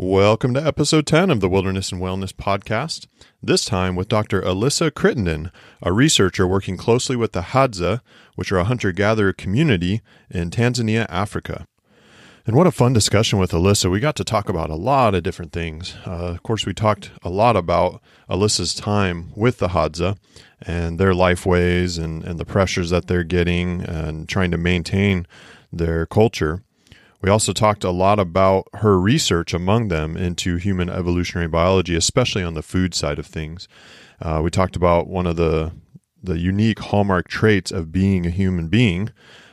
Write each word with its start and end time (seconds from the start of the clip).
Welcome 0.00 0.54
to 0.54 0.64
episode 0.64 1.08
10 1.08 1.28
of 1.28 1.40
the 1.40 1.48
Wilderness 1.48 1.90
and 1.90 2.00
Wellness 2.00 2.32
Podcast. 2.32 3.08
This 3.42 3.64
time 3.64 3.96
with 3.96 4.06
Dr. 4.06 4.40
Alyssa 4.40 4.94
Crittenden, 4.94 5.50
a 5.82 5.92
researcher 5.92 6.46
working 6.46 6.76
closely 6.76 7.16
with 7.16 7.32
the 7.32 7.40
Hadza, 7.40 8.00
which 8.36 8.52
are 8.52 8.58
a 8.58 8.64
hunter 8.64 8.92
gatherer 8.92 9.32
community 9.32 10.00
in 10.30 10.50
Tanzania, 10.50 11.04
Africa. 11.08 11.66
And 12.46 12.54
what 12.54 12.68
a 12.68 12.70
fun 12.70 12.92
discussion 12.92 13.40
with 13.40 13.50
Alyssa. 13.50 13.90
We 13.90 13.98
got 13.98 14.14
to 14.14 14.24
talk 14.24 14.48
about 14.48 14.70
a 14.70 14.76
lot 14.76 15.16
of 15.16 15.24
different 15.24 15.50
things. 15.50 15.96
Uh, 16.06 16.28
of 16.28 16.44
course, 16.44 16.64
we 16.64 16.74
talked 16.74 17.10
a 17.24 17.28
lot 17.28 17.56
about 17.56 18.00
Alyssa's 18.30 18.76
time 18.76 19.32
with 19.34 19.58
the 19.58 19.70
Hadza 19.70 20.16
and 20.62 21.00
their 21.00 21.12
life 21.12 21.44
ways 21.44 21.98
and, 21.98 22.22
and 22.22 22.38
the 22.38 22.44
pressures 22.44 22.90
that 22.90 23.08
they're 23.08 23.24
getting 23.24 23.82
and 23.82 24.28
trying 24.28 24.52
to 24.52 24.58
maintain 24.58 25.26
their 25.72 26.06
culture. 26.06 26.62
We 27.20 27.30
also 27.30 27.52
talked 27.52 27.82
a 27.82 27.90
lot 27.90 28.20
about 28.20 28.68
her 28.74 28.98
research 28.98 29.52
among 29.52 29.88
them 29.88 30.16
into 30.16 30.56
human 30.56 30.88
evolutionary 30.88 31.48
biology, 31.48 31.96
especially 31.96 32.44
on 32.44 32.54
the 32.54 32.62
food 32.62 32.94
side 32.94 33.18
of 33.18 33.26
things. 33.26 33.66
Uh, 34.20 34.40
we 34.42 34.50
talked 34.50 34.76
about 34.76 35.08
one 35.08 35.26
of 35.26 35.36
the 35.36 35.72
the 36.20 36.38
unique 36.38 36.80
hallmark 36.80 37.28
traits 37.28 37.70
of 37.70 37.92
being 37.92 38.26
a 38.26 38.30
human 38.30 38.68
being. 38.68 39.10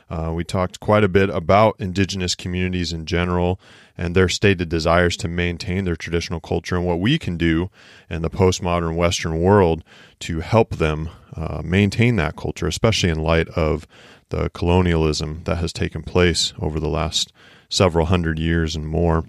Uh, 0.08 0.32
we 0.34 0.44
talked 0.44 0.78
quite 0.78 1.02
a 1.02 1.08
bit 1.08 1.30
about 1.30 1.76
indigenous 1.78 2.34
communities 2.34 2.92
in 2.92 3.06
general 3.06 3.60
and 3.98 4.14
their 4.14 4.28
stated 4.28 4.68
desires 4.68 5.16
to 5.16 5.28
maintain 5.28 5.84
their 5.84 5.96
traditional 5.96 6.40
culture 6.40 6.76
and 6.76 6.86
what 6.86 7.00
we 7.00 7.18
can 7.18 7.36
do 7.36 7.70
in 8.08 8.22
the 8.22 8.30
postmodern 8.30 8.94
Western 8.94 9.40
world 9.40 9.82
to 10.20 10.40
help 10.40 10.76
them 10.76 11.08
uh, 11.34 11.60
maintain 11.64 12.16
that 12.16 12.36
culture, 12.36 12.66
especially 12.66 13.10
in 13.10 13.18
light 13.18 13.48
of 13.50 13.86
the 14.28 14.48
colonialism 14.50 15.42
that 15.44 15.58
has 15.58 15.72
taken 15.72 16.02
place 16.02 16.52
over 16.60 16.78
the 16.78 16.88
last 16.88 17.32
several 17.68 18.06
hundred 18.06 18.38
years 18.38 18.76
and 18.76 18.86
more. 18.86 19.24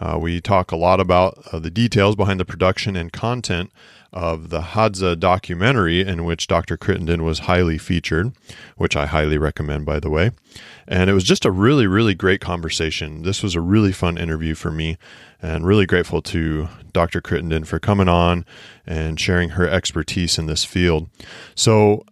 Uh, 0.00 0.18
we 0.18 0.40
talk 0.40 0.72
a 0.72 0.76
lot 0.76 0.98
about 0.98 1.38
uh, 1.52 1.58
the 1.58 1.70
details 1.70 2.16
behind 2.16 2.40
the 2.40 2.44
production 2.44 2.96
and 2.96 3.12
content 3.12 3.70
of 4.12 4.48
the 4.48 4.60
Hadza 4.60 5.18
documentary, 5.18 6.00
in 6.00 6.24
which 6.24 6.48
Dr. 6.48 6.76
Crittenden 6.76 7.22
was 7.22 7.40
highly 7.40 7.78
featured, 7.78 8.32
which 8.76 8.96
I 8.96 9.06
highly 9.06 9.38
recommend, 9.38 9.86
by 9.86 10.00
the 10.00 10.10
way. 10.10 10.32
And 10.88 11.08
it 11.08 11.12
was 11.12 11.22
just 11.22 11.44
a 11.44 11.50
really, 11.50 11.86
really 11.86 12.14
great 12.14 12.40
conversation. 12.40 13.22
This 13.22 13.42
was 13.42 13.54
a 13.54 13.60
really 13.60 13.92
fun 13.92 14.18
interview 14.18 14.54
for 14.54 14.72
me, 14.72 14.96
and 15.40 15.66
really 15.66 15.86
grateful 15.86 16.22
to 16.22 16.68
Dr. 16.92 17.20
Crittenden 17.20 17.64
for 17.64 17.78
coming 17.78 18.08
on 18.08 18.44
and 18.86 19.20
sharing 19.20 19.50
her 19.50 19.68
expertise 19.68 20.38
in 20.38 20.46
this 20.46 20.64
field. 20.64 21.08
So, 21.54 22.04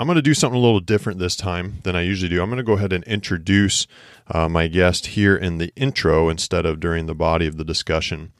I'm 0.00 0.06
going 0.06 0.16
to 0.16 0.22
do 0.22 0.32
something 0.32 0.58
a 0.58 0.62
little 0.62 0.80
different 0.80 1.18
this 1.18 1.36
time 1.36 1.80
than 1.82 1.94
I 1.94 2.00
usually 2.00 2.30
do. 2.30 2.40
I'm 2.40 2.48
going 2.48 2.56
to 2.56 2.62
go 2.62 2.72
ahead 2.72 2.94
and 2.94 3.04
introduce 3.04 3.86
uh, 4.28 4.48
my 4.48 4.66
guest 4.66 5.08
here 5.08 5.36
in 5.36 5.58
the 5.58 5.70
intro 5.76 6.30
instead 6.30 6.64
of 6.64 6.80
during 6.80 7.04
the 7.04 7.14
body 7.14 7.46
of 7.46 7.58
the 7.58 7.66
discussion. 7.66 8.32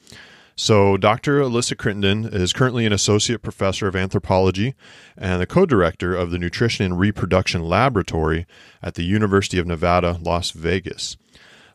So, 0.56 0.96
Dr. 0.96 1.38
Alyssa 1.42 1.76
Crittenden 1.76 2.24
is 2.24 2.54
currently 2.54 2.86
an 2.86 2.94
associate 2.94 3.42
professor 3.42 3.86
of 3.86 3.94
anthropology 3.94 4.74
and 5.18 5.38
the 5.38 5.46
co 5.46 5.66
director 5.66 6.16
of 6.16 6.30
the 6.30 6.38
Nutrition 6.38 6.86
and 6.86 6.98
Reproduction 6.98 7.62
Laboratory 7.62 8.46
at 8.82 8.94
the 8.94 9.04
University 9.04 9.58
of 9.58 9.66
Nevada, 9.66 10.18
Las 10.22 10.52
Vegas. 10.52 11.18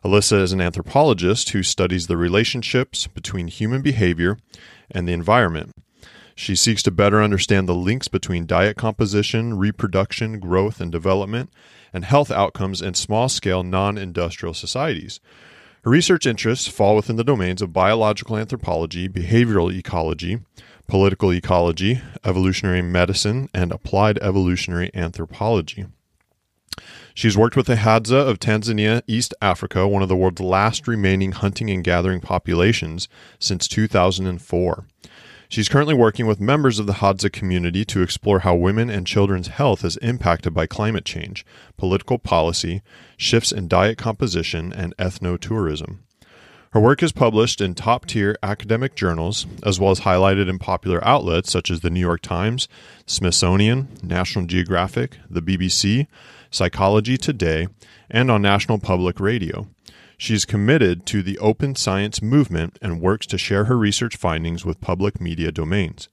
Alyssa 0.04 0.42
is 0.42 0.50
an 0.50 0.60
anthropologist 0.60 1.50
who 1.50 1.62
studies 1.62 2.08
the 2.08 2.16
relationships 2.16 3.06
between 3.06 3.46
human 3.46 3.82
behavior 3.82 4.36
and 4.90 5.06
the 5.06 5.12
environment. 5.12 5.70
She 6.38 6.54
seeks 6.54 6.82
to 6.82 6.90
better 6.90 7.22
understand 7.22 7.66
the 7.66 7.74
links 7.74 8.08
between 8.08 8.44
diet 8.44 8.76
composition, 8.76 9.56
reproduction, 9.56 10.38
growth, 10.38 10.82
and 10.82 10.92
development, 10.92 11.50
and 11.94 12.04
health 12.04 12.30
outcomes 12.30 12.82
in 12.82 12.92
small 12.92 13.30
scale 13.30 13.62
non 13.62 13.96
industrial 13.96 14.52
societies. 14.52 15.18
Her 15.82 15.90
research 15.90 16.26
interests 16.26 16.68
fall 16.68 16.94
within 16.94 17.16
the 17.16 17.24
domains 17.24 17.62
of 17.62 17.72
biological 17.72 18.36
anthropology, 18.36 19.08
behavioral 19.08 19.72
ecology, 19.74 20.40
political 20.86 21.32
ecology, 21.32 22.02
evolutionary 22.22 22.82
medicine, 22.82 23.48
and 23.54 23.72
applied 23.72 24.18
evolutionary 24.18 24.90
anthropology. 24.92 25.86
She's 27.14 27.38
worked 27.38 27.56
with 27.56 27.66
the 27.66 27.76
Hadza 27.76 28.28
of 28.28 28.38
Tanzania, 28.38 29.00
East 29.06 29.32
Africa, 29.40 29.88
one 29.88 30.02
of 30.02 30.10
the 30.10 30.16
world's 30.16 30.42
last 30.42 30.86
remaining 30.86 31.32
hunting 31.32 31.70
and 31.70 31.82
gathering 31.82 32.20
populations, 32.20 33.08
since 33.38 33.66
2004. 33.66 34.84
She's 35.48 35.68
currently 35.68 35.94
working 35.94 36.26
with 36.26 36.40
members 36.40 36.78
of 36.78 36.86
the 36.86 36.94
Hadza 36.94 37.32
community 37.32 37.84
to 37.86 38.02
explore 38.02 38.40
how 38.40 38.54
women 38.54 38.90
and 38.90 39.06
children's 39.06 39.48
health 39.48 39.84
is 39.84 39.96
impacted 39.98 40.52
by 40.52 40.66
climate 40.66 41.04
change, 41.04 41.46
political 41.76 42.18
policy, 42.18 42.82
shifts 43.16 43.52
in 43.52 43.68
diet 43.68 43.96
composition, 43.96 44.72
and 44.72 44.96
ethnotourism. 44.96 45.98
Her 46.72 46.80
work 46.80 47.02
is 47.02 47.12
published 47.12 47.60
in 47.60 47.74
top 47.74 48.06
tier 48.06 48.36
academic 48.42 48.96
journals, 48.96 49.46
as 49.62 49.78
well 49.78 49.92
as 49.92 50.00
highlighted 50.00 50.48
in 50.48 50.58
popular 50.58 51.02
outlets 51.06 51.50
such 51.50 51.70
as 51.70 51.80
the 51.80 51.90
New 51.90 52.00
York 52.00 52.20
Times, 52.22 52.68
Smithsonian, 53.06 53.88
National 54.02 54.46
Geographic, 54.46 55.16
the 55.30 55.40
BBC, 55.40 56.06
Psychology 56.50 57.16
Today, 57.16 57.68
and 58.10 58.30
on 58.30 58.42
National 58.42 58.78
Public 58.78 59.20
Radio. 59.20 59.68
She 60.16 60.34
is 60.34 60.44
committed 60.44 61.04
to 61.06 61.22
the 61.22 61.38
open 61.38 61.74
science 61.74 62.22
movement 62.22 62.78
and 62.80 63.00
works 63.00 63.26
to 63.26 63.38
share 63.38 63.64
her 63.64 63.76
research 63.76 64.16
findings 64.16 64.64
with 64.64 64.80
public 64.80 65.20
media 65.20 65.52
domains. 65.52 66.08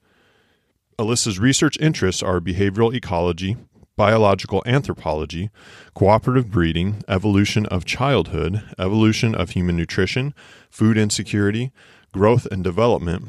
Alyssa's 0.99 1.39
research 1.39 1.77
interests 1.79 2.21
are 2.21 2.39
behavioral 2.39 2.93
ecology, 2.93 3.55
biological 3.95 4.61
anthropology, 4.65 5.49
cooperative 5.93 6.51
breeding, 6.51 7.03
evolution 7.07 7.65
of 7.67 7.85
childhood, 7.85 8.63
evolution 8.77 9.33
of 9.33 9.51
human 9.51 9.77
nutrition, 9.77 10.33
food 10.69 10.97
insecurity, 10.97 11.71
growth 12.11 12.45
and 12.51 12.63
development, 12.63 13.27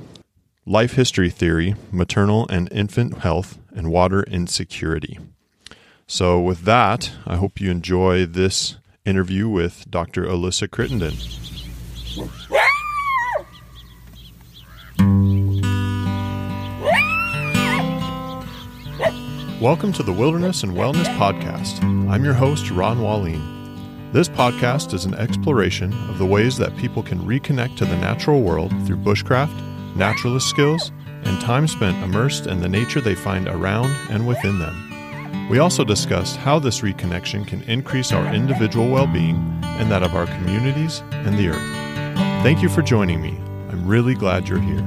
life 0.67 0.95
history 0.95 1.31
theory, 1.31 1.75
maternal 1.93 2.47
and 2.49 2.71
infant 2.73 3.19
health, 3.19 3.59
and 3.75 3.91
water 3.91 4.23
insecurity. 4.25 5.19
So, 6.07 6.41
with 6.41 6.63
that, 6.63 7.13
I 7.27 7.37
hope 7.37 7.61
you 7.61 7.71
enjoy 7.71 8.27
this 8.27 8.77
interview 9.05 9.47
with 9.47 9.85
Dr. 9.91 10.25
Alyssa 10.25 10.71
Crittenden. 10.71 11.13
Welcome 19.61 19.93
to 19.93 20.03
the 20.03 20.13
Wilderness 20.13 20.63
and 20.63 20.73
Wellness 20.73 21.05
Podcast. 21.19 21.83
I'm 22.11 22.25
your 22.25 22.33
host, 22.33 22.71
Ron 22.71 23.03
Wallin. 23.03 24.11
This 24.15 24.31
podcast 24.31 24.95
is 24.95 25.05
an 25.05 25.15
exploration 25.17 25.93
of 26.09 26.17
the 26.17 26.25
ways 26.25 26.57
that 26.57 26.75
people 26.79 27.03
can 27.03 27.19
reconnect 27.19 27.77
to 27.77 27.85
the 27.85 27.97
natural 27.97 28.41
world 28.41 28.71
through 28.87 28.97
bushcraft, 28.97 29.55
naturalist 29.97 30.49
skills, 30.49 30.93
and 31.25 31.39
time 31.43 31.69
spent 31.69 32.03
immersed 32.03 32.47
in 32.47 32.61
the 32.63 32.69
nature 32.71 33.03
they 33.03 33.15
find 33.15 33.49
around 33.49 33.95
and 34.09 34.27
within 34.27 34.59
them. 34.59 34.94
We 35.51 35.59
also 35.59 35.85
discussed 35.85 36.37
how 36.37 36.59
this 36.59 36.81
reconnection 36.81 37.47
can 37.47 37.63
increase 37.65 38.13
our 38.13 38.35
individual 38.35 38.89
well 38.89 39.07
being 39.07 39.37
and 39.63 39.91
that 39.91 40.03
of 40.03 40.15
our 40.15 40.27
communities 40.27 41.03
and 41.13 41.39
the 41.39 41.49
earth. 41.49 41.85
Thank 42.43 42.63
you 42.63 42.69
for 42.69 42.81
joining 42.81 43.21
me. 43.21 43.39
I'm 43.69 43.87
really 43.87 44.15
glad 44.15 44.49
you're 44.49 44.61
here. 44.61 44.83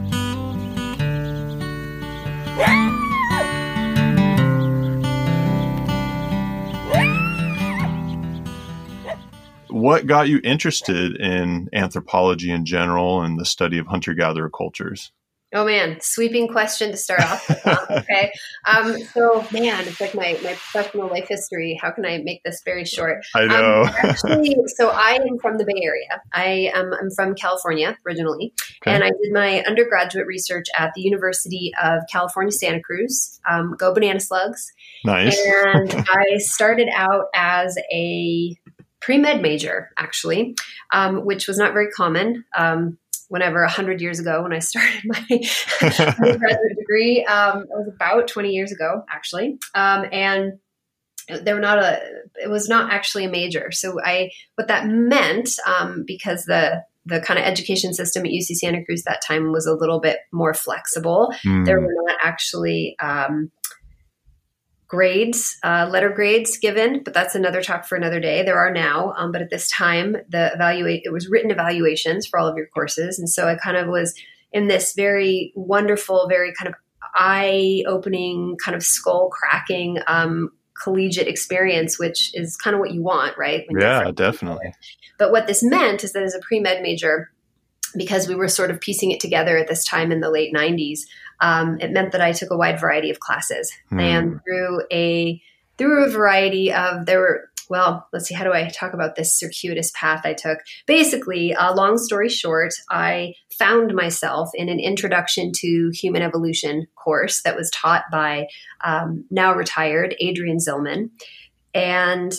What 9.69 10.07
got 10.07 10.27
you 10.27 10.41
interested 10.43 11.15
in 11.17 11.69
anthropology 11.71 12.51
in 12.51 12.65
general 12.65 13.21
and 13.21 13.39
the 13.39 13.45
study 13.45 13.77
of 13.77 13.87
hunter 13.87 14.15
gatherer 14.15 14.49
cultures? 14.49 15.11
Oh 15.53 15.65
man, 15.65 15.97
sweeping 16.01 16.49
question 16.49 16.91
to 16.91 16.97
start 16.97 17.21
off. 17.21 17.47
With, 17.47 17.67
okay, 17.91 18.31
um, 18.65 18.97
so 19.13 19.45
man, 19.53 19.87
it's 19.87 20.01
like 20.01 20.13
my 20.13 20.37
my 20.43 20.53
professional 20.53 21.07
life 21.07 21.27
history. 21.29 21.79
How 21.81 21.91
can 21.91 22.05
I 22.05 22.17
make 22.17 22.43
this 22.43 22.61
very 22.65 22.83
short? 22.83 23.25
I 23.33 23.43
um, 23.43 23.47
know. 23.47 23.81
Um, 23.83 23.87
actually, 24.03 24.57
so 24.75 24.89
I 24.89 25.13
am 25.13 25.39
from 25.39 25.57
the 25.57 25.63
Bay 25.63 25.81
Area. 25.81 26.21
I 26.33 26.71
am 26.73 26.91
I'm 26.93 27.09
from 27.11 27.33
California 27.33 27.97
originally, 28.05 28.53
okay. 28.81 28.93
and 28.93 29.05
I 29.05 29.07
did 29.07 29.31
my 29.31 29.63
undergraduate 29.65 30.27
research 30.27 30.65
at 30.77 30.91
the 30.95 31.01
University 31.01 31.71
of 31.81 32.01
California, 32.11 32.51
Santa 32.51 32.81
Cruz. 32.81 33.39
Um, 33.49 33.75
go 33.77 33.93
banana 33.93 34.19
slugs! 34.19 34.73
Nice. 35.05 35.39
And 35.45 35.93
I 36.09 36.39
started 36.39 36.89
out 36.93 37.27
as 37.33 37.77
a 37.93 38.53
pre 38.99 39.17
med 39.17 39.41
major, 39.41 39.91
actually, 39.97 40.55
um, 40.91 41.23
which 41.23 41.47
was 41.47 41.57
not 41.57 41.71
very 41.71 41.89
common. 41.89 42.43
Whenever 43.29 43.61
100 43.61 44.01
years 44.01 44.19
ago 44.19 44.43
when 44.43 44.53
I 44.53 44.59
started 44.59 45.01
my 45.05 45.25
undergraduate 45.81 46.77
degree. 46.77 47.25
Um, 47.25 47.63
it 47.63 47.69
was 47.69 47.91
about 47.93 48.27
20 48.27 48.49
years 48.49 48.71
ago, 48.71 49.03
actually. 49.09 49.57
Um, 49.75 50.05
and 50.11 50.53
they 51.41 51.53
were 51.53 51.59
not 51.59 51.79
a, 51.79 51.99
it 52.35 52.49
was 52.49 52.69
not 52.69 52.91
actually 52.91 53.25
a 53.25 53.29
major. 53.29 53.69
So 53.71 53.99
I, 54.01 54.31
what 54.55 54.69
that 54.69 54.87
meant, 54.87 55.49
um, 55.65 56.03
because 56.07 56.45
the, 56.45 56.83
the 57.05 57.19
kind 57.21 57.39
of 57.39 57.45
education 57.45 57.93
system 57.93 58.25
at 58.25 58.31
UC 58.31 58.55
Santa 58.55 58.83
Cruz 58.83 59.03
that 59.03 59.21
time 59.25 59.51
was 59.51 59.65
a 59.65 59.73
little 59.73 59.99
bit 59.99 60.19
more 60.31 60.53
flexible. 60.53 61.33
Mm. 61.45 61.65
There 61.65 61.79
were 61.79 61.93
not 62.05 62.17
actually, 62.21 62.95
um, 62.99 63.49
grades, 64.87 65.57
uh, 65.63 65.87
letter 65.91 66.09
grades 66.09 66.57
given, 66.57 67.03
but 67.03 67.13
that's 67.13 67.35
another 67.35 67.61
talk 67.61 67.85
for 67.85 67.95
another 67.95 68.19
day. 68.19 68.43
There 68.43 68.57
are 68.57 68.71
now, 68.71 69.13
um, 69.17 69.31
but 69.31 69.41
at 69.41 69.49
this 69.49 69.69
time, 69.69 70.15
the 70.29 70.51
evaluate 70.53 71.01
it 71.03 71.11
was 71.11 71.27
written 71.27 71.51
evaluations 71.51 72.25
for 72.25 72.39
all 72.39 72.47
of 72.47 72.55
your 72.55 72.67
courses, 72.67 73.19
and 73.19 73.29
so 73.29 73.47
I 73.47 73.55
kind 73.55 73.77
of 73.77 73.87
was 73.87 74.13
in 74.51 74.67
this 74.67 74.93
very 74.93 75.51
wonderful, 75.55 76.27
very 76.29 76.53
kind 76.53 76.69
of 76.69 76.75
eye 77.15 77.83
opening, 77.87 78.55
kind 78.63 78.75
of 78.75 78.83
skull 78.83 79.29
cracking 79.29 79.97
um, 80.07 80.51
collegiate 80.81 81.27
experience, 81.27 81.99
which 81.99 82.31
is 82.33 82.55
kind 82.55 82.73
of 82.75 82.79
what 82.79 82.91
you 82.91 83.01
want, 83.01 83.37
right? 83.37 83.65
yeah, 83.77 84.11
definitely. 84.11 84.73
But 85.17 85.31
what 85.31 85.47
this 85.47 85.63
meant 85.63 86.03
is 86.03 86.13
that 86.13 86.23
as 86.23 86.35
a 86.35 86.39
pre 86.39 86.59
med 86.59 86.81
major, 86.81 87.31
because 87.95 88.27
we 88.27 88.35
were 88.35 88.47
sort 88.47 88.71
of 88.71 88.79
piecing 88.79 89.11
it 89.11 89.19
together 89.19 89.57
at 89.57 89.67
this 89.67 89.83
time 89.83 90.11
in 90.11 90.19
the 90.19 90.29
late 90.29 90.53
90s, 90.53 90.99
um, 91.39 91.79
it 91.79 91.91
meant 91.91 92.11
that 92.11 92.21
I 92.21 92.31
took 92.31 92.51
a 92.51 92.57
wide 92.57 92.79
variety 92.79 93.09
of 93.09 93.19
classes 93.19 93.71
hmm. 93.89 93.99
and 93.99 94.39
through 94.43 94.81
a 94.91 95.41
through 95.77 96.05
a 96.05 96.09
variety 96.09 96.71
of 96.71 97.05
there 97.05 97.19
were 97.19 97.49
well, 97.69 98.07
let's 98.13 98.27
see, 98.27 98.33
how 98.33 98.43
do 98.43 98.53
I 98.53 98.69
talk 98.69 98.93
about 98.93 99.15
this 99.15 99.33
circuitous 99.33 99.91
path 99.93 100.21
I 100.23 100.33
took? 100.33 100.59
Basically, 100.85 101.53
uh, 101.53 101.73
long 101.75 101.97
story 101.97 102.29
short, 102.29 102.73
I 102.89 103.33
found 103.49 103.93
myself 103.93 104.49
in 104.53 104.69
an 104.69 104.79
introduction 104.79 105.51
to 105.57 105.91
human 105.93 106.21
evolution 106.21 106.87
course 106.95 107.41
that 107.41 107.55
was 107.55 107.69
taught 107.71 108.03
by 108.11 108.47
um, 108.83 109.25
now 109.29 109.53
retired 109.53 110.15
Adrienne 110.23 110.59
Zihlman. 110.59 111.09
And 111.73 112.33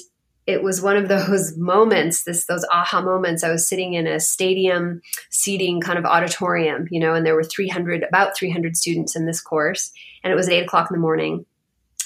it 0.48 0.62
was 0.62 0.80
one 0.80 0.96
of 0.96 1.08
those 1.08 1.56
moments, 1.58 2.24
this 2.24 2.46
those 2.46 2.64
aha 2.72 3.02
moments. 3.02 3.44
I 3.44 3.50
was 3.50 3.68
sitting 3.68 3.94
in 3.94 4.06
a 4.06 4.18
stadium 4.18 5.02
seating 5.28 5.80
kind 5.80 5.98
of 5.98 6.06
auditorium, 6.06 6.88
you 6.90 6.98
know, 6.98 7.14
and 7.14 7.24
there 7.24 7.34
were 7.34 7.44
300, 7.44 8.02
about 8.02 8.34
300 8.34 8.74
students 8.74 9.14
in 9.14 9.26
this 9.26 9.42
course, 9.42 9.92
and 10.24 10.32
it 10.32 10.36
was 10.36 10.48
at 10.48 10.54
eight 10.54 10.64
o'clock 10.64 10.90
in 10.90 10.94
the 10.94 11.00
morning. 11.00 11.44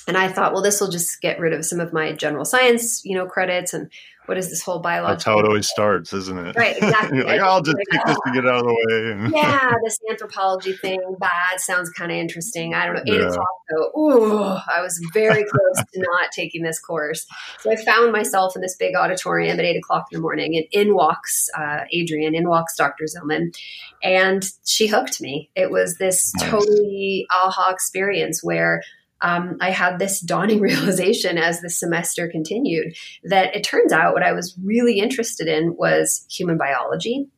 And 0.08 0.16
I 0.16 0.26
thought, 0.26 0.52
well, 0.52 0.62
this 0.62 0.80
will 0.80 0.90
just 0.90 1.20
get 1.22 1.38
rid 1.38 1.52
of 1.52 1.64
some 1.64 1.78
of 1.78 1.92
my 1.92 2.12
general 2.12 2.44
science, 2.44 3.04
you 3.04 3.14
know, 3.14 3.26
credits 3.26 3.72
and 3.72 3.88
what 4.26 4.38
is 4.38 4.50
this 4.50 4.62
whole 4.62 4.78
biology? 4.78 5.14
That's 5.14 5.24
how 5.24 5.38
it 5.40 5.46
always 5.46 5.68
starts, 5.68 6.12
isn't 6.12 6.38
it? 6.38 6.56
Right, 6.56 6.76
exactly. 6.76 7.22
like, 7.24 7.40
I'll 7.40 7.60
just 7.60 7.76
take 7.90 8.04
this 8.06 8.16
to 8.24 8.32
get 8.32 8.46
out 8.46 8.60
of 8.60 8.64
the 8.64 9.30
way. 9.30 9.30
yeah, 9.34 9.72
this 9.84 9.98
anthropology 10.08 10.74
thing, 10.74 11.00
bad 11.18 11.58
sounds 11.58 11.90
kind 11.90 12.12
of 12.12 12.18
interesting. 12.18 12.72
I 12.74 12.86
don't 12.86 12.94
know. 12.94 13.02
Eight 13.06 13.20
yeah. 13.20 13.28
o'clock 13.28 13.48
though, 13.70 14.00
ooh, 14.00 14.42
I 14.42 14.80
was 14.80 15.00
very 15.12 15.44
close 15.44 15.84
to 15.92 16.00
not 16.00 16.30
taking 16.32 16.62
this 16.62 16.78
course. 16.78 17.26
So 17.60 17.72
I 17.72 17.76
found 17.76 18.12
myself 18.12 18.54
in 18.54 18.62
this 18.62 18.76
big 18.76 18.94
auditorium 18.94 19.58
at 19.58 19.64
eight 19.64 19.76
o'clock 19.76 20.06
in 20.12 20.18
the 20.18 20.22
morning, 20.22 20.56
and 20.56 20.66
in 20.70 20.94
walks 20.94 21.48
uh, 21.58 21.80
Adrienne, 21.92 22.34
in 22.34 22.48
walks 22.48 22.76
Dr. 22.76 23.04
Zihlman, 23.04 23.56
and 24.02 24.44
she 24.64 24.86
hooked 24.86 25.20
me. 25.20 25.50
It 25.56 25.70
was 25.70 25.96
this 25.96 26.32
nice. 26.36 26.50
totally 26.50 27.26
aha 27.30 27.70
experience 27.70 28.42
where 28.42 28.82
um, 29.22 29.56
I 29.60 29.70
had 29.70 29.98
this 29.98 30.20
dawning 30.20 30.60
realization 30.60 31.38
as 31.38 31.60
the 31.60 31.70
semester 31.70 32.28
continued 32.28 32.96
that 33.24 33.54
it 33.54 33.64
turns 33.64 33.92
out 33.92 34.14
what 34.14 34.22
I 34.22 34.32
was 34.32 34.56
really 34.62 34.98
interested 34.98 35.48
in 35.48 35.76
was 35.76 36.26
human 36.30 36.58
biology, 36.58 37.28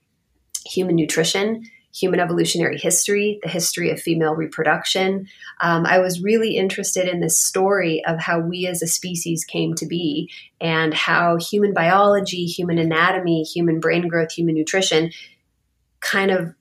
human 0.66 0.96
nutrition, 0.96 1.64
human 1.94 2.18
evolutionary 2.18 2.76
history, 2.76 3.38
the 3.42 3.48
history 3.48 3.90
of 3.90 4.00
female 4.00 4.34
reproduction. 4.34 5.28
Um, 5.60 5.86
I 5.86 6.00
was 6.00 6.20
really 6.20 6.56
interested 6.56 7.06
in 7.06 7.20
this 7.20 7.38
story 7.38 8.02
of 8.04 8.18
how 8.18 8.40
we 8.40 8.66
as 8.66 8.82
a 8.82 8.88
species 8.88 9.44
came 9.44 9.74
to 9.74 9.86
be 9.86 10.28
and 10.60 10.92
how 10.92 11.36
human 11.36 11.72
biology, 11.72 12.46
human 12.46 12.78
anatomy, 12.78 13.44
human 13.44 13.78
brain 13.78 14.08
growth, 14.08 14.32
human 14.32 14.56
nutrition 14.56 15.12
kind 16.00 16.32
of 16.32 16.52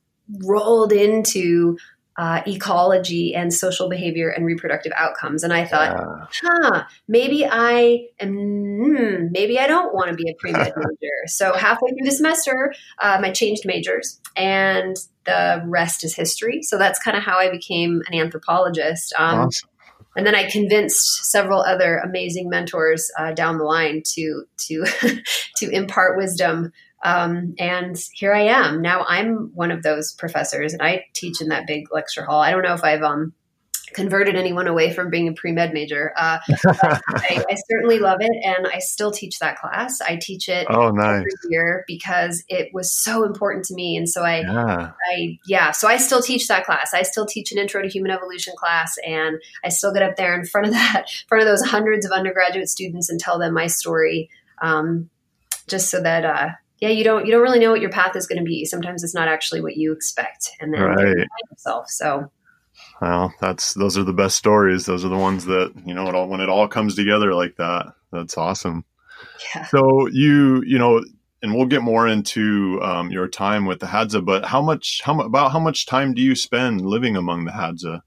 rolled 0.45 0.93
into 0.93 1.77
uh, 2.17 2.41
ecology 2.45 3.33
and 3.33 3.53
social 3.53 3.89
behavior 3.89 4.29
and 4.29 4.45
reproductive 4.45 4.91
outcomes. 4.95 5.43
And 5.43 5.51
I 5.51 5.65
thought, 5.65 5.95
yeah. 5.97 6.25
huh, 6.43 6.83
maybe 7.07 7.45
I 7.45 8.07
am, 8.19 8.35
hmm, 8.35 9.27
maybe 9.31 9.59
I 9.59 9.67
don't 9.67 9.93
want 9.93 10.09
to 10.09 10.15
be 10.15 10.29
a 10.29 10.33
pre 10.39 10.51
med 10.51 10.73
major. 10.75 11.27
So 11.27 11.53
halfway 11.53 11.89
through 11.91 12.05
the 12.05 12.11
semester, 12.11 12.73
um, 13.01 13.23
I 13.23 13.31
changed 13.31 13.63
majors, 13.65 14.21
and 14.35 14.95
the 15.25 15.63
rest 15.65 16.03
is 16.03 16.15
history. 16.15 16.61
So 16.61 16.77
that's 16.77 16.99
kind 16.99 17.17
of 17.17 17.23
how 17.23 17.37
I 17.39 17.49
became 17.49 18.01
an 18.07 18.13
anthropologist. 18.13 19.13
Um, 19.17 19.39
awesome. 19.39 19.69
And 20.15 20.27
then 20.27 20.35
I 20.35 20.49
convinced 20.49 21.31
several 21.31 21.61
other 21.61 21.97
amazing 21.97 22.49
mentors 22.49 23.09
uh, 23.17 23.31
down 23.31 23.57
the 23.57 23.63
line 23.63 24.03
to 24.13 24.43
to 24.67 24.85
to 25.57 25.69
impart 25.69 26.17
wisdom 26.17 26.71
um, 27.03 27.55
and 27.59 27.97
here 28.13 28.33
I 28.33 28.43
am. 28.43 28.81
Now 28.81 29.05
I'm 29.07 29.51
one 29.53 29.71
of 29.71 29.83
those 29.83 30.13
professors 30.13 30.73
and 30.73 30.81
I 30.81 31.05
teach 31.13 31.41
in 31.41 31.49
that 31.49 31.67
big 31.67 31.91
lecture 31.91 32.25
hall. 32.25 32.41
I 32.41 32.51
don't 32.51 32.63
know 32.63 32.73
if 32.73 32.83
I've 32.83 33.03
um, 33.03 33.33
converted 33.93 34.35
anyone 34.35 34.67
away 34.67 34.91
from 34.93 35.09
being 35.09 35.27
a 35.27 35.33
pre 35.33 35.51
med 35.51 35.73
major. 35.73 36.13
Uh, 36.17 36.39
I, 36.49 37.43
I, 37.49 37.55
certainly 37.69 37.99
love 37.99 38.17
it, 38.21 38.31
and 38.43 38.67
I 38.67 38.79
still 38.79 39.11
teach 39.11 39.39
that 39.39 39.57
class. 39.57 40.01
I 40.01 40.17
teach 40.21 40.49
it 40.49 40.67
oh, 40.69 40.89
nice. 40.89 41.17
every 41.17 41.31
year 41.49 41.83
because 41.87 42.43
it 42.47 42.69
was 42.73 42.93
so 42.93 43.23
important 43.23 43.65
to 43.65 43.73
me, 43.73 43.95
and 43.95 44.09
so 44.09 44.23
I, 44.23 44.41
yeah. 44.41 44.91
I, 45.11 45.37
yeah, 45.45 45.71
so 45.71 45.87
I 45.87 45.97
still 45.97 46.21
teach 46.21 46.47
that 46.47 46.65
class. 46.65 46.93
I 46.93 47.03
still 47.03 47.25
teach 47.25 47.51
an 47.51 47.57
intro 47.57 47.81
to 47.81 47.87
human 47.87 48.11
evolution 48.11 48.53
class, 48.57 48.95
and 49.05 49.39
I 49.63 49.69
still 49.69 49.93
get 49.93 50.03
up 50.03 50.15
there 50.15 50.37
in 50.37 50.45
front 50.45 50.67
of 50.67 50.73
that, 50.73 51.05
in 51.23 51.27
front 51.27 51.43
of 51.43 51.47
those 51.47 51.61
hundreds 51.61 52.05
of 52.05 52.11
undergraduate 52.11 52.69
students 52.69 53.09
and 53.09 53.19
tell 53.19 53.39
them 53.39 53.53
my 53.53 53.67
story. 53.67 54.29
Um, 54.61 55.09
just 55.67 55.89
so 55.89 56.01
that 56.01 56.25
uh, 56.25 56.49
yeah, 56.83 56.89
you 56.89 57.05
don't 57.05 57.25
you 57.25 57.31
don't 57.31 57.41
really 57.41 57.59
know 57.59 57.71
what 57.71 57.79
your 57.79 57.89
path 57.89 58.13
is 58.17 58.27
going 58.27 58.39
to 58.39 58.43
be. 58.43 58.65
Sometimes 58.65 59.05
it's 59.05 59.15
not 59.15 59.29
actually 59.29 59.61
what 59.61 59.77
you 59.77 59.93
expect, 59.93 60.51
and 60.59 60.73
then 60.73 60.81
right. 60.81 61.07
you 61.07 61.25
yourself. 61.49 61.89
So, 61.89 62.29
well, 62.99 63.33
that's 63.39 63.73
those 63.75 63.97
are 63.97 64.03
the 64.03 64.11
best 64.11 64.37
stories. 64.37 64.85
Those 64.85 65.05
are 65.05 65.09
the 65.09 65.15
ones 65.15 65.45
that 65.45 65.71
you 65.85 65.93
know 65.93 66.09
it 66.09 66.15
all 66.15 66.27
when 66.27 66.41
it 66.41 66.49
all 66.49 66.67
comes 66.67 66.95
together 66.95 67.33
like 67.33 67.55
that. 67.55 67.93
That's 68.11 68.37
awesome. 68.37 68.83
Yeah. 69.55 69.63
So 69.67 70.07
you 70.07 70.61
you 70.65 70.77
know, 70.77 71.01
and 71.41 71.55
we'll 71.55 71.67
get 71.67 71.83
more 71.83 72.05
into 72.05 72.81
um, 72.83 73.11
your 73.11 73.29
time 73.29 73.65
with 73.65 73.79
the 73.79 73.85
Hadza, 73.85 74.23
but 74.23 74.43
how 74.43 74.61
much 74.61 74.99
how 75.05 75.17
about 75.21 75.53
how 75.53 75.59
much 75.59 75.85
time 75.85 76.13
do 76.13 76.21
you 76.21 76.35
spend 76.35 76.81
living 76.81 77.15
among 77.15 77.45
the 77.45 77.51
Hadza? 77.51 78.01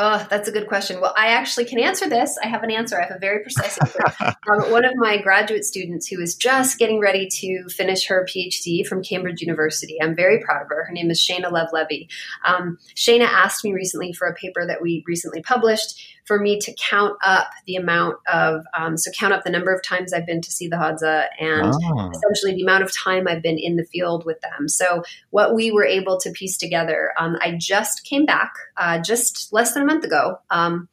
Oh, 0.00 0.24
that's 0.30 0.46
a 0.46 0.52
good 0.52 0.68
question. 0.68 1.00
Well, 1.00 1.12
I 1.16 1.28
actually 1.28 1.64
can 1.64 1.80
answer 1.80 2.08
this. 2.08 2.38
I 2.40 2.46
have 2.46 2.62
an 2.62 2.70
answer. 2.70 3.00
I 3.00 3.06
have 3.06 3.16
a 3.16 3.18
very 3.18 3.42
precise 3.42 3.76
answer. 3.78 4.00
um, 4.48 4.70
one 4.70 4.84
of 4.84 4.92
my 4.94 5.20
graduate 5.20 5.64
students 5.64 6.06
who 6.06 6.20
is 6.20 6.36
just 6.36 6.78
getting 6.78 7.00
ready 7.00 7.26
to 7.28 7.68
finish 7.68 8.06
her 8.06 8.24
PhD 8.24 8.86
from 8.86 9.02
Cambridge 9.02 9.40
University. 9.40 10.00
I'm 10.00 10.14
very 10.14 10.40
proud 10.40 10.62
of 10.62 10.68
her. 10.68 10.84
Her 10.84 10.92
name 10.92 11.10
is 11.10 11.20
Shana 11.20 11.50
Love 11.50 11.70
Levy. 11.72 12.08
Um, 12.44 12.78
Shana 12.94 13.26
asked 13.26 13.64
me 13.64 13.72
recently 13.72 14.12
for 14.12 14.28
a 14.28 14.34
paper 14.34 14.64
that 14.64 14.80
we 14.80 15.02
recently 15.04 15.42
published 15.42 16.00
for 16.28 16.38
me 16.38 16.60
to 16.60 16.74
count 16.74 17.16
up 17.24 17.48
the 17.66 17.74
amount 17.74 18.16
of, 18.32 18.62
um, 18.76 18.98
so 18.98 19.10
count 19.10 19.32
up 19.32 19.44
the 19.44 19.50
number 19.50 19.74
of 19.74 19.82
times 19.82 20.12
I've 20.12 20.26
been 20.26 20.42
to 20.42 20.52
see 20.52 20.68
the 20.68 20.76
Hadza 20.76 21.24
and 21.40 21.72
oh. 21.74 22.10
essentially 22.10 22.54
the 22.54 22.62
amount 22.62 22.84
of 22.84 22.94
time 22.94 23.26
I've 23.26 23.42
been 23.42 23.58
in 23.58 23.76
the 23.76 23.84
field 23.84 24.26
with 24.26 24.38
them. 24.42 24.68
So 24.68 25.02
what 25.30 25.54
we 25.54 25.70
were 25.70 25.86
able 25.86 26.20
to 26.20 26.30
piece 26.30 26.58
together, 26.58 27.12
um, 27.18 27.36
I 27.40 27.56
just 27.58 28.04
came 28.04 28.26
back 28.26 28.52
uh, 28.76 29.00
just 29.00 29.52
less 29.54 29.72
than 29.72 29.82
a 29.82 29.86
month 29.86 30.04
ago. 30.04 30.38
Um, 30.50 30.88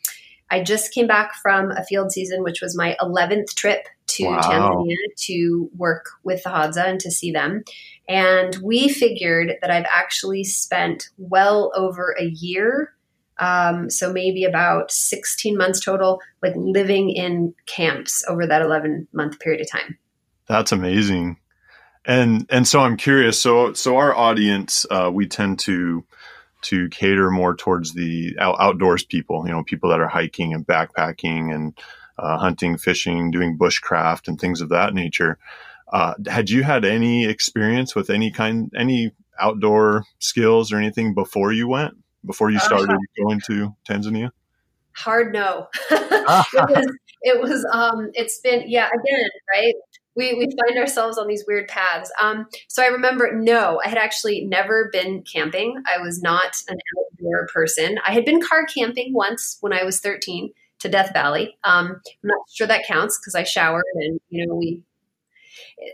I 0.49 0.63
just 0.63 0.93
came 0.93 1.07
back 1.07 1.35
from 1.35 1.71
a 1.71 1.83
field 1.83 2.13
season, 2.13 2.41
which 2.41 2.61
was 2.61 2.77
my 2.77 2.95
11th 3.01 3.53
trip 3.55 3.87
to 4.07 4.25
wow. 4.25 4.39
Tanzania 4.39 4.95
to 5.25 5.69
work 5.75 6.05
with 6.23 6.43
the 6.43 6.49
Hadza 6.49 6.87
and 6.87 6.99
to 7.01 7.11
see 7.11 7.31
them. 7.31 7.63
And 8.07 8.55
we 8.63 8.87
figured 8.87 9.55
that 9.61 9.71
I've 9.71 9.87
actually 9.91 10.45
spent 10.45 11.09
well 11.17 11.71
over 11.75 12.15
a 12.17 12.25
year 12.25 12.94
um, 13.37 13.89
so 13.89 14.11
maybe 14.11 14.45
about 14.45 14.91
16 14.91 15.57
months 15.57 15.83
total, 15.83 16.21
like 16.41 16.53
living 16.55 17.09
in 17.09 17.53
camps 17.65 18.23
over 18.27 18.47
that 18.47 18.61
11 18.61 19.07
month 19.13 19.39
period 19.39 19.61
of 19.61 19.69
time. 19.69 19.97
That's 20.47 20.71
amazing. 20.71 21.37
And, 22.05 22.45
and 22.49 22.67
so 22.67 22.79
I'm 22.79 22.97
curious. 22.97 23.41
So, 23.41 23.73
so 23.73 23.97
our 23.97 24.15
audience, 24.15 24.85
uh, 24.89 25.09
we 25.11 25.27
tend 25.27 25.59
to, 25.59 26.05
to 26.63 26.87
cater 26.89 27.29
more 27.29 27.55
towards 27.55 27.93
the 27.93 28.35
out- 28.39 28.57
outdoors 28.59 29.03
people, 29.03 29.45
you 29.45 29.51
know, 29.51 29.63
people 29.63 29.89
that 29.89 29.99
are 29.99 30.07
hiking 30.07 30.53
and 30.53 30.65
backpacking 30.65 31.53
and, 31.53 31.77
uh, 32.17 32.37
hunting, 32.37 32.77
fishing, 32.77 33.31
doing 33.31 33.57
bushcraft 33.57 34.27
and 34.27 34.39
things 34.39 34.61
of 34.61 34.69
that 34.69 34.93
nature. 34.93 35.37
Uh, 35.91 36.13
had 36.27 36.49
you 36.49 36.63
had 36.63 36.85
any 36.85 37.25
experience 37.25 37.95
with 37.95 38.09
any 38.09 38.31
kind, 38.31 38.71
any 38.77 39.11
outdoor 39.39 40.05
skills 40.19 40.71
or 40.71 40.77
anything 40.77 41.13
before 41.13 41.51
you 41.51 41.67
went? 41.67 41.95
Before 42.25 42.49
you 42.49 42.59
started 42.59 42.89
uh, 42.89 43.23
going 43.23 43.41
to 43.47 43.75
Tanzania? 43.87 44.31
Hard 44.93 45.33
no. 45.33 45.67
it 45.91 46.51
was, 46.53 46.97
it 47.21 47.41
was, 47.41 47.65
um, 47.71 48.11
it's 48.13 48.39
been, 48.39 48.63
yeah, 48.67 48.87
again, 48.87 49.29
right? 49.53 49.73
We, 50.15 50.33
we 50.33 50.45
find 50.45 50.79
ourselves 50.79 51.17
on 51.17 51.27
these 51.27 51.43
weird 51.45 51.67
paths. 51.67 52.11
Um, 52.21 52.47
so 52.69 52.81
I 52.81 52.87
remember, 52.87 53.33
no, 53.33 53.81
I 53.83 53.89
had 53.89 53.97
actually 53.97 54.45
never 54.45 54.89
been 54.93 55.23
camping. 55.23 55.75
I 55.85 56.01
was 56.01 56.21
not 56.21 56.55
an 56.69 56.77
outdoor 56.97 57.47
person. 57.53 57.97
I 58.05 58.13
had 58.13 58.23
been 58.23 58.41
car 58.41 58.65
camping 58.65 59.13
once 59.13 59.57
when 59.59 59.73
I 59.73 59.83
was 59.83 59.99
13 59.99 60.51
to 60.79 60.89
Death 60.89 61.11
Valley. 61.13 61.57
Um, 61.65 61.87
I'm 61.87 62.27
not 62.29 62.39
sure 62.53 62.67
that 62.67 62.87
counts 62.87 63.19
because 63.19 63.35
I 63.35 63.43
showered 63.43 63.83
and, 63.95 64.19
you 64.29 64.47
know, 64.47 64.55
we 64.55 64.81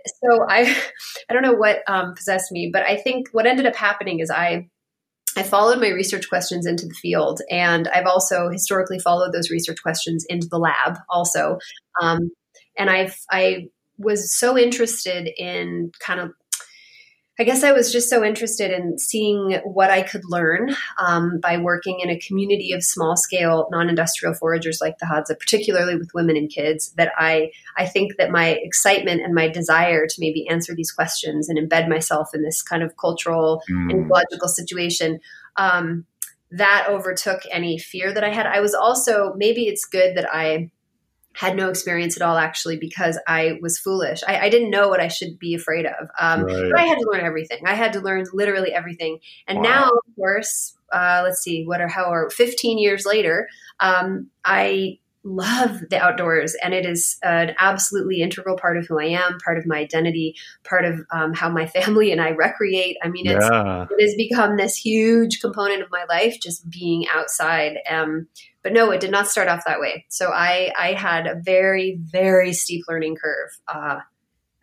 so 0.06 0.46
I, 0.48 0.76
I 1.30 1.34
don't 1.34 1.44
know 1.44 1.54
what 1.54 1.80
um, 1.88 2.14
possessed 2.14 2.52
me, 2.52 2.70
but 2.72 2.84
I 2.84 2.98
think 2.98 3.30
what 3.32 3.46
ended 3.46 3.66
up 3.66 3.76
happening 3.76 4.20
is 4.20 4.30
I 4.30 4.70
I 5.38 5.44
followed 5.44 5.80
my 5.80 5.90
research 5.90 6.28
questions 6.30 6.66
into 6.66 6.86
the 6.86 6.94
field, 6.94 7.42
and 7.50 7.88
I've 7.90 8.06
also 8.06 8.50
historically 8.50 9.00
followed 9.00 9.34
those 9.34 9.50
research 9.50 9.82
questions 9.82 10.26
into 10.28 10.48
the 10.50 10.58
lab, 10.58 10.98
also. 11.10 11.58
Um, 12.02 12.32
and 12.78 12.90
I've 12.90 13.16
I 13.32 13.68
was 13.98 14.38
so 14.38 14.58
interested 14.58 15.30
in 15.38 15.92
kind 16.00 16.20
of 16.20 16.32
I 17.42 17.44
guess 17.44 17.64
I 17.64 17.72
was 17.72 17.92
just 17.92 18.08
so 18.08 18.24
interested 18.24 18.70
in 18.70 19.00
seeing 19.00 19.60
what 19.64 19.90
I 19.90 20.04
could 20.04 20.22
learn 20.26 20.76
um, 21.00 21.40
by 21.40 21.58
working 21.58 22.00
in 22.00 22.08
a 22.12 22.20
community 22.20 22.72
of 22.72 22.84
small 22.84 23.18
scale 23.18 23.68
non 23.72 23.90
industrial 23.90 24.36
foragers 24.36 24.78
like 24.80 25.00
the 25.00 25.08
Hadza, 25.08 25.40
particularly 25.40 25.96
with 25.96 26.12
women 26.14 26.38
and 26.38 26.52
kids. 26.52 26.94
That 26.98 27.12
I 27.18 27.50
I 27.76 27.88
think 27.88 28.18
that 28.20 28.30
my 28.30 28.50
excitement 28.50 29.22
and 29.22 29.34
my 29.34 29.48
desire 29.48 30.06
to 30.06 30.16
maybe 30.20 30.48
answer 30.50 30.76
these 30.76 30.92
questions 30.92 31.50
and 31.50 31.58
embed 31.58 31.90
myself 31.90 32.30
in 32.36 32.44
this 32.44 32.62
kind 32.62 32.84
of 32.84 32.96
cultural 32.98 33.64
mm. 33.68 33.90
and 33.90 34.06
ecological 34.06 34.48
situation. 34.48 35.20
Um, 35.58 36.06
that 36.52 36.86
overtook 36.90 37.42
any 37.52 37.80
fear 37.80 38.14
that 38.14 38.24
I 38.24 38.30
had. 38.30 38.46
I 38.46 38.60
was 38.60 38.76
also 38.76 39.34
maybe 39.36 39.64
it's 39.64 39.86
good 39.86 40.16
that 40.16 40.32
I 40.32 40.70
had 41.34 41.56
no 41.56 41.70
experience 41.70 42.18
at 42.18 42.22
all 42.22 42.38
actually 42.38 42.78
because 42.78 43.20
I 43.28 43.58
was 43.62 43.78
foolish. 43.78 44.22
I, 44.28 44.40
I 44.40 44.50
didn't 44.50 44.70
know 44.70 44.90
what 44.90 45.00
I 45.00 45.08
should 45.08 45.40
be 45.40 45.56
afraid 45.56 45.86
of. 45.86 46.10
Um, 46.20 46.44
right. 46.44 46.72
But 46.72 46.80
I 46.80 46.84
had 46.84 46.98
to 46.98 47.10
learn 47.12 47.22
everything. 47.22 47.60
I 47.66 47.74
had 47.74 47.94
to 47.94 48.02
learn 48.02 48.26
literally 48.34 48.74
everything. 48.74 49.20
And 49.48 49.60
wow. 49.60 49.64
now, 49.64 49.84
of 49.86 50.16
course, 50.16 50.76
uh, 50.92 51.22
let's 51.24 51.42
see, 51.42 51.64
what 51.66 51.82
are 51.82 51.88
how 51.88 52.06
are 52.06 52.30
15 52.30 52.78
years 52.78 53.06
later, 53.06 53.48
um, 53.80 54.28
I 54.44 55.00
love 55.24 55.82
the 55.90 56.00
outdoors 56.00 56.56
and 56.64 56.74
it 56.74 56.86
is 56.86 57.18
an 57.22 57.54
absolutely 57.60 58.22
integral 58.22 58.58
part 58.58 58.78
of 58.78 58.88
who 58.88 59.00
I 59.00 59.06
am, 59.06 59.38
part 59.40 59.58
of 59.58 59.68
my 59.68 59.78
identity, 59.78 60.36
part 60.64 60.86
of 60.86 61.00
um, 61.12 61.34
how 61.34 61.50
my 61.50 61.68
family 61.68 62.12
and 62.12 62.22
I 62.22 62.30
recreate. 62.30 62.98
I 63.04 63.10
mean, 63.10 63.26
yeah. 63.26 63.86
it 63.90 64.02
has 64.02 64.16
become 64.16 64.58
this 64.58 64.76
huge 64.76 65.40
component 65.40 65.82
of 65.82 65.92
my 65.92 66.06
life, 66.10 66.40
just 66.42 66.70
being 66.70 67.06
outside. 67.14 67.78
Um, 67.90 68.28
but 68.64 68.74
no, 68.74 68.92
it 68.92 69.00
did 69.00 69.12
not 69.12 69.28
start 69.28 69.48
off 69.48 69.66
that 69.66 69.80
way. 69.80 70.06
So 70.10 70.30
I, 70.30 70.72
I 70.78 70.94
had 70.94 71.28
a 71.28 71.36
very, 71.36 71.98
very 72.00 72.54
steep 72.54 72.86
learning 72.88 73.16
curve 73.16 73.50
uh, 73.68 74.00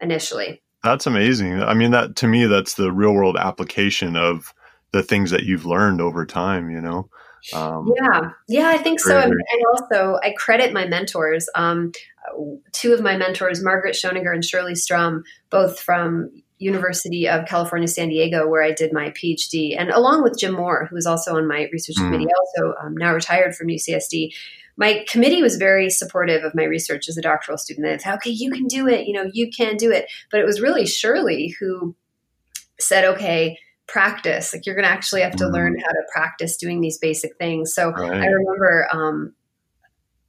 initially. 0.01 0.63
That's 0.85 1.07
amazing. 1.07 1.63
I 1.63 1.75
mean, 1.75 1.91
that 1.91 2.17
to 2.17 2.29
me, 2.29 2.47
that's 2.47 2.75
the 2.75 2.93
real 2.93 3.13
world 3.13 3.37
application 3.37 4.17
of 4.17 4.55
the 4.93 5.03
things 5.03 5.31
that 5.31 5.45
you've 5.45 5.67
learned 5.67 6.01
over 6.01 6.25
time, 6.25 6.71
you 6.71 6.81
know? 6.81 7.09
Um, 7.55 7.93
yeah, 7.97 8.31
yeah, 8.49 8.69
I 8.69 8.79
think 8.79 9.01
so. 9.01 9.19
And, 9.19 9.33
and, 9.33 9.63
also, 9.73 10.19
I 10.23 10.35
credit 10.37 10.73
my 10.73 10.87
mentors. 10.87 11.49
Um, 11.55 11.93
two 12.73 12.93
of 12.93 13.01
my 13.01 13.17
mentors, 13.17 13.63
Margaret 13.63 13.95
Schoeninger 13.95 14.33
and 14.33 14.45
Shirley 14.45 14.75
Strum, 14.75 15.25
both 15.51 15.81
from 15.81 16.31
University 16.59 17.29
of 17.29 17.47
California, 17.47 17.89
San 17.89 18.09
Diego, 18.09 18.49
where 18.49 18.63
I 18.63 18.73
did 18.73 18.93
my 18.93 19.11
PhD, 19.11 19.79
and 19.79 19.91
along 19.91 20.23
with 20.23 20.39
Jim 20.39 20.55
Moore, 20.55 20.87
who 20.87 20.97
was 20.97 21.07
also 21.07 21.37
on 21.37 21.47
my 21.47 21.69
research 21.73 21.97
mm. 21.97 22.07
committee, 22.07 22.27
also 22.27 22.75
um, 22.83 22.97
now 22.97 23.15
retired 23.15 23.55
from 23.55 23.69
UCSD. 23.69 24.33
My 24.77 25.05
committee 25.09 25.43
was 25.43 25.57
very 25.57 25.91
supportive 25.91 26.45
of 26.45 26.55
my 26.55 26.65
research 26.65 27.09
as 27.09 27.17
a 27.17 27.23
doctoral 27.23 27.59
student. 27.59 27.87
They 27.87 27.99
said, 27.99 28.15
"Okay, 28.17 28.31
you 28.31 28.51
can 28.51 28.67
do 28.67 28.89
it. 28.89 29.07
You 29.07 29.15
know, 29.15 29.31
you 29.33 29.51
can 29.51 29.77
do 29.77 29.91
it." 29.91 30.11
But 30.31 30.41
it 30.41 30.47
was 30.47 30.61
really 30.61 30.87
Shirley 30.87 31.55
who 31.61 31.95
said, 32.81 33.05
"Okay." 33.05 33.59
Practice 33.89 34.53
like 34.53 34.67
you're 34.67 34.75
going 34.75 34.85
to 34.85 34.91
actually 34.91 35.23
have 35.23 35.35
to 35.35 35.45
mm. 35.45 35.53
learn 35.53 35.79
how 35.79 35.89
to 35.89 36.03
practice 36.13 36.57
doing 36.57 36.81
these 36.81 36.99
basic 36.99 37.37
things 37.39 37.75
so 37.75 37.91
right. 37.91 38.21
i 38.21 38.27
remember 38.27 38.87
um, 38.93 39.35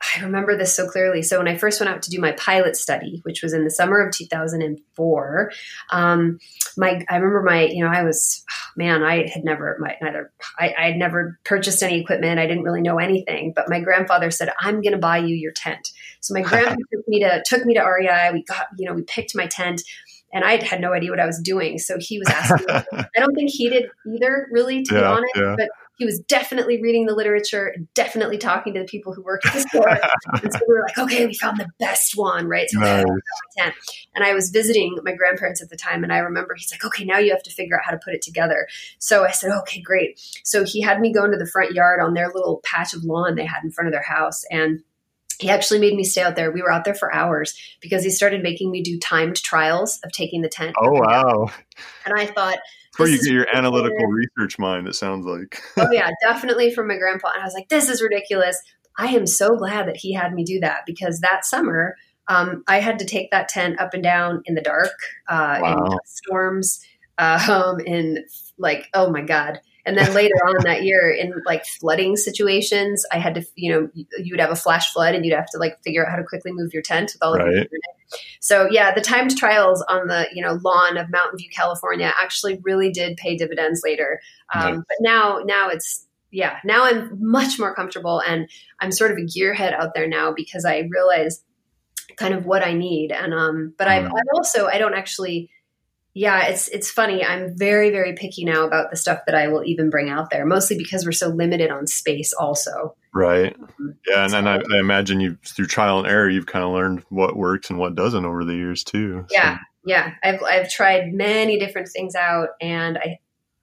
I 0.01 0.21
remember 0.21 0.57
this 0.57 0.73
so 0.73 0.87
clearly. 0.87 1.21
So 1.21 1.37
when 1.39 1.47
I 1.47 1.57
first 1.57 1.79
went 1.79 1.93
out 1.93 2.01
to 2.03 2.09
do 2.09 2.21
my 2.21 2.31
pilot 2.33 2.77
study, 2.77 3.19
which 3.23 3.43
was 3.43 3.51
in 3.51 3.65
the 3.65 3.71
summer 3.71 3.99
of 3.99 4.13
2004, 4.13 5.51
um, 5.91 6.39
my 6.77 7.03
I 7.09 7.15
remember 7.17 7.43
my 7.43 7.65
you 7.65 7.83
know 7.83 7.91
I 7.91 8.03
was 8.03 8.43
oh, 8.49 8.71
man 8.77 9.03
I 9.03 9.27
had 9.27 9.43
never 9.43 9.77
my 9.79 9.97
neither 10.01 10.31
I 10.57 10.73
I 10.77 10.87
had 10.87 10.95
never 10.95 11.37
purchased 11.43 11.83
any 11.83 11.99
equipment. 11.99 12.39
I 12.39 12.47
didn't 12.47 12.63
really 12.63 12.81
know 12.81 12.97
anything. 12.97 13.51
But 13.53 13.69
my 13.69 13.81
grandfather 13.81 14.31
said 14.31 14.53
I'm 14.59 14.81
going 14.81 14.93
to 14.93 14.99
buy 14.99 15.17
you 15.17 15.35
your 15.35 15.51
tent. 15.51 15.91
So 16.21 16.33
my 16.33 16.41
grandfather 16.43 16.77
took 16.93 17.07
me 17.07 17.19
to 17.19 17.43
took 17.45 17.65
me 17.65 17.73
to 17.73 17.81
REI. 17.81 18.31
We 18.31 18.43
got 18.43 18.67
you 18.77 18.87
know 18.87 18.93
we 18.93 19.03
picked 19.03 19.35
my 19.35 19.47
tent 19.47 19.81
and 20.33 20.43
I 20.43 20.63
had 20.63 20.81
no 20.81 20.93
idea 20.93 21.09
what 21.09 21.19
I 21.19 21.25
was 21.25 21.39
doing. 21.39 21.79
So 21.79 21.97
he 21.99 22.19
was 22.19 22.29
asking. 22.29 22.65
I 22.69 23.19
don't 23.19 23.35
think 23.35 23.49
he 23.51 23.69
did 23.69 23.85
either, 24.13 24.47
really, 24.51 24.83
to 24.83 24.93
yeah, 24.93 25.01
be 25.01 25.05
honest. 25.05 25.33
Yeah. 25.35 25.55
But 25.57 25.69
he 25.99 26.05
was 26.05 26.19
definitely 26.21 26.81
reading 26.81 27.05
the 27.05 27.13
literature 27.13 27.75
definitely 27.93 28.37
talking 28.37 28.73
to 28.73 28.79
the 28.79 28.85
people 28.85 29.13
who 29.13 29.21
worked 29.21 29.45
at 29.45 29.53
the 29.53 29.59
store. 29.59 29.89
and 29.89 30.53
so 30.53 30.59
we 30.65 30.73
were 30.73 30.85
like, 30.87 30.97
okay, 30.97 31.25
we 31.25 31.33
found 31.33 31.59
the 31.59 31.67
best 31.77 32.13
one, 32.15 32.47
right? 32.47 32.69
So 32.69 32.79
nice. 32.79 33.03
And 34.15 34.23
I 34.23 34.33
was 34.33 34.49
visiting 34.49 34.97
my 35.03 35.13
grandparents 35.13 35.61
at 35.61 35.69
the 35.69 35.75
time, 35.75 36.03
and 36.03 36.13
I 36.13 36.19
remember 36.19 36.55
he's 36.55 36.71
like, 36.71 36.85
okay, 36.85 37.03
now 37.03 37.17
you 37.17 37.31
have 37.31 37.43
to 37.43 37.51
figure 37.51 37.77
out 37.77 37.85
how 37.85 37.91
to 37.91 37.99
put 38.03 38.13
it 38.13 38.21
together. 38.21 38.67
So 38.99 39.25
I 39.25 39.31
said, 39.31 39.51
okay, 39.51 39.81
great. 39.81 40.19
So 40.45 40.63
he 40.63 40.81
had 40.81 41.01
me 41.01 41.11
go 41.11 41.25
into 41.25 41.37
the 41.37 41.45
front 41.45 41.73
yard 41.73 41.99
on 41.99 42.13
their 42.13 42.27
little 42.27 42.61
patch 42.63 42.93
of 42.93 43.03
lawn 43.03 43.35
they 43.35 43.45
had 43.45 43.63
in 43.63 43.71
front 43.71 43.89
of 43.89 43.91
their 43.91 44.01
house, 44.01 44.45
and 44.49 44.81
he 45.39 45.49
actually 45.49 45.79
made 45.79 45.95
me 45.95 46.03
stay 46.03 46.21
out 46.21 46.35
there. 46.35 46.51
We 46.51 46.61
were 46.61 46.71
out 46.71 46.85
there 46.85 46.93
for 46.93 47.13
hours 47.13 47.57
because 47.81 48.03
he 48.03 48.09
started 48.09 48.43
making 48.43 48.71
me 48.71 48.81
do 48.81 48.99
timed 48.99 49.41
trials 49.41 49.99
of 50.03 50.11
taking 50.11 50.41
the 50.41 50.49
tent. 50.49 50.75
Oh 50.79 50.91
wow! 50.91 51.49
And 52.05 52.13
I 52.19 52.25
thought, 52.25 52.59
where 52.99 53.09
you 53.09 53.17
get 53.17 53.31
your 53.31 53.47
analytical 53.55 54.05
research 54.07 54.59
mind. 54.59 54.87
It 54.87 54.95
sounds 54.95 55.25
like. 55.25 55.61
oh 55.77 55.89
yeah, 55.91 56.09
definitely 56.21 56.71
from 56.71 56.87
my 56.87 56.97
grandpa. 56.97 57.31
And 57.33 57.41
I 57.41 57.45
was 57.45 57.53
like, 57.53 57.69
this 57.69 57.89
is 57.89 58.01
ridiculous. 58.01 58.61
I 58.97 59.07
am 59.07 59.25
so 59.25 59.55
glad 59.55 59.87
that 59.87 59.97
he 59.97 60.13
had 60.13 60.33
me 60.33 60.43
do 60.43 60.59
that 60.59 60.81
because 60.85 61.21
that 61.21 61.45
summer 61.45 61.95
um, 62.27 62.63
I 62.67 62.79
had 62.79 62.99
to 62.99 63.05
take 63.05 63.31
that 63.31 63.47
tent 63.47 63.79
up 63.79 63.93
and 63.93 64.03
down 64.03 64.43
in 64.45 64.53
the 64.53 64.61
dark, 64.61 64.91
uh, 65.27 65.59
wow. 65.61 65.85
in 65.85 65.97
storms, 66.05 66.79
um, 67.17 67.79
in 67.79 68.25
like 68.57 68.87
oh 68.93 69.09
my 69.09 69.21
god. 69.21 69.61
And 69.89 69.97
then 69.97 70.13
later 70.13 70.35
on 70.45 70.63
that 70.65 70.83
year, 70.83 71.09
in 71.09 71.33
like 71.47 71.65
flooding 71.65 72.15
situations, 72.15 73.03
I 73.11 73.17
had 73.17 73.33
to, 73.33 73.45
you 73.55 73.73
know, 73.73 73.89
you 73.93 74.33
would 74.33 74.39
have 74.39 74.51
a 74.51 74.55
flash 74.55 74.93
flood 74.93 75.15
and 75.15 75.25
you'd 75.25 75.35
have 75.35 75.49
to 75.49 75.57
like 75.57 75.81
figure 75.83 76.05
out 76.05 76.11
how 76.11 76.17
to 76.17 76.23
quickly 76.23 76.51
move 76.53 76.73
your 76.73 76.83
tent 76.83 77.13
with 77.13 77.23
all 77.23 77.33
of 77.33 77.39
right. 77.39 77.53
your 77.53 77.65
so 78.39 78.67
yeah, 78.69 78.93
the 78.93 79.01
timed 79.01 79.35
trials 79.37 79.83
on 79.87 80.07
the 80.07 80.27
you 80.33 80.43
know 80.43 80.59
lawn 80.63 80.97
of 80.97 81.09
Mountain 81.09 81.37
View, 81.37 81.49
California, 81.55 82.11
actually 82.15 82.59
really 82.63 82.91
did 82.91 83.17
pay 83.17 83.35
dividends 83.35 83.81
later. 83.83 84.21
Um, 84.53 84.61
nice. 84.61 84.83
But 84.87 84.97
now, 85.01 85.39
now 85.43 85.69
it's 85.69 86.05
yeah, 86.31 86.57
now 86.63 86.85
I'm 86.85 87.17
much 87.19 87.59
more 87.59 87.73
comfortable, 87.73 88.21
and 88.21 88.49
I'm 88.79 88.91
sort 88.91 89.11
of 89.11 89.17
a 89.17 89.21
gearhead 89.21 89.73
out 89.73 89.93
there 89.93 90.07
now 90.07 90.33
because 90.33 90.65
I 90.65 90.87
realize 90.91 91.43
kind 92.17 92.33
of 92.33 92.45
what 92.45 92.63
I 92.63 92.73
need. 92.73 93.11
And 93.11 93.33
um, 93.33 93.73
but 93.77 93.87
I've, 93.87 94.05
mm. 94.05 94.15
I've 94.15 94.35
also 94.35 94.67
I 94.67 94.77
don't 94.77 94.95
actually 94.95 95.49
yeah, 96.13 96.47
it's 96.47 96.67
it's 96.69 96.89
funny. 96.89 97.23
I'm 97.23 97.55
very 97.57 97.91
very 97.91 98.13
picky 98.13 98.43
now 98.43 98.65
about 98.65 98.89
the 98.89 98.97
stuff 98.97 99.19
that 99.25 99.35
I 99.35 99.47
will 99.47 99.63
even 99.63 99.89
bring 99.89 100.09
out 100.09 100.31
there, 100.31 100.45
mostly 100.45 100.77
because 100.77 101.05
we're 101.05 101.11
so 101.11 101.27
limited 101.27 101.69
on 101.69 101.85
space. 101.87 102.33
Also, 102.33 102.95
right? 103.13 103.55
Um, 103.59 103.95
yeah, 104.07 104.23
and, 104.23 104.31
so, 104.31 104.37
I, 104.39 104.55
I, 104.55 104.79
imagine 104.79 105.19
you 105.19 105.37
through 105.45 105.67
trial 105.67 105.99
and 105.99 106.07
error, 106.07 106.29
you've 106.29 106.47
kind 106.47 106.65
of 106.65 106.71
learned 106.71 107.03
what 107.09 107.35
works 107.35 107.69
and 107.69 107.77
what 107.77 107.95
doesn't 107.95 108.25
over 108.25 108.43
the 108.43 108.55
years 108.55 108.83
too. 108.83 109.25
Yeah, 109.29 109.57
so. 109.57 109.63
yeah. 109.85 110.13
I've 110.23 110.41
I've 110.43 110.69
tried 110.69 111.13
many 111.13 111.59
different 111.59 111.89
things 111.89 112.15
out, 112.15 112.49
and 112.59 112.97
I 112.97 113.19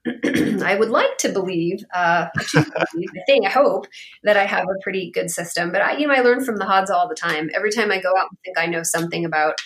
I 0.65 0.77
would 0.79 0.91
like 0.91 1.19
to 1.19 1.31
believe, 1.31 1.85
uh, 1.93 2.29
believe, 2.53 3.11
I 3.17 3.21
think, 3.27 3.47
I 3.47 3.51
hope 3.51 3.87
that 4.23 4.37
I 4.37 4.45
have 4.45 4.65
a 4.65 4.83
pretty 4.83 5.11
good 5.11 5.31
system. 5.31 5.73
But 5.73 5.83
I, 5.83 5.97
you 5.97 6.07
know, 6.07 6.15
I 6.15 6.21
learn 6.21 6.45
from 6.45 6.57
the 6.57 6.65
Hadza 6.65 6.91
all 6.91 7.09
the 7.09 7.17
time. 7.17 7.51
Every 7.55 7.73
time 7.73 7.91
I 7.91 8.01
go 8.01 8.11
out 8.11 8.29
and 8.31 8.39
think 8.45 8.59
I 8.59 8.67
know 8.67 8.85
something 8.85 9.25
about 9.25 9.57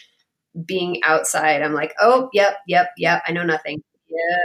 being 0.67 1.01
outside, 1.05 1.63
I'm 1.63 1.75
like, 1.75 1.95
oh, 2.01 2.29
yep, 2.33 2.59
yep, 2.67 2.91
yep, 2.99 3.23
I 3.27 3.33
know 3.33 3.45
nothing. 3.45 3.83
Yep. 4.09 4.41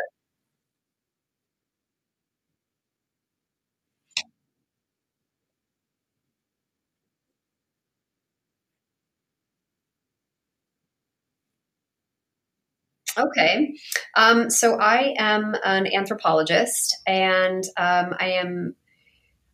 Okay. 13.18 13.74
Um, 14.18 14.50
so 14.50 14.78
I 14.80 15.14
am 15.18 15.56
an 15.64 15.88
anthropologist 15.88 16.98
and 17.08 17.64
um, 17.78 18.14
I 18.20 18.32
am 18.42 18.76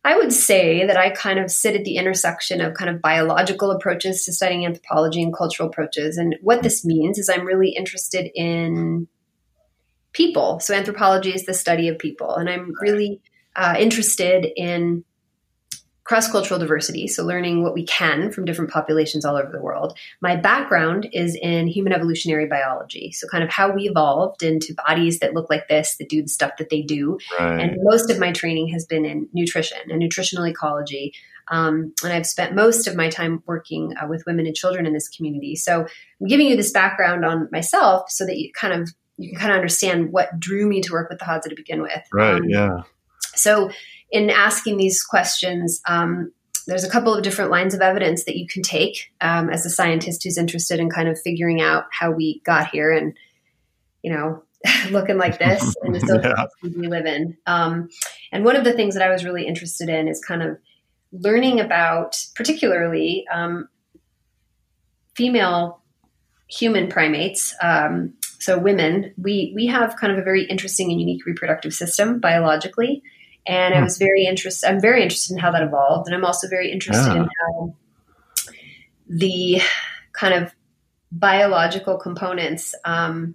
I 0.04 0.16
would 0.16 0.32
say 0.32 0.84
that 0.84 0.96
I 0.96 1.10
kind 1.10 1.38
of 1.38 1.50
sit 1.50 1.76
at 1.76 1.84
the 1.84 1.96
intersection 1.96 2.60
of 2.60 2.74
kind 2.74 2.90
of 2.90 3.00
biological 3.00 3.70
approaches 3.70 4.24
to 4.24 4.32
studying 4.32 4.66
anthropology 4.66 5.22
and 5.22 5.34
cultural 5.34 5.68
approaches. 5.68 6.16
And 6.16 6.36
what 6.40 6.62
this 6.62 6.84
means 6.84 7.18
is 7.18 7.28
I'm 7.28 7.46
really 7.46 7.70
interested 7.70 8.30
in 8.34 9.06
people. 10.12 10.58
So 10.58 10.74
anthropology 10.74 11.32
is 11.32 11.46
the 11.46 11.54
study 11.54 11.88
of 11.88 11.98
people. 11.98 12.34
And 12.34 12.50
I'm 12.50 12.72
really 12.80 13.20
uh, 13.54 13.76
interested 13.78 14.46
in 14.56 15.04
cross 16.04 16.30
cultural 16.30 16.58
diversity, 16.58 17.06
so 17.06 17.24
learning 17.24 17.62
what 17.62 17.74
we 17.74 17.84
can 17.84 18.30
from 18.32 18.44
different 18.44 18.70
populations 18.70 19.24
all 19.24 19.36
over 19.36 19.50
the 19.52 19.60
world. 19.60 19.96
My 20.20 20.36
background 20.36 21.08
is 21.12 21.36
in 21.40 21.66
human 21.68 21.92
evolutionary 21.92 22.46
biology, 22.46 23.12
so 23.12 23.28
kind 23.28 23.44
of 23.44 23.50
how 23.50 23.72
we 23.72 23.88
evolved 23.88 24.42
into 24.42 24.74
bodies 24.86 25.20
that 25.20 25.34
look 25.34 25.48
like 25.48 25.68
this, 25.68 25.96
that 25.96 26.08
do 26.08 26.22
the 26.22 26.28
stuff 26.28 26.52
that 26.58 26.70
they 26.70 26.82
do. 26.82 27.18
Right. 27.38 27.60
And 27.60 27.78
most 27.82 28.10
of 28.10 28.18
my 28.18 28.32
training 28.32 28.68
has 28.68 28.84
been 28.84 29.04
in 29.04 29.28
nutrition 29.32 29.78
and 29.88 29.98
nutritional 29.98 30.46
ecology. 30.46 31.14
Um, 31.48 31.92
and 32.02 32.12
I've 32.12 32.26
spent 32.26 32.54
most 32.54 32.86
of 32.86 32.96
my 32.96 33.08
time 33.08 33.42
working 33.46 33.94
uh, 33.96 34.06
with 34.06 34.24
women 34.26 34.46
and 34.46 34.54
children 34.54 34.86
in 34.86 34.92
this 34.92 35.08
community. 35.08 35.56
So 35.56 35.86
I'm 36.20 36.26
giving 36.26 36.46
you 36.46 36.56
this 36.56 36.70
background 36.70 37.24
on 37.24 37.48
myself 37.52 38.10
so 38.10 38.24
that 38.26 38.38
you 38.38 38.52
kind 38.52 38.72
of 38.72 38.90
you 39.18 39.30
can 39.30 39.38
kind 39.38 39.52
of 39.52 39.56
understand 39.56 40.12
what 40.12 40.38
drew 40.38 40.66
me 40.66 40.80
to 40.82 40.92
work 40.92 41.08
with 41.10 41.18
the 41.18 41.24
Hadza 41.24 41.44
to 41.44 41.54
begin 41.54 41.82
with. 41.82 42.02
Right. 42.12 42.34
Um, 42.34 42.48
yeah. 42.48 42.82
so, 43.34 43.70
in 44.12 44.30
asking 44.30 44.76
these 44.76 45.02
questions, 45.02 45.80
um, 45.88 46.32
there's 46.66 46.84
a 46.84 46.90
couple 46.90 47.14
of 47.14 47.24
different 47.24 47.50
lines 47.50 47.74
of 47.74 47.80
evidence 47.80 48.24
that 48.24 48.36
you 48.36 48.46
can 48.46 48.62
take 48.62 49.10
um, 49.20 49.50
as 49.50 49.66
a 49.66 49.70
scientist 49.70 50.22
who's 50.22 50.38
interested 50.38 50.78
in 50.78 50.90
kind 50.90 51.08
of 51.08 51.20
figuring 51.20 51.60
out 51.60 51.86
how 51.90 52.12
we 52.12 52.40
got 52.44 52.68
here 52.68 52.92
and, 52.92 53.16
you 54.02 54.12
know, 54.12 54.44
looking 54.90 55.18
like 55.18 55.38
this 55.38 55.74
in 55.84 55.92
the 55.92 56.00
social 56.00 56.30
yeah. 56.30 56.44
we 56.62 56.86
live 56.86 57.06
in. 57.06 57.36
Um, 57.46 57.88
and 58.30 58.44
one 58.44 58.54
of 58.54 58.64
the 58.64 58.74
things 58.74 58.94
that 58.94 59.02
I 59.02 59.10
was 59.10 59.24
really 59.24 59.46
interested 59.46 59.88
in 59.88 60.06
is 60.06 60.22
kind 60.24 60.42
of 60.42 60.58
learning 61.10 61.58
about, 61.58 62.24
particularly 62.34 63.24
um, 63.32 63.68
female 65.14 65.82
human 66.48 66.88
primates. 66.88 67.54
Um, 67.62 68.14
so 68.38 68.58
women, 68.58 69.14
we 69.16 69.52
we 69.54 69.66
have 69.66 69.96
kind 69.96 70.12
of 70.12 70.18
a 70.18 70.22
very 70.22 70.44
interesting 70.44 70.90
and 70.90 71.00
unique 71.00 71.24
reproductive 71.26 71.72
system 71.72 72.20
biologically, 72.20 73.02
and 73.46 73.74
I 73.74 73.78
hmm. 73.78 73.84
was 73.84 73.98
very 73.98 74.24
interested. 74.24 74.68
I'm 74.68 74.80
very 74.80 75.02
interested 75.02 75.34
in 75.34 75.38
how 75.38 75.50
that 75.50 75.62
evolved, 75.62 76.06
and 76.06 76.14
I'm 76.14 76.24
also 76.24 76.48
very 76.48 76.70
interested 76.70 77.14
yeah. 77.14 77.22
in 77.22 77.28
how 77.40 77.74
the 79.08 79.60
kind 80.12 80.34
of 80.34 80.54
biological 81.10 81.98
components 81.98 82.74
um, 82.84 83.34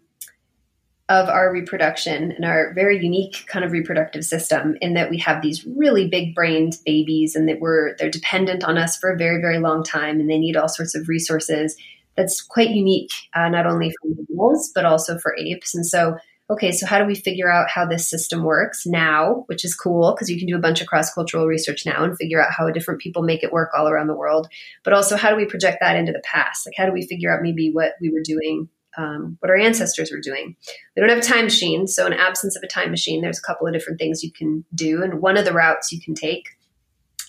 of 1.09 1.29
our 1.29 1.53
reproduction 1.53 2.33
and 2.33 2.43
our 2.43 2.73
very 2.73 3.01
unique 3.01 3.45
kind 3.47 3.63
of 3.63 3.71
reproductive 3.71 4.25
system 4.25 4.75
in 4.81 4.93
that 4.93 5.09
we 5.09 5.17
have 5.17 5.41
these 5.41 5.65
really 5.65 6.07
big 6.07 6.35
brained 6.35 6.73
babies 6.85 7.35
and 7.35 7.47
that 7.47 7.59
we're 7.61 7.95
they're 7.97 8.09
dependent 8.09 8.63
on 8.63 8.77
us 8.77 8.97
for 8.97 9.11
a 9.11 9.17
very 9.17 9.39
very 9.39 9.59
long 9.59 9.83
time 9.83 10.19
and 10.19 10.29
they 10.29 10.37
need 10.37 10.57
all 10.57 10.67
sorts 10.67 10.95
of 10.95 11.07
resources 11.07 11.77
that's 12.17 12.41
quite 12.41 12.71
unique 12.71 13.11
uh, 13.35 13.47
not 13.47 13.65
only 13.65 13.89
for 14.01 14.09
animals 14.27 14.71
but 14.75 14.83
also 14.83 15.17
for 15.17 15.35
apes 15.37 15.73
and 15.73 15.85
so 15.85 16.17
okay 16.49 16.71
so 16.71 16.85
how 16.85 16.97
do 16.97 17.05
we 17.05 17.15
figure 17.15 17.51
out 17.51 17.69
how 17.69 17.85
this 17.85 18.09
system 18.09 18.43
works 18.43 18.85
now 18.85 19.43
which 19.47 19.65
is 19.65 19.75
cool 19.75 20.13
because 20.13 20.29
you 20.29 20.37
can 20.37 20.47
do 20.47 20.55
a 20.55 20.61
bunch 20.61 20.81
of 20.81 20.87
cross-cultural 20.87 21.45
research 21.45 21.85
now 21.85 22.03
and 22.03 22.17
figure 22.17 22.43
out 22.43 22.51
how 22.51 22.69
different 22.69 23.01
people 23.01 23.23
make 23.23 23.43
it 23.43 23.51
work 23.51 23.69
all 23.75 23.87
around 23.87 24.07
the 24.07 24.15
world 24.15 24.47
but 24.83 24.93
also 24.93 25.15
how 25.15 25.29
do 25.29 25.35
we 25.35 25.45
project 25.45 25.77
that 25.81 25.95
into 25.95 26.11
the 26.11 26.21
past 26.23 26.65
like 26.65 26.75
how 26.77 26.85
do 26.85 26.93
we 26.93 27.05
figure 27.07 27.33
out 27.33 27.41
maybe 27.41 27.71
what 27.71 27.93
we 28.01 28.09
were 28.09 28.23
doing 28.23 28.69
um, 28.97 29.37
what 29.41 29.51
our 29.51 29.57
ancestors 29.57 30.11
were 30.11 30.19
doing. 30.19 30.55
We 30.95 30.99
don't 30.99 31.09
have 31.09 31.19
a 31.19 31.21
time 31.21 31.43
machine, 31.45 31.87
so 31.87 32.07
in 32.07 32.13
absence 32.13 32.55
of 32.55 32.63
a 32.63 32.67
time 32.67 32.89
machine, 32.89 33.21
there's 33.21 33.37
a 33.37 33.43
couple 33.43 33.67
of 33.67 33.73
different 33.73 33.99
things 33.99 34.23
you 34.23 34.31
can 34.31 34.65
do, 34.73 35.03
and 35.03 35.21
one 35.21 35.37
of 35.37 35.45
the 35.45 35.53
routes 35.53 35.91
you 35.91 36.01
can 36.01 36.15
take 36.15 36.49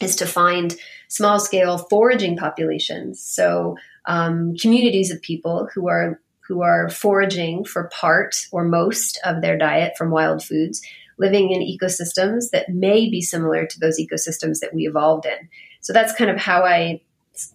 is 0.00 0.16
to 0.16 0.26
find 0.26 0.76
small 1.08 1.38
scale 1.38 1.78
foraging 1.78 2.36
populations. 2.36 3.22
So 3.22 3.76
um, 4.06 4.54
communities 4.60 5.10
of 5.10 5.20
people 5.20 5.68
who 5.74 5.88
are 5.88 6.20
who 6.48 6.62
are 6.62 6.88
foraging 6.88 7.64
for 7.64 7.90
part 7.92 8.46
or 8.50 8.64
most 8.64 9.20
of 9.24 9.42
their 9.42 9.56
diet 9.56 9.92
from 9.96 10.10
wild 10.10 10.42
foods, 10.42 10.82
living 11.18 11.50
in 11.50 11.60
ecosystems 11.60 12.50
that 12.50 12.70
may 12.70 13.10
be 13.10 13.20
similar 13.20 13.66
to 13.66 13.78
those 13.78 14.00
ecosystems 14.00 14.60
that 14.60 14.72
we 14.72 14.86
evolved 14.86 15.26
in. 15.26 15.48
So 15.80 15.92
that's 15.92 16.14
kind 16.14 16.30
of 16.30 16.38
how 16.38 16.64
I 16.64 17.02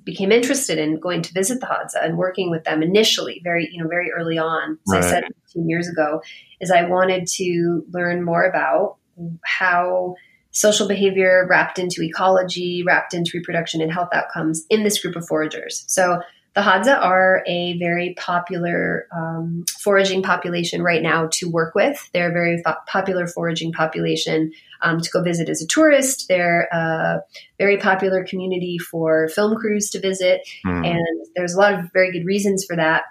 became 0.06 0.32
interested 0.32 0.78
in 0.78 1.00
going 1.00 1.22
to 1.24 1.34
visit 1.34 1.60
the 1.60 1.66
Hadza 1.66 2.06
and 2.06 2.18
working 2.18 2.50
with 2.50 2.64
them 2.64 2.82
initially, 2.82 3.42
very 3.44 3.68
you 3.72 3.82
know 3.82 3.90
very 3.90 4.12
early 4.12 4.38
on. 4.38 4.78
As 4.88 4.94
right. 4.94 5.04
I 5.04 5.10
said 5.10 5.24
15 5.46 5.70
years 5.70 5.90
ago, 5.90 6.22
is 6.62 6.72
I 6.72 6.86
wanted 6.86 7.28
to 7.36 7.84
learn 7.92 8.24
more 8.24 8.46
about 8.46 8.98
how 9.44 10.16
social 10.52 10.88
behavior 10.88 11.46
wrapped 11.50 11.80
into 11.80 12.04
ecology, 12.04 12.84
wrapped 12.86 13.14
into 13.14 13.32
reproduction 13.34 13.82
and 13.82 13.92
health 13.92 14.10
outcomes 14.14 14.66
in 14.70 14.84
this 14.84 15.02
group 15.02 15.16
of 15.16 15.28
foragers. 15.28 15.84
So 15.88 16.22
the 16.56 16.62
Hadza 16.62 17.00
are 17.02 17.44
a 17.48 17.78
very 17.80 18.14
popular 18.16 19.08
um, 19.12 19.66
foraging 19.80 20.22
population 20.22 20.84
right 20.84 21.02
now 21.02 21.28
to 21.34 21.50
work 21.50 21.74
with. 21.74 22.10
They're 22.14 22.30
a 22.30 22.34
very 22.34 22.62
fo- 22.62 22.76
popular 22.88 23.26
foraging 23.26 23.72
population 23.74 24.52
um, 24.84 25.02
to 25.02 25.10
go 25.10 25.24
visit 25.24 25.50
as 25.50 25.64
a 25.64 25.68
tourist. 25.68 26.28
They're 26.28 26.68
a 26.72 27.22
very 27.58 27.78
popular 27.78 28.24
community 28.24 28.78
for 28.78 29.30
film 29.30 29.56
crews 29.56 29.90
to 29.92 30.00
visit, 30.00 30.42
mm. 30.66 30.88
and 30.88 31.28
there's 31.36 31.56
a 31.56 31.60
lot 31.60 31.74
of 31.74 31.92
very 31.92 32.12
good 32.12 32.26
reasons 32.26 32.66
for 32.66 32.76
that. 32.76 33.06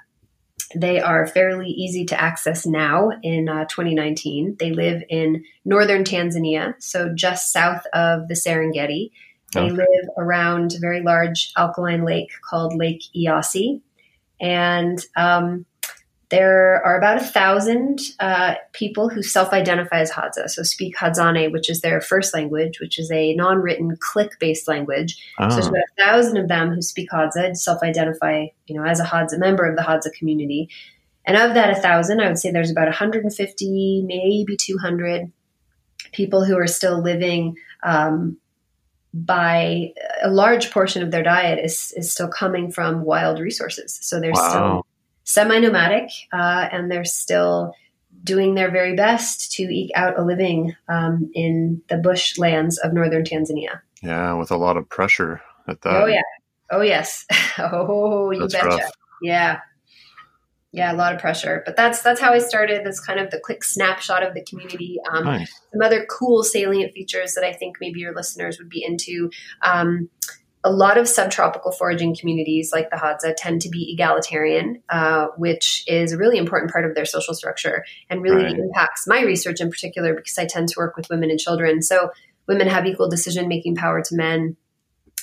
They 0.75 1.01
are 1.01 1.27
fairly 1.27 1.69
easy 1.69 2.05
to 2.07 2.21
access 2.21 2.65
now 2.65 3.11
in 3.23 3.49
uh, 3.49 3.65
2019. 3.65 4.57
They 4.59 4.71
live 4.71 5.03
in 5.09 5.45
northern 5.65 6.05
Tanzania, 6.05 6.75
so 6.79 7.13
just 7.13 7.53
south 7.53 7.85
of 7.93 8.29
the 8.29 8.35
Serengeti. 8.35 9.11
They 9.53 9.61
okay. 9.61 9.73
live 9.73 10.09
around 10.17 10.75
a 10.75 10.79
very 10.79 11.03
large 11.03 11.53
alkaline 11.57 12.05
lake 12.05 12.31
called 12.49 12.75
Lake 12.75 13.03
Eyasi. 13.15 13.81
And 14.41 15.05
um, 15.17 15.67
there 16.33 16.83
are 16.85 16.97
about 16.97 17.19
a 17.19 17.25
thousand 17.25 18.01
uh, 18.19 18.55
people 18.73 19.11
who 19.11 19.23
self-identify 19.23 20.01
as 20.01 20.11
Hadza, 20.11 20.49
so 20.49 20.63
speak 20.63 20.97
Hadzane, 20.97 21.53
which 21.53 21.69
is 21.69 21.83
their 21.83 22.01
first 22.01 22.33
language, 22.33 22.81
which 22.81 22.99
is 22.99 23.11
a 23.13 23.35
non-written 23.35 23.99
click-based 24.01 24.67
language. 24.67 25.23
Oh. 25.39 25.51
So 25.51 25.57
there's 25.57 25.67
ah. 25.67 25.71
about 25.71 25.83
a 25.83 26.03
thousand 26.03 26.37
of 26.39 26.49
them 26.49 26.71
who 26.71 26.81
speak 26.81 27.11
Hadza 27.11 27.45
and 27.45 27.59
self-identify, 27.59 28.47
you 28.67 28.75
know, 28.75 28.85
as 28.85 28.99
a 28.99 29.05
Hadza 29.05 29.39
member 29.39 29.67
of 29.67 29.77
the 29.77 29.83
Hadza 29.83 30.11
community. 30.15 30.71
And 31.27 31.37
of 31.37 31.53
that 31.53 31.77
a 31.77 31.81
thousand, 31.81 32.23
I 32.23 32.29
would 32.29 32.39
say 32.39 32.51
there's 32.51 32.71
about 32.71 32.87
150, 32.87 34.03
maybe 34.07 34.57
200 34.57 35.31
people 36.13 36.45
who 36.45 36.57
are 36.57 36.67
still 36.67 37.03
living 37.03 37.57
um, 37.83 38.39
by 39.15 39.93
a 40.23 40.31
large 40.31 40.71
portion 40.71 41.03
of 41.03 41.11
their 41.11 41.23
diet 41.23 41.59
is, 41.63 41.93
is 41.97 42.11
still 42.11 42.29
coming 42.29 42.71
from 42.71 43.05
wild 43.05 43.39
resources. 43.39 43.99
So 44.03 44.21
they're 44.21 44.33
wow. 44.33 44.49
still 44.49 44.87
semi 45.25 45.59
nomadic 45.59 46.11
uh, 46.33 46.69
and 46.73 46.91
they're 46.91 47.05
still 47.05 47.75
doing 48.25 48.55
their 48.55 48.71
very 48.71 48.95
best 48.95 49.53
to 49.53 49.63
eke 49.65 49.91
out 49.95 50.19
a 50.19 50.25
living 50.25 50.75
um, 50.89 51.31
in 51.35 51.83
the 51.89 51.97
bush 51.97 52.39
lands 52.39 52.79
of 52.79 52.93
northern 52.93 53.25
Tanzania. 53.25 53.81
Yeah, 54.03 54.35
with 54.35 54.51
a 54.51 54.57
lot 54.57 54.77
of 54.77 54.89
pressure 54.89 55.41
at 55.69 55.83
that. 55.83 56.03
Oh, 56.03 56.07
yeah. 56.07 56.23
Oh, 56.71 56.81
yes. 56.81 57.27
oh, 57.59 58.31
you 58.31 58.41
That's 58.41 58.55
betcha. 58.55 58.67
Rough. 58.69 58.91
Yeah 59.23 59.61
yeah, 60.73 60.91
a 60.91 60.97
lot 60.97 61.15
of 61.15 61.21
pressure. 61.21 61.63
But 61.67 61.77
that's 61.77 62.03
that's 62.03 62.21
how 62.21 62.33
I 62.33 62.39
started. 62.39 62.85
that's 62.85 62.99
kind 62.99 63.21
of 63.21 63.31
the 63.31 63.39
quick 63.39 63.63
snapshot 63.63 64.27
of 64.27 64.35
the 64.35 64.43
community. 64.43 64.97
Um, 65.11 65.25
nice. 65.25 65.53
Some 65.71 65.83
other 65.83 66.07
cool 66.07 66.43
salient 66.43 66.93
features 66.93 67.35
that 67.35 67.45
I 67.45 67.53
think 67.53 67.77
maybe 67.81 68.01
your 68.01 68.15
listeners 68.15 68.59
would 68.59 68.71
be 68.71 68.85
into. 68.85 69.31
Um, 69.63 70.09
a 70.65 70.71
lot 70.71 70.97
of 70.97 71.09
subtropical 71.09 71.73
foraging 71.73 72.15
communities 72.15 72.71
like 72.73 72.89
the 72.91 72.97
Hadza 72.97 73.35
tend 73.37 73.63
to 73.63 73.69
be 73.69 73.93
egalitarian, 73.93 74.81
uh, 74.91 75.27
which 75.37 75.83
is 75.89 76.13
a 76.13 76.17
really 76.17 76.39
important 76.39 76.71
part 76.71 76.85
of 76.85 76.95
their 76.95 77.05
social 77.05 77.35
structure 77.35 77.85
and 78.09 78.23
really 78.23 78.45
right. 78.45 78.57
impacts 78.57 79.05
my 79.09 79.23
research 79.23 79.61
in 79.61 79.71
particular 79.71 80.15
because 80.15 80.39
I 80.39 80.47
tend 80.47 80.69
to 80.69 80.75
work 80.77 80.97
with 80.97 81.11
women 81.11 81.31
and 81.31 81.39
children. 81.41 81.83
So 81.83 82.11
women 82.47 82.69
have 82.69 82.87
equal 82.87 83.09
decision 83.09 83.49
making 83.49 83.75
power 83.75 84.03
to 84.03 84.15
men 84.15 84.57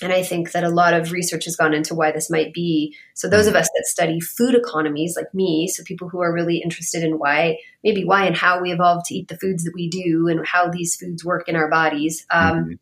and 0.01 0.13
I 0.13 0.23
think 0.23 0.51
that 0.51 0.63
a 0.63 0.69
lot 0.69 0.93
of 0.93 1.12
research 1.12 1.45
has 1.45 1.55
gone 1.55 1.73
into 1.73 1.95
why 1.95 2.12
this 2.12 2.29
might 2.29 2.53
be. 2.53 2.95
So 3.15 3.27
those 3.27 3.47
of 3.47 3.53
mm-hmm. 3.53 3.62
us 3.62 3.69
that 3.75 3.85
study 3.85 4.19
food 4.19 4.55
economies 4.55 5.15
like 5.15 5.33
me, 5.33 5.67
so 5.67 5.83
people 5.83 6.09
who 6.09 6.21
are 6.21 6.33
really 6.33 6.57
interested 6.57 7.03
in 7.03 7.19
why, 7.19 7.57
maybe 7.83 8.05
why 8.05 8.25
and 8.25 8.35
how 8.35 8.62
we 8.62 8.71
evolved 8.71 9.05
to 9.05 9.15
eat 9.15 9.27
the 9.27 9.38
foods 9.38 9.63
that 9.63 9.73
we 9.75 9.89
do 9.89 10.27
and 10.27 10.45
how 10.45 10.69
these 10.69 10.95
foods 10.95 11.25
work 11.25 11.47
in 11.47 11.55
our 11.55 11.69
bodies, 11.69 12.25
um, 12.31 12.57
mm-hmm. 12.57 12.73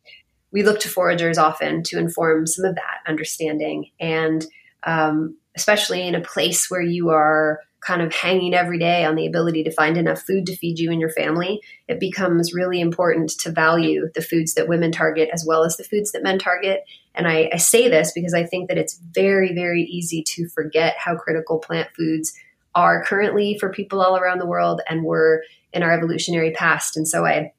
we 0.51 0.63
look 0.63 0.79
to 0.81 0.89
foragers 0.89 1.37
often 1.37 1.83
to 1.83 1.97
inform 1.97 2.45
some 2.45 2.65
of 2.65 2.75
that 2.75 2.99
understanding. 3.07 3.89
And 3.99 4.45
um, 4.83 5.37
especially 5.55 6.07
in 6.07 6.15
a 6.15 6.21
place 6.21 6.69
where 6.69 6.81
you 6.81 7.09
are 7.09 7.59
kind 7.81 8.01
of 8.01 8.13
hanging 8.13 8.53
every 8.53 8.79
day 8.79 9.05
on 9.05 9.15
the 9.15 9.27
ability 9.27 9.63
to 9.63 9.71
find 9.71 9.97
enough 9.97 10.21
food 10.21 10.45
to 10.45 10.55
feed 10.55 10.79
you 10.79 10.91
and 10.91 10.99
your 10.99 11.11
family, 11.11 11.61
it 11.87 11.99
becomes 11.99 12.53
really 12.53 12.81
important 12.81 13.29
to 13.29 13.51
value 13.51 14.09
the 14.15 14.21
foods 14.21 14.55
that 14.55 14.67
women 14.67 14.91
target 14.91 15.29
as 15.31 15.45
well 15.47 15.63
as 15.63 15.77
the 15.77 15.83
foods 15.83 16.11
that 16.11 16.23
men 16.23 16.39
target. 16.39 16.83
And 17.17 17.27
I, 17.27 17.49
I 17.51 17.57
say 17.57 17.89
this 17.89 18.11
because 18.13 18.33
I 18.33 18.43
think 18.43 18.69
that 18.69 18.77
it's 18.77 18.99
very, 19.11 19.53
very 19.53 19.81
easy 19.81 20.23
to 20.23 20.47
forget 20.49 20.95
how 20.97 21.15
critical 21.15 21.59
plant 21.59 21.89
foods 21.97 22.33
are 22.75 23.03
currently 23.03 23.57
for 23.59 23.69
people 23.69 24.01
all 24.01 24.17
around 24.17 24.37
the 24.39 24.45
world 24.45 24.81
and 24.87 25.03
were 25.03 25.43
in 25.73 25.81
our 25.83 25.91
evolutionary 25.91 26.51
past. 26.51 26.95
And 26.95 27.07
so 27.07 27.25
I 27.25 27.51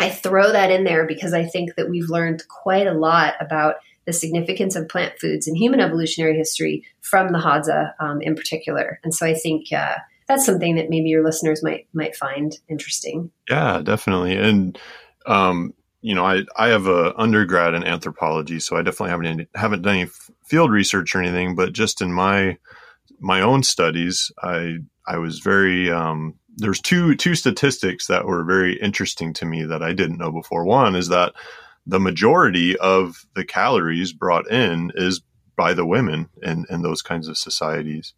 I 0.00 0.08
throw 0.08 0.50
that 0.50 0.70
in 0.70 0.84
there 0.84 1.06
because 1.06 1.32
I 1.32 1.44
think 1.44 1.76
that 1.76 1.88
we've 1.88 2.08
learned 2.08 2.42
quite 2.48 2.86
a 2.86 2.94
lot 2.94 3.34
about 3.40 3.76
the 4.04 4.12
significance 4.12 4.74
of 4.74 4.88
plant 4.88 5.18
foods 5.20 5.46
in 5.46 5.54
human 5.54 5.78
evolutionary 5.78 6.36
history 6.36 6.84
from 7.02 7.30
the 7.32 7.38
Hadza 7.38 7.92
um, 8.00 8.20
in 8.20 8.34
particular. 8.34 8.98
And 9.04 9.14
so 9.14 9.26
I 9.26 9.34
think 9.34 9.72
uh, 9.72 9.94
that's 10.26 10.44
something 10.44 10.74
that 10.74 10.90
maybe 10.90 11.08
your 11.08 11.24
listeners 11.24 11.62
might 11.62 11.86
might 11.92 12.16
find 12.16 12.56
interesting. 12.68 13.30
Yeah, 13.48 13.80
definitely. 13.82 14.36
And 14.36 14.78
um, 15.26 15.72
you 16.02 16.14
know, 16.14 16.26
I, 16.26 16.42
I 16.56 16.68
have 16.68 16.86
a 16.86 17.14
undergrad 17.16 17.74
in 17.74 17.84
anthropology, 17.84 18.60
so 18.60 18.76
I 18.76 18.82
definitely 18.82 19.10
haven't 19.10 19.26
any, 19.26 19.46
haven't 19.54 19.82
done 19.82 19.96
any 19.96 20.10
field 20.44 20.70
research 20.70 21.14
or 21.14 21.22
anything. 21.22 21.54
But 21.54 21.72
just 21.72 22.02
in 22.02 22.12
my 22.12 22.58
my 23.20 23.40
own 23.40 23.62
studies, 23.62 24.30
I 24.42 24.78
I 25.06 25.18
was 25.18 25.38
very 25.38 25.90
um, 25.90 26.34
there's 26.56 26.80
two 26.80 27.14
two 27.14 27.34
statistics 27.34 28.08
that 28.08 28.26
were 28.26 28.44
very 28.44 28.78
interesting 28.80 29.32
to 29.34 29.46
me 29.46 29.64
that 29.64 29.82
I 29.82 29.92
didn't 29.92 30.18
know 30.18 30.32
before. 30.32 30.64
One 30.64 30.96
is 30.96 31.08
that 31.08 31.32
the 31.86 32.00
majority 32.00 32.76
of 32.78 33.24
the 33.34 33.44
calories 33.44 34.12
brought 34.12 34.50
in 34.50 34.92
is 34.94 35.22
by 35.56 35.74
the 35.74 35.86
women 35.86 36.28
in, 36.42 36.64
in 36.70 36.82
those 36.82 37.02
kinds 37.02 37.28
of 37.28 37.38
societies. 37.38 38.14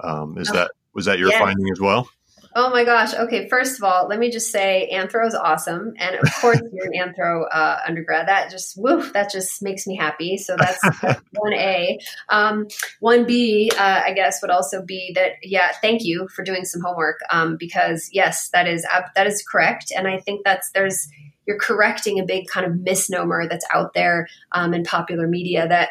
Um, 0.00 0.36
is 0.38 0.50
oh, 0.50 0.54
that 0.54 0.70
was 0.94 1.06
that 1.06 1.18
your 1.18 1.30
yeah. 1.30 1.38
finding 1.38 1.70
as 1.72 1.80
well? 1.80 2.08
Oh 2.54 2.70
my 2.70 2.84
gosh. 2.84 3.14
Okay. 3.14 3.48
First 3.48 3.78
of 3.78 3.84
all, 3.84 4.08
let 4.08 4.18
me 4.18 4.30
just 4.30 4.50
say 4.50 4.90
anthro 4.92 5.26
is 5.26 5.34
awesome. 5.34 5.94
And 5.98 6.16
of 6.16 6.28
course, 6.40 6.60
you're 6.72 6.86
an 6.86 6.92
anthro 6.92 7.44
uh, 7.50 7.78
undergrad. 7.86 8.28
That 8.28 8.50
just, 8.50 8.76
woof, 8.76 9.12
that 9.14 9.30
just 9.32 9.62
makes 9.62 9.86
me 9.86 9.96
happy. 9.96 10.36
So 10.36 10.56
that's, 10.58 10.78
that's 11.02 11.22
1A. 11.36 11.98
Um, 12.28 12.66
1B, 13.02 13.72
uh, 13.72 14.02
I 14.04 14.12
guess, 14.12 14.40
would 14.42 14.50
also 14.50 14.82
be 14.82 15.12
that, 15.14 15.32
yeah, 15.42 15.72
thank 15.80 16.04
you 16.04 16.28
for 16.34 16.44
doing 16.44 16.64
some 16.64 16.82
homework 16.82 17.20
um, 17.30 17.56
because, 17.58 18.10
yes, 18.12 18.50
that 18.50 18.68
is, 18.68 18.86
that 19.14 19.26
is 19.26 19.42
correct. 19.50 19.92
And 19.96 20.06
I 20.06 20.18
think 20.18 20.42
that's, 20.44 20.70
there's, 20.72 21.08
you're 21.46 21.58
correcting 21.58 22.20
a 22.20 22.24
big 22.24 22.46
kind 22.48 22.66
of 22.66 22.80
misnomer 22.80 23.48
that's 23.48 23.66
out 23.72 23.94
there 23.94 24.28
um, 24.52 24.74
in 24.74 24.84
popular 24.84 25.26
media 25.26 25.66
that 25.68 25.90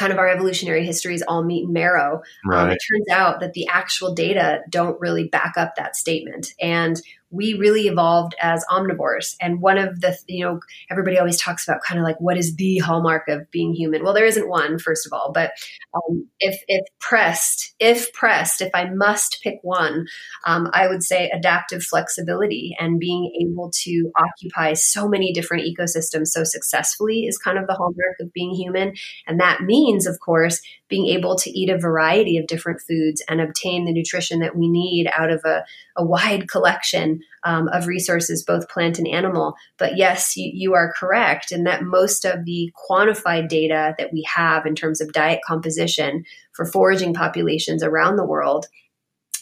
kind 0.00 0.14
of 0.14 0.18
our 0.18 0.28
evolutionary 0.28 0.86
history 0.86 1.14
is 1.14 1.22
all 1.28 1.44
meat 1.44 1.64
and 1.64 1.74
marrow. 1.74 2.22
Right. 2.46 2.62
Um, 2.62 2.70
it 2.70 2.78
turns 2.90 3.08
out 3.12 3.40
that 3.40 3.52
the 3.52 3.66
actual 3.68 4.14
data 4.14 4.60
don't 4.70 4.98
really 4.98 5.28
back 5.28 5.58
up 5.58 5.74
that 5.76 5.94
statement. 5.94 6.54
And 6.58 7.00
we 7.30 7.54
really 7.54 7.86
evolved 7.86 8.34
as 8.40 8.64
omnivores. 8.70 9.36
And 9.40 9.60
one 9.60 9.78
of 9.78 10.00
the, 10.00 10.16
you 10.26 10.44
know, 10.44 10.60
everybody 10.90 11.18
always 11.18 11.40
talks 11.40 11.66
about 11.66 11.82
kind 11.86 11.98
of 11.98 12.04
like 12.04 12.20
what 12.20 12.36
is 12.36 12.56
the 12.56 12.78
hallmark 12.78 13.28
of 13.28 13.50
being 13.50 13.72
human? 13.72 14.02
Well, 14.02 14.14
there 14.14 14.26
isn't 14.26 14.48
one, 14.48 14.78
first 14.78 15.06
of 15.06 15.12
all, 15.12 15.30
but 15.32 15.52
um, 15.94 16.28
if, 16.40 16.60
if 16.66 16.84
pressed, 16.98 17.74
if 17.78 18.12
pressed, 18.12 18.60
if 18.60 18.70
I 18.74 18.90
must 18.90 19.40
pick 19.42 19.58
one, 19.62 20.06
um, 20.44 20.68
I 20.72 20.88
would 20.88 21.02
say 21.02 21.30
adaptive 21.30 21.82
flexibility 21.82 22.76
and 22.78 22.98
being 22.98 23.32
able 23.40 23.70
to 23.84 24.10
occupy 24.16 24.74
so 24.74 25.08
many 25.08 25.32
different 25.32 25.64
ecosystems 25.64 26.28
so 26.28 26.42
successfully 26.44 27.26
is 27.26 27.38
kind 27.38 27.58
of 27.58 27.66
the 27.66 27.74
hallmark 27.74 28.16
of 28.20 28.32
being 28.32 28.54
human. 28.54 28.94
And 29.26 29.40
that 29.40 29.62
means, 29.62 30.06
of 30.06 30.18
course, 30.20 30.60
being 30.90 31.06
able 31.06 31.36
to 31.36 31.50
eat 31.50 31.70
a 31.70 31.78
variety 31.78 32.36
of 32.36 32.46
different 32.46 32.80
foods 32.80 33.22
and 33.28 33.40
obtain 33.40 33.86
the 33.86 33.92
nutrition 33.92 34.40
that 34.40 34.56
we 34.56 34.68
need 34.68 35.08
out 35.16 35.30
of 35.30 35.42
a, 35.44 35.64
a 35.96 36.04
wide 36.04 36.48
collection 36.48 37.20
um, 37.44 37.68
of 37.68 37.86
resources, 37.86 38.44
both 38.44 38.68
plant 38.68 38.98
and 38.98 39.08
animal. 39.08 39.54
But 39.78 39.96
yes, 39.96 40.36
you, 40.36 40.50
you 40.52 40.74
are 40.74 40.92
correct 40.92 41.52
in 41.52 41.64
that 41.64 41.84
most 41.84 42.26
of 42.26 42.44
the 42.44 42.72
quantified 42.90 43.48
data 43.48 43.94
that 43.98 44.12
we 44.12 44.26
have 44.34 44.66
in 44.66 44.74
terms 44.74 45.00
of 45.00 45.12
diet 45.12 45.40
composition 45.46 46.24
for 46.52 46.66
foraging 46.66 47.14
populations 47.14 47.82
around 47.82 48.16
the 48.16 48.26
world 48.26 48.66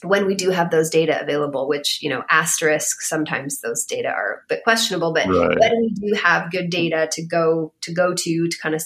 when 0.05 0.27
we 0.27 0.35
do 0.35 0.51
have 0.51 0.71
those 0.71 0.91
data 0.91 1.21
available, 1.21 1.69
which, 1.69 2.01
you 2.03 2.09
know, 2.09 2.23
asterisk, 2.31 3.03
sometimes 3.03 3.61
those 3.61 3.85
data 3.85 4.09
are 4.09 4.35
a 4.35 4.49
bit 4.49 4.63
questionable, 4.63 5.13
but 5.13 5.27
right. 5.27 5.59
when 5.59 5.81
we 5.81 5.91
do 5.91 6.15
have 6.15 6.53
good 6.53 6.71
data 6.71 7.09
to 7.11 7.27
go 7.27 7.73
to 7.81 7.93
go 7.93 8.15
to 8.15 8.49
to 8.49 8.59
kind 8.63 8.77
of 8.77 8.83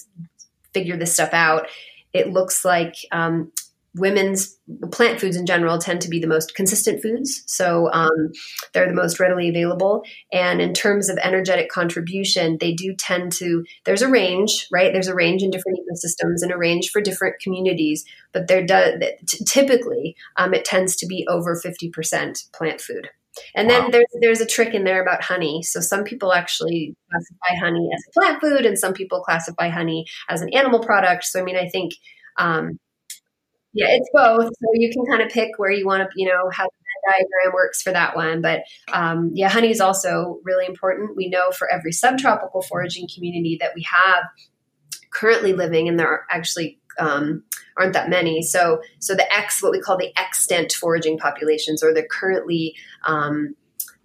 figure 0.72 0.96
this 0.96 1.12
stuff 1.12 1.34
out, 1.34 1.68
it 2.12 2.28
looks 2.28 2.64
like 2.64 2.94
um, 3.10 3.52
women's 3.94 4.56
plant 4.90 5.20
foods 5.20 5.36
in 5.36 5.44
general 5.44 5.78
tend 5.78 6.00
to 6.00 6.08
be 6.08 6.18
the 6.18 6.26
most 6.26 6.54
consistent 6.54 7.02
foods. 7.02 7.42
So 7.46 7.90
um, 7.92 8.32
they're 8.72 8.88
the 8.88 8.94
most 8.94 9.20
readily 9.20 9.48
available. 9.48 10.02
And 10.32 10.62
in 10.62 10.72
terms 10.72 11.10
of 11.10 11.18
energetic 11.18 11.68
contribution, 11.68 12.56
they 12.58 12.72
do 12.72 12.94
tend 12.94 13.32
to, 13.32 13.64
there's 13.84 14.02
a 14.02 14.08
range, 14.08 14.66
right? 14.72 14.92
There's 14.92 15.08
a 15.08 15.14
range 15.14 15.42
in 15.42 15.50
different 15.50 15.78
ecosystems 15.78 16.42
and 16.42 16.52
a 16.52 16.58
range 16.58 16.90
for 16.90 17.02
different 17.02 17.38
communities. 17.40 18.04
But 18.32 18.48
there 18.48 18.64
does, 18.64 18.94
typically, 19.46 20.16
um, 20.36 20.54
it 20.54 20.64
tends 20.64 20.96
to 20.96 21.06
be 21.06 21.26
over 21.28 21.54
50% 21.54 22.50
plant 22.52 22.80
food. 22.80 23.10
And 23.54 23.68
then 23.68 23.90
there's 23.90 24.06
there's 24.20 24.40
a 24.40 24.46
trick 24.46 24.74
in 24.74 24.84
there 24.84 25.02
about 25.02 25.22
honey. 25.22 25.62
So 25.62 25.80
some 25.80 26.04
people 26.04 26.32
actually 26.32 26.94
classify 27.10 27.64
honey 27.64 27.88
as 27.94 28.04
a 28.08 28.20
plant 28.20 28.40
food, 28.40 28.66
and 28.66 28.78
some 28.78 28.92
people 28.92 29.22
classify 29.22 29.68
honey 29.68 30.06
as 30.28 30.42
an 30.42 30.50
animal 30.54 30.80
product. 30.80 31.24
So 31.24 31.40
I 31.40 31.42
mean, 31.42 31.56
I 31.56 31.68
think, 31.68 31.92
um, 32.38 32.78
yeah, 33.72 33.86
it's 33.90 34.10
both. 34.12 34.46
So 34.48 34.66
you 34.74 34.90
can 34.92 35.04
kind 35.06 35.22
of 35.22 35.32
pick 35.32 35.50
where 35.56 35.70
you 35.70 35.86
want 35.86 36.02
to, 36.02 36.08
you 36.14 36.28
know, 36.28 36.50
how 36.52 36.64
the 36.64 37.10
diagram 37.10 37.54
works 37.54 37.82
for 37.82 37.92
that 37.92 38.14
one. 38.14 38.42
But 38.42 38.60
um, 38.92 39.30
yeah, 39.34 39.48
honey 39.48 39.70
is 39.70 39.80
also 39.80 40.38
really 40.44 40.66
important. 40.66 41.16
We 41.16 41.28
know 41.28 41.50
for 41.52 41.72
every 41.72 41.92
subtropical 41.92 42.62
foraging 42.62 43.08
community 43.14 43.56
that 43.60 43.72
we 43.74 43.84
have 43.90 44.24
currently 45.10 45.52
living, 45.52 45.88
and 45.88 45.98
there 45.98 46.08
are 46.08 46.26
actually 46.30 46.80
um, 46.98 47.42
aren't 47.78 47.94
that 47.94 48.10
many. 48.10 48.42
So, 48.42 48.80
so 48.98 49.14
the 49.14 49.30
X, 49.32 49.62
what 49.62 49.72
we 49.72 49.80
call 49.80 49.96
the 49.96 50.12
extant 50.18 50.72
foraging 50.72 51.18
populations, 51.18 51.82
or 51.82 51.92
the 51.94 52.02
currently 52.02 52.74
um, 53.04 53.54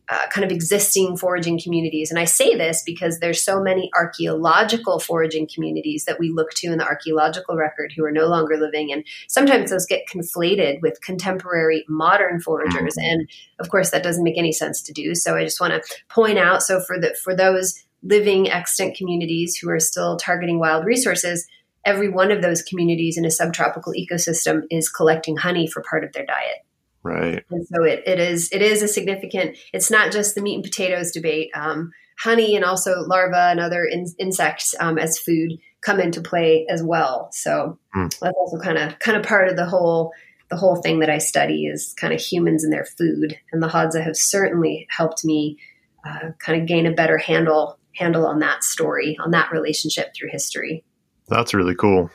uh, 0.09 0.25
kind 0.27 0.45
of 0.45 0.51
existing 0.51 1.17
foraging 1.17 1.59
communities. 1.61 2.09
And 2.09 2.19
I 2.19 2.23
say 2.23 2.55
this 2.55 2.81
because 2.85 3.19
there's 3.19 3.43
so 3.43 3.61
many 3.61 3.89
archaeological 3.93 4.99
foraging 4.99 5.49
communities 5.53 6.05
that 6.05 6.17
we 6.17 6.31
look 6.31 6.51
to 6.51 6.67
in 6.67 6.77
the 6.77 6.85
archaeological 6.85 7.57
record 7.57 7.91
who 7.95 8.05
are 8.05 8.11
no 8.11 8.27
longer 8.27 8.55
living. 8.57 8.91
And 8.91 9.05
sometimes 9.27 9.69
those 9.69 9.85
get 9.85 10.07
conflated 10.07 10.81
with 10.81 11.01
contemporary 11.01 11.83
modern 11.89 12.39
foragers. 12.39 12.95
Mm-hmm. 12.97 13.05
And 13.05 13.29
of 13.59 13.69
course, 13.69 13.89
that 13.89 14.03
doesn't 14.03 14.23
make 14.23 14.37
any 14.37 14.53
sense 14.53 14.81
to 14.83 14.93
do. 14.93 15.13
So 15.13 15.35
I 15.35 15.43
just 15.43 15.59
want 15.59 15.73
to 15.73 15.97
point 16.07 16.37
out 16.37 16.63
so 16.63 16.79
for 16.79 16.97
the 16.97 17.13
for 17.21 17.35
those 17.35 17.83
living 18.01 18.49
extant 18.49 18.95
communities 18.95 19.57
who 19.57 19.69
are 19.69 19.79
still 19.79 20.15
targeting 20.15 20.59
wild 20.59 20.85
resources, 20.85 21.45
every 21.87 22.09
one 22.09 22.31
of 22.31 22.41
those 22.41 22.61
communities 22.61 23.17
in 23.17 23.25
a 23.25 23.31
subtropical 23.31 23.93
ecosystem 23.93 24.63
is 24.69 24.89
collecting 24.89 25.37
honey 25.37 25.67
for 25.67 25.81
part 25.81 26.03
of 26.03 26.11
their 26.11 26.25
diet. 26.25 26.57
Right. 27.01 27.45
And 27.49 27.65
so 27.65 27.83
it, 27.83 28.03
it 28.05 28.19
is 28.19 28.49
it 28.51 28.61
is 28.61 28.83
a 28.83 28.87
significant. 28.87 29.57
It's 29.73 29.89
not 29.89 30.11
just 30.11 30.35
the 30.35 30.41
meat 30.41 30.55
and 30.55 30.63
potatoes 30.63 31.11
debate. 31.11 31.49
Um, 31.55 31.91
honey 32.19 32.55
and 32.55 32.65
also 32.65 33.01
larvae 33.01 33.35
and 33.37 33.59
other 33.59 33.85
in, 33.85 34.05
insects 34.19 34.75
um, 34.79 34.97
as 34.97 35.17
food 35.17 35.53
come 35.81 35.99
into 35.99 36.21
play 36.21 36.65
as 36.69 36.83
well. 36.83 37.29
So 37.31 37.79
mm. 37.95 38.19
that's 38.19 38.37
also 38.37 38.59
kind 38.59 38.77
of 38.77 38.99
kind 38.99 39.15
of 39.15 39.23
part 39.23 39.47
of 39.47 39.55
the 39.55 39.65
whole 39.65 40.11
the 40.49 40.57
whole 40.57 40.77
thing 40.77 40.99
that 40.99 41.09
I 41.09 41.17
study 41.19 41.65
is 41.65 41.93
kind 41.93 42.13
of 42.13 42.19
humans 42.19 42.63
and 42.63 42.73
their 42.73 42.85
food. 42.85 43.37
And 43.51 43.63
the 43.63 43.67
Hadza 43.67 44.03
have 44.03 44.17
certainly 44.17 44.87
helped 44.89 45.23
me 45.23 45.57
uh, 46.05 46.31
kind 46.39 46.61
of 46.61 46.67
gain 46.67 46.85
a 46.85 46.91
better 46.91 47.17
handle 47.17 47.79
handle 47.95 48.25
on 48.25 48.39
that 48.39 48.63
story, 48.63 49.17
on 49.23 49.31
that 49.31 49.51
relationship 49.51 50.13
through 50.13 50.29
history. 50.31 50.83
That's 51.27 51.53
really 51.53 51.75
cool. 51.75 52.09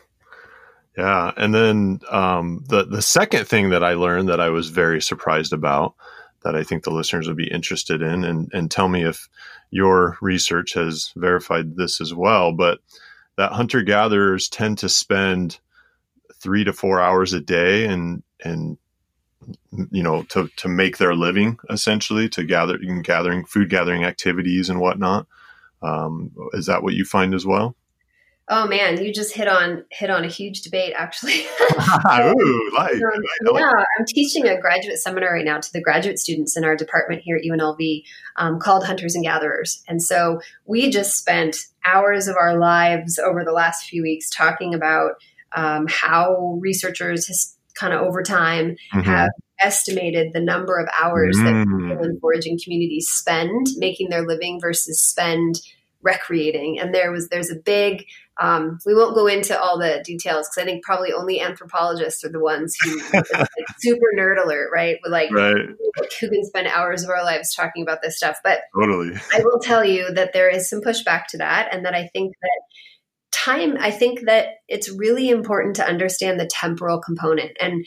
Yeah, 0.97 1.33
and 1.37 1.55
then 1.55 2.01
um, 2.11 2.65
the 2.69 2.85
the 2.85 3.03
second 3.03 3.47
thing 3.47 3.71
that 3.71 3.83
I 3.83 3.95
learned 3.95 4.29
that 4.29 4.41
I 4.41 4.51
was 4.51 4.69
very 4.69 5.01
surprised 5.01 5.53
about 5.53 5.95
that 6.45 6.57
I 6.57 6.65
think 6.65 6.83
the 6.83 6.91
listeners 6.91 7.29
would 7.29 7.37
be 7.37 7.51
interested 7.51 8.03
in, 8.03 8.25
and 8.25 8.51
and 8.53 8.71
tell 8.71 8.89
me 8.89 9.05
if 9.05 9.29
your 9.71 10.19
research 10.21 10.75
has 10.75 11.13
verified 11.17 11.77
this 11.77 12.01
as 12.01 12.13
well. 12.13 12.53
But 12.53 12.81
that 13.37 13.53
hunter 13.53 13.83
gatherers 13.83 14.49
tend 14.49 14.79
to 14.79 14.89
spend 14.89 15.59
three 16.35 16.65
to 16.65 16.73
four 16.73 17.01
hours 17.01 17.33
a 17.33 17.41
day, 17.41 17.87
and 17.87 18.23
and 18.45 18.77
you 19.91 20.03
know 20.03 20.25
to 20.25 20.49
to 20.57 20.69
make 20.69 20.99
their 20.99 21.15
living 21.15 21.59
essentially 21.71 22.29
to 22.31 22.45
gather 22.45 22.79
gathering 23.03 23.47
food 23.47 23.71
gathering 23.71 24.05
activities 24.05 24.69
and 24.69 24.79
whatnot. 24.79 25.27
Um, 25.81 26.33
is 26.53 26.67
that 26.67 26.83
what 26.83 26.95
you 26.95 27.05
find 27.05 27.35
as 27.35 27.47
well? 27.47 27.77
Oh 28.49 28.67
man, 28.67 29.03
you 29.03 29.13
just 29.13 29.35
hit 29.35 29.47
on 29.47 29.85
hit 29.91 30.11
on 30.11 30.25
a 30.25 30.29
huge 30.29 30.63
debate 30.63 30.95
actually. 30.97 31.43
Ooh, 31.73 32.71
like, 32.75 32.95
um, 32.95 33.55
yeah, 33.55 33.71
I'm 33.99 34.05
teaching 34.07 34.47
a 34.47 34.61
graduate 34.61 34.99
seminar 34.99 35.35
right 35.35 35.45
now 35.45 35.61
to 35.61 35.73
the 35.73 35.81
graduate 35.81 36.19
students 36.19 36.57
in 36.57 36.65
our 36.65 36.77
department 36.77 37.23
here 37.23 37.37
at 37.37 37.45
UNLV 37.45 38.03
um, 38.37 38.59
called 38.59 38.85
Hunters 38.85 39.15
and 39.15 39.25
Gatherers, 39.25 39.83
and 39.89 40.03
so 40.03 40.41
we 40.67 40.91
just 40.91 41.17
spent 41.17 41.57
hours 41.85 42.27
of 42.27 42.37
our 42.37 42.59
lives 42.59 43.19
over 43.19 43.45
the 43.45 43.53
last 43.53 43.85
few 43.85 44.03
weeks 44.03 44.29
talking 44.29 44.75
about 44.75 45.13
um, 45.55 45.87
how 45.89 46.59
researchers 46.61 47.27
has 47.29 47.57
kind 47.75 47.93
of 47.93 48.03
over 48.03 48.23
time 48.23 48.77
mm-hmm. 48.93 49.01
have 49.01 49.31
estimated 49.63 50.33
the 50.33 50.41
number 50.41 50.79
of 50.79 50.89
hours 51.01 51.37
mm. 51.37 51.45
that 51.45 51.89
people 51.89 52.05
in 52.05 52.19
foraging 52.21 52.59
communities 52.63 53.09
spend 53.09 53.69
making 53.77 54.11
their 54.11 54.27
living 54.27 54.59
versus 54.61 55.01
spend 55.01 55.61
recreating 56.03 56.79
and 56.79 56.95
there 56.95 57.13
was 57.13 57.29
there's 57.29 57.51
a 57.51 57.57
big 57.57 58.05
um, 58.41 58.79
we 58.87 58.95
won't 58.95 59.15
go 59.15 59.27
into 59.27 59.59
all 59.59 59.79
the 59.79 60.03
details 60.05 60.49
because 60.49 60.63
I 60.63 60.65
think 60.65 60.83
probably 60.83 61.13
only 61.13 61.41
anthropologists 61.41 62.25
are 62.25 62.31
the 62.31 62.41
ones 62.41 62.75
who 62.83 62.99
like 63.13 63.47
super 63.79 64.07
nerd 64.17 64.43
alert, 64.43 64.71
right? 64.73 64.99
With 65.03 65.13
like 65.13 65.31
right. 65.31 65.55
who 66.21 66.29
can 66.29 66.45
spend 66.45 66.67
hours 66.67 67.05
of 67.05 67.11
our 67.11 67.23
lives 67.23 67.55
talking 67.55 67.83
about 67.83 68.01
this 68.03 68.17
stuff. 68.17 68.39
But 68.43 68.63
totally, 68.75 69.13
I 69.35 69.41
will 69.45 69.61
tell 69.61 69.85
you 69.85 70.13
that 70.15 70.33
there 70.33 70.49
is 70.49 70.69
some 70.69 70.81
pushback 70.81 71.27
to 71.29 71.39
that, 71.39 71.73
and 71.73 71.85
that 71.85 71.95
I 71.95 72.09
think 72.09 72.35
that 72.41 72.61
time. 73.33 73.77
I 73.79 73.91
think 73.91 74.23
that 74.23 74.49
it's 74.67 74.91
really 74.91 75.29
important 75.29 75.77
to 75.77 75.87
understand 75.87 76.41
the 76.41 76.47
temporal 76.47 77.01
component, 77.01 77.53
and 77.61 77.87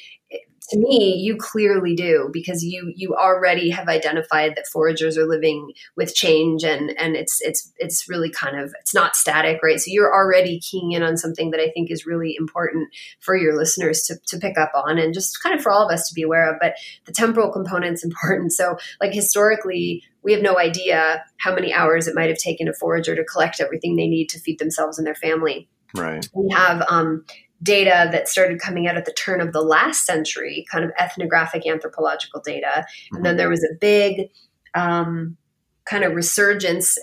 to 0.67 0.77
me 0.77 1.15
you 1.15 1.35
clearly 1.37 1.95
do 1.95 2.29
because 2.31 2.63
you 2.63 2.91
you 2.95 3.15
already 3.15 3.69
have 3.69 3.87
identified 3.87 4.55
that 4.55 4.65
foragers 4.71 5.17
are 5.17 5.27
living 5.27 5.71
with 5.95 6.15
change 6.15 6.63
and 6.63 6.91
and 6.99 7.15
it's 7.15 7.39
it's 7.41 7.71
it's 7.77 8.09
really 8.09 8.29
kind 8.29 8.59
of 8.59 8.73
it's 8.79 8.93
not 8.93 9.15
static 9.15 9.59
right? 9.63 9.79
So 9.79 9.85
you're 9.87 10.13
already 10.13 10.59
keying 10.59 10.91
in 10.91 11.03
on 11.03 11.17
something 11.17 11.51
that 11.51 11.59
i 11.59 11.69
think 11.69 11.91
is 11.91 12.05
really 12.05 12.35
important 12.37 12.89
for 13.19 13.35
your 13.35 13.55
listeners 13.55 14.03
to, 14.03 14.15
to 14.27 14.37
pick 14.37 14.57
up 14.57 14.71
on 14.75 14.97
and 14.97 15.13
just 15.13 15.41
kind 15.41 15.55
of 15.55 15.61
for 15.61 15.71
all 15.71 15.85
of 15.85 15.91
us 15.91 16.07
to 16.07 16.13
be 16.13 16.21
aware 16.21 16.51
of 16.51 16.57
but 16.59 16.75
the 17.05 17.11
temporal 17.11 17.51
component's 17.51 18.03
important. 18.15 18.53
So 18.53 18.77
like 19.01 19.13
historically 19.13 20.03
we 20.23 20.33
have 20.33 20.41
no 20.41 20.57
idea 20.57 21.23
how 21.37 21.53
many 21.53 21.71
hours 21.71 22.07
it 22.07 22.15
might 22.15 22.29
have 22.29 22.37
taken 22.37 22.67
a 22.67 22.73
forager 22.73 23.15
to 23.15 23.23
collect 23.23 23.61
everything 23.61 23.95
they 23.95 24.07
need 24.07 24.27
to 24.29 24.39
feed 24.39 24.57
themselves 24.57 24.97
and 24.97 25.05
their 25.05 25.15
family. 25.15 25.69
Right. 25.95 26.27
We 26.33 26.51
have 26.51 26.83
um, 26.89 27.25
data 27.65 28.07
that 28.11 28.29
started 28.29 28.61
coming 28.61 28.87
out 28.87 28.95
at 28.95 29.05
the 29.05 29.13
turn 29.13 29.41
of 29.41 29.51
the 29.51 29.61
last 29.61 30.05
century, 30.05 30.65
kind 30.71 30.85
of 30.85 30.91
ethnographic 30.99 31.67
anthropological 31.67 32.41
data. 32.45 32.67
Mm-hmm. 32.75 33.15
And 33.17 33.25
then 33.25 33.37
there 33.37 33.49
was 33.49 33.63
a 33.63 33.75
big 33.81 34.29
um, 34.73 35.35
kind 35.85 36.03
of 36.03 36.13
resurgence 36.13 36.97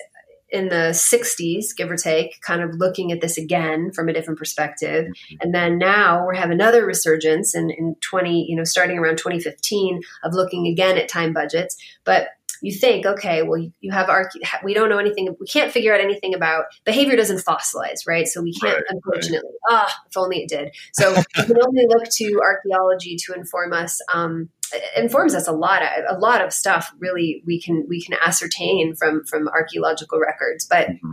in 0.53 0.69
the 0.69 0.93
60s, 0.93 1.75
give 1.75 1.91
or 1.91 1.97
take, 1.97 2.41
kind 2.43 2.63
of 2.63 2.75
looking 2.75 3.11
at 3.11 3.23
this 3.23 3.39
again 3.39 3.91
from 3.91 4.09
a 4.09 4.13
different 4.13 4.39
perspective. 4.39 5.07
Mm-hmm. 5.07 5.37
And 5.41 5.55
then 5.55 5.79
now 5.79 6.29
we 6.29 6.37
have 6.37 6.51
another 6.51 6.85
resurgence 6.85 7.55
in, 7.55 7.71
in 7.71 7.97
20, 8.03 8.47
you 8.49 8.55
know, 8.55 8.65
starting 8.65 8.99
around 8.99 9.17
2015 9.17 10.03
of 10.23 10.35
looking 10.35 10.67
again 10.67 10.99
at 10.99 11.09
time 11.09 11.33
budgets. 11.33 11.77
But 12.05 12.29
you 12.63 12.73
think, 12.73 13.05
okay, 13.05 13.43
well, 13.43 13.59
you, 13.81 13.91
have 13.91 14.09
our, 14.09 14.31
we 14.63 14.73
don't 14.73 14.89
know 14.89 14.99
anything, 14.99 15.35
we 15.39 15.47
can't 15.47 15.73
figure 15.73 15.93
out 15.93 16.01
anything 16.01 16.33
about 16.33 16.67
behavior 16.85 17.17
doesn't 17.17 17.45
fossilize, 17.45 18.07
right? 18.07 18.27
So 18.29 18.41
we 18.41 18.55
can't, 18.55 18.77
right, 18.77 18.85
unfortunately, 18.89 19.51
ah, 19.69 19.75
right. 19.75 19.89
oh, 19.89 19.95
if 20.09 20.17
only 20.17 20.43
it 20.43 20.49
did. 20.49 20.75
So 20.95 21.13
we 21.37 21.45
can 21.45 21.57
only 21.61 21.87
look 21.89 22.05
to 22.09 22.41
archaeology 22.41 23.17
to 23.27 23.35
inform 23.35 23.73
us. 23.73 24.01
Um, 24.15 24.49
informs 24.97 25.35
us 25.35 25.49
a 25.49 25.53
lot 25.53 25.83
of, 25.83 25.89
a 26.09 26.19
lot 26.19 26.43
of 26.43 26.51
stuff 26.51 26.95
really 26.99 27.43
we 27.45 27.61
can 27.61 27.85
we 27.91 28.01
can 28.01 28.17
ascertain 28.25 28.95
from 28.95 29.23
from 29.27 29.47
archaeological 29.49 30.19
records 30.19 30.65
but 30.65 30.89
mm-hmm. 30.89 31.13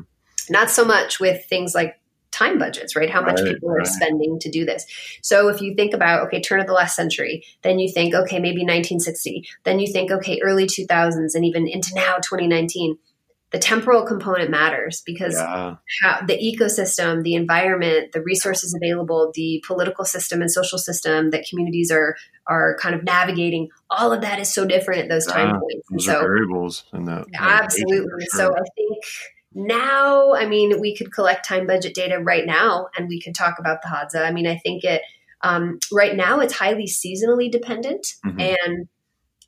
not 0.50 0.70
so 0.70 0.86
much 0.86 1.20
with 1.20 1.44
things 1.44 1.76
like 1.76 1.99
time 2.40 2.58
budgets, 2.58 2.96
right? 2.96 3.10
How 3.10 3.22
much 3.22 3.40
right, 3.42 3.54
people 3.54 3.72
are 3.72 3.86
spending 3.86 4.40
to 4.40 4.50
do 4.50 4.66
this. 4.66 4.86
So 5.22 5.50
if 5.50 5.62
you 5.62 5.76
think 5.76 5.94
about, 5.94 6.28
okay, 6.28 6.42
turn 6.42 6.60
of 6.60 6.68
the 6.68 6.74
last 6.74 6.96
century, 6.96 7.44
then 7.62 7.80
you 7.80 7.92
think, 7.92 8.14
okay, 8.14 8.40
maybe 8.40 8.62
1960, 8.62 9.46
then 9.64 9.80
you 9.80 9.92
think, 9.92 10.12
okay, 10.12 10.40
early 10.44 10.66
2000s, 10.66 11.36
and 11.36 11.46
even 11.46 11.68
into 11.68 11.94
now 11.94 12.16
2019. 12.16 12.98
The 13.52 13.58
temporal 13.58 14.06
component 14.06 14.52
matters 14.52 15.02
because 15.04 15.34
yeah. 15.34 15.78
how, 16.04 16.24
the 16.24 16.38
ecosystem, 16.38 17.24
the 17.24 17.34
environment, 17.34 18.12
the 18.12 18.22
resources 18.22 18.76
available, 18.76 19.32
the 19.34 19.64
political 19.66 20.06
system 20.06 20.42
and 20.42 20.52
social 20.52 20.78
system 20.78 21.32
that 21.32 21.48
communities 21.50 21.90
are 21.90 22.16
are 22.46 22.78
kind 22.80 22.94
of 22.94 23.04
navigating, 23.04 23.70
all 23.90 24.14
of 24.14 24.22
that 24.22 24.38
is 24.38 24.54
so 24.54 24.66
different 24.66 25.02
at 25.02 25.10
those 25.10 25.26
time 25.26 25.48
yeah, 25.48 25.60
points. 25.60 25.88
Those 25.90 26.06
so, 26.06 26.20
variables 26.20 26.84
in 26.94 27.06
that. 27.06 27.26
Absolutely. 27.40 28.26
Sure. 28.32 28.40
So 28.40 28.56
I 28.56 28.62
think 28.76 29.04
now, 29.54 30.34
I 30.34 30.46
mean, 30.46 30.80
we 30.80 30.96
could 30.96 31.12
collect 31.12 31.48
time 31.48 31.66
budget 31.66 31.96
data 31.96 32.20
right 32.20 32.46
now 32.46 32.88
and 32.98 33.08
we 33.08 33.22
could 33.22 33.36
talk 33.36 33.58
about 33.60 33.82
the 33.82 33.88
Hadza. 33.88 34.26
I 34.26 34.32
mean, 34.32 34.48
I 34.48 34.58
think 34.58 34.84
it, 34.84 35.02
um, 35.42 35.80
right 35.92 36.16
now 36.16 36.40
it's 36.40 36.54
highly 36.54 36.86
seasonally 36.86 37.52
dependent 37.52 38.06
mm-hmm. 38.26 38.40
and 38.40 38.88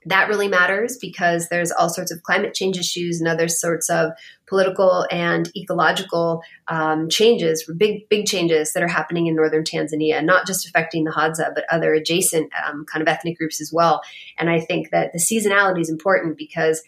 that 0.05 0.29
really 0.29 0.47
matters 0.47 0.97
because 0.97 1.49
there's 1.49 1.71
all 1.71 1.89
sorts 1.89 2.11
of 2.11 2.23
climate 2.23 2.53
change 2.55 2.77
issues 2.77 3.19
and 3.19 3.27
other 3.27 3.47
sorts 3.47 3.89
of 3.89 4.11
political 4.47 5.05
and 5.11 5.51
ecological 5.55 6.41
um, 6.67 7.07
changes, 7.07 7.69
big 7.77 8.09
big 8.09 8.25
changes 8.25 8.73
that 8.73 8.81
are 8.81 8.87
happening 8.87 9.27
in 9.27 9.35
northern 9.35 9.63
Tanzania, 9.63 10.23
not 10.23 10.47
just 10.47 10.67
affecting 10.67 11.03
the 11.03 11.11
Hadza 11.11 11.53
but 11.53 11.65
other 11.69 11.93
adjacent 11.93 12.51
um, 12.65 12.85
kind 12.91 13.01
of 13.01 13.07
ethnic 13.07 13.37
groups 13.37 13.61
as 13.61 13.71
well. 13.71 14.01
And 14.39 14.49
I 14.49 14.59
think 14.59 14.89
that 14.89 15.13
the 15.13 15.19
seasonality 15.19 15.81
is 15.81 15.89
important 15.89 16.35
because 16.35 16.81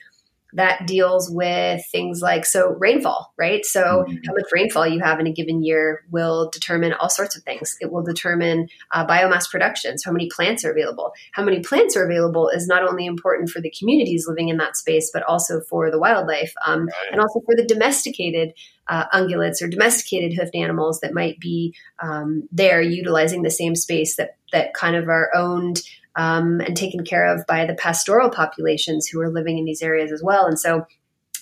that 0.53 0.85
deals 0.85 1.29
with 1.29 1.85
things 1.91 2.21
like 2.21 2.45
so 2.45 2.75
rainfall, 2.79 3.33
right? 3.37 3.65
So 3.65 3.81
mm-hmm. 3.81 4.15
how 4.25 4.33
much 4.33 4.45
rainfall 4.51 4.87
you 4.87 4.99
have 5.01 5.19
in 5.19 5.27
a 5.27 5.31
given 5.31 5.63
year 5.63 6.03
will 6.11 6.49
determine 6.49 6.93
all 6.93 7.09
sorts 7.09 7.35
of 7.35 7.43
things. 7.43 7.75
It 7.81 7.91
will 7.91 8.03
determine 8.03 8.67
uh, 8.91 9.05
biomass 9.05 9.49
production, 9.49 9.97
so 9.97 10.09
how 10.09 10.13
many 10.13 10.29
plants 10.29 10.63
are 10.63 10.71
available. 10.71 11.13
How 11.33 11.43
many 11.43 11.61
plants 11.61 11.97
are 11.97 12.05
available 12.05 12.49
is 12.49 12.67
not 12.67 12.87
only 12.87 13.05
important 13.05 13.49
for 13.49 13.61
the 13.61 13.73
communities 13.77 14.27
living 14.27 14.49
in 14.49 14.57
that 14.57 14.77
space, 14.77 15.09
but 15.13 15.23
also 15.23 15.61
for 15.61 15.91
the 15.91 15.99
wildlife 15.99 16.53
um, 16.65 16.85
right. 16.85 17.11
and 17.11 17.19
also 17.19 17.39
for 17.41 17.55
the 17.55 17.65
domesticated 17.65 18.53
uh, 18.87 19.05
ungulates 19.13 19.61
or 19.61 19.67
domesticated 19.67 20.37
hoofed 20.37 20.55
animals 20.55 20.99
that 20.99 21.13
might 21.13 21.39
be 21.39 21.73
um, 22.01 22.47
there 22.51 22.81
utilizing 22.81 23.41
the 23.41 23.49
same 23.49 23.75
space 23.75 24.17
that 24.17 24.35
that 24.51 24.73
kind 24.73 24.95
of 24.95 25.07
are 25.07 25.31
owned 25.35 25.81
um, 26.15 26.61
and 26.61 26.75
taken 26.75 27.03
care 27.03 27.25
of 27.33 27.45
by 27.47 27.65
the 27.65 27.73
pastoral 27.73 28.29
populations 28.29 29.07
who 29.07 29.19
are 29.21 29.29
living 29.29 29.57
in 29.57 29.65
these 29.65 29.81
areas 29.81 30.11
as 30.11 30.21
well. 30.23 30.45
And 30.45 30.59
so 30.59 30.85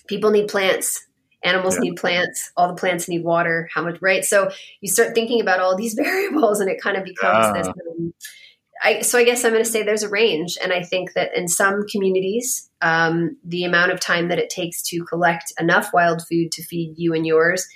people 0.07 0.31
need 0.31 0.47
plants. 0.47 1.05
Animals 1.43 1.75
yeah. 1.75 1.81
need 1.81 1.95
plants. 1.95 2.51
All 2.55 2.67
the 2.67 2.75
plants 2.75 3.07
need 3.07 3.23
water. 3.23 3.69
How 3.73 3.84
much, 3.84 3.97
right? 4.01 4.23
So 4.23 4.51
you 4.79 4.91
start 4.91 5.15
thinking 5.15 5.41
about 5.41 5.60
all 5.60 5.75
these 5.75 5.93
variables, 6.01 6.60
and 6.60 6.69
it 6.69 6.81
kind 6.81 6.97
of 6.97 7.03
becomes 7.03 7.47
yeah. 7.47 7.53
this. 7.53 7.67
Um, 7.67 8.13
I, 8.84 9.01
so 9.01 9.17
I 9.17 9.23
guess 9.23 9.43
I'm 9.43 9.51
going 9.51 9.63
to 9.63 9.69
say 9.69 9.84
there's 9.84 10.03
a 10.03 10.10
range, 10.10 10.57
and 10.62 10.71
I 10.71 10.84
think 10.84 11.13
that 11.13 11.36
in 11.36 11.47
some 11.47 11.86
communities, 11.88 12.69
um, 12.81 13.38
the 13.43 13.63
amount 13.63 13.91
of 13.91 13.99
time 13.99 14.27
that 14.29 14.39
it 14.39 14.49
takes 14.49 14.81
to 14.89 15.03
collect 15.05 15.53
enough 15.60 15.91
wild 15.93 16.23
food 16.27 16.51
to 16.53 16.63
feed 16.63 16.95
you 16.97 17.13
and 17.13 17.25
yours 17.25 17.67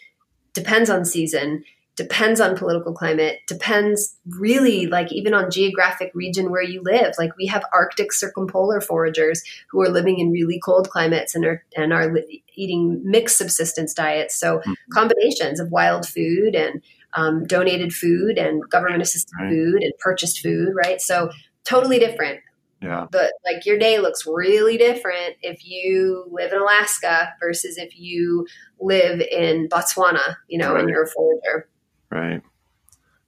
depends 0.54 0.90
on 0.90 1.06
season 1.06 1.64
depends 1.96 2.42
on 2.42 2.58
political 2.58 2.94
climate 2.94 3.40
depends 3.48 4.18
really 4.32 4.86
like 4.88 5.12
even 5.12 5.34
on 5.34 5.50
geographic 5.50 6.12
region 6.14 6.52
where 6.52 6.64
you 6.64 6.82
live 6.84 7.14
like 7.18 7.36
we 7.38 7.46
have 7.46 7.64
arctic 7.74 8.12
circumpolar 8.12 8.82
foragers 8.82 9.42
who 9.70 9.82
are 9.82 9.90
living 9.90 10.20
in 10.20 10.32
really 10.32 10.60
cold 10.64 10.90
climates 10.90 11.36
and 11.36 11.46
are 11.46 11.64
and 11.76 11.94
are 11.94 12.18
eating 12.56 13.02
mixed 13.04 13.38
subsistence 13.38 13.94
diets 13.94 14.36
so 14.36 14.60
mm-hmm. 14.60 14.74
combinations 14.92 15.60
of 15.60 15.72
wild 15.72 16.08
food 16.08 16.56
and 16.56 16.82
um, 17.18 17.46
donated 17.46 17.94
food 17.94 18.38
and 18.38 18.62
government 18.70 19.02
assisted 19.02 19.34
right. 19.40 19.50
food 19.50 19.82
and 19.82 19.94
purchased 20.00 20.42
food 20.42 20.74
right 20.76 21.00
so 21.00 21.30
totally 21.64 21.98
different 21.98 22.40
yeah. 22.82 23.08
But 23.10 23.32
like 23.44 23.66
your 23.66 23.80
day 23.80 23.98
looks 24.00 24.28
really 24.28 24.78
different 24.78 25.38
if 25.42 25.66
you 25.66 26.28
live 26.30 26.52
in 26.52 26.60
Alaska 26.60 27.34
versus 27.40 27.78
if 27.78 27.98
you 27.98 28.46
live 28.80 29.22
in 29.22 29.68
Botswana, 29.70 30.36
you 30.48 30.60
know, 30.60 30.74
right. 30.74 30.82
and 30.82 30.90
you're 30.90 31.04
a 31.04 31.08
forager. 31.08 31.68
Right. 32.10 32.42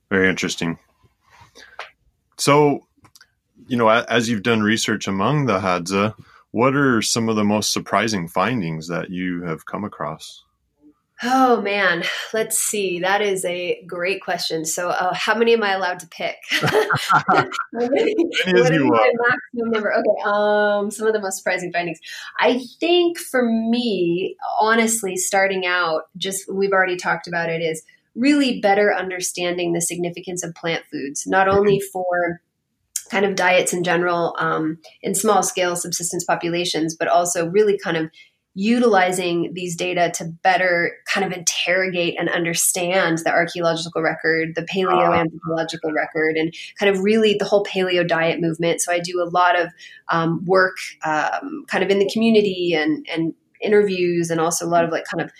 Very 0.09 0.29
interesting. 0.29 0.77
So, 2.37 2.87
you 3.67 3.77
know, 3.77 3.89
as 3.89 4.29
you've 4.29 4.43
done 4.43 4.61
research 4.61 5.07
among 5.07 5.45
the 5.45 5.59
Hadza, 5.59 6.13
what 6.51 6.75
are 6.75 7.01
some 7.01 7.29
of 7.29 7.35
the 7.35 7.43
most 7.43 7.73
surprising 7.73 8.27
findings 8.27 8.87
that 8.87 9.09
you 9.09 9.43
have 9.43 9.65
come 9.65 9.83
across? 9.83 10.43
Oh 11.23 11.61
man, 11.61 12.03
let's 12.31 12.59
see. 12.59 12.99
That 12.99 13.23
is 13.23 13.43
a 13.43 13.83
great 13.87 14.21
question. 14.21 14.65
So, 14.65 14.89
uh, 14.89 15.15
how 15.15 15.35
many 15.35 15.53
am 15.53 15.63
I 15.63 15.71
allowed 15.73 15.99
to 16.01 16.07
pick? 16.07 16.35
what 17.71 17.91
is 17.91 18.69
my 18.69 19.11
maximum 19.27 19.71
number? 19.71 19.93
Okay, 19.93 20.21
um, 20.25 20.91
some 20.91 21.07
of 21.07 21.13
the 21.13 21.19
most 21.19 21.37
surprising 21.37 21.71
findings. 21.71 21.99
I 22.39 22.61
think 22.79 23.17
for 23.17 23.41
me, 23.41 24.35
honestly, 24.61 25.15
starting 25.15 25.65
out, 25.65 26.03
just 26.17 26.53
we've 26.53 26.71
already 26.71 26.97
talked 26.97 27.27
about 27.27 27.49
it, 27.49 27.63
is 27.63 27.81
really 28.17 28.59
better 28.59 28.93
understanding 28.93 29.73
the 29.73 29.81
significance 29.81 30.43
of 30.43 30.55
plant 30.55 30.83
foods, 30.91 31.25
not 31.27 31.47
only 31.47 31.79
for 31.79 32.41
kind 33.09 33.25
of 33.25 33.35
diets 33.35 33.71
in 33.71 33.83
general 33.83 34.35
um, 34.39 34.79
in 35.01 35.15
small 35.15 35.43
scale 35.43 35.75
subsistence 35.75 36.25
populations, 36.25 36.95
but 36.95 37.07
also 37.07 37.47
really 37.47 37.77
kind 37.77 37.95
of 37.95 38.09
utilizing 38.59 39.53
these 39.53 39.75
data 39.75 40.11
to 40.15 40.25
better 40.25 40.91
kind 41.13 41.23
of 41.23 41.31
interrogate 41.31 42.15
and 42.17 42.27
understand 42.27 43.19
the 43.19 43.29
archaeological 43.29 44.01
record, 44.01 44.55
the 44.55 44.63
paleoanthropological 44.63 45.93
record, 45.93 46.35
and 46.35 46.51
kind 46.79 46.93
of 46.93 47.03
really 47.03 47.35
the 47.37 47.45
whole 47.45 47.63
paleo 47.63 48.05
diet 48.05 48.41
movement. 48.41 48.81
So 48.81 48.91
I 48.91 48.99
do 48.99 49.21
a 49.21 49.29
lot 49.29 49.59
of 49.59 49.71
um, 50.11 50.43
work 50.45 50.77
um, 51.05 51.65
kind 51.67 51.83
of 51.83 51.91
in 51.91 51.99
the 51.99 52.09
community 52.11 52.73
and, 52.73 53.05
and 53.13 53.35
interviews 53.61 54.31
and 54.31 54.41
also 54.41 54.65
a 54.65 54.69
lot 54.69 54.83
of 54.83 54.91
like 54.91 55.05
kind 55.05 55.21
of 55.21 55.31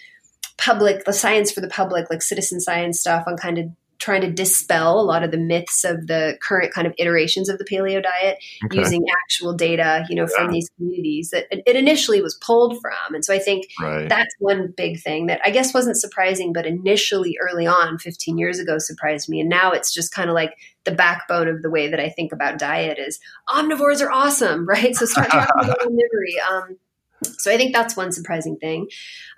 public, 0.58 1.06
the 1.06 1.13
science 1.13 1.52
for 1.52 1.62
the 1.62 1.67
public, 1.67 2.10
like 2.10 2.22
citizen 2.22 2.60
science 2.60 3.00
stuff 3.00 3.24
on 3.28 3.38
kind 3.38 3.58
of 3.58 3.70
trying 4.00 4.22
to 4.22 4.32
dispel 4.32 5.00
a 5.00 5.02
lot 5.02 5.24
of 5.24 5.32
the 5.32 5.38
myths 5.38 5.84
of 5.84 6.08
the 6.08 6.38
current 6.41 6.74
kind 6.74 6.88
of 6.88 6.93
iterations 6.98 7.50
of 7.50 7.58
the 7.58 7.65
paleo 7.65 8.02
diet 8.02 8.38
okay. 8.65 8.78
using 8.78 9.04
actual 9.24 9.54
data, 9.54 10.06
you 10.10 10.15
know, 10.15 10.28
yeah. 10.30 10.36
from 10.43 10.52
these 10.52 10.70
communities 10.78 11.32
that 11.32 11.48
it 11.50 11.76
initially 11.76 12.22
was 12.22 12.36
pulled 12.36 12.80
from. 12.80 13.15
And 13.15 13.26
so 13.26 13.34
I 13.34 13.39
think 13.39 13.65
right. 13.82 14.08
that's 14.08 14.34
one 14.39 14.74
big 14.76 15.00
thing 15.00 15.28
that 15.28 15.41
I 15.43 15.50
guess 15.50 15.74
wasn't 15.74 15.98
surprising, 15.98 16.54
but 16.54 16.65
initially 16.65 17.38
early 17.41 17.65
on, 17.65 17.98
15 17.98 18.38
years 18.38 18.60
ago, 18.60 18.78
surprised 18.78 19.30
me. 19.30 19.39
And 19.41 19.50
now 19.50 19.72
it's 19.72 19.93
just 19.93 20.13
kind 20.13 20.30
of 20.30 20.36
like 20.36 20.54
the 20.86 20.91
backbone 20.91 21.48
of 21.48 21.62
the 21.62 21.70
way 21.70 21.89
that 21.89 22.00
I 22.00 22.10
think 22.10 22.32
about 22.32 22.60
diet 22.60 23.00
is 23.00 23.20
omnivores 23.50 24.02
are 24.02 24.12
awesome, 24.12 24.65
right? 24.70 24.96
So 24.96 25.06
start 25.06 25.30
talking 25.32 25.65
about 25.65 25.80
omnivory. 25.86 26.50
Um, 26.50 26.78
so 27.24 27.52
I 27.52 27.58
think 27.58 27.74
that's 27.74 27.98
one 27.98 28.12
surprising 28.12 28.58
thing. 28.58 28.88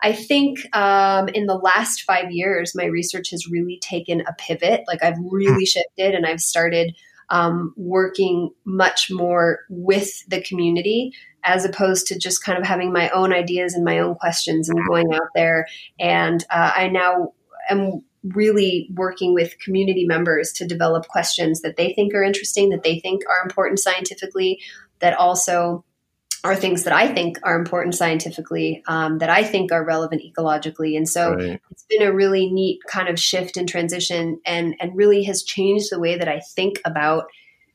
I 0.01 0.13
think 0.13 0.59
um, 0.75 1.29
in 1.29 1.45
the 1.45 1.55
last 1.55 2.03
five 2.03 2.31
years, 2.31 2.75
my 2.75 2.85
research 2.85 3.31
has 3.31 3.47
really 3.49 3.79
taken 3.81 4.21
a 4.21 4.33
pivot. 4.37 4.81
Like 4.87 5.03
I've 5.03 5.17
really 5.19 5.53
hmm. 5.53 5.63
shifted 5.63 6.15
and 6.15 6.25
I've 6.25 6.41
started 6.41 6.95
um, 7.29 7.73
working 7.77 8.51
much 8.65 9.11
more 9.11 9.59
with 9.69 10.27
the 10.27 10.41
community 10.41 11.13
as 11.43 11.63
opposed 11.63 12.07
to 12.07 12.19
just 12.19 12.43
kind 12.43 12.57
of 12.57 12.65
having 12.65 12.91
my 12.91 13.09
own 13.09 13.31
ideas 13.31 13.73
and 13.73 13.85
my 13.85 13.99
own 13.99 14.15
questions 14.15 14.67
and 14.67 14.79
going 14.87 15.13
out 15.13 15.29
there. 15.35 15.67
And 15.99 16.43
uh, 16.49 16.71
I 16.75 16.87
now 16.87 17.33
am 17.69 18.03
really 18.23 18.89
working 18.93 19.33
with 19.33 19.57
community 19.59 20.05
members 20.05 20.51
to 20.53 20.67
develop 20.67 21.07
questions 21.07 21.61
that 21.61 21.77
they 21.77 21.93
think 21.93 22.13
are 22.13 22.23
interesting, 22.23 22.69
that 22.69 22.83
they 22.83 22.99
think 22.99 23.21
are 23.29 23.43
important 23.43 23.79
scientifically, 23.79 24.59
that 24.99 25.13
also 25.13 25.85
are 26.43 26.55
things 26.55 26.83
that 26.83 26.93
I 26.93 27.13
think 27.13 27.37
are 27.43 27.59
important 27.59 27.95
scientifically, 27.95 28.83
um, 28.87 29.17
that 29.17 29.29
I 29.29 29.43
think 29.43 29.71
are 29.71 29.83
relevant 29.83 30.21
ecologically, 30.23 30.95
and 30.95 31.07
so 31.07 31.33
right. 31.33 31.61
it's 31.71 31.85
been 31.89 32.01
a 32.01 32.13
really 32.13 32.49
neat 32.49 32.79
kind 32.89 33.09
of 33.09 33.19
shift 33.19 33.57
and 33.57 33.67
transition, 33.67 34.39
and 34.45 34.75
and 34.79 34.95
really 34.95 35.23
has 35.23 35.43
changed 35.43 35.91
the 35.91 35.99
way 35.99 36.17
that 36.17 36.27
I 36.27 36.39
think 36.39 36.79
about 36.85 37.25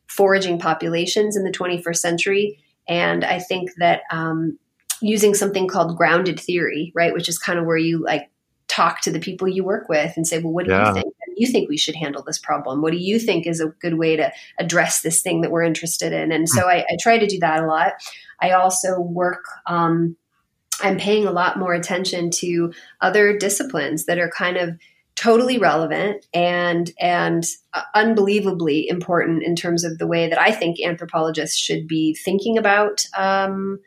foraging 0.07 0.59
populations 0.59 1.37
in 1.37 1.45
the 1.45 1.51
21st 1.51 1.97
century. 1.97 2.59
And 2.87 3.25
I 3.25 3.39
think 3.39 3.71
that 3.79 4.03
um, 4.11 4.59
using 5.01 5.35
something 5.35 5.67
called 5.67 5.97
grounded 5.97 6.39
theory, 6.39 6.93
right, 6.95 7.13
which 7.13 7.29
is 7.29 7.39
kind 7.39 7.59
of 7.59 7.65
where 7.65 7.77
you 7.77 8.03
like 8.03 8.31
talk 8.69 9.01
to 9.03 9.11
the 9.11 9.21
people 9.21 9.49
you 9.49 9.65
work 9.65 9.89
with 9.89 10.13
and 10.17 10.27
say, 10.27 10.39
well, 10.39 10.53
what 10.53 10.65
do 10.65 10.73
yeah. 10.73 10.89
you 10.89 10.95
think? 10.95 11.15
You 11.37 11.47
think 11.49 11.69
we 11.69 11.77
should 11.77 11.97
handle 11.97 12.23
this 12.23 12.39
problem? 12.39 12.81
What 12.81 12.93
do 12.93 12.99
you 12.99 13.19
think 13.19 13.47
is 13.47 13.61
a 13.61 13.67
good 13.67 13.99
way 13.99 14.15
to 14.15 14.33
address 14.61 15.03
this 15.03 15.21
thing 15.21 15.41
that 15.41 15.51
we're 15.51 15.65
interested 15.65 16.13
in? 16.13 16.31
And 16.31 16.49
so 16.49 16.69
I, 16.69 16.79
I 16.79 16.97
try 17.01 17.19
to 17.19 17.27
do 17.27 17.41
that 17.41 17.65
a 17.65 17.67
lot. 17.67 17.95
I 18.41 18.51
also 18.51 19.01
work. 19.01 19.45
Um, 19.67 20.17
I'm 20.81 20.99
paying 20.99 21.27
a 21.27 21.33
lot 21.33 21.59
more 21.59 21.73
attention 21.73 22.31
to 22.33 22.73
other 23.01 23.39
disciplines 23.39 24.07
that 24.07 24.19
are 24.19 24.31
kind 24.31 24.57
of 24.57 24.79
totally 25.17 25.59
relevant 25.59 26.27
and 26.35 26.91
and 26.99 27.47
uh, 27.73 27.83
unbelievably 27.95 28.89
important 28.89 29.45
in 29.45 29.55
terms 29.55 29.85
of 29.85 29.99
the 29.99 30.07
way 30.07 30.29
that 30.29 30.41
I 30.41 30.51
think 30.51 30.81
anthropologists 30.81 31.57
should 31.57 31.87
be 31.87 32.15
thinking 32.15 32.59
about 32.59 33.07
um, 33.17 33.79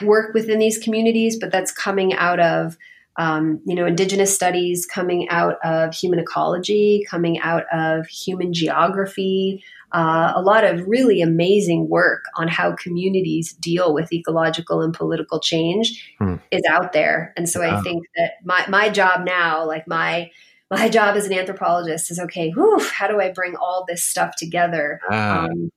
work 0.00 0.32
within 0.32 0.58
these 0.58 0.78
communities. 0.78 1.38
But 1.38 1.52
that's 1.52 1.72
coming 1.72 2.14
out 2.14 2.40
of 2.40 2.78
um, 3.18 3.60
you 3.64 3.74
know, 3.74 3.86
indigenous 3.86 4.34
studies 4.34 4.86
coming 4.86 5.28
out 5.30 5.56
of 5.64 5.94
human 5.94 6.18
ecology, 6.18 7.04
coming 7.08 7.38
out 7.40 7.64
of 7.72 8.06
human 8.06 8.52
geography, 8.52 9.64
uh, 9.96 10.34
a 10.36 10.42
lot 10.42 10.62
of 10.62 10.86
really 10.86 11.22
amazing 11.22 11.88
work 11.88 12.26
on 12.36 12.48
how 12.48 12.76
communities 12.76 13.54
deal 13.54 13.94
with 13.94 14.12
ecological 14.12 14.82
and 14.82 14.92
political 14.92 15.40
change 15.40 16.14
hmm. 16.18 16.34
is 16.50 16.60
out 16.68 16.92
there. 16.92 17.32
And 17.34 17.48
so. 17.48 17.62
I 17.62 17.80
think 17.80 18.04
that 18.14 18.32
my, 18.44 18.66
my 18.68 18.90
job 18.90 19.24
now, 19.24 19.66
like 19.66 19.88
my, 19.88 20.30
my 20.70 20.88
job 20.90 21.16
as 21.16 21.24
an 21.24 21.32
anthropologist 21.32 22.10
is 22.10 22.18
okay, 22.18 22.50
whew, 22.50 22.78
how 22.78 23.08
do 23.08 23.18
I 23.22 23.32
bring 23.32 23.56
all 23.56 23.86
this 23.88 24.04
stuff 24.04 24.36
together? 24.36 25.00
Ah. 25.10 25.46
Um, 25.46 25.70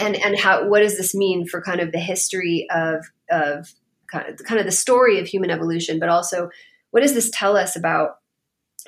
and, 0.00 0.16
and 0.16 0.36
how, 0.36 0.66
what 0.66 0.80
does 0.80 0.96
this 0.96 1.14
mean 1.14 1.46
for 1.46 1.62
kind 1.62 1.80
of 1.80 1.92
the 1.92 2.00
history 2.00 2.66
of, 2.74 3.04
of 3.30 3.72
kind 4.10 4.28
of, 4.28 4.44
kind 4.44 4.58
of 4.58 4.66
the 4.66 4.72
story 4.72 5.20
of 5.20 5.28
human 5.28 5.50
evolution, 5.50 6.00
but 6.00 6.08
also 6.08 6.50
what 6.90 7.02
does 7.02 7.14
this 7.14 7.30
tell 7.32 7.56
us 7.56 7.76
about 7.76 8.16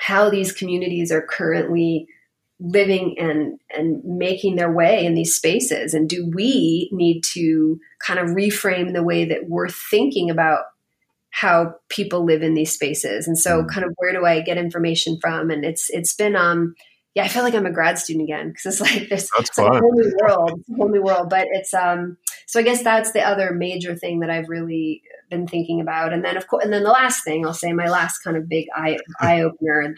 how 0.00 0.28
these 0.28 0.52
communities 0.52 1.12
are 1.12 1.22
currently 1.22 2.08
living 2.58 3.16
and 3.18 3.58
and 3.70 4.02
making 4.04 4.56
their 4.56 4.72
way 4.72 5.04
in 5.04 5.14
these 5.14 5.36
spaces? 5.36 5.94
And 5.94 6.08
do 6.08 6.30
we 6.34 6.88
need 6.92 7.22
to 7.34 7.78
kind 8.04 8.18
of 8.18 8.30
reframe 8.30 8.92
the 8.92 9.02
way 9.02 9.24
that 9.24 9.48
we're 9.48 9.68
thinking 9.68 10.30
about 10.30 10.64
how 11.30 11.74
people 11.88 12.24
live 12.24 12.42
in 12.42 12.54
these 12.54 12.72
spaces? 12.72 13.26
And 13.26 13.38
so 13.38 13.62
mm. 13.62 13.68
kind 13.68 13.84
of 13.84 13.92
where 13.96 14.12
do 14.12 14.24
i 14.24 14.40
get 14.40 14.58
information 14.58 15.18
from? 15.20 15.50
And 15.50 15.64
it's 15.64 15.90
it's 15.90 16.14
been 16.14 16.36
um 16.36 16.74
yeah 17.14 17.24
i 17.24 17.28
feel 17.28 17.42
like 17.42 17.54
i'm 17.54 17.64
a 17.64 17.72
grad 17.72 17.98
student 17.98 18.24
again 18.24 18.50
because 18.50 18.66
it's 18.66 18.80
like 18.82 19.08
this 19.08 19.30
it's 19.38 19.56
like 19.56 19.72
a 19.72 19.78
whole 19.78 19.92
new 19.94 20.12
world 20.20 20.60
a 20.70 20.76
whole 20.76 20.90
new 20.90 21.02
world 21.02 21.30
but 21.30 21.46
it's 21.50 21.72
um 21.72 22.18
so 22.46 22.60
i 22.60 22.62
guess 22.62 22.82
that's 22.82 23.12
the 23.12 23.22
other 23.22 23.54
major 23.54 23.96
thing 23.96 24.20
that 24.20 24.28
i've 24.28 24.50
really 24.50 25.02
been 25.28 25.46
thinking 25.46 25.80
about. 25.80 26.12
And 26.12 26.24
then 26.24 26.36
of 26.36 26.46
course 26.46 26.64
and 26.64 26.72
then 26.72 26.84
the 26.84 26.90
last 26.90 27.24
thing 27.24 27.46
i'll 27.46 27.54
say 27.54 27.72
my 27.72 27.88
last 27.88 28.18
kind 28.18 28.36
of 28.36 28.48
big 28.48 28.66
eye 28.74 28.98
eye 29.20 29.42
opener 29.42 29.94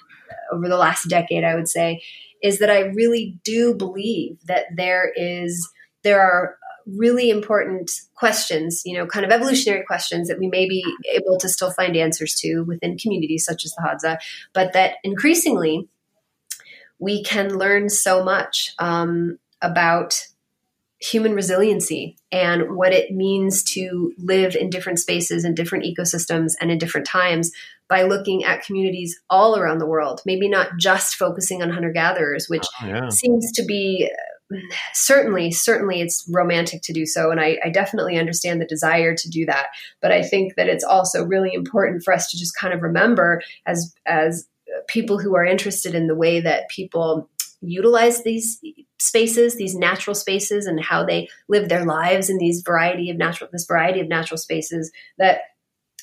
over 0.53 0.69
the 0.69 0.77
last 0.77 1.09
decade 1.09 1.45
i 1.45 1.55
would 1.55 1.69
say 1.69 2.03
is 2.43 2.59
that 2.59 2.71
I 2.71 2.81
really 2.81 3.39
do 3.45 3.75
believe 3.75 4.39
that 4.47 4.67
there 4.77 5.13
is 5.17 5.69
there 6.03 6.21
are 6.21 6.57
really 6.87 7.29
important 7.29 7.91
questions, 8.15 8.83
you 8.85 8.97
know, 8.97 9.07
kind 9.07 9.27
of 9.27 9.31
evolutionary 9.31 9.85
questions 9.85 10.29
that 10.29 10.39
we 10.39 10.49
may 10.49 10.67
be 10.67 10.83
able 11.13 11.37
to 11.39 11.49
still 11.49 11.71
find 11.71 11.97
answers 11.97 12.35
to 12.37 12.63
within 12.63 12.97
communities 12.97 13.45
such 13.45 13.65
as 13.65 13.75
the 13.75 13.83
Hadza, 13.83 14.19
but 14.55 14.73
that 14.73 14.95
increasingly 15.05 15.89
we 16.99 17.23
can 17.23 17.59
learn 17.59 17.89
so 17.89 18.25
much 18.25 18.75
um, 18.79 19.39
about 19.61 20.27
human 21.01 21.33
resiliency 21.33 22.17
and 22.33 22.77
what 22.77 22.93
it 22.93 23.13
means 23.13 23.63
to 23.63 24.13
live 24.19 24.57
in 24.57 24.69
different 24.69 24.99
spaces 24.99 25.45
and 25.45 25.55
different 25.55 25.85
ecosystems 25.85 26.55
and 26.61 26.73
in 26.73 26.79
different 26.79 27.07
times 27.07 27.53
by 27.89 28.03
looking 28.03 28.45
at 28.45 28.63
communities 28.63 29.19
all 29.31 29.59
around 29.59 29.79
the 29.79 29.87
world, 29.87 30.21
maybe 30.27 30.49
not 30.49 30.77
just 30.79 31.15
focusing 31.15 31.63
on 31.63 31.71
hunter 31.71 31.93
gatherers, 31.93 32.47
which 32.49 32.67
oh, 32.83 32.87
yeah. 32.87 33.09
seems 33.09 33.51
to 33.53 33.65
be 33.65 34.11
certainly, 34.95 35.51
certainly 35.51 36.01
it's 36.01 36.29
romantic 36.33 36.83
to 36.83 36.93
do 36.93 37.07
so. 37.07 37.31
And 37.31 37.41
I, 37.41 37.59
I, 37.65 37.69
definitely 37.69 38.17
understand 38.17 38.61
the 38.61 38.67
desire 38.67 39.15
to 39.15 39.29
do 39.29 39.45
that. 39.47 39.67
But 40.01 40.11
I 40.11 40.23
think 40.23 40.55
that 40.57 40.69
it's 40.69 40.85
also 40.85 41.25
really 41.25 41.53
important 41.53 42.03
for 42.03 42.15
us 42.15 42.31
to 42.31 42.39
just 42.39 42.57
kind 42.57 42.73
of 42.73 42.81
remember 42.81 43.43
as, 43.67 43.95
as 44.07 44.49
people 44.87 45.19
who 45.19 45.37
are 45.37 45.45
interested 45.45 45.95
in 45.95 46.07
the 46.07 46.15
way 46.15 46.41
that 46.41 46.69
people 46.71 47.29
utilize 47.61 48.23
these 48.23 48.61
spaces, 48.99 49.57
these 49.57 49.75
natural 49.75 50.15
spaces, 50.15 50.67
and 50.67 50.83
how 50.83 51.05
they 51.05 51.29
live 51.49 51.69
their 51.69 51.85
lives 51.85 52.31
in 52.31 52.39
these 52.39 52.63
variety 52.63 53.11
of 53.11 53.17
natural 53.17 53.51
this 53.53 53.67
variety 53.67 54.01
of 54.01 54.09
natural 54.09 54.39
spaces. 54.39 54.93
That 55.19 55.41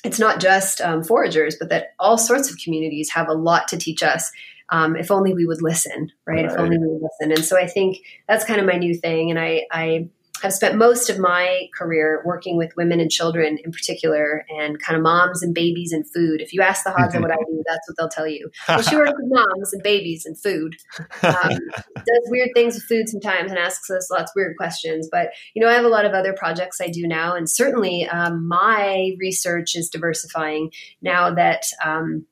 it's 0.06 0.20
not 0.20 0.40
just 0.40 0.80
um, 0.80 1.02
foragers, 1.02 1.56
but 1.58 1.68
that 1.68 1.94
all 1.98 2.16
sorts 2.16 2.48
of 2.48 2.56
communities 2.62 3.10
have 3.10 3.28
a 3.28 3.34
lot 3.34 3.66
to 3.68 3.76
teach 3.76 4.02
us. 4.02 4.30
Um, 4.68 4.96
if 4.96 5.10
only 5.10 5.34
we 5.34 5.46
would 5.46 5.62
listen, 5.62 6.12
right? 6.26 6.36
right? 6.36 6.44
If 6.44 6.58
only 6.58 6.78
we 6.78 6.86
would 6.86 7.02
listen. 7.02 7.32
And 7.32 7.44
so 7.44 7.58
I 7.58 7.66
think 7.66 7.98
that's 8.28 8.44
kind 8.44 8.60
of 8.60 8.66
my 8.66 8.76
new 8.76 8.94
thing. 8.94 9.30
And 9.30 9.38
I, 9.38 9.66
I 9.70 10.08
I've 10.42 10.52
spent 10.52 10.76
most 10.76 11.08
of 11.08 11.18
my 11.18 11.68
career 11.76 12.22
working 12.24 12.56
with 12.56 12.72
women 12.76 13.00
and 13.00 13.10
children 13.10 13.58
in 13.64 13.72
particular, 13.72 14.44
and 14.48 14.80
kind 14.80 14.96
of 14.96 15.02
moms 15.02 15.42
and 15.42 15.54
babies 15.54 15.92
and 15.92 16.04
food. 16.12 16.40
If 16.40 16.52
you 16.52 16.62
ask 16.62 16.84
the 16.84 16.90
Hadza 16.90 17.20
what 17.20 17.30
I 17.30 17.36
do, 17.36 17.62
that's 17.66 17.88
what 17.88 17.96
they'll 17.96 18.08
tell 18.08 18.26
you. 18.26 18.50
Well, 18.68 18.82
she 18.82 18.96
works 18.96 19.12
with 19.16 19.30
moms 19.30 19.72
and 19.72 19.82
babies 19.82 20.26
and 20.26 20.38
food. 20.38 20.76
Um, 21.22 21.58
does 21.94 22.28
weird 22.28 22.50
things 22.54 22.74
with 22.74 22.84
food 22.84 23.08
sometimes 23.08 23.50
and 23.50 23.58
asks 23.58 23.90
us 23.90 24.10
lots 24.10 24.30
of 24.30 24.34
weird 24.36 24.56
questions. 24.56 25.08
But 25.10 25.30
you 25.54 25.62
know, 25.62 25.68
I 25.68 25.74
have 25.74 25.84
a 25.84 25.88
lot 25.88 26.04
of 26.04 26.12
other 26.12 26.32
projects 26.32 26.80
I 26.80 26.88
do 26.88 27.06
now, 27.06 27.34
and 27.34 27.48
certainly 27.48 28.06
um, 28.06 28.46
my 28.46 29.12
research 29.18 29.74
is 29.74 29.88
diversifying 29.88 30.70
now 31.02 31.34
that. 31.34 31.64
Um, 31.84 32.26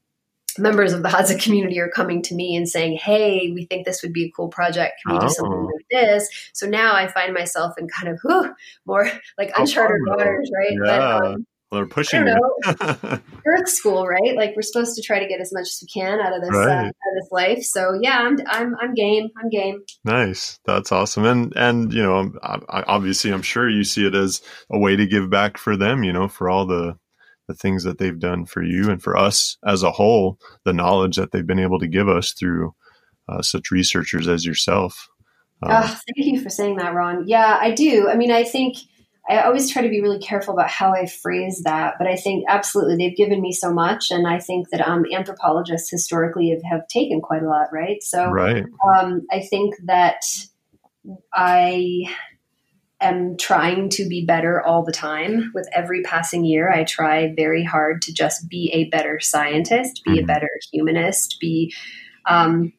members 0.58 0.92
of 0.92 1.02
the 1.02 1.08
Hadza 1.08 1.40
community 1.42 1.80
are 1.80 1.88
coming 1.88 2.22
to 2.22 2.34
me 2.34 2.56
and 2.56 2.68
saying, 2.68 2.98
"Hey, 2.98 3.50
we 3.54 3.66
think 3.66 3.84
this 3.84 4.02
would 4.02 4.12
be 4.12 4.24
a 4.24 4.30
cool 4.30 4.48
project. 4.48 5.00
Can 5.02 5.14
we 5.14 5.18
oh. 5.18 5.20
do 5.22 5.34
something 5.34 5.52
oh. 5.52 5.70
like 5.74 5.86
this?" 5.90 6.28
So 6.52 6.66
now 6.66 6.94
I 6.94 7.08
find 7.08 7.34
myself 7.34 7.74
in 7.78 7.88
kind 7.88 8.08
of 8.08 8.20
whew, 8.22 8.54
more 8.86 9.10
like 9.38 9.52
uncharted 9.56 10.00
oh, 10.08 10.16
waters, 10.16 10.50
right? 10.54 10.72
Yeah. 10.72 11.18
But, 11.18 11.26
um, 11.26 11.46
well, 11.74 11.80
they're 11.80 11.88
pushing 11.88 12.24
know, 12.24 12.38
Earth 13.46 13.68
school, 13.68 14.06
right? 14.06 14.36
Like 14.36 14.54
we're 14.54 14.62
supposed 14.62 14.94
to 14.94 15.02
try 15.02 15.18
to 15.18 15.26
get 15.26 15.40
as 15.40 15.52
much 15.52 15.62
as 15.62 15.82
we 15.82 15.88
can 15.88 16.20
out 16.20 16.32
of 16.32 16.40
this 16.40 16.50
right. 16.50 16.68
uh, 16.68 16.82
out 16.82 16.86
of 16.86 17.14
this 17.20 17.28
life. 17.32 17.62
So 17.64 17.98
yeah, 18.00 18.18
I'm 18.18 18.38
I'm 18.46 18.76
I'm 18.80 18.94
game. 18.94 19.30
I'm 19.42 19.48
game. 19.50 19.82
Nice, 20.04 20.60
that's 20.64 20.92
awesome. 20.92 21.24
And 21.24 21.52
and 21.56 21.92
you 21.92 22.02
know, 22.02 22.32
obviously, 22.68 23.32
I'm 23.32 23.42
sure 23.42 23.68
you 23.68 23.82
see 23.82 24.06
it 24.06 24.14
as 24.14 24.40
a 24.70 24.78
way 24.78 24.94
to 24.94 25.06
give 25.06 25.30
back 25.30 25.58
for 25.58 25.76
them. 25.76 26.04
You 26.04 26.12
know, 26.12 26.28
for 26.28 26.48
all 26.48 26.64
the 26.64 26.96
the 27.46 27.54
things 27.54 27.84
that 27.84 27.98
they've 27.98 28.18
done 28.18 28.46
for 28.46 28.62
you 28.62 28.90
and 28.90 29.02
for 29.02 29.16
us 29.16 29.58
as 29.66 29.82
a 29.82 29.92
whole, 29.92 30.38
the 30.64 30.72
knowledge 30.72 31.16
that 31.16 31.32
they've 31.32 31.46
been 31.46 31.58
able 31.58 31.78
to 31.78 31.86
give 31.86 32.08
us 32.08 32.32
through 32.32 32.74
uh, 33.28 33.42
such 33.42 33.70
researchers 33.70 34.28
as 34.28 34.44
yourself. 34.44 35.08
Uh, 35.62 35.82
oh, 35.84 35.86
thank 35.88 36.26
you 36.26 36.40
for 36.40 36.50
saying 36.50 36.76
that, 36.76 36.94
Ron. 36.94 37.24
Yeah, 37.26 37.58
I 37.60 37.70
do. 37.70 38.08
I 38.08 38.16
mean, 38.16 38.30
I 38.30 38.44
think 38.44 38.76
I 39.28 39.40
always 39.40 39.70
try 39.70 39.82
to 39.82 39.88
be 39.88 40.02
really 40.02 40.18
careful 40.18 40.52
about 40.52 40.68
how 40.68 40.92
I 40.92 41.06
phrase 41.06 41.62
that, 41.64 41.94
but 41.98 42.06
I 42.06 42.16
think 42.16 42.44
absolutely 42.48 42.96
they've 42.96 43.16
given 43.16 43.40
me 43.40 43.52
so 43.52 43.72
much, 43.72 44.10
and 44.10 44.26
I 44.26 44.38
think 44.38 44.68
that 44.70 44.86
um, 44.86 45.04
anthropologists 45.12 45.90
historically 45.90 46.50
have, 46.50 46.62
have 46.70 46.88
taken 46.88 47.22
quite 47.22 47.42
a 47.42 47.48
lot, 47.48 47.68
right? 47.72 48.02
So, 48.02 48.30
right. 48.30 48.64
Um, 48.94 49.22
I 49.32 49.40
think 49.40 49.76
that 49.84 50.20
I 51.32 52.04
am 53.04 53.36
trying 53.36 53.88
to 53.90 54.08
be 54.08 54.24
better 54.24 54.60
all 54.62 54.84
the 54.84 54.92
time. 54.92 55.52
With 55.54 55.68
every 55.72 56.02
passing 56.02 56.44
year, 56.44 56.70
I 56.70 56.84
try 56.84 57.32
very 57.34 57.64
hard 57.64 58.02
to 58.02 58.12
just 58.12 58.48
be 58.48 58.70
a 58.72 58.88
better 58.90 59.20
scientist, 59.20 60.02
be 60.04 60.12
mm-hmm. 60.12 60.24
a 60.24 60.26
better 60.26 60.50
humanist, 60.72 61.38
be 61.40 61.72
um, 62.26 62.72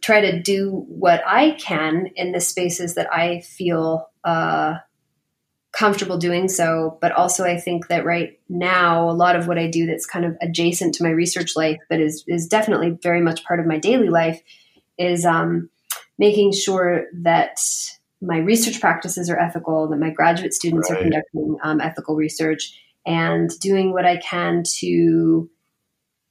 try 0.00 0.20
to 0.20 0.42
do 0.42 0.84
what 0.88 1.22
I 1.26 1.52
can 1.52 2.08
in 2.16 2.32
the 2.32 2.40
spaces 2.40 2.94
that 2.94 3.12
I 3.12 3.40
feel 3.40 4.10
uh, 4.24 4.78
comfortable 5.72 6.18
doing 6.18 6.48
so. 6.48 6.98
But 7.00 7.12
also, 7.12 7.44
I 7.44 7.58
think 7.58 7.88
that 7.88 8.04
right 8.04 8.38
now, 8.48 9.08
a 9.08 9.12
lot 9.12 9.36
of 9.36 9.46
what 9.46 9.58
I 9.58 9.68
do 9.68 9.86
that's 9.86 10.06
kind 10.06 10.24
of 10.24 10.36
adjacent 10.40 10.94
to 10.96 11.04
my 11.04 11.10
research 11.10 11.56
life, 11.56 11.78
but 11.88 12.00
is 12.00 12.24
is 12.26 12.46
definitely 12.46 12.98
very 13.02 13.20
much 13.20 13.44
part 13.44 13.60
of 13.60 13.66
my 13.66 13.78
daily 13.78 14.08
life, 14.08 14.42
is 14.98 15.24
um, 15.24 15.70
making 16.18 16.52
sure 16.52 17.06
that 17.22 17.58
my 18.22 18.38
research 18.38 18.80
practices 18.80 19.28
are 19.28 19.38
ethical, 19.38 19.88
that 19.88 19.98
my 19.98 20.10
graduate 20.10 20.54
students 20.54 20.90
right. 20.90 20.98
are 20.98 21.02
conducting 21.02 21.56
um, 21.62 21.80
ethical 21.80 22.14
research, 22.14 22.72
and 23.04 23.50
doing 23.60 23.92
what 23.92 24.06
I 24.06 24.16
can 24.18 24.62
to 24.78 25.50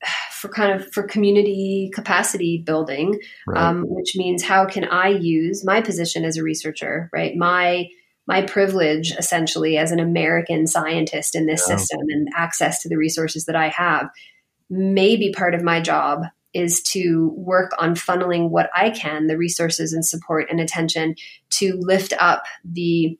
for 0.31 0.49
kind 0.49 0.73
of 0.73 0.91
for 0.91 1.03
community 1.03 1.91
capacity 1.93 2.63
building, 2.65 3.19
right. 3.45 3.61
um, 3.61 3.83
which 3.87 4.15
means 4.15 4.43
how 4.43 4.65
can 4.65 4.85
I 4.85 5.09
use 5.09 5.65
my 5.65 5.81
position 5.81 6.23
as 6.23 6.37
a 6.37 6.43
researcher, 6.43 7.09
right? 7.13 7.35
My 7.35 7.87
my 8.27 8.41
privilege 8.43 9.11
essentially 9.17 9.77
as 9.77 9.91
an 9.91 9.99
American 9.99 10.67
scientist 10.67 11.35
in 11.35 11.47
this 11.47 11.65
yeah. 11.67 11.75
system 11.75 11.99
and 12.09 12.29
access 12.35 12.81
to 12.81 12.89
the 12.89 12.97
resources 12.97 13.45
that 13.45 13.55
I 13.55 13.67
have, 13.69 14.09
may 14.69 15.17
be 15.17 15.33
part 15.33 15.53
of 15.53 15.63
my 15.63 15.81
job 15.81 16.23
is 16.53 16.81
to 16.81 17.33
work 17.35 17.71
on 17.79 17.95
funneling 17.95 18.49
what 18.49 18.69
I 18.75 18.89
can, 18.89 19.27
the 19.27 19.37
resources 19.37 19.93
and 19.93 20.05
support 20.05 20.47
and 20.49 20.59
attention 20.59 21.15
to 21.51 21.77
lift 21.79 22.13
up 22.19 22.43
the 22.65 23.17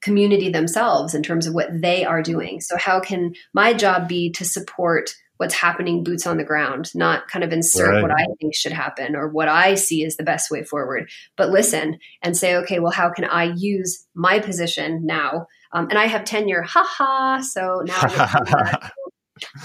community 0.00 0.48
themselves 0.48 1.14
in 1.14 1.22
terms 1.22 1.46
of 1.46 1.54
what 1.54 1.68
they 1.80 2.04
are 2.04 2.22
doing. 2.22 2.60
So, 2.60 2.76
how 2.76 3.00
can 3.00 3.34
my 3.52 3.72
job 3.72 4.08
be 4.08 4.30
to 4.32 4.44
support 4.44 5.14
what's 5.40 5.54
happening 5.54 6.04
boots 6.04 6.26
on 6.26 6.36
the 6.36 6.44
ground, 6.44 6.94
not 6.94 7.26
kind 7.28 7.42
of 7.42 7.50
insert 7.50 7.88
right. 7.88 8.02
what 8.02 8.10
I 8.10 8.26
think 8.38 8.54
should 8.54 8.72
happen 8.72 9.16
or 9.16 9.26
what 9.26 9.48
I 9.48 9.74
see 9.74 10.04
is 10.04 10.18
the 10.18 10.22
best 10.22 10.50
way 10.50 10.62
forward, 10.62 11.08
but 11.38 11.48
listen 11.48 11.98
and 12.20 12.36
say, 12.36 12.56
okay, 12.56 12.78
well, 12.78 12.92
how 12.92 13.10
can 13.10 13.24
I 13.24 13.54
use 13.56 14.06
my 14.14 14.38
position 14.40 15.06
now? 15.06 15.46
Um, 15.72 15.88
and 15.88 15.98
I 15.98 16.08
have 16.08 16.24
tenure, 16.24 16.60
haha. 16.60 17.40
So 17.40 17.82
now 17.86 18.00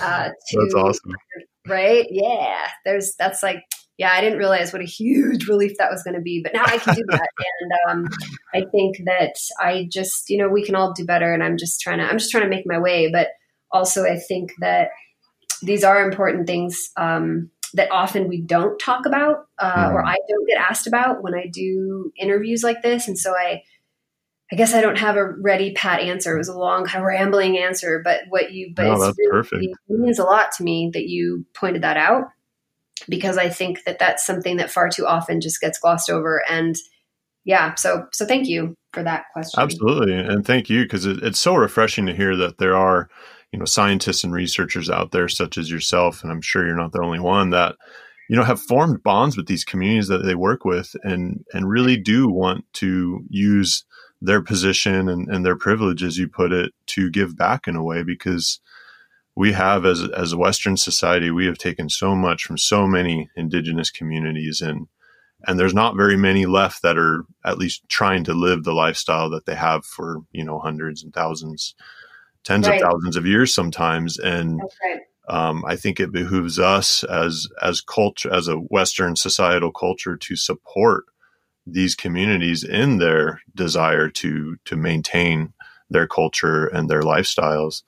uh, 0.01 0.29
to, 0.29 0.59
that's 0.61 0.73
awesome, 0.75 1.11
right? 1.67 2.05
Yeah, 2.09 2.67
there's 2.83 3.15
that's 3.17 3.43
like 3.43 3.63
yeah, 3.97 4.11
I 4.11 4.21
didn't 4.21 4.39
realize 4.39 4.73
what 4.73 4.81
a 4.81 4.85
huge 4.85 5.47
relief 5.49 5.77
that 5.77 5.91
was 5.91 6.03
going 6.03 6.15
to 6.15 6.21
be, 6.21 6.41
but 6.43 6.53
now 6.53 6.63
I 6.65 6.77
can 6.77 6.95
do 6.95 7.03
that. 7.09 7.29
and 7.61 7.71
um, 7.89 8.09
I 8.53 8.65
think 8.71 8.97
that 9.05 9.35
I 9.59 9.87
just, 9.91 10.29
you 10.29 10.37
know, 10.37 10.49
we 10.49 10.65
can 10.65 10.75
all 10.75 10.93
do 10.93 11.05
better. 11.05 11.33
And 11.33 11.43
I'm 11.43 11.57
just 11.57 11.81
trying 11.81 11.99
to, 11.99 12.03
I'm 12.03 12.17
just 12.17 12.31
trying 12.31 12.43
to 12.43 12.49
make 12.49 12.65
my 12.65 12.77
way. 12.77 13.09
But 13.11 13.29
also, 13.71 14.03
I 14.03 14.17
think 14.17 14.51
that 14.59 14.89
these 15.61 15.83
are 15.83 16.05
important 16.05 16.47
things 16.47 16.89
um, 16.97 17.49
that 17.73 17.91
often 17.91 18.27
we 18.27 18.41
don't 18.41 18.77
talk 18.79 19.05
about 19.05 19.47
uh, 19.59 19.89
or 19.93 20.03
mm. 20.03 20.07
I 20.07 20.17
don't 20.27 20.47
get 20.47 20.57
asked 20.57 20.87
about 20.87 21.23
when 21.23 21.33
I 21.33 21.47
do 21.47 22.11
interviews 22.19 22.63
like 22.63 22.81
this. 22.81 23.07
And 23.07 23.17
so 23.17 23.33
I, 23.35 23.63
I 24.51 24.55
guess 24.55 24.73
I 24.73 24.81
don't 24.81 24.97
have 24.97 25.17
a 25.17 25.25
ready 25.25 25.73
pat 25.73 26.01
answer. 26.01 26.35
It 26.35 26.39
was 26.39 26.47
a 26.47 26.57
long, 26.57 26.85
kind 26.85 27.03
of 27.03 27.07
rambling 27.07 27.57
answer, 27.57 28.01
but 28.03 28.21
what 28.29 28.51
you, 28.51 28.73
but 28.75 28.83
no, 28.83 28.93
it's 28.93 29.17
really, 29.17 29.31
perfect. 29.31 29.63
it 29.63 29.99
means 29.99 30.19
a 30.19 30.23
lot 30.23 30.51
to 30.57 30.63
me 30.63 30.91
that 30.93 31.07
you 31.07 31.45
pointed 31.55 31.81
that 31.81 31.97
out 31.97 32.25
because 33.09 33.37
I 33.37 33.49
think 33.49 33.83
that 33.85 33.97
that's 33.97 34.25
something 34.25 34.57
that 34.57 34.69
far 34.69 34.89
too 34.89 35.07
often 35.07 35.41
just 35.41 35.61
gets 35.61 35.79
glossed 35.79 36.09
over. 36.09 36.43
And 36.47 36.75
yeah, 37.43 37.73
so 37.75 38.05
so 38.11 38.25
thank 38.25 38.47
you 38.47 38.75
for 38.93 39.03
that 39.03 39.25
question. 39.33 39.59
Absolutely, 39.59 40.13
and 40.13 40.45
thank 40.45 40.69
you 40.69 40.83
because 40.83 41.05
it, 41.05 41.23
it's 41.23 41.39
so 41.39 41.55
refreshing 41.55 42.05
to 42.05 42.15
hear 42.15 42.35
that 42.35 42.59
there 42.59 42.75
are 42.75 43.09
you 43.55 43.59
know 43.59 43.65
scientists 43.65 44.23
and 44.23 44.33
researchers 44.33 44.89
out 44.89 45.11
there 45.11 45.29
such 45.29 45.57
as 45.57 45.71
yourself 45.71 46.23
and 46.23 46.31
i'm 46.31 46.41
sure 46.41 46.65
you're 46.65 46.75
not 46.75 46.91
the 46.91 47.01
only 47.01 47.21
one 47.21 47.51
that 47.51 47.77
you 48.29 48.35
know 48.35 48.43
have 48.43 48.59
formed 48.59 49.01
bonds 49.01 49.37
with 49.37 49.47
these 49.47 49.63
communities 49.63 50.09
that 50.09 50.25
they 50.25 50.35
work 50.35 50.65
with 50.65 50.93
and 51.03 51.45
and 51.53 51.69
really 51.69 51.95
do 51.95 52.27
want 52.27 52.65
to 52.73 53.23
use 53.29 53.85
their 54.25 54.41
position 54.41 55.09
and, 55.09 55.27
and 55.29 55.45
their 55.45 55.55
privilege 55.55 56.03
as 56.03 56.17
you 56.17 56.27
put 56.27 56.51
it 56.51 56.73
to 56.87 57.09
give 57.09 57.37
back 57.37 57.67
in 57.67 57.75
a 57.75 57.83
way 57.83 58.03
because 58.03 58.59
we 59.35 59.51
have 59.51 59.85
as 59.85 60.03
as 60.15 60.33
a 60.33 60.37
western 60.37 60.77
society 60.77 61.29
we 61.31 61.45
have 61.45 61.57
taken 61.57 61.89
so 61.89 62.15
much 62.15 62.43
from 62.43 62.57
so 62.57 62.87
many 62.87 63.29
indigenous 63.35 63.89
communities 63.89 64.61
and 64.61 64.87
and 65.47 65.59
there's 65.59 65.73
not 65.73 65.97
very 65.97 66.17
many 66.17 66.45
left 66.45 66.81
that 66.81 66.97
are 66.97 67.25
at 67.43 67.57
least 67.57 67.87
trying 67.89 68.23
to 68.23 68.33
live 68.33 68.63
the 68.63 68.73
lifestyle 68.73 69.29
that 69.29 69.45
they 69.45 69.55
have 69.55 69.85
for 69.85 70.19
you 70.31 70.43
know 70.43 70.59
hundreds 70.59 71.03
and 71.03 71.13
thousands 71.13 71.75
tens 72.45 72.67
right. 72.67 72.81
of 72.81 72.89
thousands 72.89 73.17
of 73.17 73.25
years 73.25 73.53
sometimes. 73.53 74.17
And 74.17 74.61
right. 74.83 75.01
um, 75.27 75.65
I 75.65 75.75
think 75.75 75.99
it 75.99 76.13
behooves 76.13 76.57
us 76.59 77.03
as 77.03 77.47
as 77.61 77.81
culture, 77.81 78.33
as 78.33 78.47
a 78.47 78.55
Western 78.55 79.17
societal 79.17 79.71
culture, 79.71 80.15
to 80.15 80.35
support 80.37 81.05
these 81.65 81.95
communities 81.95 82.63
in 82.63 82.97
their 82.97 83.41
desire 83.53 84.09
to 84.09 84.57
to 84.65 84.75
maintain 84.75 85.53
their 85.89 86.07
culture 86.07 86.67
and 86.67 86.89
their 86.89 87.01
lifestyles 87.01 87.83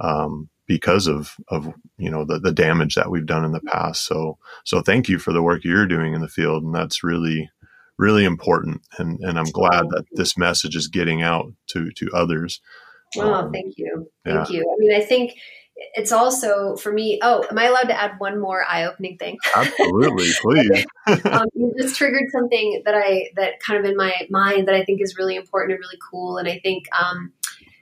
um, 0.00 0.48
because 0.66 1.06
of 1.06 1.36
of 1.48 1.72
you 1.96 2.10
know 2.10 2.24
the, 2.24 2.38
the 2.38 2.52
damage 2.52 2.94
that 2.94 3.10
we've 3.10 3.26
done 3.26 3.44
in 3.44 3.52
the 3.52 3.60
past. 3.60 4.04
So 4.04 4.38
so 4.64 4.80
thank 4.80 5.08
you 5.08 5.18
for 5.18 5.32
the 5.32 5.42
work 5.42 5.64
you're 5.64 5.86
doing 5.86 6.14
in 6.14 6.20
the 6.20 6.28
field, 6.28 6.62
and 6.62 6.74
that's 6.74 7.04
really 7.04 7.50
really 7.98 8.24
important. 8.24 8.82
And 8.98 9.18
and 9.20 9.38
I'm 9.38 9.50
glad 9.50 9.88
that 9.90 10.04
this 10.12 10.38
message 10.38 10.76
is 10.76 10.88
getting 10.88 11.22
out 11.22 11.52
to 11.68 11.90
to 11.92 12.10
others. 12.14 12.60
Oh, 13.16 13.32
um, 13.32 13.52
thank 13.52 13.74
you. 13.78 14.10
Thank 14.24 14.50
yeah. 14.50 14.56
you. 14.56 14.62
I 14.62 14.76
mean, 14.78 14.94
I 14.94 15.04
think 15.04 15.34
it's 15.94 16.12
also 16.12 16.76
for 16.76 16.92
me. 16.92 17.18
Oh, 17.22 17.44
am 17.50 17.58
I 17.58 17.64
allowed 17.64 17.88
to 17.88 18.00
add 18.00 18.18
one 18.18 18.40
more 18.40 18.64
eye-opening 18.68 19.16
thing? 19.18 19.38
Absolutely, 19.54 20.28
please. 20.40 20.84
um, 21.24 21.46
you 21.54 21.72
just 21.78 21.96
triggered 21.96 22.30
something 22.30 22.82
that 22.84 22.94
I 22.94 23.30
that 23.36 23.60
kind 23.60 23.78
of 23.78 23.90
in 23.90 23.96
my 23.96 24.12
mind 24.30 24.68
that 24.68 24.74
I 24.74 24.84
think 24.84 25.00
is 25.00 25.16
really 25.16 25.36
important 25.36 25.72
and 25.72 25.80
really 25.80 25.98
cool. 26.10 26.38
And 26.38 26.48
I 26.48 26.58
think 26.58 26.86
um, 26.98 27.32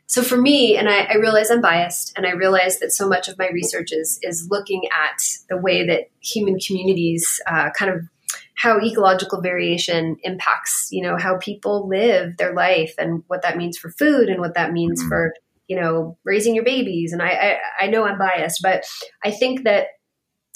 so 0.06 0.22
for 0.22 0.36
me, 0.36 0.76
and 0.76 0.88
I, 0.88 1.04
I 1.04 1.14
realize 1.16 1.50
I'm 1.50 1.60
biased, 1.60 2.12
and 2.16 2.26
I 2.26 2.32
realize 2.32 2.78
that 2.78 2.92
so 2.92 3.08
much 3.08 3.28
of 3.28 3.38
my 3.38 3.48
research 3.48 3.92
is 3.92 4.18
is 4.22 4.48
looking 4.50 4.82
at 4.92 5.22
the 5.48 5.56
way 5.56 5.86
that 5.86 6.10
human 6.20 6.58
communities 6.58 7.40
uh, 7.46 7.70
kind 7.76 7.92
of 7.92 8.02
how 8.56 8.80
ecological 8.80 9.42
variation 9.42 10.16
impacts, 10.22 10.88
you 10.90 11.02
know, 11.02 11.16
how 11.18 11.36
people 11.36 11.86
live 11.88 12.36
their 12.38 12.54
life 12.54 12.94
and 12.98 13.22
what 13.26 13.42
that 13.42 13.56
means 13.56 13.76
for 13.76 13.90
food 13.90 14.28
and 14.28 14.40
what 14.40 14.54
that 14.54 14.72
means 14.72 15.00
mm-hmm. 15.00 15.08
for, 15.10 15.34
you 15.68 15.80
know, 15.80 16.16
raising 16.24 16.54
your 16.54 16.64
babies. 16.64 17.12
And 17.12 17.22
I, 17.22 17.28
I, 17.28 17.84
I 17.84 17.86
know 17.88 18.04
I'm 18.04 18.18
biased, 18.18 18.60
but 18.62 18.84
I 19.24 19.30
think 19.30 19.64
that 19.64 19.88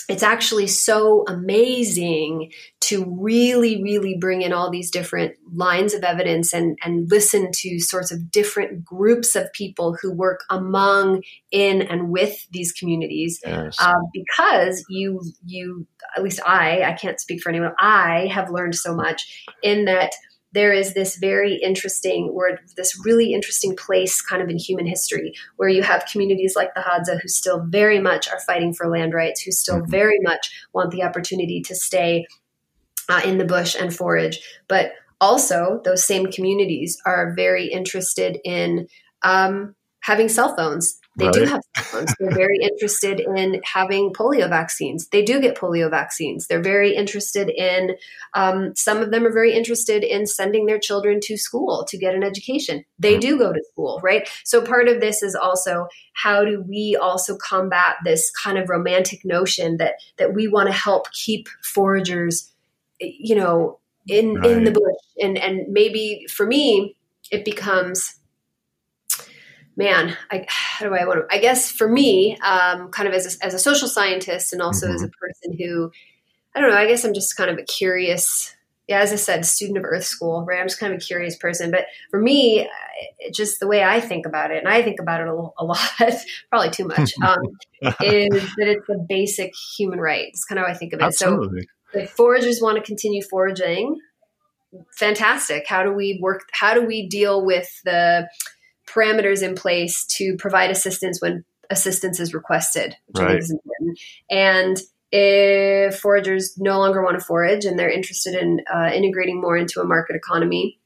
it's 0.08 0.22
actually 0.24 0.66
so 0.66 1.24
amazing 1.28 2.50
to 2.80 3.04
really, 3.20 3.80
really 3.80 4.16
bring 4.18 4.42
in 4.42 4.52
all 4.52 4.68
these 4.68 4.90
different 4.90 5.36
lines 5.52 5.94
of 5.94 6.02
evidence 6.02 6.52
and, 6.52 6.76
and 6.82 7.08
listen 7.08 7.50
to 7.52 7.78
sorts 7.78 8.10
of 8.10 8.32
different 8.32 8.84
groups 8.84 9.36
of 9.36 9.52
people 9.52 9.96
who 10.02 10.12
work 10.12 10.40
among, 10.50 11.22
in, 11.52 11.82
and 11.82 12.10
with 12.10 12.48
these 12.50 12.72
communities. 12.72 13.38
Yes. 13.46 13.76
Uh, 13.80 13.94
because 14.12 14.84
you, 14.88 15.22
you, 15.44 15.86
at 16.16 16.24
least 16.24 16.40
I, 16.44 16.82
I 16.82 16.94
can't 16.94 17.20
speak 17.20 17.40
for 17.40 17.50
anyone, 17.50 17.74
I 17.78 18.28
have 18.32 18.50
learned 18.50 18.74
so 18.74 18.96
much 18.96 19.46
in 19.62 19.84
that 19.84 20.10
there 20.52 20.72
is 20.72 20.94
this 20.94 21.16
very 21.16 21.54
interesting 21.54 22.30
or 22.34 22.58
this 22.76 22.98
really 23.04 23.32
interesting 23.32 23.76
place 23.76 24.20
kind 24.20 24.42
of 24.42 24.48
in 24.48 24.58
human 24.58 24.86
history 24.86 25.32
where 25.56 25.68
you 25.68 25.82
have 25.82 26.06
communities 26.10 26.54
like 26.56 26.74
the 26.74 26.80
Hadza 26.80 27.20
who 27.20 27.28
still 27.28 27.64
very 27.68 28.00
much 28.00 28.28
are 28.28 28.40
fighting 28.40 28.72
for 28.72 28.88
land 28.88 29.14
rights, 29.14 29.42
who 29.42 29.52
still 29.52 29.80
mm-hmm. 29.80 29.90
very 29.90 30.18
much 30.22 30.50
want 30.72 30.90
the 30.90 31.02
opportunity 31.02 31.60
to 31.62 31.74
stay 31.74 32.26
uh, 33.08 33.20
in 33.24 33.38
the 33.38 33.44
bush 33.44 33.76
and 33.78 33.94
forage. 33.94 34.40
But 34.68 34.92
also, 35.20 35.80
those 35.84 36.02
same 36.04 36.32
communities 36.32 36.98
are 37.04 37.34
very 37.34 37.66
interested 37.66 38.38
in 38.44 38.88
um, 39.22 39.74
having 40.00 40.28
cell 40.28 40.56
phones 40.56 40.99
they 41.16 41.26
right. 41.26 41.34
do 41.34 41.44
have 41.44 41.60
cell 41.76 41.84
phones. 41.84 42.14
They're 42.18 42.34
very 42.34 42.58
interested 42.62 43.20
in 43.20 43.60
having 43.64 44.12
polio 44.12 44.48
vaccines. 44.48 45.08
They 45.08 45.24
do 45.24 45.40
get 45.40 45.56
polio 45.56 45.90
vaccines. 45.90 46.46
They're 46.46 46.62
very 46.62 46.94
interested 46.94 47.50
in, 47.50 47.96
um, 48.34 48.74
some 48.76 48.98
of 48.98 49.10
them 49.10 49.26
are 49.26 49.32
very 49.32 49.52
interested 49.52 50.04
in 50.04 50.26
sending 50.26 50.66
their 50.66 50.78
children 50.78 51.18
to 51.24 51.36
school 51.36 51.84
to 51.88 51.98
get 51.98 52.14
an 52.14 52.22
education. 52.22 52.84
They 52.98 53.12
mm-hmm. 53.14 53.20
do 53.20 53.38
go 53.38 53.52
to 53.52 53.64
school, 53.72 54.00
right? 54.02 54.28
So 54.44 54.64
part 54.64 54.88
of 54.88 55.00
this 55.00 55.22
is 55.22 55.34
also 55.34 55.88
how 56.12 56.44
do 56.44 56.64
we 56.66 56.96
also 57.00 57.36
combat 57.36 57.96
this 58.04 58.30
kind 58.30 58.56
of 58.56 58.68
romantic 58.68 59.24
notion 59.24 59.78
that 59.78 59.94
that 60.18 60.34
we 60.34 60.46
want 60.48 60.68
to 60.68 60.72
help 60.72 61.10
keep 61.12 61.48
foragers, 61.62 62.52
you 63.00 63.34
know, 63.34 63.80
in 64.06 64.34
right. 64.34 64.50
in 64.50 64.64
the 64.64 64.70
bush, 64.70 64.82
and 65.18 65.38
and 65.38 65.66
maybe 65.68 66.26
for 66.30 66.46
me 66.46 66.96
it 67.30 67.44
becomes 67.44 68.19
man, 69.76 70.16
I, 70.30 70.46
how 70.48 70.86
do 70.86 70.94
I 70.94 71.04
want 71.06 71.20
to? 71.20 71.34
I 71.34 71.40
guess 71.40 71.70
for 71.70 71.88
me, 71.88 72.36
um, 72.38 72.90
kind 72.90 73.08
of 73.08 73.14
as 73.14 73.36
a, 73.36 73.44
as 73.44 73.54
a 73.54 73.58
social 73.58 73.88
scientist 73.88 74.52
and 74.52 74.62
also 74.62 74.86
mm-hmm. 74.86 74.94
as 74.94 75.02
a 75.02 75.06
mm-hmm. 75.06 75.52
person 75.52 75.58
who, 75.58 75.90
I 76.54 76.60
don't 76.60 76.70
know, 76.70 76.76
I 76.76 76.86
guess 76.86 77.04
I'm 77.04 77.14
just 77.14 77.36
kind 77.36 77.50
of 77.50 77.58
a 77.58 77.62
curious, 77.62 78.54
yeah, 78.88 79.00
as 79.00 79.12
I 79.12 79.16
said, 79.16 79.44
student 79.46 79.78
of 79.78 79.84
Earth 79.84 80.04
School, 80.04 80.44
right? 80.44 80.60
I'm 80.60 80.66
just 80.66 80.80
kind 80.80 80.92
of 80.92 80.98
a 80.98 81.02
curious 81.02 81.36
person. 81.36 81.70
But 81.70 81.86
for 82.10 82.20
me, 82.20 82.68
just 83.32 83.60
the 83.60 83.68
way 83.68 83.84
I 83.84 84.00
think 84.00 84.26
about 84.26 84.50
it, 84.50 84.58
and 84.58 84.68
I 84.68 84.82
think 84.82 85.00
about 85.00 85.20
it 85.20 85.28
a, 85.28 85.32
a 85.32 85.64
lot, 85.64 85.78
probably 86.50 86.70
too 86.70 86.86
much, 86.86 87.12
um, 87.22 87.38
is 88.02 88.30
that 88.56 88.68
it's 88.68 88.88
a 88.88 88.98
basic 89.08 89.52
human 89.76 90.00
right. 90.00 90.26
It's 90.28 90.44
kind 90.44 90.58
of 90.58 90.66
how 90.66 90.72
I 90.72 90.76
think 90.76 90.92
of 90.92 91.00
it. 91.00 91.04
Absolutely. 91.04 91.62
So 91.92 92.00
if 92.00 92.10
foragers 92.10 92.60
want 92.60 92.76
to 92.76 92.82
continue 92.82 93.22
foraging, 93.22 93.96
fantastic. 94.96 95.66
How 95.66 95.82
do 95.82 95.92
we 95.92 96.18
work? 96.22 96.42
How 96.52 96.74
do 96.74 96.84
we 96.84 97.08
deal 97.08 97.44
with 97.44 97.68
the 97.84 98.28
parameters 98.90 99.42
in 99.42 99.54
place 99.54 100.04
to 100.06 100.36
provide 100.36 100.70
assistance 100.70 101.20
when 101.20 101.44
assistance 101.70 102.18
is 102.18 102.34
requested, 102.34 102.96
which 103.06 103.24
right. 103.24 103.36
is 103.36 103.50
important. 103.50 103.98
And 104.30 104.76
if 105.12 106.00
foragers 106.00 106.58
no 106.58 106.78
longer 106.78 107.02
want 107.02 107.18
to 107.18 107.24
forage 107.24 107.64
and 107.64 107.78
they're 107.78 107.90
interested 107.90 108.34
in 108.34 108.60
uh, 108.72 108.90
integrating 108.92 109.40
more 109.40 109.56
into 109.56 109.80
a 109.80 109.84
market 109.84 110.16
economy, 110.16 110.78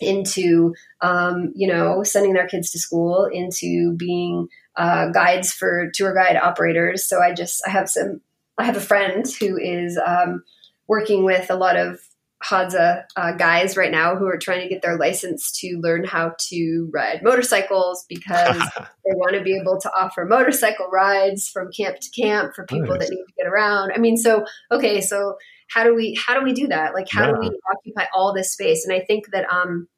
into 0.00 0.74
um, 1.00 1.52
you 1.54 1.68
know 1.68 2.02
sending 2.02 2.34
their 2.34 2.46
kids 2.46 2.70
to 2.72 2.78
school, 2.78 3.28
into 3.32 3.94
being 3.96 4.48
uh, 4.76 5.08
guides 5.10 5.52
for 5.52 5.90
tour 5.94 6.14
guide 6.14 6.36
operators. 6.36 7.08
So 7.08 7.20
I 7.20 7.32
just 7.32 7.62
I 7.66 7.70
have 7.70 7.88
some 7.88 8.20
I 8.58 8.64
have 8.64 8.76
a 8.76 8.80
friend 8.80 9.26
who 9.40 9.56
is 9.56 9.98
um, 10.04 10.44
working 10.86 11.24
with 11.24 11.50
a 11.50 11.56
lot 11.56 11.76
of 11.76 12.00
Hadza 12.44 13.04
uh, 13.16 13.32
guys 13.32 13.76
right 13.76 13.90
now 13.90 14.16
who 14.16 14.26
are 14.26 14.38
trying 14.38 14.60
to 14.60 14.68
get 14.68 14.82
their 14.82 14.98
license 14.98 15.50
to 15.60 15.78
learn 15.82 16.04
how 16.04 16.34
to 16.50 16.90
ride 16.92 17.22
motorcycles 17.22 18.04
because 18.08 18.56
they 19.04 19.14
want 19.14 19.34
to 19.34 19.42
be 19.42 19.58
able 19.58 19.80
to 19.80 19.90
offer 19.92 20.24
motorcycle 20.24 20.88
rides 20.88 21.48
from 21.48 21.70
camp 21.72 21.96
to 22.00 22.10
camp 22.10 22.54
for 22.54 22.66
people 22.66 22.96
nice. 22.96 23.00
that 23.00 23.10
need 23.10 23.24
to 23.24 23.32
get 23.36 23.46
around. 23.46 23.92
I 23.94 23.98
mean, 23.98 24.16
so 24.16 24.44
okay, 24.70 25.00
so 25.00 25.36
how 25.68 25.84
do 25.84 25.94
we 25.94 26.18
how 26.24 26.38
do 26.38 26.44
we 26.44 26.52
do 26.52 26.68
that? 26.68 26.94
Like, 26.94 27.08
how 27.10 27.26
yeah. 27.26 27.32
do 27.32 27.40
we 27.40 27.50
occupy 27.72 28.06
all 28.14 28.34
this 28.34 28.52
space? 28.52 28.84
And 28.84 28.94
I 28.94 29.00
think 29.00 29.30
that 29.32 29.50
um, 29.50 29.88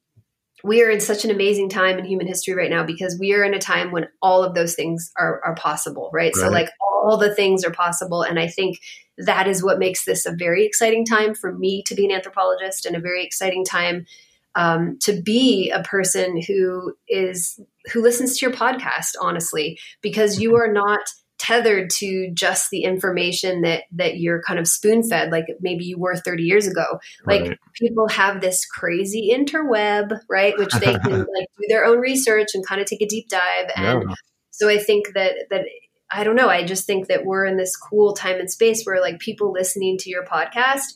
we 0.64 0.82
are 0.82 0.90
in 0.90 1.00
such 1.00 1.24
an 1.24 1.30
amazing 1.30 1.68
time 1.68 1.98
in 1.98 2.04
human 2.04 2.26
history 2.26 2.54
right 2.54 2.70
now 2.70 2.82
because 2.82 3.16
we 3.20 3.32
are 3.34 3.44
in 3.44 3.54
a 3.54 3.58
time 3.58 3.92
when 3.92 4.08
all 4.22 4.42
of 4.42 4.54
those 4.54 4.74
things 4.74 5.12
are, 5.18 5.40
are 5.44 5.54
possible, 5.54 6.10
right? 6.12 6.32
right? 6.34 6.34
So, 6.34 6.48
like, 6.48 6.70
all 6.80 7.16
the 7.16 7.34
things 7.34 7.64
are 7.64 7.70
possible. 7.70 8.22
And 8.22 8.38
I 8.38 8.48
think 8.48 8.80
that 9.18 9.46
is 9.46 9.62
what 9.62 9.78
makes 9.78 10.04
this 10.04 10.26
a 10.26 10.32
very 10.32 10.64
exciting 10.64 11.04
time 11.04 11.34
for 11.34 11.52
me 11.52 11.82
to 11.84 11.94
be 11.94 12.04
an 12.04 12.10
anthropologist 12.10 12.86
and 12.86 12.96
a 12.96 13.00
very 13.00 13.24
exciting 13.24 13.64
time 13.64 14.06
um, 14.54 14.98
to 15.02 15.20
be 15.20 15.70
a 15.70 15.82
person 15.82 16.40
who 16.40 16.94
is 17.08 17.60
who 17.92 18.02
listens 18.02 18.38
to 18.38 18.46
your 18.46 18.54
podcast 18.54 19.12
honestly 19.20 19.78
because 20.00 20.40
you 20.40 20.56
are 20.56 20.72
not 20.72 21.00
tethered 21.38 21.90
to 21.90 22.30
just 22.32 22.70
the 22.70 22.82
information 22.82 23.62
that 23.62 23.84
that 23.92 24.18
you're 24.18 24.42
kind 24.42 24.58
of 24.58 24.66
spoon 24.66 25.06
fed 25.06 25.30
like 25.30 25.44
maybe 25.60 25.84
you 25.84 25.98
were 25.98 26.16
30 26.16 26.42
years 26.42 26.66
ago 26.66 26.98
like 27.26 27.42
right. 27.42 27.58
people 27.74 28.08
have 28.08 28.40
this 28.40 28.64
crazy 28.64 29.30
interweb 29.32 30.18
right 30.30 30.56
which 30.56 30.72
they 30.74 30.94
can 31.04 31.18
like 31.18 31.48
do 31.58 31.66
their 31.68 31.84
own 31.84 31.98
research 31.98 32.48
and 32.54 32.66
kind 32.66 32.80
of 32.80 32.86
take 32.86 33.02
a 33.02 33.06
deep 33.06 33.28
dive 33.28 33.70
and 33.76 34.04
yeah. 34.08 34.14
so 34.50 34.68
i 34.68 34.78
think 34.78 35.12
that 35.14 35.34
that 35.50 35.66
I 36.10 36.24
don't 36.24 36.36
know. 36.36 36.48
I 36.48 36.64
just 36.64 36.86
think 36.86 37.08
that 37.08 37.24
we're 37.24 37.46
in 37.46 37.56
this 37.56 37.76
cool 37.76 38.12
time 38.12 38.38
and 38.38 38.50
space 38.50 38.84
where 38.84 39.00
like 39.00 39.18
people 39.18 39.52
listening 39.52 39.98
to 39.98 40.10
your 40.10 40.24
podcast 40.24 40.94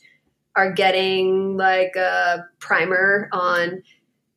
are 0.57 0.72
getting 0.72 1.57
like 1.57 1.97
a 1.97 2.45
primer 2.59 3.28
on, 3.32 3.82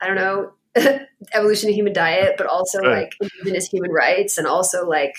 I 0.02 0.08
don't 0.08 0.16
know, 0.16 0.54
evolution 1.34 1.70
of 1.70 1.76
human 1.76 1.94
diet, 1.94 2.36
but 2.38 2.48
also 2.48 2.80
right. 2.80 3.04
like 3.04 3.14
indigenous 3.22 3.68
human 3.68 3.92
rights 3.92 4.38
and 4.38 4.48
also 4.48 4.88
like 4.88 5.14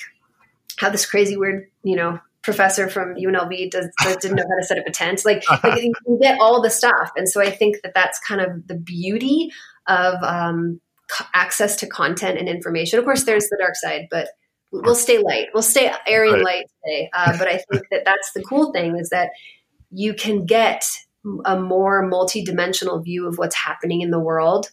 how 0.78 0.90
this 0.90 1.06
crazy 1.06 1.36
weird, 1.36 1.70
you 1.82 1.96
know, 1.96 2.18
professor 2.42 2.88
from 2.88 3.14
UNLV 3.14 3.70
does, 3.70 3.88
does 4.02 4.16
didn't 4.16 4.36
know 4.36 4.44
how 4.48 4.56
to 4.56 4.64
set 4.64 4.78
up 4.78 4.86
a 4.86 4.90
tent. 4.90 5.24
Like, 5.24 5.44
like 5.64 5.82
you 5.82 5.92
can 6.04 6.18
get 6.18 6.38
all 6.40 6.60
the 6.60 6.70
stuff. 6.70 7.10
And 7.16 7.28
so 7.28 7.40
I 7.40 7.50
think 7.50 7.76
that 7.82 7.94
that's 7.94 8.18
kind 8.20 8.40
of 8.40 8.66
the 8.66 8.74
beauty 8.74 9.50
of 9.86 10.22
um, 10.22 10.80
access 11.34 11.76
to 11.76 11.86
content 11.86 12.38
and 12.38 12.48
information. 12.48 12.98
Of 12.98 13.04
course, 13.04 13.24
there's 13.24 13.48
the 13.48 13.56
dark 13.58 13.74
side, 13.76 14.08
but 14.10 14.28
we'll 14.72 14.94
stay 14.94 15.18
light. 15.18 15.46
We'll 15.54 15.62
stay 15.62 15.92
airy 16.06 16.32
and 16.32 16.42
light 16.42 16.64
today. 16.84 17.10
Uh, 17.12 17.36
but 17.38 17.48
I 17.48 17.58
think 17.70 17.84
that 17.90 18.04
that's 18.04 18.32
the 18.32 18.42
cool 18.42 18.72
thing 18.72 18.96
is 18.98 19.10
that 19.10 19.30
you 19.90 20.14
can 20.14 20.44
get 20.44 20.84
a 21.44 21.58
more 21.58 22.06
multi-dimensional 22.06 23.00
view 23.00 23.26
of 23.26 23.38
what's 23.38 23.54
happening 23.54 24.00
in 24.02 24.10
the 24.10 24.20
world 24.20 24.70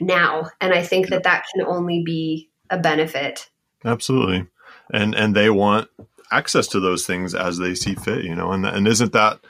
now, 0.00 0.50
and 0.60 0.74
I 0.74 0.82
think 0.82 1.08
that 1.08 1.22
that 1.22 1.44
can 1.54 1.64
only 1.64 2.02
be 2.04 2.50
a 2.68 2.78
benefit. 2.78 3.48
Absolutely, 3.84 4.46
and 4.92 5.14
and 5.14 5.34
they 5.34 5.50
want 5.50 5.88
access 6.32 6.66
to 6.68 6.80
those 6.80 7.06
things 7.06 7.34
as 7.34 7.58
they 7.58 7.74
see 7.74 7.94
fit, 7.94 8.24
you 8.24 8.34
know, 8.34 8.52
and 8.52 8.66
and 8.66 8.86
isn't 8.88 9.12
that 9.12 9.40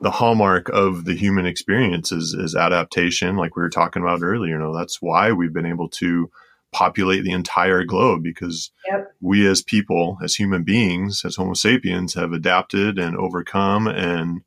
the 0.00 0.10
hallmark 0.10 0.68
of 0.70 1.04
the 1.04 1.14
human 1.14 1.44
experience 1.46 2.10
is, 2.10 2.32
is 2.32 2.56
adaptation, 2.56 3.36
like 3.36 3.54
we 3.54 3.62
were 3.62 3.68
talking 3.68 4.02
about 4.02 4.22
earlier. 4.22 4.54
You 4.54 4.58
know, 4.58 4.74
that's 4.74 5.02
why 5.02 5.32
we've 5.32 5.52
been 5.52 5.66
able 5.66 5.88
to 5.90 6.30
populate 6.72 7.24
the 7.24 7.32
entire 7.32 7.84
globe 7.84 8.22
because 8.22 8.70
yep. 8.86 9.12
we 9.20 9.46
as 9.46 9.60
people, 9.60 10.18
as 10.22 10.34
human 10.34 10.62
beings, 10.62 11.22
as 11.24 11.36
Homo 11.36 11.54
sapiens, 11.54 12.14
have 12.14 12.32
adapted 12.32 12.98
and 12.98 13.16
overcome, 13.16 13.86
and 13.86 14.42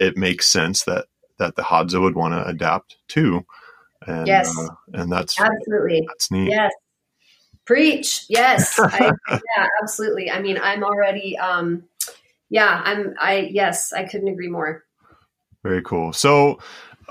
it 0.00 0.16
makes 0.16 0.48
sense 0.48 0.84
that 0.84 1.06
that 1.38 1.54
the 1.54 1.62
Hadza 1.62 2.00
would 2.00 2.16
want 2.16 2.34
to 2.34 2.44
adapt 2.44 2.96
too. 3.06 3.46
And, 4.06 4.26
yes, 4.26 4.56
uh, 4.58 4.74
and 4.92 5.12
that's 5.12 5.40
absolutely 5.40 6.04
that's 6.08 6.30
neat. 6.30 6.50
Yes, 6.50 6.72
preach. 7.68 8.24
Yes, 8.28 8.76
I, 8.82 9.12
yeah, 9.30 9.66
absolutely. 9.82 10.30
I 10.30 10.40
mean, 10.40 10.58
I'm 10.60 10.82
already. 10.82 11.38
Um, 11.38 11.84
yeah, 12.50 12.82
I'm. 12.84 13.14
I 13.20 13.50
yes, 13.52 13.92
I 13.92 14.04
couldn't 14.04 14.28
agree 14.28 14.48
more. 14.48 14.82
Very 15.62 15.82
cool. 15.82 16.12
So, 16.12 16.58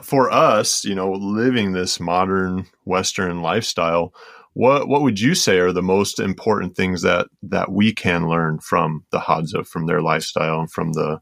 for 0.02 0.32
us, 0.32 0.84
you 0.84 0.96
know, 0.96 1.12
living 1.12 1.72
this 1.72 2.00
modern 2.00 2.66
Western 2.86 3.42
lifestyle, 3.42 4.14
what 4.54 4.88
what 4.88 5.04
would 5.04 5.20
you 5.20 5.36
say 5.36 5.60
are 5.60 5.72
the 5.72 5.84
most 5.84 6.20
important 6.20 6.76
things 6.76 7.04
that 7.04 7.28
that 7.44 7.72
we 7.72 7.94
can 7.94 8.28
learn 8.28 8.60
from 8.60 9.06
the 9.12 9.20
Hadza, 9.20 9.66
from 9.66 9.86
their 9.86 10.02
lifestyle, 10.02 10.60
and 10.60 10.72
from 10.72 10.94
the 10.94 11.22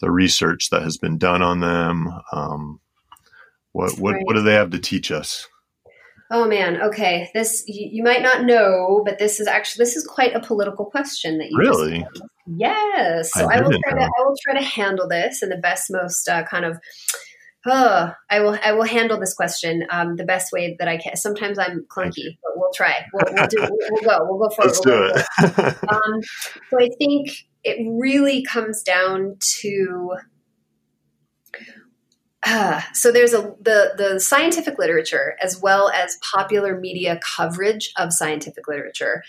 the 0.00 0.10
research 0.12 0.70
that 0.70 0.82
has 0.82 0.96
been 0.96 1.18
done 1.18 1.42
on 1.42 1.58
them? 1.58 2.08
Um, 2.32 2.80
what 3.72 3.98
what 3.98 4.14
right. 4.14 4.22
what 4.24 4.34
do 4.36 4.42
they 4.42 4.54
have 4.54 4.70
to 4.70 4.78
teach 4.78 5.10
us? 5.10 5.48
Oh 6.30 6.46
man, 6.46 6.80
okay. 6.82 7.30
This 7.32 7.64
you, 7.66 7.88
you, 7.92 8.02
might 8.02 8.22
not 8.22 8.44
know, 8.44 9.02
but 9.04 9.18
this 9.18 9.40
is 9.40 9.46
actually 9.46 9.84
this 9.84 9.96
is 9.96 10.06
quite 10.06 10.34
a 10.34 10.40
political 10.40 10.84
question 10.84 11.38
that 11.38 11.50
you 11.50 11.58
really. 11.58 12.06
yes, 12.46 13.32
so 13.32 13.50
I, 13.50 13.56
I 13.56 13.60
will 13.62 13.70
try 13.70 13.92
know. 13.92 13.98
to 13.98 14.02
I 14.02 14.22
will 14.24 14.36
try 14.42 14.54
to 14.58 14.64
handle 14.64 15.08
this 15.08 15.42
in 15.42 15.48
the 15.48 15.56
best, 15.56 15.90
most 15.90 16.28
uh, 16.28 16.44
kind 16.44 16.66
of 16.66 16.78
Oh, 17.66 18.12
I 18.30 18.40
will. 18.40 18.56
I 18.64 18.72
will 18.72 18.84
handle 18.84 19.18
this 19.18 19.34
question 19.34 19.84
um, 19.90 20.16
the 20.16 20.24
best 20.24 20.52
way 20.52 20.76
that 20.78 20.88
I 20.88 20.96
can. 20.96 21.16
Sometimes 21.16 21.58
I'm 21.58 21.84
clunky, 21.88 22.38
but 22.42 22.52
we'll 22.56 22.72
try. 22.74 23.04
We'll, 23.12 23.24
we'll 23.34 23.46
do. 23.46 23.68
We'll, 23.90 24.02
go. 24.02 24.18
We'll 24.22 24.48
go 24.48 24.54
for 24.54 24.64
Let's 24.64 24.78
it. 24.78 24.86
We'll 24.86 25.10
do 25.10 25.66
it. 25.66 25.76
um, 25.88 26.20
so 26.70 26.80
I 26.80 26.88
think 26.98 27.30
it 27.64 27.86
really 27.90 28.42
comes 28.42 28.82
down 28.82 29.36
to. 29.60 30.16
Uh, 32.46 32.80
so 32.92 33.10
there's 33.10 33.34
a 33.34 33.54
the 33.60 33.92
the 33.96 34.20
scientific 34.20 34.78
literature 34.78 35.36
as 35.42 35.60
well 35.60 35.90
as 35.90 36.16
popular 36.32 36.78
media 36.78 37.18
coverage 37.36 37.92
of 37.96 38.12
scientific 38.12 38.68
literature 38.68 39.22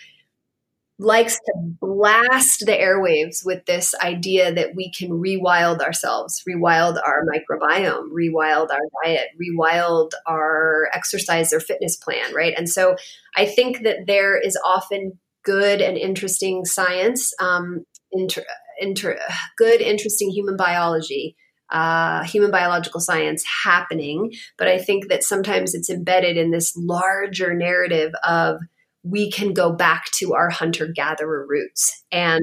likes 1.00 1.36
to 1.36 1.54
blast 1.80 2.60
the 2.66 2.74
airwaves 2.74 3.46
with 3.46 3.66
this 3.66 3.96
idea 4.04 4.54
that 4.54 4.76
we 4.76 4.92
can 4.92 5.10
rewild 5.10 5.80
ourselves, 5.80 6.44
rewild 6.48 7.02
our 7.04 7.24
microbiome, 7.26 8.10
rewild 8.12 8.70
our 8.70 8.82
diet, 9.04 9.30
rewild 9.42 10.12
our 10.28 10.90
exercise 10.94 11.54
or 11.54 11.62
fitness 11.62 11.96
plan, 11.96 12.34
right? 12.36 12.54
And 12.58 12.68
so 12.68 12.98
I 13.38 13.46
think 13.46 13.84
that 13.84 14.08
there 14.08 14.38
is 14.38 14.60
often 14.66 15.18
good 15.46 15.82
and 15.82 15.98
interesting 15.98 16.66
science, 16.66 17.34
um, 17.40 17.86
inter, 18.12 18.44
inter, 18.82 19.18
good, 19.58 19.80
interesting 19.80 20.30
human 20.32 20.58
biology. 20.58 21.38
Uh, 21.72 22.24
human 22.24 22.50
biological 22.50 23.00
science 23.00 23.44
happening, 23.64 24.32
but 24.58 24.68
I 24.68 24.80
think 24.80 25.08
that 25.10 25.24
sometimes 25.24 25.76
it's 25.76 25.90
embedded 25.90 26.36
in 26.36 26.50
this 26.50 26.76
larger 26.76 27.54
narrative 27.54 28.12
of 28.24 28.60
we 29.04 29.32
can 29.32 29.54
go 29.54 29.72
back 29.72 30.06
to 30.14 30.34
our 30.34 30.50
hunter 30.50 30.88
gatherer 30.88 31.46
roots. 31.48 32.04
And 32.12 32.42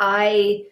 I 0.00 0.62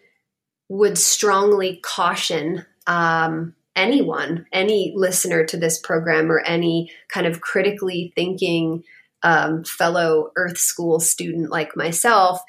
would 0.67 0.97
strongly 0.97 1.79
caution 1.83 2.65
um, 2.85 3.55
anyone, 3.75 4.45
any 4.51 4.93
listener 4.95 5.45
to 5.45 5.57
this 5.57 5.79
program, 5.79 6.31
or 6.31 6.39
any 6.41 6.91
kind 7.07 7.25
of 7.25 7.41
critically 7.41 8.11
thinking 8.15 8.83
um, 9.23 9.63
fellow 9.63 10.31
Earth 10.35 10.57
School 10.57 10.99
student 10.99 11.49
like 11.49 11.75
myself 11.75 12.39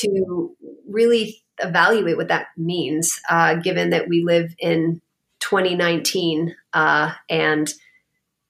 to 0.00 0.54
really 0.88 1.42
evaluate 1.62 2.16
what 2.16 2.28
that 2.28 2.48
means, 2.56 3.20
uh, 3.28 3.54
given 3.54 3.90
that 3.90 4.08
we 4.08 4.24
live 4.24 4.54
in 4.58 5.00
2019 5.40 6.54
uh, 6.72 7.12
and 7.28 7.72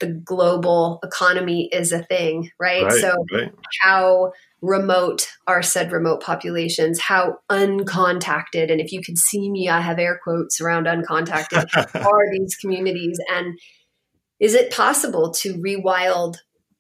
the 0.01 0.07
global 0.07 0.99
economy 1.05 1.69
is 1.73 1.93
a 1.93 2.03
thing, 2.03 2.51
right? 2.59 2.85
right 2.85 3.01
so, 3.01 3.27
right. 3.33 3.53
how 3.83 4.33
remote 4.63 5.29
are 5.47 5.63
said 5.63 5.93
remote 5.93 6.23
populations? 6.23 6.99
How 6.99 7.39
uncontacted, 7.51 8.71
and 8.71 8.81
if 8.81 8.93
you 8.93 9.03
could 9.03 9.19
see 9.19 9.51
me, 9.51 9.69
I 9.69 9.81
have 9.81 9.99
air 9.99 10.19
quotes 10.23 10.61
around 10.61 10.87
uncontacted, 10.87 11.69
are 12.07 12.33
these 12.33 12.57
communities? 12.57 13.19
And 13.33 13.59
is 14.41 14.55
it 14.55 14.73
possible 14.73 15.33
to 15.33 15.55
rewild 15.55 16.37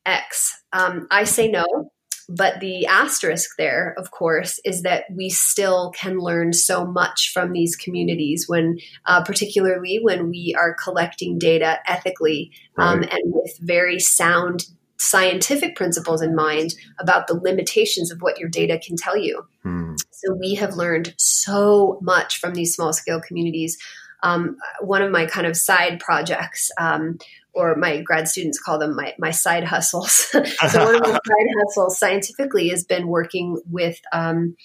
X? 0.07 0.63
Um, 0.73 1.07
I 1.11 1.25
say 1.25 1.49
no. 1.49 1.91
But 2.33 2.61
the 2.61 2.87
asterisk 2.87 3.57
there, 3.59 3.93
of 3.99 4.13
course, 4.13 4.61
is 4.65 4.83
that 4.83 5.05
we 5.11 5.31
still 5.31 5.91
can 5.91 6.19
learn 6.19 6.53
so 6.53 6.87
much 6.87 7.33
from 7.35 7.51
these 7.51 7.75
communities 7.75 8.49
when, 8.49 8.79
uh, 9.07 9.25
particularly 9.25 9.99
when 10.01 10.31
we 10.31 10.55
are 10.57 10.77
collecting 10.81 11.41
data 11.41 11.81
ethically 11.89 12.53
um, 12.79 13.01
right. 13.01 13.13
and 13.13 13.35
with 13.35 13.59
very 13.59 13.99
sound 13.99 14.67
scientific 14.97 15.75
principles 15.75 16.23
in 16.23 16.37
mind 16.37 16.75
about 17.01 17.27
the 17.27 17.35
limitations 17.35 18.13
of 18.13 18.21
what 18.21 18.39
your 18.39 18.49
data 18.49 18.79
can 18.79 18.97
tell 18.97 19.17
you. 19.17 19.43
Hmm. 19.65 19.95
So 20.13 20.35
we 20.35 20.55
have 20.55 20.75
learned 20.75 21.15
so 21.17 21.99
much 22.01 22.39
from 22.39 22.55
these 22.55 22.77
small 22.77 22.93
scale 22.93 23.21
communities. 23.21 23.77
Um, 24.23 24.57
one 24.81 25.03
of 25.03 25.11
my 25.11 25.27
kind 25.27 25.49
of 25.49 25.57
side 25.57 25.99
projects 25.99 26.71
um, 26.79 27.19
or 27.53 27.75
my 27.77 28.01
grad 28.01 28.29
students 28.29 28.61
call 28.61 28.79
them 28.79 28.95
my, 28.97 29.15
my 29.19 29.31
side 29.31 29.65
hustles. 29.65 30.13
so 30.33 30.85
one 30.85 30.95
of 30.95 31.03
my 31.03 31.13
side 31.13 31.49
hustles 31.59 31.99
scientifically 31.99 32.69
has 32.69 32.85
been 32.85 33.09
working 33.09 33.61
with 33.69 34.01
um, 34.13 34.57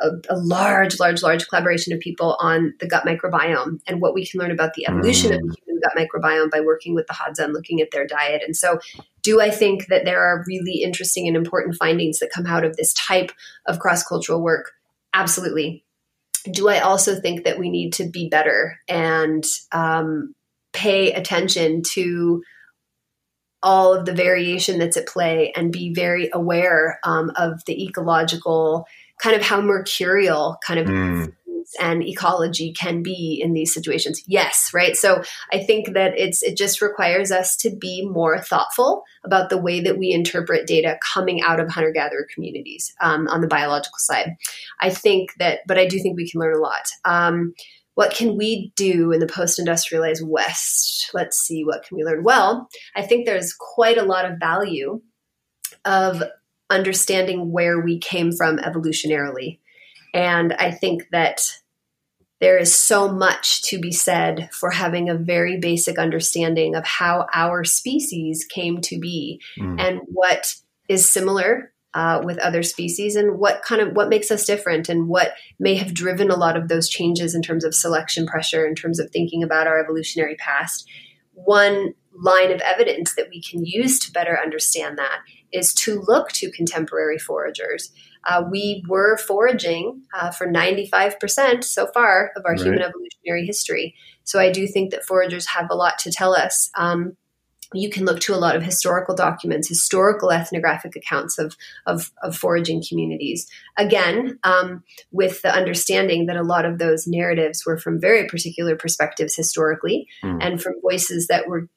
a, 0.00 0.10
a, 0.28 0.36
large, 0.36 0.98
large, 0.98 1.22
large 1.22 1.48
collaboration 1.48 1.92
of 1.92 2.00
people 2.00 2.36
on 2.40 2.74
the 2.80 2.86
gut 2.86 3.04
microbiome 3.04 3.80
and 3.86 4.00
what 4.00 4.14
we 4.14 4.26
can 4.26 4.40
learn 4.40 4.50
about 4.50 4.74
the 4.74 4.86
evolution 4.88 5.30
mm. 5.30 5.34
of 5.34 5.40
the 5.40 5.56
human 5.64 5.80
gut 5.82 5.92
microbiome 5.96 6.50
by 6.50 6.60
working 6.60 6.94
with 6.94 7.06
the 7.06 7.14
Hadza 7.14 7.44
and 7.44 7.52
looking 7.52 7.80
at 7.80 7.90
their 7.90 8.06
diet. 8.06 8.42
And 8.44 8.56
so, 8.56 8.78
do 9.22 9.40
I 9.40 9.50
think 9.50 9.86
that 9.88 10.04
there 10.04 10.22
are 10.22 10.44
really 10.46 10.82
interesting 10.82 11.28
and 11.28 11.36
important 11.36 11.76
findings 11.76 12.20
that 12.20 12.30
come 12.30 12.46
out 12.46 12.64
of 12.64 12.76
this 12.76 12.94
type 12.94 13.32
of 13.66 13.78
cross 13.78 14.02
cultural 14.02 14.40
work? 14.40 14.72
Absolutely. 15.12 15.84
Do 16.50 16.68
I 16.68 16.78
also 16.78 17.20
think 17.20 17.44
that 17.44 17.58
we 17.58 17.68
need 17.68 17.92
to 17.94 18.08
be 18.08 18.28
better 18.30 18.78
and 18.88 19.44
um, 19.72 20.34
pay 20.72 21.12
attention 21.12 21.82
to 21.82 22.42
all 23.62 23.94
of 23.94 24.06
the 24.06 24.14
variation 24.14 24.78
that's 24.78 24.96
at 24.96 25.06
play 25.06 25.52
and 25.54 25.72
be 25.72 25.92
very 25.92 26.30
aware 26.32 26.98
um, 27.04 27.30
of 27.36 27.64
the 27.66 27.84
ecological 27.84 28.86
kind 29.22 29.36
of 29.36 29.42
how 29.42 29.60
mercurial 29.60 30.56
kind 30.66 30.80
of 30.80 30.86
mm. 30.86 31.32
and 31.78 32.02
ecology 32.02 32.72
can 32.72 33.02
be 33.02 33.38
in 33.42 33.52
these 33.52 33.74
situations. 33.74 34.22
Yes 34.26 34.70
right? 34.72 34.96
So 34.96 35.22
i 35.52 35.58
think 35.58 35.92
that 35.92 36.14
it's 36.16 36.42
it 36.42 36.56
just 36.56 36.80
requires 36.80 37.30
us 37.30 37.56
to 37.58 37.70
be 37.70 38.06
more 38.06 38.40
thoughtful 38.40 39.02
about 39.24 39.50
the 39.50 39.58
way 39.58 39.80
that 39.80 39.98
we 39.98 40.10
interpret 40.10 40.66
data 40.66 40.98
coming 41.12 41.42
out 41.42 41.60
of 41.60 41.68
hunter 41.68 41.92
gatherer 41.92 42.26
communities 42.32 42.94
um, 43.02 43.28
on 43.28 43.42
the 43.42 43.48
biological 43.48 43.98
side. 43.98 44.36
I 44.80 44.88
think 44.88 45.34
that 45.38 45.60
but 45.66 45.78
i 45.78 45.86
do 45.86 46.00
think 46.00 46.16
we 46.16 46.30
can 46.30 46.40
learn 46.40 46.56
a 46.56 46.60
lot. 46.60 46.88
Um, 47.04 47.54
what 47.94 48.14
can 48.14 48.36
we 48.36 48.72
do 48.76 49.12
in 49.12 49.20
the 49.20 49.26
post-industrialized 49.26 50.26
west? 50.26 51.10
Let's 51.12 51.38
see 51.38 51.64
what 51.64 51.82
can 51.84 51.96
we 51.96 52.04
learn? 52.04 52.22
Well 52.22 52.68
i 52.94 53.02
think 53.02 53.26
there's 53.26 53.54
quite 53.54 53.98
a 53.98 54.04
lot 54.04 54.24
of 54.24 54.38
value 54.38 55.00
of 55.84 56.22
understanding 56.68 57.52
where 57.52 57.80
we 57.80 57.98
came 57.98 58.32
from 58.32 58.58
evolutionarily. 58.58 59.58
And 60.14 60.52
i 60.54 60.70
think 60.70 61.08
that 61.12 61.40
there 62.40 62.56
is 62.56 62.74
so 62.74 63.12
much 63.12 63.62
to 63.64 63.78
be 63.78 63.92
said 63.92 64.48
for 64.52 64.70
having 64.70 65.08
a 65.08 65.14
very 65.14 65.58
basic 65.58 65.98
understanding 65.98 66.74
of 66.74 66.84
how 66.86 67.26
our 67.34 67.64
species 67.64 68.44
came 68.44 68.80
to 68.80 68.98
be 68.98 69.40
mm. 69.58 69.78
and 69.78 70.00
what 70.06 70.54
is 70.88 71.08
similar 71.08 71.72
uh, 71.94 72.20
with 72.24 72.38
other 72.38 72.62
species 72.62 73.16
and 73.16 73.38
what 73.38 73.62
kind 73.62 73.80
of 73.80 73.94
what 73.94 74.08
makes 74.08 74.30
us 74.30 74.44
different 74.44 74.88
and 74.88 75.08
what 75.08 75.32
may 75.58 75.74
have 75.74 75.92
driven 75.92 76.30
a 76.30 76.36
lot 76.36 76.56
of 76.56 76.68
those 76.68 76.88
changes 76.88 77.34
in 77.34 77.42
terms 77.42 77.64
of 77.64 77.74
selection 77.74 78.26
pressure 78.26 78.66
in 78.66 78.74
terms 78.74 79.00
of 79.00 79.10
thinking 79.10 79.42
about 79.42 79.66
our 79.66 79.82
evolutionary 79.82 80.36
past. 80.36 80.88
One 81.32 81.94
line 82.14 82.52
of 82.52 82.60
evidence 82.60 83.14
that 83.14 83.28
we 83.30 83.42
can 83.42 83.64
use 83.64 83.98
to 84.00 84.12
better 84.12 84.38
understand 84.38 84.98
that 84.98 85.20
is 85.52 85.72
to 85.74 86.02
look 86.06 86.30
to 86.30 86.50
contemporary 86.50 87.18
foragers. 87.18 87.90
Uh, 88.24 88.44
we 88.50 88.84
were 88.88 89.16
foraging 89.16 90.02
uh, 90.14 90.30
for 90.30 90.46
95% 90.46 91.64
so 91.64 91.86
far 91.92 92.32
of 92.36 92.44
our 92.44 92.52
right. 92.52 92.60
human 92.60 92.82
evolutionary 92.82 93.46
history. 93.46 93.94
So 94.24 94.38
i 94.38 94.50
do 94.50 94.66
think 94.66 94.90
that 94.90 95.04
foragers 95.04 95.46
have 95.46 95.68
a 95.70 95.74
lot 95.74 95.98
to 96.00 96.12
tell 96.12 96.34
us. 96.34 96.70
Um, 96.76 97.16
you 97.72 97.88
can 97.90 98.04
look 98.04 98.20
to 98.20 98.34
a 98.34 98.38
lot 98.38 98.56
of 98.56 98.62
historical 98.62 99.14
documents, 99.14 99.68
historical 99.68 100.30
ethnographic 100.32 100.96
accounts 100.96 101.38
of, 101.38 101.56
of, 101.86 102.10
of 102.22 102.36
foraging 102.36 102.82
communities. 102.86 103.48
Again, 103.76 104.38
um, 104.42 104.82
with 105.12 105.42
the 105.42 105.54
understanding 105.54 106.26
that 106.26 106.36
a 106.36 106.42
lot 106.42 106.64
of 106.64 106.78
those 106.78 107.06
narratives 107.06 107.64
were 107.64 107.78
from 107.78 108.00
very 108.00 108.26
particular 108.26 108.76
perspectives 108.76 109.36
historically 109.36 110.08
mm. 110.22 110.38
and 110.40 110.60
from 110.60 110.74
voices 110.82 111.28
that 111.28 111.46
were 111.46 111.68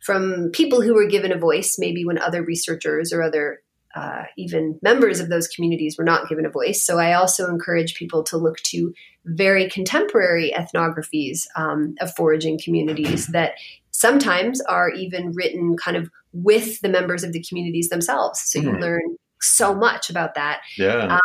from 0.00 0.50
people 0.52 0.80
who 0.80 0.94
were 0.94 1.06
given 1.06 1.30
a 1.30 1.38
voice, 1.38 1.76
maybe 1.78 2.06
when 2.06 2.18
other 2.18 2.42
researchers 2.42 3.12
or 3.12 3.22
other 3.22 3.60
uh, 3.94 4.22
even 4.38 4.78
members 4.82 5.20
of 5.20 5.28
those 5.28 5.48
communities 5.48 5.98
were 5.98 6.04
not 6.04 6.28
given 6.28 6.46
a 6.46 6.50
voice. 6.50 6.84
So 6.84 6.98
I 6.98 7.14
also 7.14 7.48
encourage 7.48 7.96
people 7.96 8.22
to 8.24 8.36
look 8.36 8.58
to 8.58 8.94
very 9.24 9.68
contemporary 9.68 10.52
ethnographies 10.56 11.46
um, 11.56 11.96
of 12.00 12.14
foraging 12.14 12.58
communities 12.62 13.26
that 13.28 13.54
sometimes 14.00 14.62
are 14.62 14.88
even 14.88 15.32
written 15.34 15.76
kind 15.76 15.94
of 15.94 16.08
with 16.32 16.80
the 16.80 16.88
members 16.88 17.22
of 17.22 17.32
the 17.32 17.44
communities 17.46 17.90
themselves. 17.90 18.40
So 18.46 18.58
you 18.58 18.70
mm. 18.70 18.80
learn 18.80 19.16
so 19.42 19.74
much 19.74 20.08
about 20.08 20.34
that. 20.36 20.62
Yeah. 20.78 21.14
Um, 21.14 21.20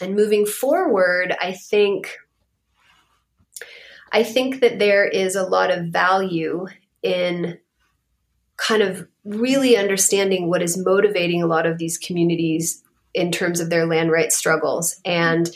and 0.00 0.16
moving 0.16 0.44
forward, 0.44 1.36
I 1.40 1.52
think 1.52 2.16
I 4.12 4.24
think 4.24 4.60
that 4.60 4.80
there 4.80 5.06
is 5.06 5.36
a 5.36 5.44
lot 5.44 5.70
of 5.70 5.86
value 5.86 6.66
in 7.00 7.58
kind 8.56 8.82
of 8.82 9.06
really 9.24 9.76
understanding 9.76 10.48
what 10.48 10.62
is 10.62 10.76
motivating 10.76 11.42
a 11.42 11.46
lot 11.46 11.64
of 11.64 11.78
these 11.78 11.96
communities 11.96 12.82
in 13.14 13.30
terms 13.30 13.60
of 13.60 13.70
their 13.70 13.86
land 13.86 14.10
rights 14.10 14.36
struggles. 14.36 15.00
And 15.04 15.48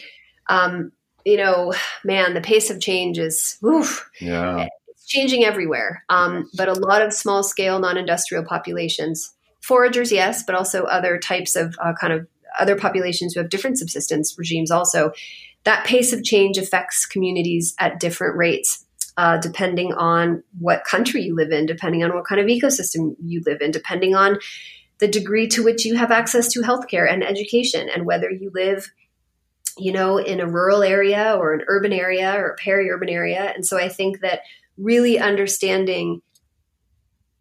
um, 0.48 0.92
you 1.24 1.36
know, 1.36 1.72
man, 2.04 2.34
the 2.34 2.40
pace 2.40 2.70
of 2.70 2.80
change 2.80 3.18
is 3.18 3.58
oof, 3.64 4.08
yeah 4.20 4.68
changing 5.06 5.44
everywhere, 5.44 6.04
um, 6.08 6.48
but 6.56 6.68
a 6.68 6.72
lot 6.72 7.02
of 7.02 7.12
small 7.12 7.42
scale 7.42 7.78
non 7.78 7.96
industrial 7.96 8.44
populations. 8.44 9.34
Foragers, 9.60 10.12
yes, 10.12 10.42
but 10.42 10.54
also 10.54 10.84
other 10.84 11.18
types 11.18 11.56
of 11.56 11.74
uh, 11.82 11.92
kind 11.98 12.12
of 12.12 12.26
other 12.58 12.76
populations 12.76 13.34
who 13.34 13.40
have 13.40 13.50
different 13.50 13.78
subsistence 13.78 14.36
regimes 14.38 14.70
also. 14.70 15.12
That 15.64 15.86
pace 15.86 16.12
of 16.12 16.22
change 16.22 16.58
affects 16.58 17.06
communities 17.06 17.74
at 17.78 18.00
different 18.00 18.36
rates. 18.36 18.84
Uh, 19.16 19.38
depending 19.38 19.92
on 19.92 20.42
what 20.58 20.82
country 20.82 21.22
you 21.22 21.36
live 21.36 21.52
in, 21.52 21.66
depending 21.66 22.02
on 22.02 22.12
what 22.12 22.24
kind 22.24 22.40
of 22.40 22.48
ecosystem 22.48 23.14
you 23.24 23.40
live 23.46 23.60
in, 23.60 23.70
depending 23.70 24.16
on 24.16 24.36
the 24.98 25.06
degree 25.06 25.46
to 25.46 25.62
which 25.62 25.84
you 25.84 25.94
have 25.94 26.10
access 26.10 26.48
to 26.48 26.62
healthcare 26.62 27.08
and 27.08 27.22
education, 27.22 27.88
and 27.88 28.06
whether 28.06 28.28
you 28.28 28.50
live, 28.52 28.90
you 29.78 29.92
know, 29.92 30.18
in 30.18 30.40
a 30.40 30.46
rural 30.48 30.82
area 30.82 31.36
or 31.38 31.52
an 31.52 31.62
urban 31.68 31.92
area 31.92 32.34
or 32.34 32.48
a 32.48 32.56
peri-urban 32.56 33.08
area. 33.08 33.52
And 33.54 33.64
so 33.64 33.78
I 33.78 33.88
think 33.88 34.20
that 34.20 34.40
really 34.76 35.18
understanding 35.18 36.20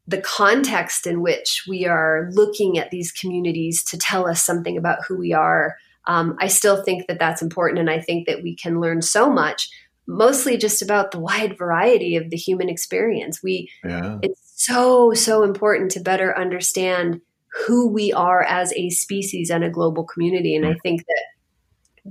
the 0.07 0.21
context 0.21 1.07
in 1.07 1.21
which 1.21 1.63
we 1.67 1.85
are 1.85 2.29
looking 2.33 2.77
at 2.77 2.91
these 2.91 3.11
communities 3.11 3.83
to 3.83 3.97
tell 3.97 4.27
us 4.27 4.43
something 4.43 4.77
about 4.77 4.99
who 5.07 5.17
we 5.17 5.33
are. 5.33 5.77
Um, 6.05 6.35
I 6.39 6.47
still 6.47 6.83
think 6.83 7.07
that 7.07 7.19
that's 7.19 7.41
important, 7.41 7.79
and 7.79 7.89
I 7.89 7.99
think 7.99 8.27
that 8.27 8.43
we 8.43 8.55
can 8.55 8.81
learn 8.81 9.01
so 9.01 9.29
much, 9.29 9.69
mostly 10.05 10.57
just 10.57 10.81
about 10.81 11.11
the 11.11 11.19
wide 11.19 11.57
variety 11.57 12.17
of 12.17 12.29
the 12.29 12.37
human 12.37 12.67
experience. 12.67 13.41
We, 13.41 13.69
yeah. 13.85 14.19
it's 14.21 14.41
so 14.55 15.13
so 15.13 15.43
important 15.43 15.91
to 15.91 16.01
better 16.01 16.37
understand 16.37 17.21
who 17.65 17.87
we 17.87 18.11
are 18.11 18.43
as 18.43 18.73
a 18.73 18.89
species 18.89 19.49
and 19.49 19.63
a 19.63 19.69
global 19.69 20.03
community, 20.03 20.55
and 20.55 20.65
I 20.65 20.75
think 20.83 21.05
that 21.05 21.23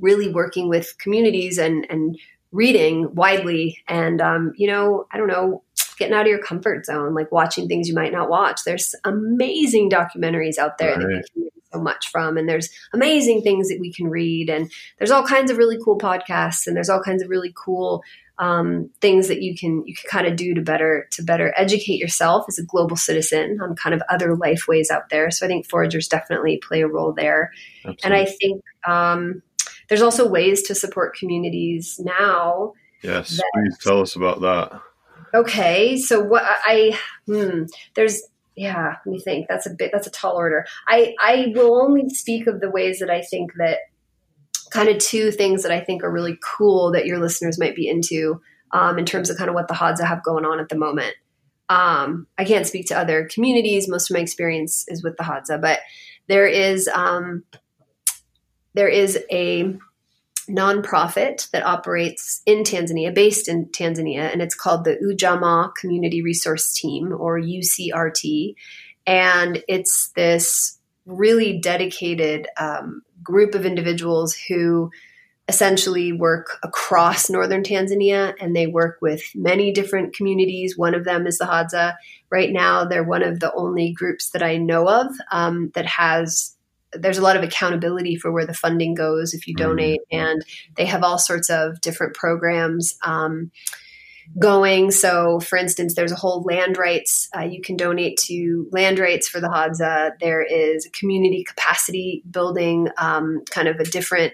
really 0.00 0.32
working 0.32 0.70
with 0.70 0.96
communities 0.98 1.58
and 1.58 1.86
and 1.90 2.16
reading 2.52 3.14
widely 3.14 3.78
and 3.88 4.20
um, 4.20 4.52
you 4.56 4.66
know 4.66 5.06
i 5.12 5.18
don't 5.18 5.28
know 5.28 5.62
getting 6.02 6.14
out 6.14 6.22
of 6.22 6.28
your 6.28 6.42
comfort 6.42 6.84
zone 6.84 7.14
like 7.14 7.30
watching 7.30 7.68
things 7.68 7.88
you 7.88 7.94
might 7.94 8.12
not 8.12 8.28
watch. 8.28 8.60
There's 8.64 8.94
amazing 9.04 9.90
documentaries 9.90 10.58
out 10.58 10.78
there 10.78 10.98
that 10.98 11.06
we 11.06 11.14
can 11.14 11.42
learn 11.42 11.50
so 11.72 11.80
much 11.80 12.08
from 12.10 12.36
and 12.36 12.48
there's 12.48 12.68
amazing 12.92 13.42
things 13.42 13.68
that 13.68 13.78
we 13.80 13.92
can 13.92 14.08
read 14.08 14.50
and 14.50 14.70
there's 14.98 15.10
all 15.10 15.24
kinds 15.24 15.50
of 15.50 15.58
really 15.58 15.78
cool 15.82 15.98
podcasts 15.98 16.66
and 16.66 16.76
there's 16.76 16.90
all 16.90 17.02
kinds 17.02 17.22
of 17.22 17.30
really 17.30 17.52
cool 17.56 18.02
um, 18.38 18.90
things 19.00 19.28
that 19.28 19.42
you 19.42 19.56
can 19.56 19.86
you 19.86 19.94
can 19.94 20.08
kind 20.10 20.26
of 20.26 20.36
do 20.36 20.54
to 20.54 20.60
better 20.60 21.06
to 21.12 21.22
better 21.22 21.54
educate 21.56 21.98
yourself 21.98 22.46
as 22.48 22.58
a 22.58 22.64
global 22.64 22.96
citizen 22.96 23.60
on 23.62 23.76
kind 23.76 23.94
of 23.94 24.02
other 24.10 24.34
life 24.34 24.64
ways 24.66 24.90
out 24.90 25.08
there. 25.10 25.30
So 25.30 25.46
i 25.46 25.48
think 25.48 25.68
foragers 25.68 26.08
definitely 26.08 26.56
play 26.56 26.80
a 26.82 26.88
role 26.88 27.12
there. 27.12 27.52
Absolutely. 27.84 28.02
and 28.04 28.14
i 28.14 28.24
think 28.24 28.62
um, 28.86 29.42
there's 29.92 30.00
also 30.00 30.26
ways 30.26 30.62
to 30.62 30.74
support 30.74 31.14
communities 31.14 32.00
now. 32.02 32.72
Yes, 33.02 33.36
that, 33.36 33.44
please 33.52 33.76
tell 33.76 34.00
us 34.00 34.16
about 34.16 34.40
that. 34.40 34.80
Okay, 35.34 35.98
so 35.98 36.18
what 36.18 36.42
I 36.46 36.98
hmm, 37.26 37.64
there's 37.94 38.22
yeah, 38.56 38.96
let 39.04 39.12
me 39.12 39.20
think. 39.20 39.48
That's 39.50 39.66
a 39.66 39.74
bit 39.74 39.90
that's 39.92 40.06
a 40.06 40.10
tall 40.10 40.34
order. 40.34 40.64
I 40.88 41.14
I 41.20 41.52
will 41.54 41.78
only 41.78 42.08
speak 42.08 42.46
of 42.46 42.62
the 42.62 42.70
ways 42.70 43.00
that 43.00 43.10
I 43.10 43.20
think 43.20 43.52
that 43.58 43.80
kind 44.70 44.88
of 44.88 44.96
two 44.96 45.30
things 45.30 45.62
that 45.62 45.72
I 45.72 45.80
think 45.80 46.02
are 46.02 46.10
really 46.10 46.38
cool 46.42 46.92
that 46.92 47.04
your 47.04 47.18
listeners 47.18 47.58
might 47.58 47.76
be 47.76 47.86
into 47.86 48.40
um, 48.70 48.98
in 48.98 49.04
terms 49.04 49.28
of 49.28 49.36
kind 49.36 49.50
of 49.50 49.54
what 49.54 49.68
the 49.68 49.74
Hadza 49.74 50.06
have 50.06 50.24
going 50.24 50.46
on 50.46 50.58
at 50.58 50.70
the 50.70 50.78
moment. 50.78 51.14
Um, 51.68 52.26
I 52.38 52.44
can't 52.44 52.66
speak 52.66 52.86
to 52.86 52.98
other 52.98 53.28
communities. 53.30 53.90
Most 53.90 54.10
of 54.10 54.14
my 54.14 54.22
experience 54.22 54.86
is 54.88 55.04
with 55.04 55.18
the 55.18 55.24
Hadza, 55.24 55.60
but 55.60 55.80
there 56.28 56.46
is 56.46 56.88
um, 56.88 57.44
there 58.74 58.88
is 58.88 59.18
a 59.30 59.76
nonprofit 60.48 61.50
that 61.50 61.64
operates 61.64 62.42
in 62.46 62.64
Tanzania, 62.64 63.14
based 63.14 63.48
in 63.48 63.66
Tanzania, 63.66 64.32
and 64.32 64.42
it's 64.42 64.54
called 64.54 64.84
the 64.84 64.96
Ujamaa 64.96 65.74
Community 65.74 66.22
Resource 66.22 66.72
Team 66.74 67.12
or 67.12 67.40
UCRT. 67.40 68.54
And 69.06 69.62
it's 69.68 70.10
this 70.14 70.78
really 71.06 71.58
dedicated 71.58 72.48
um, 72.58 73.02
group 73.22 73.54
of 73.54 73.66
individuals 73.66 74.34
who 74.34 74.90
essentially 75.48 76.12
work 76.12 76.58
across 76.62 77.28
northern 77.28 77.62
Tanzania 77.62 78.32
and 78.40 78.54
they 78.54 78.66
work 78.66 78.98
with 79.02 79.22
many 79.34 79.72
different 79.72 80.14
communities. 80.14 80.78
One 80.78 80.94
of 80.94 81.04
them 81.04 81.26
is 81.26 81.38
the 81.38 81.44
Hadza. 81.44 81.96
Right 82.30 82.52
now, 82.52 82.84
they're 82.84 83.02
one 83.02 83.24
of 83.24 83.40
the 83.40 83.52
only 83.52 83.92
groups 83.92 84.30
that 84.30 84.42
I 84.42 84.56
know 84.56 84.88
of 84.88 85.08
um, 85.32 85.70
that 85.74 85.86
has 85.86 86.56
there's 86.92 87.18
a 87.18 87.22
lot 87.22 87.36
of 87.36 87.42
accountability 87.42 88.16
for 88.16 88.32
where 88.32 88.46
the 88.46 88.54
funding 88.54 88.94
goes 88.94 89.34
if 89.34 89.46
you 89.46 89.54
Mm-hmm. 89.54 89.68
donate, 89.68 90.00
and 90.10 90.44
they 90.76 90.86
have 90.86 91.02
all 91.02 91.18
sorts 91.18 91.50
of 91.50 91.80
different 91.80 92.14
programs. 92.14 92.96
Um, 93.04 93.50
going. 94.38 94.90
So, 94.92 95.40
for 95.40 95.58
instance, 95.58 95.94
there's 95.94 96.12
a 96.12 96.16
whole 96.16 96.42
land 96.42 96.78
rights. 96.78 97.28
Uh, 97.36 97.42
you 97.42 97.60
can 97.60 97.76
donate 97.76 98.16
to 98.18 98.68
land 98.70 98.98
rights 98.98 99.28
for 99.28 99.40
the 99.40 99.48
Hadza. 99.48 100.12
There 100.20 100.42
is 100.42 100.88
community 100.92 101.44
capacity 101.44 102.22
building, 102.30 102.88
um, 102.98 103.42
kind 103.50 103.68
of 103.68 103.80
a 103.80 103.84
different. 103.84 104.32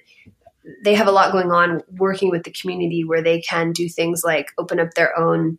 They 0.85 0.95
have 0.95 1.09
a 1.09 1.11
lot 1.13 1.33
going 1.33 1.51
on 1.51 1.83
working 1.97 2.31
with 2.31 2.45
the 2.45 2.53
community 2.53 3.03
where 3.03 3.23
they 3.23 3.41
can 3.41 3.73
do 3.73 3.89
things 3.89 4.23
like 4.23 4.53
open 4.59 4.79
up 4.79 4.93
their 4.95 5.19
own 5.19 5.59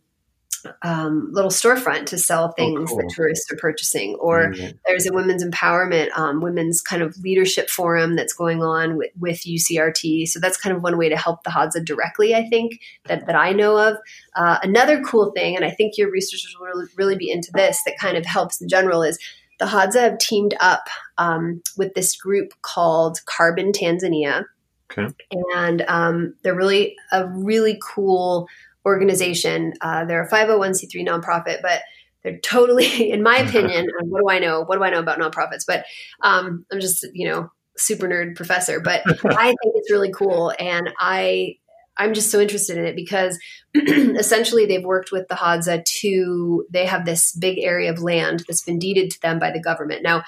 um, 0.82 1.28
little 1.32 1.50
storefront 1.50 2.06
to 2.06 2.18
sell 2.18 2.52
things 2.52 2.90
cool. 2.90 2.98
that 2.98 3.12
tourists 3.14 3.50
are 3.52 3.56
purchasing, 3.56 4.14
or 4.16 4.52
Mhm. 4.52 4.78
there's 4.86 5.06
a 5.06 5.12
women's 5.12 5.44
empowerment, 5.44 6.08
um, 6.16 6.40
women's 6.40 6.80
kind 6.80 7.02
of 7.02 7.16
leadership 7.18 7.70
forum 7.70 8.16
that's 8.16 8.32
going 8.32 8.62
on 8.62 8.96
with, 8.96 9.10
with 9.18 9.46
UCRT. 9.46 10.26
So 10.26 10.38
that's 10.40 10.56
kind 10.56 10.74
of 10.76 10.82
one 10.82 10.98
way 10.98 11.08
to 11.08 11.16
help 11.16 11.42
the 11.44 11.50
Hadza 11.50 11.84
directly, 11.84 12.34
I 12.34 12.48
think, 12.48 12.80
that, 13.06 13.26
that 13.26 13.36
I 13.36 13.52
know 13.52 13.76
of. 13.78 13.96
Uh, 14.36 14.58
another 14.62 15.02
cool 15.02 15.32
thing, 15.32 15.56
and 15.56 15.64
I 15.64 15.70
think 15.70 15.96
your 15.96 16.10
researchers 16.10 16.54
will 16.58 16.66
really, 16.66 16.86
really 16.96 17.16
be 17.16 17.30
into 17.30 17.50
this, 17.54 17.80
that 17.86 17.98
kind 17.98 18.16
of 18.16 18.26
helps 18.26 18.60
in 18.60 18.68
general 18.68 19.02
is 19.02 19.18
the 19.58 19.66
Hadza 19.66 20.00
have 20.00 20.18
teamed 20.18 20.54
up 20.60 20.88
um, 21.18 21.62
with 21.76 21.94
this 21.94 22.16
group 22.16 22.52
called 22.62 23.18
Carbon 23.26 23.72
Tanzania. 23.72 24.46
Okay. 24.90 25.06
And 25.54 25.82
um, 25.82 26.34
they're 26.42 26.54
really 26.56 26.96
a 27.12 27.28
really 27.28 27.78
cool 27.94 28.48
organization. 28.86 29.74
Uh, 29.80 30.04
they're 30.04 30.22
a 30.24 30.30
501c3 30.30 31.06
nonprofit, 31.06 31.62
but 31.62 31.82
they're 32.22 32.38
totally, 32.38 33.10
in 33.12 33.22
my 33.22 33.36
opinion, 33.46 33.86
and 33.98 34.10
what 34.10 34.20
do 34.20 34.28
I 34.28 34.38
know? 34.38 34.62
What 34.62 34.76
do 34.76 34.84
I 34.84 34.90
know 34.90 35.00
about 35.00 35.18
nonprofits? 35.18 35.64
But 35.66 35.84
um, 36.22 36.64
I'm 36.72 36.80
just, 36.80 37.06
you 37.12 37.28
know, 37.28 37.50
super 37.76 38.06
nerd 38.08 38.36
professor, 38.36 38.80
but 38.80 39.02
I 39.24 39.46
think 39.46 39.74
it's 39.76 39.90
really 39.90 40.12
cool. 40.12 40.52
And 40.58 40.90
I, 40.98 41.56
I'm 41.96 42.14
just 42.14 42.30
so 42.30 42.40
interested 42.40 42.78
in 42.78 42.84
it 42.86 42.96
because 42.96 43.38
essentially 43.74 44.66
they've 44.66 44.84
worked 44.84 45.12
with 45.12 45.28
the 45.28 45.34
Hadza 45.34 45.84
to, 46.00 46.66
they 46.70 46.86
have 46.86 47.04
this 47.04 47.32
big 47.32 47.58
area 47.58 47.90
of 47.90 48.02
land 48.02 48.44
that's 48.46 48.62
been 48.62 48.78
deeded 48.78 49.10
to 49.12 49.20
them 49.20 49.38
by 49.38 49.50
the 49.50 49.60
government. 49.60 50.02
Now, 50.02 50.24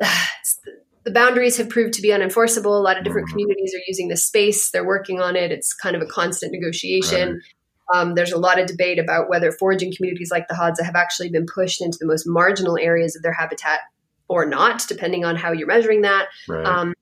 the 1.04 1.10
boundaries 1.12 1.56
have 1.58 1.68
proved 1.68 1.94
to 1.94 2.02
be 2.02 2.08
unenforceable. 2.08 2.76
A 2.76 2.82
lot 2.82 2.98
of 2.98 3.04
different 3.04 3.28
Mhm. 3.28 3.32
communities 3.32 3.74
are 3.74 3.82
using 3.86 4.08
this 4.08 4.26
space. 4.26 4.70
They're 4.70 4.84
working 4.86 5.20
on 5.20 5.36
it. 5.36 5.52
It's 5.52 5.72
kind 5.72 5.94
of 5.94 6.02
a 6.02 6.06
constant 6.06 6.52
negotiation. 6.52 7.40
Um, 7.92 8.14
there's 8.14 8.32
a 8.32 8.38
lot 8.38 8.58
of 8.58 8.66
debate 8.66 8.98
about 8.98 9.28
whether 9.28 9.52
foraging 9.52 9.94
communities 9.94 10.30
like 10.30 10.48
the 10.48 10.54
Hadza 10.54 10.84
have 10.84 10.96
actually 10.96 11.30
been 11.30 11.46
pushed 11.46 11.80
into 11.80 11.98
the 11.98 12.06
most 12.06 12.26
marginal 12.26 12.78
areas 12.78 13.14
of 13.14 13.22
their 13.22 13.32
habitat 13.32 13.80
or 14.28 14.44
not, 14.44 14.84
depending 14.88 15.24
on 15.24 15.36
how 15.36 15.52
you're 15.52 15.68
measuring 15.68 16.02
that. 16.02 16.26
Right. 16.48 16.66
Um, 16.66 16.94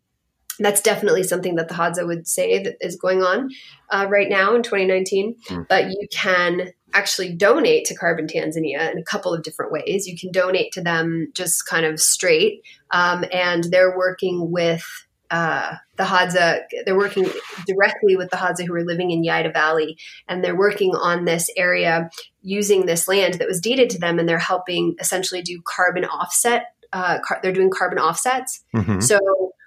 that's 0.59 0.81
definitely 0.81 1.25
something 1.25 1.57
that 1.57 1.69
the 1.69 1.75
Hadza 1.75 2.07
would 2.07 2.29
say 2.29 2.63
that 2.63 2.77
is 2.81 2.97
going 2.97 3.23
on 3.23 3.51
uh, 3.91 4.07
right 4.09 4.29
now 4.29 4.55
in 4.55 4.63
2019. 4.63 5.37
Hmm. 5.49 5.63
But 5.69 5.91
you 5.91 6.07
can 6.13 6.71
actually 6.93 7.35
donate 7.35 7.85
to 7.87 7.95
Carbon 7.95 8.27
Tanzania 8.27 8.91
in 8.93 8.99
a 8.99 9.03
couple 9.03 9.35
of 9.35 9.43
different 9.43 9.73
ways. 9.73 10.07
You 10.07 10.17
can 10.17 10.31
donate 10.31 10.73
to 10.73 10.83
them 10.83 11.33
just 11.35 11.67
kind 11.67 11.85
of 11.85 12.01
straight, 12.01 12.63
um, 12.93 13.25
and 13.33 13.65
they're 13.65 13.97
working 13.97 14.53
with 14.53 14.85
uh, 15.31 15.75
the 15.97 16.05
Hadza. 16.05 16.61
They're 16.85 16.97
working 16.97 17.29
directly 17.67 18.17
with 18.17 18.31
the 18.31 18.37
Hadza 18.37 18.67
who 18.67 18.75
are 18.75 18.85
living 18.85 19.11
in 19.11 19.23
Yaida 19.23 19.53
Valley, 19.53 19.97
and 20.29 20.45
they're 20.45 20.57
working 20.57 20.95
on 20.95 21.25
this 21.25 21.51
area 21.57 22.11
using 22.43 22.87
this 22.87 23.09
land 23.09 23.35
that 23.35 23.49
was 23.49 23.61
deeded 23.61 23.91
to 23.91 23.99
them, 23.99 24.19
and 24.19 24.29
they're 24.29 24.39
helping 24.39 24.95
essentially 25.01 25.43
do 25.43 25.61
carbon 25.65 26.05
offset. 26.05 26.67
Uh, 26.93 27.19
car- 27.27 27.41
they're 27.43 27.53
doing 27.53 27.71
carbon 27.71 27.99
offsets. 27.99 28.63
Mhm. 28.75 29.03
So 29.03 29.19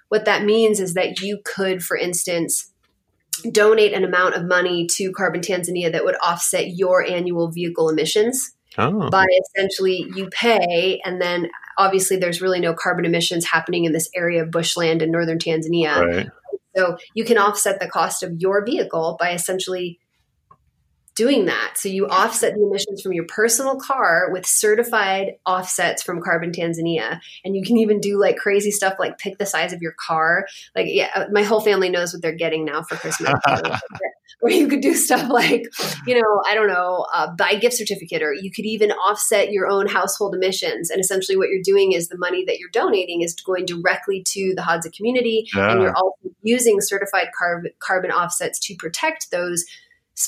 what 0.08 0.24
that 0.24 0.44
means 0.44 0.80
is 0.80 0.94
that 0.94 1.20
you 1.20 1.40
could, 1.44 1.82
for 1.84 1.96
instance, 1.96 2.72
donate 3.52 3.92
an 3.92 4.04
amount 4.04 4.34
of 4.34 4.44
money 4.44 4.86
to 4.86 5.12
Carbon 5.12 5.40
Tanzania 5.40 5.92
that 5.92 6.04
would 6.04 6.16
offset 6.22 6.68
your 6.76 7.04
annual 7.04 7.50
vehicle 7.50 7.88
emissions 7.88 8.52
Oh, 8.76 9.10
by 9.10 9.26
essentially 9.56 10.06
you 10.14 10.28
pay 10.30 11.00
and 11.04 11.20
then 11.20 11.48
obviously 11.78 12.16
there's 12.18 12.42
really 12.42 12.60
no 12.60 12.74
carbon 12.74 13.04
emissions 13.06 13.46
happening 13.46 13.84
in 13.84 13.92
this 13.92 14.10
area 14.14 14.42
of 14.42 14.50
bushland 14.50 15.00
in 15.00 15.10
northern 15.10 15.38
Tanzania. 15.38 15.96
right. 15.96 16.28
So 16.76 16.96
you 17.14 17.24
can 17.24 17.38
offset 17.38 17.80
the 17.80 17.88
cost 17.88 18.22
of 18.22 18.34
your 18.38 18.64
vehicle 18.64 19.16
by 19.18 19.32
essentially 19.32 19.98
doing 21.18 21.46
that. 21.46 21.74
So 21.74 21.88
you 21.88 22.06
offset 22.06 22.54
the 22.54 22.62
emissions 22.62 23.02
from 23.02 23.12
your 23.12 23.24
personal 23.24 23.74
car 23.74 24.28
with 24.30 24.46
certified 24.46 25.34
offsets 25.44 26.00
from 26.00 26.22
Carbon 26.22 26.52
Tanzania. 26.52 27.18
And 27.44 27.56
you 27.56 27.64
can 27.64 27.76
even 27.76 28.00
do 28.00 28.20
like 28.20 28.36
crazy 28.36 28.70
stuff 28.70 28.94
like 29.00 29.18
pick 29.18 29.36
the 29.36 29.44
size 29.44 29.72
of 29.72 29.82
your 29.82 29.94
car. 29.98 30.46
Like, 30.76 30.86
yeah, 30.88 31.10
uh, 31.12 31.24
my 31.32 31.42
whole 31.42 31.60
family 31.60 31.90
knows 31.90 32.12
what 32.12 32.22
they're 32.22 32.30
getting 32.30 32.64
now 32.64 32.84
for 32.84 32.94
Christmas. 32.94 33.34
or 34.42 34.50
you 34.50 34.68
could 34.68 34.80
do 34.80 34.94
stuff 34.94 35.28
like, 35.28 35.64
you 36.06 36.14
know, 36.14 36.42
I 36.48 36.54
don't 36.54 36.68
know, 36.68 37.04
uh, 37.12 37.34
buy 37.34 37.50
a 37.50 37.58
gift 37.58 37.76
certificate, 37.76 38.22
or 38.22 38.32
you 38.32 38.52
could 38.52 38.64
even 38.64 38.92
offset 38.92 39.50
your 39.50 39.66
own 39.66 39.88
household 39.88 40.36
emissions. 40.36 40.88
And 40.88 41.00
essentially, 41.00 41.36
what 41.36 41.48
you're 41.48 41.62
doing 41.64 41.92
is 41.92 42.08
the 42.08 42.18
money 42.18 42.44
that 42.44 42.60
you're 42.60 42.70
donating 42.72 43.22
is 43.22 43.34
going 43.34 43.66
directly 43.66 44.22
to 44.28 44.54
the 44.54 44.62
Hadza 44.62 44.94
community, 44.94 45.48
and 45.54 45.82
you're 45.82 45.96
also 45.96 46.30
using 46.42 46.80
certified 46.80 47.28
carb- 47.40 47.72
carbon 47.80 48.12
offsets 48.12 48.60
to 48.60 48.76
protect 48.76 49.32
those 49.32 49.64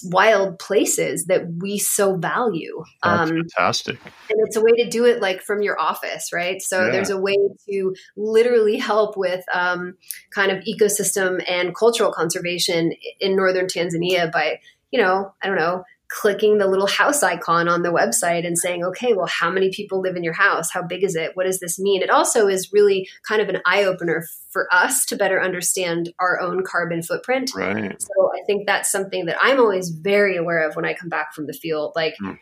wild 0.04 0.58
places 0.58 1.26
that 1.26 1.42
we 1.60 1.78
so 1.78 2.16
value. 2.16 2.82
That's 3.02 3.30
Um, 3.30 3.36
fantastic. 3.56 3.98
and 4.04 4.38
it's 4.46 4.56
a 4.56 4.60
way 4.60 4.72
to 4.82 4.88
do 4.88 5.04
it 5.04 5.20
like 5.20 5.42
from 5.42 5.62
your 5.62 5.78
office 5.80 6.32
right 6.32 6.62
so 6.62 6.84
Yeah. 6.84 6.90
there's 6.92 7.10
a 7.10 7.18
way 7.20 7.34
to 7.68 7.94
literally 8.16 8.76
help 8.78 9.16
with 9.16 9.44
um, 9.52 9.94
kind 10.34 10.52
of 10.52 10.62
ecosystem 10.64 11.42
and 11.48 11.74
cultural 11.74 12.12
conservation 12.12 12.92
in 13.18 13.34
northern 13.36 13.66
tanzania 13.66 14.30
by 14.30 14.60
you 14.92 15.00
know 15.00 15.32
i 15.42 15.46
don't 15.48 15.56
know 15.58 15.82
clicking 16.10 16.58
the 16.58 16.66
little 16.66 16.88
house 16.88 17.22
icon 17.22 17.68
on 17.68 17.82
the 17.82 17.88
website 17.92 18.44
and 18.46 18.58
saying 18.58 18.84
okay 18.84 19.12
well 19.12 19.26
how 19.28 19.48
many 19.48 19.70
people 19.70 20.00
live 20.00 20.16
in 20.16 20.24
your 20.24 20.32
house 20.32 20.70
how 20.72 20.82
big 20.82 21.04
is 21.04 21.14
it 21.14 21.30
what 21.34 21.44
does 21.44 21.60
this 21.60 21.78
mean 21.78 22.02
it 22.02 22.10
also 22.10 22.48
is 22.48 22.72
really 22.72 23.08
kind 23.26 23.40
of 23.40 23.48
an 23.48 23.60
eye-opener 23.64 24.26
for 24.50 24.66
us 24.74 25.06
to 25.06 25.14
better 25.14 25.40
understand 25.40 26.12
our 26.18 26.40
own 26.40 26.64
carbon 26.64 27.00
footprint 27.02 27.52
Right. 27.54 28.00
so 28.02 28.32
I 28.34 28.42
think 28.44 28.66
that's 28.66 28.90
something 28.90 29.26
that 29.26 29.36
I'm 29.40 29.60
always 29.60 29.90
very 29.90 30.36
aware 30.36 30.68
of 30.68 30.74
when 30.74 30.84
I 30.84 30.94
come 30.94 31.08
back 31.08 31.32
from 31.32 31.46
the 31.46 31.52
field. 31.52 31.92
Like, 31.94 32.14
Mm. 32.20 32.38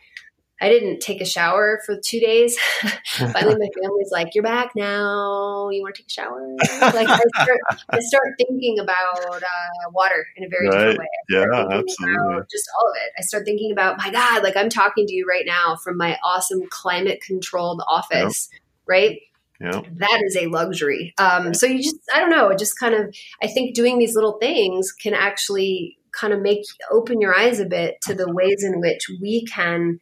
I 0.61 0.69
didn't 0.69 0.99
take 0.99 1.21
a 1.21 1.25
shower 1.25 1.79
for 1.85 1.95
two 2.05 2.19
days. 2.19 2.57
Finally, 3.05 3.55
my 3.57 3.67
family's 3.81 4.09
like, 4.11 4.35
"You're 4.35 4.43
back 4.43 4.71
now. 4.75 5.69
You 5.71 5.81
want 5.81 5.95
to 5.95 6.01
take 6.03 6.07
a 6.07 6.11
shower?" 6.11 6.55
Like, 6.93 7.07
I 7.07 7.19
start, 7.43 7.59
I 7.89 7.99
start 7.99 8.27
thinking 8.37 8.79
about 8.79 9.25
uh, 9.25 9.89
water 9.91 10.25
in 10.35 10.43
a 10.43 10.49
very 10.49 10.67
Right. 10.67 10.75
different 10.77 10.99
way. 10.99 11.05
Yeah, 11.29 11.45
absolutely. 11.77 12.43
just 12.51 12.67
all 12.79 12.89
of 12.89 12.95
it. 12.97 13.11
I 13.17 13.21
start 13.21 13.45
thinking 13.45 13.71
about, 13.71 13.97
my 13.97 14.09
God, 14.11 14.43
like 14.43 14.57
I'm 14.57 14.69
talking 14.69 15.05
to 15.07 15.13
you 15.13 15.25
right 15.29 15.45
now 15.45 15.75
from 15.83 15.97
my 15.97 16.17
awesome 16.23 16.61
climate 16.69 17.21
controlled 17.25 17.81
office, 17.87 18.49
right? 18.87 19.19
Yeah. 19.61 19.81
that 19.97 20.21
is 20.25 20.37
a 20.37 20.47
luxury. 20.47 21.13
Um, 21.17 21.53
so 21.53 21.65
you 21.65 21.83
just, 21.83 21.97
I 22.13 22.21
don't 22.21 22.29
know, 22.29 22.53
just 22.55 22.79
kind 22.79 22.95
of, 22.95 23.13
I 23.43 23.47
think 23.47 23.75
doing 23.75 23.99
these 23.99 24.15
little 24.15 24.37
things 24.39 24.93
can 24.93 25.13
actually 25.13 25.97
kind 26.17 26.31
of 26.33 26.41
make 26.41 26.61
open 26.91 27.19
your 27.19 27.35
eyes 27.37 27.59
a 27.59 27.65
bit 27.65 27.95
to 28.03 28.13
the 28.13 28.31
ways 28.33 28.63
in 28.63 28.79
which 28.79 29.07
we 29.21 29.45
can 29.45 29.99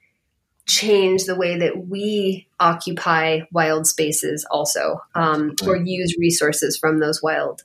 change 0.67 1.23
the 1.25 1.35
way 1.35 1.57
that 1.57 1.87
we 1.87 2.47
occupy 2.59 3.39
wild 3.51 3.87
spaces 3.87 4.45
also 4.51 4.99
um, 5.15 5.55
or 5.65 5.75
use 5.77 6.15
resources 6.19 6.77
from 6.77 6.99
those 6.99 7.21
wild 7.23 7.63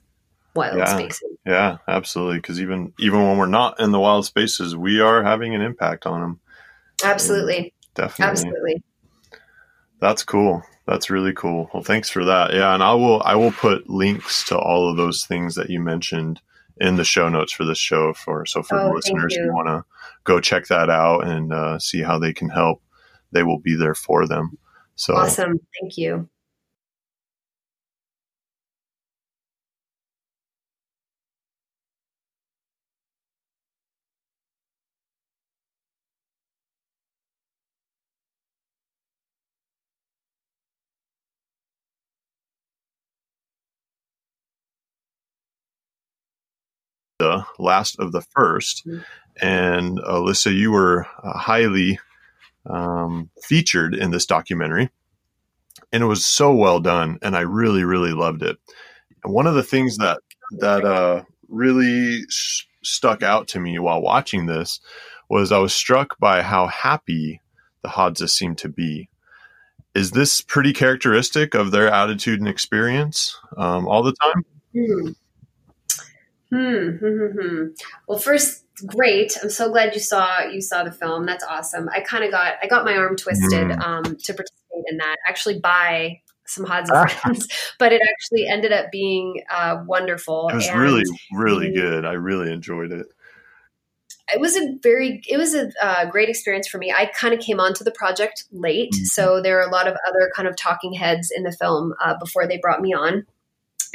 wild 0.54 0.78
Yeah. 0.78 0.94
spaces 0.94 1.36
Yeah, 1.44 1.78
absolutely. 1.88 2.38
Because 2.38 2.60
even 2.60 2.92
even 3.00 3.22
when 3.26 3.38
we're 3.38 3.46
not 3.46 3.80
in 3.80 3.90
the 3.90 3.98
wild 4.00 4.24
spaces, 4.26 4.76
we 4.76 5.00
are 5.00 5.22
having 5.22 5.54
an 5.54 5.60
impact 5.60 6.06
on 6.06 6.20
them. 6.20 6.40
absolutely 7.04 7.74
Definitely. 7.94 8.30
absolutely 8.32 8.82
That's 10.00 10.24
cool. 10.24 10.62
That's 10.86 11.10
really 11.10 11.32
cool. 11.32 11.70
Well, 11.72 11.82
thanks 11.82 12.10
for 12.10 12.24
that. 12.24 12.52
Yeah, 12.52 12.74
and 12.74 12.82
I 12.82 12.94
will 12.94 13.22
I 13.24 13.34
will 13.36 13.52
put 13.52 13.88
links 13.88 14.44
to 14.46 14.58
all 14.58 14.90
of 14.90 14.96
those 14.96 15.24
things 15.24 15.54
that 15.54 15.70
you 15.70 15.80
mentioned 15.80 16.40
in 16.80 16.96
the 16.96 17.04
show 17.04 17.28
notes 17.28 17.52
for 17.52 17.64
this 17.64 17.78
show. 17.78 18.12
For 18.12 18.44
so 18.46 18.62
for 18.62 18.78
Oh, 18.78 18.92
listeners 18.94 19.36
who 19.36 19.52
want 19.54 19.68
to 19.68 19.84
go 20.24 20.40
check 20.40 20.66
that 20.68 20.90
out 20.90 21.26
and 21.26 21.52
uh, 21.52 21.78
see 21.78 22.02
how 22.02 22.18
they 22.18 22.32
can 22.32 22.48
help, 22.48 22.82
they 23.32 23.42
will 23.42 23.58
be 23.58 23.74
there 23.76 23.94
for 23.94 24.26
them. 24.26 24.58
So 24.96 25.14
awesome 25.14 25.58
thank 25.80 25.96
you 25.98 26.28
the 47.22 47.44
last 47.58 47.98
of 48.00 48.12
the 48.12 48.22
First 48.34 48.84
Mhm. 48.86 49.04
and 49.40 49.98
Alyssa, 50.00 50.52
you 50.54 50.72
were 50.72 51.06
uh, 51.22 51.38
highly 51.38 51.98
um, 52.66 53.30
featured 53.42 53.94
in 53.94 54.10
this 54.10 54.26
documentary, 54.26 54.90
and 55.92 56.02
it 56.02 56.06
was 56.06 56.24
so 56.24 56.54
well 56.54 56.80
done, 56.80 57.18
and 57.22 57.36
I 57.36 57.40
really 57.40 57.84
really 57.84 58.12
loved 58.12 58.42
it. 58.42 58.58
And 59.24 59.32
one 59.32 59.46
of 59.46 59.54
the 59.54 59.62
things 59.62 59.98
that 59.98 60.20
that 60.58 60.84
uh, 60.84 61.22
really 61.48 62.22
sh- 62.28 62.66
stuck 62.82 63.22
out 63.22 63.48
to 63.48 63.60
me 63.60 63.78
while 63.78 64.02
watching 64.02 64.46
this 64.46 64.80
was 65.28 65.52
I 65.52 65.58
was 65.58 65.74
struck 65.74 66.18
by 66.18 66.42
how 66.42 66.66
happy 66.66 67.40
the 67.82 67.88
Hadza 67.88 68.28
seemed 68.28 68.58
to 68.58 68.68
be. 68.68 69.08
Is 69.94 70.12
this 70.12 70.40
pretty 70.40 70.72
characteristic 70.72 71.54
of 71.54 71.70
their 71.70 71.88
attitude 71.88 72.40
and 72.40 72.48
experience 72.48 73.38
um, 73.56 73.86
all 73.86 74.02
the 74.02 74.14
time? 74.22 74.44
Hmm. 74.72 75.08
Hmm, 76.50 76.88
hmm. 76.98 77.06
hmm, 77.06 77.38
hmm. 77.38 77.66
Well, 78.06 78.18
first, 78.18 78.61
great. 78.86 79.36
I'm 79.42 79.50
so 79.50 79.70
glad 79.70 79.94
you 79.94 80.00
saw 80.00 80.42
you 80.42 80.60
saw 80.60 80.84
the 80.84 80.92
film. 80.92 81.26
That's 81.26 81.44
awesome. 81.44 81.88
I 81.94 82.00
kind 82.00 82.24
of 82.24 82.30
got 82.30 82.54
I 82.62 82.66
got 82.66 82.84
my 82.84 82.94
arm 82.94 83.16
twisted 83.16 83.68
mm. 83.68 83.80
um, 83.80 84.04
to 84.04 84.34
participate 84.34 84.84
in 84.88 84.98
that. 84.98 85.16
Actually, 85.26 85.60
by 85.60 86.20
some 86.46 86.66
ah. 86.68 87.06
friends, 87.06 87.48
but 87.78 87.92
it 87.92 88.00
actually 88.02 88.46
ended 88.46 88.72
up 88.72 88.90
being 88.90 89.42
uh, 89.50 89.82
wonderful. 89.86 90.48
It 90.48 90.56
was 90.56 90.72
really, 90.72 91.04
really 91.32 91.72
good. 91.72 92.04
I 92.04 92.12
really 92.12 92.52
enjoyed 92.52 92.92
it. 92.92 93.06
It 94.32 94.40
was 94.40 94.56
a 94.56 94.76
very, 94.82 95.20
it 95.28 95.36
was 95.36 95.54
a 95.54 95.70
uh, 95.82 96.06
great 96.06 96.28
experience 96.28 96.66
for 96.66 96.78
me. 96.78 96.90
I 96.90 97.06
kind 97.06 97.34
of 97.34 97.40
came 97.40 97.60
onto 97.60 97.84
the 97.84 97.90
project 97.90 98.44
late, 98.50 98.92
mm-hmm. 98.92 99.04
so 99.04 99.42
there 99.42 99.60
are 99.60 99.68
a 99.68 99.72
lot 99.72 99.88
of 99.88 99.96
other 100.08 100.30
kind 100.34 100.48
of 100.48 100.56
talking 100.56 100.94
heads 100.94 101.30
in 101.34 101.42
the 101.42 101.52
film 101.52 101.92
uh, 102.02 102.14
before 102.18 102.46
they 102.46 102.58
brought 102.58 102.80
me 102.80 102.94
on 102.94 103.26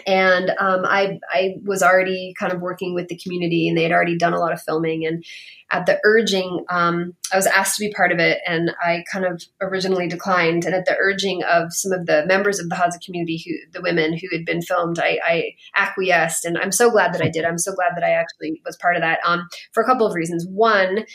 and 0.06 0.52
um, 0.60 0.86
I, 0.86 1.20
I 1.32 1.56
was 1.64 1.82
already 1.82 2.34
kind 2.38 2.54
of 2.54 2.62
working 2.62 2.94
with 2.94 3.08
the 3.08 3.18
community 3.18 3.68
and 3.68 3.78
they 3.78 3.84
had 3.84 3.92
already 3.92 4.18
done 4.18 4.34
a 4.34 4.40
lot 4.40 4.54
of 4.54 4.62
filming 4.62 5.06
and 5.06 5.24
at 5.72 5.86
the 5.86 6.00
urging 6.06 6.64
um, 6.70 7.14
i 7.34 7.36
was 7.36 7.48
asked 7.48 7.78
to 7.78 7.86
be 7.86 7.94
part 7.94 8.12
of 8.12 8.20
it 8.20 8.40
and 8.46 8.72
i 8.82 9.04
kind 9.12 9.26
of 9.26 9.42
originally 9.62 10.08
declined 10.08 10.66
and 10.66 10.76
at 10.76 10.86
the 10.86 10.96
urging 11.00 11.44
of 11.44 11.74
some 11.74 11.92
of 11.92 12.06
the 12.06 12.26
members 12.26 12.60
of 12.60 12.70
the 12.70 12.76
hadza 12.76 13.04
community 13.04 13.44
who 13.46 13.72
the 13.72 13.82
women 13.82 14.14
who 14.14 14.28
had 14.32 14.46
been 14.46 14.62
filmed 14.62 15.00
I, 15.00 15.20
I, 15.24 15.44
acquiesced 15.76 16.46
and 16.46 16.58
i'm 16.58 16.72
so 16.72 16.90
glad 16.90 17.14
that 17.14 17.22
i 17.22 17.30
did 17.30 17.46
i'm 17.46 17.58
so 17.58 17.74
glad 17.74 17.94
that 17.96 18.04
i 18.04 18.12
actually 18.12 18.62
was 18.66 18.78
part 18.78 18.96
of 18.96 19.02
that 19.02 19.20
um, 19.26 19.48
for 19.74 19.82
a 19.82 19.86
couple 19.86 20.08
of 20.08 20.14
reasons 20.14 20.46
one 20.50 21.06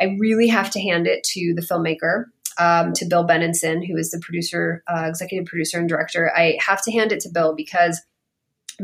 i 0.00 0.16
really 0.18 0.48
have 0.48 0.70
to 0.70 0.80
hand 0.80 1.06
it 1.06 1.22
to 1.32 1.54
the 1.54 1.62
filmmaker 1.62 2.24
um, 2.56 2.92
to 2.92 3.04
Bill 3.06 3.26
Benenson, 3.26 3.84
who 3.84 3.96
is 3.96 4.12
the 4.12 4.20
producer, 4.20 4.84
uh, 4.86 5.06
executive 5.08 5.46
producer, 5.46 5.78
and 5.80 5.88
director. 5.88 6.30
I 6.36 6.56
have 6.60 6.82
to 6.82 6.92
hand 6.92 7.10
it 7.10 7.18
to 7.20 7.28
Bill 7.28 7.52
because 7.52 8.00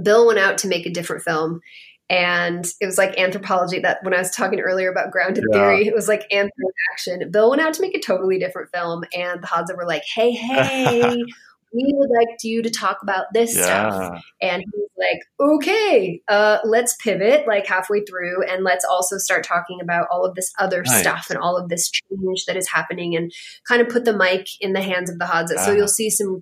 Bill 0.01 0.27
went 0.27 0.39
out 0.39 0.59
to 0.59 0.69
make 0.69 0.87
a 0.87 0.91
different 0.91 1.23
film. 1.23 1.61
And 2.09 2.67
it 2.81 2.87
was 2.87 2.99
like 2.99 3.17
anthropology 3.19 3.79
that 3.81 3.99
when 4.03 4.13
I 4.13 4.19
was 4.19 4.33
talking 4.33 4.59
earlier 4.59 4.91
about 4.91 5.13
grounded 5.13 5.45
yeah. 5.49 5.59
theory, 5.59 5.87
it 5.87 5.95
was 5.95 6.09
like 6.09 6.29
anthro 6.31 6.51
action. 6.93 7.31
Bill 7.31 7.51
went 7.51 7.63
out 7.63 7.75
to 7.75 7.83
make 7.83 7.95
a 7.95 8.01
totally 8.01 8.37
different 8.37 8.71
film, 8.75 9.05
and 9.15 9.41
the 9.41 9.47
Hadza 9.47 9.77
were 9.77 9.87
like, 9.87 10.03
hey, 10.13 10.33
hey, 10.33 11.23
we 11.73 11.95
would 11.97 12.11
like 12.11 12.37
you 12.43 12.63
to 12.63 12.71
talk 12.71 12.99
about 13.03 13.27
this 13.33 13.57
yeah. 13.57 13.65
stuff. 13.65 14.25
And 14.43 14.63
he 14.63 14.71
was 14.75 14.91
like, 14.99 15.49
okay, 15.49 16.21
uh, 16.29 16.59
let's 16.65 16.97
pivot 16.97 17.47
like 17.47 17.67
halfway 17.67 18.05
through 18.05 18.43
and 18.45 18.65
let's 18.65 18.85
also 18.85 19.19
start 19.19 19.45
talking 19.45 19.79
about 19.81 20.09
all 20.11 20.25
of 20.25 20.35
this 20.35 20.53
other 20.59 20.83
nice. 20.83 21.01
stuff 21.01 21.31
and 21.31 21.39
all 21.39 21.57
of 21.57 21.69
this 21.69 21.91
change 21.91 22.45
that 22.47 22.57
is 22.57 22.69
happening 22.69 23.15
and 23.15 23.33
kind 23.69 23.81
of 23.81 23.89
put 23.89 24.05
the 24.05 24.17
mic 24.17 24.49
in 24.61 24.73
the 24.73 24.83
hands 24.83 25.11
of 25.11 25.19
the 25.19 25.27
Hadza. 25.27 25.53
Uh-huh. 25.53 25.67
So 25.67 25.73
you'll 25.73 25.89
see 25.89 26.11
some 26.11 26.41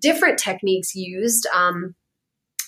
different 0.00 0.38
techniques 0.38 0.94
used. 0.94 1.46
Um, 1.52 1.94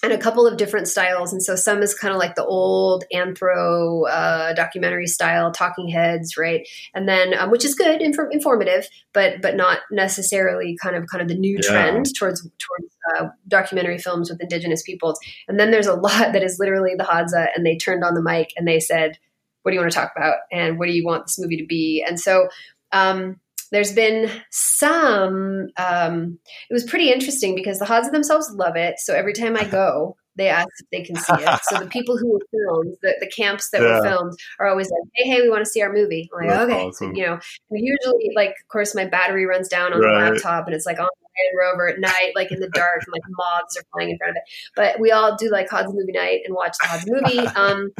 and 0.03 0.13
a 0.13 0.19
couple 0.19 0.47
of 0.47 0.57
different 0.57 0.89
styles. 0.89 1.33
And 1.33 1.43
so 1.43 1.55
some 1.57 1.83
is 1.83 1.95
kind 1.95 2.13
of 2.13 2.19
like 2.19 2.35
the 2.35 2.45
old 2.45 3.05
anthro 3.13 4.09
uh, 4.11 4.55
documentary 4.55 5.07
style, 5.07 5.53
talking 5.53 5.89
heads, 5.89 6.37
right? 6.37 6.67
And 6.95 7.09
then 7.09 7.35
um, 7.39 7.51
which 7.51 7.65
is 7.65 7.75
good, 7.75 8.01
inf- 8.01 8.19
informative, 8.31 8.89
but 9.13 9.43
but 9.43 9.57
not 9.57 9.81
necessarily 9.91 10.77
kind 10.83 10.97
of 10.97 11.07
kind 11.07 11.23
of 11.23 11.29
the 11.29 11.35
new 11.35 11.59
yeah. 11.63 11.69
trend 11.69 12.07
towards 12.17 12.43
towards 12.43 12.97
uh, 13.17 13.27
documentary 13.49 13.99
films 13.99 14.31
with 14.31 14.41
indigenous 14.41 14.83
peoples. 14.83 15.19
And 15.49 15.61
then 15.61 15.71
there's 15.71 15.87
a 15.87 15.95
lot 15.95 16.33
that 16.33 16.43
is 16.43 16.59
literally 16.59 16.95
the 16.97 17.05
Hadza, 17.05 17.49
and 17.55 17.67
they 17.67 17.77
turned 17.77 18.05
on 18.05 18.15
the 18.15 18.23
mic 18.23 18.53
and 18.57 18.67
they 18.67 18.81
said, 18.81 19.19
"What 19.63 19.73
do 19.73 19.75
you 19.77 19.81
want 19.81 19.93
to 19.93 19.99
talk 19.99 20.13
about? 20.17 20.37
And 20.51 20.79
what 20.79 20.87
do 20.87 20.93
you 20.93 21.05
want 21.05 21.27
this 21.27 21.39
movie 21.39 21.59
to 21.59 21.67
be?" 21.67 22.05
And 22.07 22.19
so. 22.19 22.49
Um, 22.93 23.39
there's 23.71 23.93
been 23.93 24.31
some 24.51 25.68
um, 25.77 26.39
it 26.68 26.73
was 26.73 26.85
pretty 26.85 27.11
interesting 27.11 27.55
because 27.55 27.79
the 27.79 27.85
Hadza 27.85 28.11
themselves 28.12 28.51
love 28.55 28.77
it 28.77 28.99
so 28.99 29.14
every 29.14 29.33
time 29.33 29.57
i 29.57 29.64
go 29.64 30.16
they 30.37 30.49
ask 30.49 30.68
if 30.81 30.87
they 30.91 31.03
can 31.03 31.16
see 31.16 31.33
it 31.35 31.61
so 31.64 31.79
the 31.79 31.87
people 31.87 32.16
who 32.16 32.33
were 32.33 32.41
filmed 32.51 32.97
the, 33.03 33.14
the 33.21 33.31
camps 33.31 33.71
that 33.71 33.83
yeah. 33.83 33.99
were 33.99 34.03
filmed 34.03 34.33
are 34.59 34.68
always 34.68 34.91
like 34.91 35.11
hey 35.14 35.29
hey 35.29 35.43
we 35.43 35.51
want 35.51 35.64
to 35.64 35.71
see 35.71 35.83
our 35.83 35.93
movie 35.93 36.31
I'm 36.33 36.47
like 36.47 36.57
That's 36.57 36.71
okay 36.71 36.85
awesome. 36.87 37.14
so, 37.14 37.21
you 37.21 37.27
know 37.27 37.39
usually 37.71 38.31
like 38.35 38.51
of 38.51 38.68
course 38.68 38.95
my 38.95 39.05
battery 39.05 39.47
runs 39.47 39.68
down 39.68 39.93
on 39.93 40.01
right. 40.01 40.25
the 40.25 40.33
laptop 40.33 40.66
and 40.66 40.75
it's 40.75 40.87
like 40.87 40.99
on 40.99 41.09
Land 41.41 41.59
Rover 41.59 41.89
at 41.89 42.01
night, 42.01 42.33
like 42.35 42.53
in 42.53 42.61
the 42.61 42.68
dark, 42.68 43.03
and 43.05 43.12
like 43.12 43.23
moths 43.31 43.77
are 43.77 43.85
flying 43.93 44.11
in 44.11 44.18
front 44.18 44.31
of 44.31 44.37
it. 44.37 44.43
But 44.77 45.01
we 45.01 45.11
all 45.11 45.37
do 45.37 45.51
like 45.51 45.68
Hadza 45.68 45.95
movie 45.95 46.12
night 46.12 46.41
and 46.45 46.55
watch 46.55 46.77
the 46.81 46.87
Hadza 46.87 47.05
movie. 47.09 47.49
Um, 47.61 47.91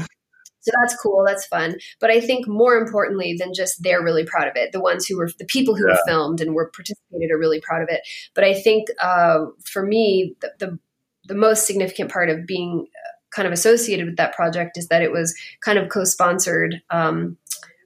so 0.61 0.71
that's 0.81 0.95
cool. 0.97 1.25
That's 1.27 1.47
fun. 1.47 1.77
But 2.01 2.11
I 2.11 2.21
think 2.21 2.47
more 2.47 2.77
importantly 2.77 3.35
than 3.39 3.55
just 3.55 3.83
they're 3.83 4.03
really 4.03 4.25
proud 4.25 4.49
of 4.49 4.57
it, 4.57 4.73
the 4.73 4.81
ones 4.81 5.07
who 5.07 5.17
were 5.17 5.31
the 5.39 5.45
people 5.45 5.75
who 5.75 5.87
yeah. 5.87 5.95
were 5.95 6.01
filmed 6.07 6.41
and 6.41 6.55
were 6.55 6.71
participated 6.71 7.31
are 7.31 7.39
really 7.39 7.61
proud 7.61 7.83
of 7.83 7.89
it. 7.89 8.03
But 8.35 8.45
I 8.45 8.55
think 8.55 8.89
uh, 9.01 9.47
for 9.65 9.85
me, 9.85 10.35
the, 10.41 10.53
the, 10.59 10.79
the 11.27 11.35
most 11.35 11.67
significant 11.67 12.11
part 12.11 12.29
of 12.29 12.47
being 12.47 12.87
uh, 12.87 13.11
kind 13.35 13.47
of 13.47 13.53
associated 13.53 14.07
with 14.07 14.17
that 14.17 14.35
project 14.35 14.77
is 14.77 14.89
that 14.89 15.03
it 15.03 15.13
was 15.13 15.35
kind 15.61 15.79
of 15.79 15.89
co-sponsored. 15.89 16.83
Um, 16.91 17.37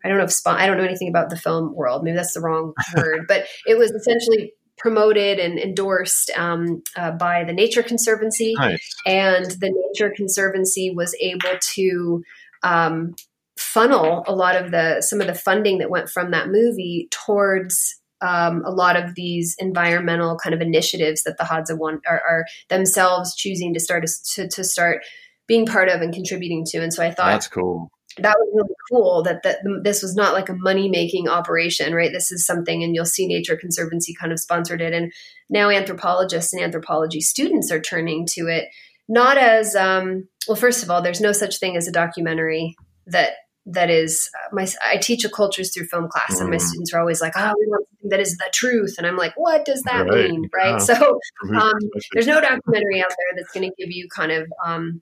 I 0.04 0.08
don't 0.08 0.18
know 0.18 0.24
if 0.24 0.32
spon- 0.32 0.60
I 0.60 0.66
don't 0.66 0.76
know 0.76 0.84
anything 0.84 1.08
about 1.08 1.30
the 1.30 1.36
film 1.36 1.74
world. 1.74 2.02
Maybe 2.02 2.16
that's 2.16 2.34
the 2.34 2.40
wrong 2.40 2.74
word, 2.96 3.26
but 3.28 3.46
it 3.66 3.78
was 3.78 3.90
essentially 3.90 4.52
promoted 4.76 5.38
and 5.38 5.58
endorsed 5.58 6.30
um, 6.36 6.82
uh, 6.96 7.12
by 7.12 7.44
the 7.44 7.52
Nature 7.52 7.82
Conservancy, 7.82 8.54
nice. 8.58 8.94
and 9.06 9.46
the 9.52 9.72
Nature 9.72 10.12
Conservancy 10.14 10.90
was 10.90 11.16
able 11.20 11.58
to 11.74 12.22
um, 12.64 13.14
funnel 13.56 14.24
a 14.26 14.34
lot 14.34 14.56
of 14.56 14.72
the 14.72 15.00
some 15.00 15.20
of 15.20 15.28
the 15.28 15.34
funding 15.34 15.78
that 15.78 15.90
went 15.90 16.08
from 16.08 16.32
that 16.32 16.48
movie 16.48 17.06
towards 17.12 18.00
um, 18.20 18.62
a 18.64 18.70
lot 18.70 18.96
of 18.96 19.14
these 19.14 19.54
environmental 19.58 20.36
kind 20.36 20.54
of 20.54 20.60
initiatives 20.60 21.24
that 21.24 21.36
the 21.36 21.44
Hadza 21.44 21.78
want 21.78 22.02
are, 22.08 22.22
are 22.26 22.46
themselves 22.68 23.34
choosing 23.34 23.74
to 23.74 23.80
start 23.80 24.04
to, 24.34 24.48
to 24.48 24.64
start 24.64 25.02
being 25.46 25.66
part 25.66 25.88
of 25.88 26.00
and 26.00 26.12
contributing 26.12 26.64
to. 26.66 26.78
And 26.78 26.92
so 26.92 27.04
I 27.04 27.10
thought 27.10 27.32
that's 27.32 27.48
cool. 27.48 27.90
That 28.18 28.36
was 28.38 28.50
really 28.54 28.74
cool 28.90 29.24
that, 29.24 29.42
that 29.42 29.58
this 29.82 30.00
was 30.00 30.14
not 30.14 30.34
like 30.34 30.48
a 30.48 30.54
money 30.54 30.88
making 30.88 31.28
operation, 31.28 31.92
right? 31.92 32.12
This 32.12 32.30
is 32.30 32.46
something, 32.46 32.84
and 32.84 32.94
you'll 32.94 33.04
see 33.04 33.26
Nature 33.26 33.56
Conservancy 33.56 34.14
kind 34.14 34.32
of 34.32 34.38
sponsored 34.38 34.80
it. 34.80 34.92
And 34.92 35.12
now 35.50 35.68
anthropologists 35.68 36.52
and 36.52 36.62
anthropology 36.62 37.20
students 37.20 37.72
are 37.72 37.80
turning 37.80 38.24
to 38.26 38.46
it 38.46 38.68
not 39.08 39.38
as 39.38 39.74
um, 39.76 40.28
well 40.48 40.56
first 40.56 40.82
of 40.82 40.90
all 40.90 41.02
there's 41.02 41.20
no 41.20 41.32
such 41.32 41.58
thing 41.58 41.76
as 41.76 41.88
a 41.88 41.92
documentary 41.92 42.74
that 43.06 43.32
that 43.66 43.88
is 43.90 44.28
uh, 44.34 44.54
my 44.54 44.66
i 44.84 44.96
teach 44.96 45.24
a 45.24 45.28
cultures 45.28 45.72
through 45.72 45.86
film 45.86 46.08
class 46.08 46.38
and 46.38 46.50
my 46.50 46.56
mm-hmm. 46.56 46.66
students 46.66 46.92
are 46.92 47.00
always 47.00 47.20
like 47.20 47.32
oh 47.36 47.54
we 47.58 47.66
want 47.66 47.86
something 47.88 48.10
that 48.10 48.20
is 48.20 48.36
the 48.36 48.50
truth 48.52 48.94
and 48.98 49.06
i'm 49.06 49.16
like 49.16 49.32
what 49.36 49.64
does 49.64 49.82
that 49.82 50.06
right. 50.08 50.30
mean 50.30 50.48
right 50.54 50.72
yeah. 50.72 50.78
so 50.78 51.18
um, 51.56 51.78
there's 52.12 52.26
no 52.26 52.40
documentary 52.40 53.00
out 53.00 53.08
there 53.08 53.36
that's 53.36 53.52
going 53.52 53.68
to 53.68 53.74
give 53.78 53.90
you 53.90 54.06
kind 54.14 54.32
of 54.32 54.52
um, 54.64 55.00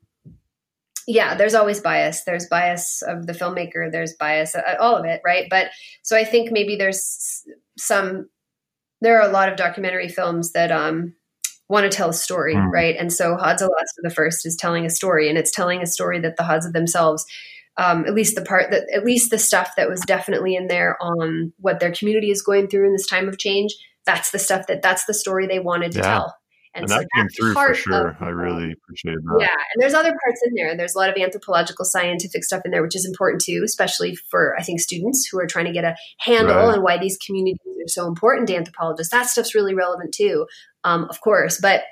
yeah 1.07 1.35
there's 1.35 1.55
always 1.55 1.81
bias 1.81 2.23
there's 2.25 2.47
bias 2.47 3.03
of 3.03 3.27
the 3.27 3.33
filmmaker 3.33 3.91
there's 3.91 4.15
bias 4.15 4.55
uh, 4.55 4.77
all 4.79 4.97
of 4.97 5.05
it 5.05 5.21
right 5.25 5.49
but 5.51 5.71
so 6.03 6.17
i 6.17 6.25
think 6.25 6.53
maybe 6.53 6.77
there's 6.77 7.45
some 7.77 8.29
there 9.01 9.21
are 9.21 9.29
a 9.29 9.33
lot 9.33 9.49
of 9.49 9.57
documentary 9.57 10.09
films 10.09 10.53
that 10.53 10.71
um 10.71 11.15
want 11.73 11.91
to 11.91 11.97
tell 11.97 12.11
a 12.11 12.15
story, 12.15 12.55
mm. 12.55 12.71
right? 12.71 12.95
And 12.99 13.11
so 13.11 13.35
Hadza 13.35 13.63
Last 13.63 13.99
of 13.99 14.05
the 14.05 14.15
First 14.15 14.45
is 14.45 14.57
telling 14.57 14.85
a 14.85 14.91
story, 14.91 15.31
and 15.31 15.39
it's 15.39 15.51
telling 15.51 15.81
a 15.81 15.87
story 15.87 16.21
that 16.21 16.37
the 16.37 16.43
Hadza 16.43 16.71
themselves, 16.71 17.25
um, 17.79 18.05
at 18.05 18.13
least 18.13 18.35
the 18.35 18.43
part 18.43 18.71
that, 18.71 18.85
at 18.95 19.07
least 19.07 19.31
the 19.31 19.39
stuff 19.39 19.71
that 19.79 19.89
was 19.89 20.03
definitely 20.03 20.55
in 20.55 20.67
there 20.67 20.99
on 21.01 21.55
what 21.57 21.81
their 21.81 21.91
community 21.91 22.31
is 22.31 22.43
going 22.43 22.69
through 22.69 22.87
in 22.87 22.93
this 22.93 23.07
time 23.07 23.27
of 23.27 23.39
change. 23.39 23.75
That's 24.05 24.33
the 24.33 24.39
stuff 24.39 24.67
that 24.67 24.83
that's 24.83 25.07
the 25.07 25.15
story 25.15 25.47
they 25.47 25.61
wanted 25.61 25.93
to 25.93 25.99
yeah. 25.99 26.05
tell. 26.05 26.37
And, 26.75 26.85
and 26.85 26.91
so 26.91 26.99
that 26.99 27.09
came 27.15 27.29
through 27.29 27.53
for 27.55 27.75
sure. 27.75 28.09
Of, 28.09 28.17
I 28.21 28.29
really 28.29 28.73
appreciate 28.73 29.17
that. 29.17 29.37
Yeah, 29.41 29.47
and 29.49 29.83
there's 29.83 29.95
other 29.95 30.11
parts 30.11 30.41
in 30.47 30.55
there. 30.55 30.77
There's 30.77 30.95
a 30.95 30.99
lot 30.99 31.11
of 31.11 31.17
anthropological, 31.17 31.85
scientific 31.85 32.45
stuff 32.45 32.63
in 32.65 32.71
there, 32.71 32.83
which 32.83 32.97
is 32.97 33.07
important 33.07 33.43
too, 33.43 33.63
especially 33.65 34.15
for 34.31 34.55
I 34.59 34.63
think 34.63 34.81
students 34.81 35.27
who 35.31 35.39
are 35.39 35.47
trying 35.47 35.67
to 35.67 35.73
get 35.73 35.85
a 35.85 35.97
handle 36.19 36.55
right. 36.55 36.77
on 36.77 36.83
why 36.83 36.99
these 36.99 37.19
communities 37.25 37.59
are 37.67 37.89
so 37.89 38.07
important 38.07 38.49
to 38.49 38.57
anthropologists. 38.57 39.13
That 39.13 39.27
stuff's 39.27 39.55
really 39.55 39.75
relevant 39.75 40.15
too, 40.15 40.47
um, 40.85 41.07
of 41.09 41.21
course. 41.21 41.59
But 41.61 41.83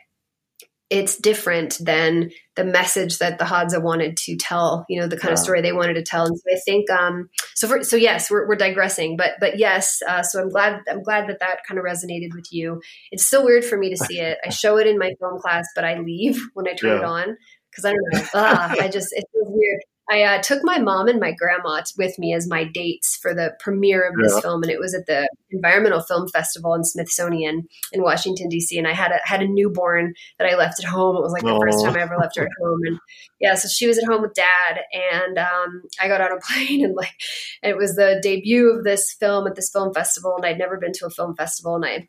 it's 0.90 1.16
different 1.16 1.78
than 1.80 2.32
the 2.56 2.64
message 2.64 3.18
that 3.18 3.38
the 3.38 3.44
Hadza 3.44 3.80
wanted 3.80 4.16
to 4.16 4.36
tell, 4.36 4.84
you 4.88 5.00
know, 5.00 5.06
the 5.06 5.16
kind 5.16 5.30
yeah. 5.30 5.34
of 5.34 5.38
story 5.38 5.62
they 5.62 5.72
wanted 5.72 5.94
to 5.94 6.02
tell. 6.02 6.26
And 6.26 6.36
so 6.36 6.42
I 6.52 6.58
think, 6.64 6.90
um, 6.90 7.30
so 7.54 7.68
for, 7.68 7.84
so 7.84 7.94
yes, 7.94 8.28
we're, 8.28 8.48
we're 8.48 8.56
digressing, 8.56 9.16
but, 9.16 9.34
but 9.38 9.56
yes, 9.56 10.02
uh, 10.08 10.24
so 10.24 10.42
I'm 10.42 10.48
glad, 10.48 10.80
I'm 10.90 11.04
glad 11.04 11.28
that 11.28 11.38
that 11.38 11.60
kind 11.66 11.78
of 11.78 11.86
resonated 11.86 12.34
with 12.34 12.48
you. 12.50 12.82
It's 13.12 13.24
still 13.24 13.44
weird 13.44 13.64
for 13.64 13.78
me 13.78 13.90
to 13.90 13.96
see 13.96 14.18
it. 14.18 14.38
I 14.44 14.48
show 14.48 14.78
it 14.78 14.88
in 14.88 14.98
my 14.98 15.14
film 15.20 15.40
class, 15.40 15.68
but 15.76 15.84
I 15.84 16.00
leave 16.00 16.40
when 16.54 16.66
I 16.66 16.74
turn 16.74 16.90
yeah. 16.90 16.98
it 16.98 17.04
on 17.04 17.36
because 17.70 17.84
I 17.84 17.90
don't 17.92 18.12
know. 18.12 18.28
ah, 18.34 18.74
I 18.80 18.88
just, 18.88 19.12
it 19.12 19.24
feels 19.32 19.48
weird. 19.48 19.80
I 20.10 20.22
uh, 20.22 20.42
took 20.42 20.64
my 20.64 20.78
mom 20.78 21.06
and 21.06 21.20
my 21.20 21.32
grandma 21.32 21.80
with 21.96 22.18
me 22.18 22.34
as 22.34 22.48
my 22.48 22.64
dates 22.64 23.16
for 23.16 23.32
the 23.32 23.52
premiere 23.60 24.08
of 24.08 24.14
this 24.20 24.32
Yeah. 24.34 24.40
film, 24.40 24.62
and 24.64 24.72
it 24.72 24.80
was 24.80 24.92
at 24.92 25.06
the 25.06 25.28
Environmental 25.50 26.00
Film 26.00 26.26
Festival 26.28 26.74
in 26.74 26.82
Smithsonian 26.82 27.62
in 27.92 28.02
Washington 28.02 28.48
D.C. 28.48 28.76
And 28.76 28.88
I 28.88 28.92
had 28.92 29.12
a 29.12 29.20
had 29.24 29.40
a 29.40 29.46
newborn 29.46 30.14
that 30.38 30.50
I 30.50 30.56
left 30.56 30.82
at 30.82 30.90
home. 30.90 31.16
It 31.16 31.22
was 31.22 31.32
like 31.32 31.42
the 31.42 31.58
first 31.62 31.84
time 31.84 31.96
I 31.96 32.02
ever 32.02 32.16
left 32.18 32.36
her 32.36 32.44
at 32.44 32.50
home, 32.60 32.80
and 32.86 32.98
yeah, 33.38 33.54
so 33.54 33.68
she 33.68 33.86
was 33.86 33.98
at 33.98 34.04
home 34.04 34.22
with 34.22 34.34
dad, 34.34 34.80
and 34.92 35.38
um, 35.38 35.82
I 36.00 36.08
got 36.08 36.20
on 36.20 36.32
a 36.32 36.40
plane, 36.52 36.84
and 36.84 36.94
like 36.96 37.14
it 37.62 37.76
was 37.76 37.94
the 37.94 38.18
debut 38.22 38.68
of 38.70 38.84
this 38.84 39.12
film 39.12 39.46
at 39.46 39.54
this 39.54 39.70
film 39.70 39.94
festival, 39.94 40.34
and 40.36 40.44
I'd 40.44 40.58
never 40.58 40.76
been 40.78 40.92
to 40.94 41.06
a 41.06 41.10
film 41.10 41.36
festival, 41.36 41.76
and 41.76 41.84
I. 41.84 42.08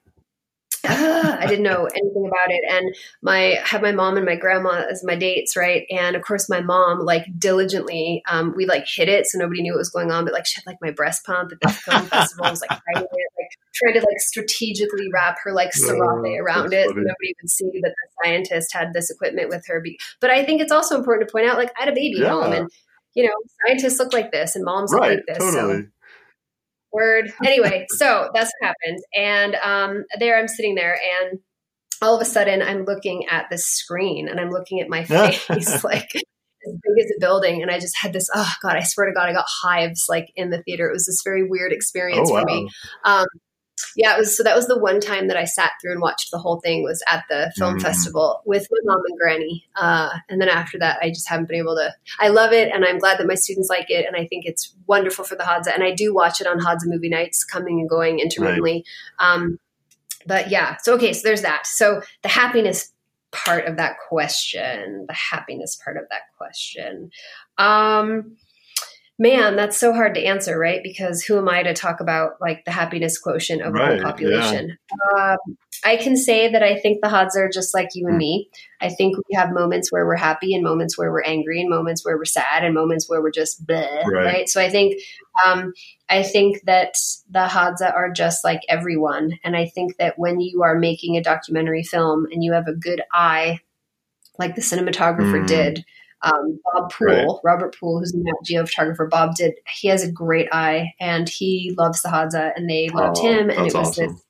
I 0.87 1.45
didn't 1.47 1.63
know 1.63 1.85
anything 1.85 2.25
about 2.27 2.49
it, 2.49 2.63
and 2.71 2.95
my 3.21 3.59
had 3.63 3.81
my 3.81 3.91
mom 3.91 4.17
and 4.17 4.25
my 4.25 4.35
grandma 4.35 4.83
as 4.89 5.03
my 5.03 5.15
dates, 5.15 5.55
right? 5.55 5.85
And 5.91 6.15
of 6.15 6.23
course, 6.23 6.49
my 6.49 6.61
mom 6.61 6.99
like 7.01 7.25
diligently, 7.37 8.23
um, 8.27 8.53
we 8.55 8.65
like 8.65 8.85
hid 8.87 9.07
it 9.09 9.27
so 9.27 9.37
nobody 9.37 9.61
knew 9.61 9.73
what 9.73 9.79
was 9.79 9.89
going 9.89 10.11
on, 10.11 10.25
but 10.25 10.33
like 10.33 10.45
she 10.47 10.55
had 10.55 10.65
like 10.65 10.77
my 10.81 10.91
breast 10.91 11.25
pump 11.25 11.51
at 11.51 11.59
this 11.61 11.77
film 11.85 12.07
festival, 12.09 12.45
I 12.45 12.49
was 12.49 12.61
like 12.61 12.71
hiding 12.87 13.07
it, 13.11 13.31
like 13.37 13.49
tried 13.75 13.99
to 13.99 13.99
like 13.99 14.19
strategically 14.19 15.09
wrap 15.13 15.37
her 15.43 15.51
like 15.53 15.73
serape 15.73 16.01
Oh, 16.01 16.35
around 16.43 16.73
it, 16.73 16.87
so 16.89 16.95
nobody 16.95 17.33
would 17.41 17.49
see 17.49 17.69
that 17.81 17.93
the 17.95 18.23
scientist 18.23 18.73
had 18.73 18.93
this 18.93 19.09
equipment 19.11 19.49
with 19.49 19.65
her. 19.67 19.83
But 20.19 20.31
I 20.31 20.43
think 20.43 20.61
it's 20.61 20.71
also 20.71 20.97
important 20.97 21.27
to 21.27 21.31
point 21.31 21.47
out, 21.47 21.57
like 21.57 21.71
I 21.77 21.83
had 21.83 21.89
a 21.89 21.95
baby 21.95 22.21
at 22.21 22.27
Yeah. 22.27 22.31
home, 22.31 22.53
and 22.53 22.69
you 23.13 23.23
know, 23.23 23.33
scientists 23.67 23.99
look 23.99 24.13
like 24.13 24.31
this, 24.31 24.55
and 24.55 24.65
moms 24.65 24.91
look 24.91 25.01
right, 25.01 25.17
like 25.17 25.25
this, 25.27 25.37
so 25.37 25.43
totally. 25.61 25.87
Word. 26.93 27.31
Anyway 27.45 27.85
so 27.91 28.29
that's 28.33 28.51
what 28.59 28.67
happened. 28.67 28.99
And 29.15 29.55
um 29.55 30.03
there 30.19 30.37
i'm 30.39 30.47
sitting 30.47 30.75
there 30.75 30.97
and 31.21 31.39
all 32.01 32.15
of 32.15 32.21
a 32.21 32.25
sudden 32.25 32.61
i'm 32.61 32.83
looking 32.85 33.25
at 33.29 33.45
the 33.51 33.57
screen 33.57 34.27
and 34.27 34.39
i'm 34.39 34.49
looking 34.49 34.79
at 34.79 34.89
my 34.89 35.03
face 35.05 35.83
like 35.83 36.09
as 36.15 36.73
big 36.73 37.05
as 37.05 37.11
a 37.15 37.19
building 37.19 37.61
and 37.61 37.69
i 37.71 37.79
just 37.79 37.95
had 38.01 38.11
this 38.13 38.27
oh 38.35 38.51
god 38.61 38.75
i 38.75 38.81
swear 38.83 39.07
to 39.07 39.13
god 39.13 39.29
i 39.29 39.33
got 39.33 39.45
hives 39.63 40.05
like 40.09 40.27
in 40.35 40.49
the 40.49 40.61
theater. 40.63 40.89
It 40.89 40.93
was 40.93 41.05
this 41.05 41.21
very 41.23 41.47
weird 41.47 41.71
experience 41.71 42.29
Oh, 42.31 42.39
for 42.39 42.45
me. 42.45 42.69
um 43.05 43.25
yeah 43.95 44.15
it 44.15 44.19
was 44.19 44.35
so 44.35 44.43
that 44.43 44.55
was 44.55 44.67
the 44.67 44.77
one 44.77 44.99
time 44.99 45.27
that 45.27 45.37
i 45.37 45.43
sat 45.43 45.71
through 45.81 45.91
and 45.91 46.01
watched 46.01 46.31
the 46.31 46.37
whole 46.37 46.59
thing 46.61 46.83
was 46.83 47.03
at 47.07 47.23
the 47.29 47.51
film 47.57 47.77
Mm. 47.77 47.81
festival 47.81 48.41
with 48.45 48.67
my 48.71 48.77
mom 48.93 49.01
and 49.07 49.17
granny. 49.17 49.65
Uh, 49.75 50.09
and 50.29 50.41
then 50.41 50.49
after 50.49 50.77
that 50.79 50.99
i 51.01 51.09
just 51.09 51.27
haven't 51.29 51.47
been 51.47 51.59
able 51.59 51.75
to 51.75 51.93
i 52.19 52.27
love 52.27 52.51
it 52.51 52.71
and 52.73 52.85
i'm 52.85 52.99
glad 52.99 53.17
that 53.17 53.27
my 53.27 53.35
students 53.35 53.69
like 53.69 53.89
it 53.89 54.05
and 54.05 54.15
i 54.15 54.25
think 54.27 54.45
it's 54.45 54.73
wonderful 54.87 55.23
for 55.25 55.35
the 55.35 55.43
hadza. 55.43 55.73
And 55.73 55.83
i 55.83 55.91
do 55.93 56.13
watch 56.13 56.41
it 56.41 56.47
on 56.47 56.59
hadza 56.59 56.85
movie 56.85 57.09
nights 57.09 57.43
coming 57.43 57.79
and 57.79 57.89
going 57.89 58.19
intermittently. 58.19 58.83
Um, 59.19 59.57
but 60.25 60.49
yeah 60.51 60.77
so 60.83 60.93
okay 60.95 61.13
so 61.13 61.21
there's 61.23 61.41
that. 61.41 61.65
So 61.65 62.01
the 62.23 62.29
happiness 62.29 62.91
part 63.31 63.65
of 63.65 63.77
that 63.77 63.95
question 64.09 65.05
the 65.07 65.13
happiness 65.31 65.77
part 65.83 65.97
of 65.97 66.03
that 66.09 66.23
question. 66.37 67.09
Um 67.57 68.37
man 69.21 69.55
that's 69.55 69.77
so 69.77 69.93
hard 69.93 70.15
to 70.15 70.25
answer 70.25 70.57
right 70.57 70.81
because 70.83 71.21
who 71.23 71.37
am 71.37 71.47
i 71.47 71.61
to 71.63 71.73
talk 71.73 71.99
about 71.99 72.31
like 72.41 72.65
the 72.65 72.71
happiness 72.71 73.17
quotient 73.19 73.61
of 73.61 73.73
whole 73.75 74.01
population 74.01 74.77
um, 75.17 75.37
i 75.85 75.95
can 75.95 76.17
say 76.17 76.51
that 76.51 76.63
i 76.63 76.75
think 76.79 77.01
the 77.01 77.07
Hadza 77.07 77.37
are 77.37 77.49
just 77.49 77.73
like 77.73 77.89
you 77.93 78.07
and 78.07 78.15
Hmm. 78.15 78.19
me 78.19 78.49
i 78.81 78.89
think 78.89 79.15
we 79.29 79.35
have 79.35 79.51
moments 79.51 79.91
where 79.91 80.05
we're 80.07 80.15
happy 80.15 80.55
and 80.55 80.63
moments 80.63 80.97
where 80.97 81.11
we're 81.11 81.23
angry 81.23 81.61
and 81.61 81.69
moments 81.69 82.03
where 82.03 82.17
we're 82.17 82.25
sad 82.25 82.63
and 82.65 82.73
moments 82.73 83.07
where 83.07 83.21
we're 83.21 83.31
just 83.31 83.65
bleh, 83.65 84.03
Right. 84.05 84.25
right. 84.25 84.49
so 84.49 84.59
i 84.59 84.69
think 84.69 84.99
um, 85.45 85.71
i 86.09 86.23
think 86.23 86.61
that 86.65 86.95
the 87.29 87.45
hadza 87.45 87.93
are 87.93 88.09
just 88.11 88.43
like 88.43 88.61
everyone 88.69 89.37
and 89.43 89.55
i 89.55 89.65
think 89.67 89.97
that 89.97 90.17
when 90.17 90.39
you 90.39 90.63
are 90.63 90.77
making 90.79 91.15
a 91.15 91.21
documentary 91.23 91.83
film 91.83 92.25
and 92.31 92.43
you 92.43 92.53
have 92.53 92.67
a 92.67 92.73
good 92.73 93.01
eye 93.13 93.59
like 94.39 94.55
the 94.55 94.61
cinematographer 94.61 95.43
Mm. 95.43 95.47
did 95.47 95.85
um, 96.23 96.59
Bob 96.73 96.91
Poole, 96.91 97.07
Right. 97.07 97.27
Robert 97.43 97.75
Poole, 97.79 97.99
who's 97.99 98.13
a 98.13 98.17
Nat 98.17 98.33
Geo 98.45 98.65
photographer. 98.65 99.07
Bob 99.07 99.35
did. 99.35 99.53
He 99.75 99.87
has 99.87 100.03
a 100.03 100.11
great 100.11 100.47
eye, 100.51 100.93
and 100.99 101.27
he 101.27 101.73
loves 101.77 102.01
the 102.01 102.09
Hadza, 102.09 102.51
and 102.55 102.69
they 102.69 102.89
loved 102.89 103.17
Oh, 103.19 103.27
him. 103.27 103.49
And 103.49 103.59
it 103.59 103.63
was 103.63 103.75
awesome. 103.75 104.13
this. 104.13 104.23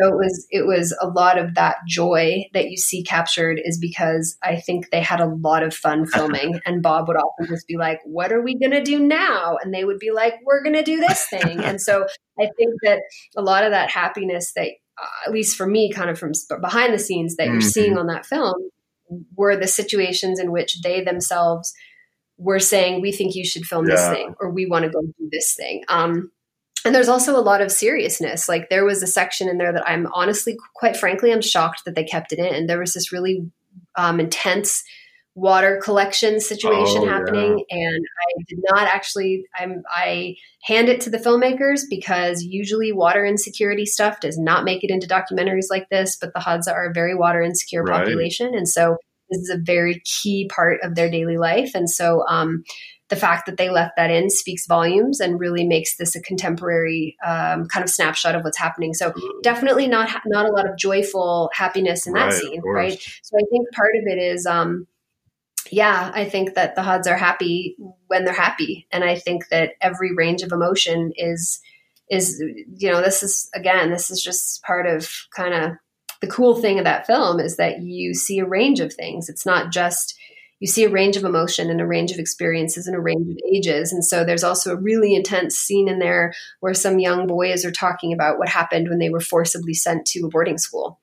So 0.00 0.06
it 0.06 0.14
was 0.14 0.46
it 0.50 0.66
was 0.66 0.96
a 1.00 1.08
lot 1.08 1.38
of 1.38 1.56
that 1.56 1.78
joy 1.88 2.44
that 2.54 2.70
you 2.70 2.76
see 2.76 3.02
captured 3.02 3.60
is 3.64 3.78
because 3.80 4.38
I 4.44 4.60
think 4.60 4.90
they 4.90 5.00
had 5.00 5.18
a 5.20 5.26
lot 5.26 5.64
of 5.64 5.74
fun 5.74 6.06
filming, 6.14 6.60
and 6.64 6.82
Bob 6.82 7.08
would 7.08 7.16
often 7.16 7.46
just 7.48 7.66
be 7.66 7.76
like, 7.76 7.98
"What 8.04 8.32
are 8.32 8.40
we 8.40 8.56
gonna 8.58 8.82
do 8.84 9.00
now?" 9.00 9.56
And 9.62 9.74
they 9.74 9.84
would 9.84 9.98
be 9.98 10.12
like, 10.12 10.34
"We're 10.44 10.62
gonna 10.62 10.84
do 10.84 10.98
this 11.00 11.26
thing." 11.30 11.64
and 11.64 11.80
so 11.80 12.06
I 12.40 12.46
think 12.56 12.74
that 12.84 13.00
a 13.36 13.42
lot 13.42 13.64
of 13.64 13.72
that 13.72 13.90
happiness 13.90 14.52
that, 14.54 14.68
uh, 15.02 15.06
at 15.26 15.32
least 15.32 15.56
for 15.56 15.66
me, 15.66 15.90
kind 15.92 16.08
of 16.10 16.16
from 16.18 16.30
behind 16.60 16.94
the 16.94 16.98
scenes 17.00 17.34
that 17.34 17.48
you're 17.48 17.56
Mhm. 17.56 17.62
seeing 17.64 17.98
on 17.98 18.06
that 18.06 18.24
film, 18.24 18.54
were 19.34 19.56
the 19.56 19.66
situations 19.66 20.38
in 20.38 20.52
which 20.52 20.80
they 20.82 21.02
themselves 21.02 21.72
were 22.36 22.60
saying, 22.60 23.00
"We 23.00 23.12
think 23.12 23.34
you 23.34 23.44
should 23.44 23.64
film 23.64 23.86
this 23.86 24.08
thing," 24.08 24.34
or 24.40 24.50
"We 24.50 24.66
want 24.66 24.84
to 24.84 24.90
go 24.90 25.02
do 25.02 25.28
this 25.30 25.54
thing." 25.54 25.84
Um, 25.88 26.30
and 26.84 26.94
there's 26.94 27.08
also 27.08 27.36
a 27.36 27.42
lot 27.42 27.60
of 27.60 27.72
seriousness. 27.72 28.48
Like 28.48 28.70
there 28.70 28.84
was 28.84 29.02
a 29.02 29.06
section 29.06 29.48
in 29.48 29.58
there 29.58 29.72
that 29.72 29.88
I'm 29.88 30.06
honestly, 30.12 30.56
quite 30.74 30.96
frankly, 30.96 31.32
I'm 31.32 31.42
shocked 31.42 31.82
that 31.84 31.94
they 31.94 32.04
kept 32.04 32.32
it 32.32 32.38
in. 32.38 32.66
There 32.66 32.78
was 32.78 32.94
this 32.94 33.12
really 33.12 33.50
um, 33.96 34.20
intense 34.20 34.84
water 35.38 35.80
collection 35.82 36.40
situation 36.40 37.02
Oh, 37.02 37.06
yeah. 37.06 37.12
happening, 37.12 37.64
and 37.70 38.04
I 38.04 38.42
did 38.48 38.58
not 38.70 38.82
actually. 38.88 39.44
I'm 39.58 39.82
I 39.88 40.34
hand 40.64 40.88
it 40.88 41.00
to 41.02 41.10
the 41.10 41.18
filmmakers 41.18 41.82
because 41.88 42.42
usually 42.42 42.92
water 42.92 43.24
insecurity 43.24 43.86
stuff 43.86 44.20
does 44.20 44.38
not 44.38 44.64
make 44.64 44.82
it 44.84 44.90
into 44.90 45.06
documentaries 45.06 45.66
like 45.70 45.88
this. 45.90 46.16
But 46.20 46.32
the 46.34 46.40
Hadza 46.40 46.72
are 46.72 46.90
a 46.90 46.92
very 46.92 47.14
water 47.14 47.42
insecure 47.42 47.84
Right. 47.84 48.00
population, 48.00 48.54
and 48.54 48.68
so 48.68 48.96
this 49.30 49.40
is 49.42 49.50
a 49.50 49.58
very 49.62 50.00
key 50.04 50.48
part 50.54 50.80
of 50.82 50.94
their 50.94 51.10
daily 51.10 51.36
life. 51.36 51.72
And 51.74 51.88
so, 51.88 52.24
um, 52.28 52.64
the 53.08 53.16
fact 53.16 53.46
that 53.46 53.56
they 53.56 53.70
left 53.70 53.96
that 53.96 54.10
in 54.10 54.28
speaks 54.28 54.66
volumes 54.66 55.20
and 55.20 55.40
really 55.40 55.66
makes 55.66 55.96
this 55.96 56.14
a 56.14 56.20
contemporary 56.22 57.16
um, 57.26 57.66
kind 57.66 57.82
of 57.82 57.88
snapshot 57.90 58.34
of 58.34 58.44
what's 58.44 58.58
happening. 58.58 58.92
So 58.92 59.12
definitely 59.42 59.86
not 59.88 60.10
not 60.26 60.46
a 60.46 60.52
lot 60.52 60.68
of 60.68 60.76
joyful 60.76 61.50
happiness 61.54 62.06
in 62.06 62.12
that 62.14 62.32
Right, 62.32 62.34
scene, 62.34 62.62
right? 62.74 62.98
So 63.22 63.36
I 63.38 63.44
think 63.50 63.66
part 63.72 63.92
of 63.96 64.02
it 64.06 64.18
is, 64.20 64.46
um, 64.46 64.86
yeah, 65.72 66.10
I 66.14 66.24
think 66.24 66.54
that 66.54 66.74
the 66.74 66.82
Hadza 66.82 67.12
are 67.12 67.16
happy 67.16 67.76
when 68.06 68.24
they're 68.24 68.34
happy, 68.34 68.86
and 68.92 69.04
I 69.04 69.16
think 69.16 69.48
that 69.48 69.72
every 69.80 70.14
range 70.14 70.42
of 70.42 70.52
emotion 70.52 71.12
is 71.16 71.60
is 72.10 72.42
you 72.74 72.90
know 72.90 73.02
this 73.02 73.22
is 73.22 73.50
again 73.54 73.90
this 73.90 74.10
is 74.10 74.22
just 74.22 74.62
part 74.62 74.86
of 74.86 75.10
kind 75.36 75.52
of 75.52 75.72
the 76.20 76.26
cool 76.26 76.56
thing 76.56 76.78
of 76.78 76.84
that 76.84 77.06
film 77.06 77.38
is 77.38 77.56
that 77.56 77.82
you 77.82 78.14
see 78.14 78.38
a 78.38 78.46
range 78.46 78.80
of 78.80 78.92
things. 78.92 79.28
It's 79.28 79.46
not 79.46 79.70
just 79.70 80.18
you 80.60 80.66
see 80.66 80.84
a 80.84 80.90
range 80.90 81.16
of 81.16 81.24
emotion 81.24 81.70
and 81.70 81.80
a 81.80 81.86
range 81.86 82.10
of 82.10 82.18
experiences 82.18 82.86
and 82.86 82.96
a 82.96 83.00
range 83.00 83.28
of 83.30 83.38
ages. 83.48 83.92
And 83.92 84.04
so 84.04 84.24
there's 84.24 84.42
also 84.42 84.72
a 84.72 84.80
really 84.80 85.14
intense 85.14 85.54
scene 85.54 85.88
in 85.88 86.00
there 86.00 86.34
where 86.60 86.74
some 86.74 86.98
young 86.98 87.28
boys 87.28 87.64
are 87.64 87.70
talking 87.70 88.12
about 88.12 88.38
what 88.38 88.48
happened 88.48 88.88
when 88.88 88.98
they 88.98 89.10
were 89.10 89.20
forcibly 89.20 89.74
sent 89.74 90.04
to 90.06 90.24
a 90.24 90.28
boarding 90.28 90.58
school. 90.58 90.98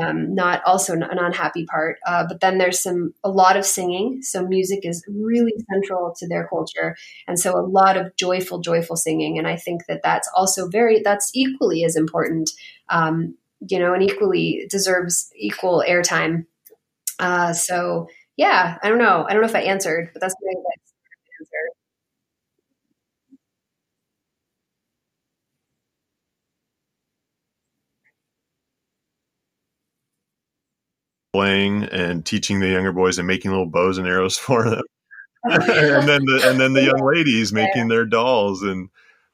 Um, 0.00 0.34
not 0.34 0.62
also 0.64 0.94
an 0.94 1.02
unhappy 1.02 1.66
part, 1.66 1.98
uh, 2.06 2.24
but 2.26 2.40
then 2.40 2.56
there's 2.56 2.82
some 2.82 3.12
a 3.22 3.28
lot 3.28 3.58
of 3.58 3.66
singing. 3.66 4.22
So 4.22 4.46
music 4.46 4.80
is 4.84 5.04
really 5.06 5.52
central 5.70 6.14
to 6.18 6.26
their 6.26 6.48
culture, 6.48 6.96
and 7.28 7.38
so 7.38 7.54
a 7.58 7.60
lot 7.60 7.98
of 7.98 8.16
joyful, 8.16 8.60
joyful 8.60 8.96
singing. 8.96 9.36
And 9.38 9.46
I 9.46 9.56
think 9.56 9.84
that 9.86 10.00
that's 10.02 10.30
also 10.34 10.66
very 10.68 11.02
that's 11.02 11.30
equally 11.34 11.84
as 11.84 11.94
important, 11.94 12.50
um, 12.88 13.34
you 13.68 13.78
know, 13.78 13.92
and 13.92 14.02
equally 14.02 14.66
deserves 14.70 15.30
equal 15.36 15.84
airtime. 15.86 16.46
Uh, 17.18 17.52
so 17.52 18.08
yeah, 18.36 18.78
I 18.82 18.88
don't 18.88 18.98
know. 18.98 19.26
I 19.28 19.32
don't 19.32 19.42
know 19.42 19.48
if 19.48 19.56
I 19.56 19.60
answered, 19.62 20.10
but 20.12 20.20
that's 20.22 20.36
my 20.42 20.52
answer. 21.40 21.75
Playing 31.36 31.84
and 31.84 32.24
teaching 32.24 32.60
the 32.60 32.68
younger 32.68 32.92
boys 32.92 33.18
and 33.18 33.26
making 33.26 33.50
little 33.50 33.66
bows 33.66 33.98
and 33.98 34.08
arrows 34.08 34.38
for 34.46 34.68
them, 34.68 34.82
and 35.44 36.08
then 36.08 36.24
the 36.24 36.42
and 36.48 36.58
then 36.58 36.72
the 36.72 36.82
young 36.82 37.04
ladies 37.14 37.52
making 37.52 37.88
their 37.88 38.06
dolls, 38.06 38.62
and 38.62 38.88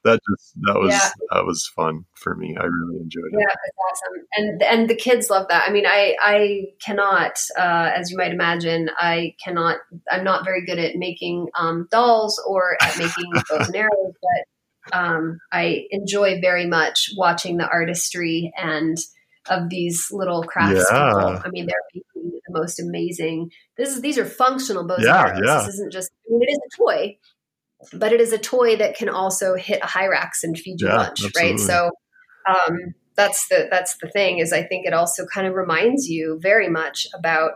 that 0.04 0.18
just 0.28 0.52
that 0.62 0.80
was 0.80 0.90
Yeah. 0.90 1.10
that 1.30 1.44
was 1.44 1.70
fun 1.76 2.04
for 2.14 2.34
me. 2.34 2.56
I 2.58 2.64
really 2.64 3.00
enjoyed 3.00 3.26
it. 3.32 3.38
Yeah, 3.38 3.46
it's 3.46 3.78
awesome, 3.88 4.26
and 4.36 4.62
and 4.62 4.90
the 4.90 4.96
kids 4.96 5.30
love 5.30 5.46
that. 5.48 5.68
I 5.68 5.72
mean, 5.72 5.86
I 5.86 6.16
I 6.20 6.64
cannot, 6.84 7.38
uh, 7.56 7.90
as 7.94 8.10
you 8.10 8.16
might 8.16 8.32
imagine, 8.32 8.90
I 8.98 9.34
cannot. 9.44 9.76
I'm 10.10 10.24
not 10.24 10.44
very 10.44 10.66
good 10.66 10.80
at 10.80 10.96
making 10.96 11.50
um, 11.54 11.86
dolls 11.92 12.42
or 12.46 12.76
at 12.82 12.98
making 12.98 13.30
bows 13.48 13.68
and 13.68 13.76
arrows, 13.76 14.14
but 14.20 14.98
um, 14.98 15.38
I 15.52 15.86
enjoy 15.92 16.40
very 16.40 16.66
much 16.66 17.10
watching 17.16 17.58
the 17.58 17.68
artistry 17.68 18.52
and 18.56 18.98
of 19.50 19.68
these 19.68 20.08
little 20.12 20.42
crafts 20.44 20.86
Yeah. 20.90 21.08
people. 21.08 21.42
I 21.44 21.48
mean, 21.50 21.66
they're 21.66 21.76
making 21.94 22.40
the 22.46 22.60
most 22.60 22.80
amazing. 22.80 23.50
This 23.76 23.90
is 23.90 24.00
these 24.00 24.18
are 24.18 24.24
functional 24.24 24.86
bows 24.86 25.02
Yeah, 25.04 25.34
yeah. 25.44 25.58
This 25.64 25.74
isn't 25.74 25.92
just. 25.92 26.10
I 26.26 26.32
mean, 26.32 26.42
it 26.42 26.52
is 26.52 26.58
a 26.72 26.76
toy, 26.76 27.16
but 27.92 28.12
it 28.12 28.20
is 28.20 28.32
a 28.32 28.38
toy 28.38 28.76
that 28.76 28.96
can 28.96 29.08
also 29.08 29.54
hit 29.56 29.80
a 29.82 29.86
Hyrax 29.86 30.42
and 30.42 30.56
feed 30.58 30.80
you 30.80 30.88
Yeah, 30.88 30.96
lunch, 30.96 31.24
absolutely. 31.24 31.50
right? 31.52 31.60
So 31.60 31.90
um, 32.48 32.78
that's 33.16 33.48
the 33.48 33.68
that's 33.70 33.96
the 34.00 34.08
thing 34.08 34.38
is 34.38 34.52
I 34.52 34.62
think 34.62 34.86
it 34.86 34.92
also 34.94 35.26
kind 35.26 35.46
of 35.46 35.54
reminds 35.54 36.08
you 36.08 36.38
very 36.40 36.68
much 36.68 37.06
about 37.18 37.52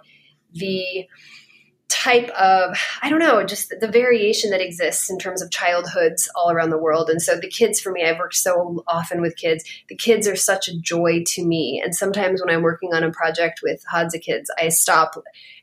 the 0.52 1.06
type 1.88 2.28
of 2.30 2.76
i 3.02 3.08
don't 3.08 3.20
know 3.20 3.44
just 3.44 3.72
the, 3.80 3.86
variation 3.86 4.50
that 4.50 4.60
exists 4.60 5.08
in 5.08 5.18
terms 5.18 5.40
of 5.40 5.50
childhoods 5.52 6.28
all 6.34 6.50
around 6.50 6.70
the 6.70 6.78
world. 6.78 7.08
And 7.08 7.22
so 7.22 7.36
the 7.36 7.48
kids 7.48 7.80
for 7.80 7.92
me 7.92 8.04
i've 8.04 8.18
worked 8.18 8.34
so 8.34 8.82
often 8.88 9.20
with 9.20 9.36
kids. 9.36 9.64
The 9.88 9.94
kids 9.94 10.26
are 10.26 10.34
such 10.34 10.68
a 10.68 10.76
joy 10.76 11.22
to 11.28 11.44
me. 11.44 11.80
And 11.84 11.94
sometimes 11.94 12.40
when 12.40 12.54
i'm 12.54 12.62
working 12.62 12.92
on 12.92 13.04
a 13.04 13.12
project 13.12 13.60
with 13.62 13.84
hadza 13.92 14.20
kids 14.20 14.50
i 14.58 14.68
stop 14.68 15.14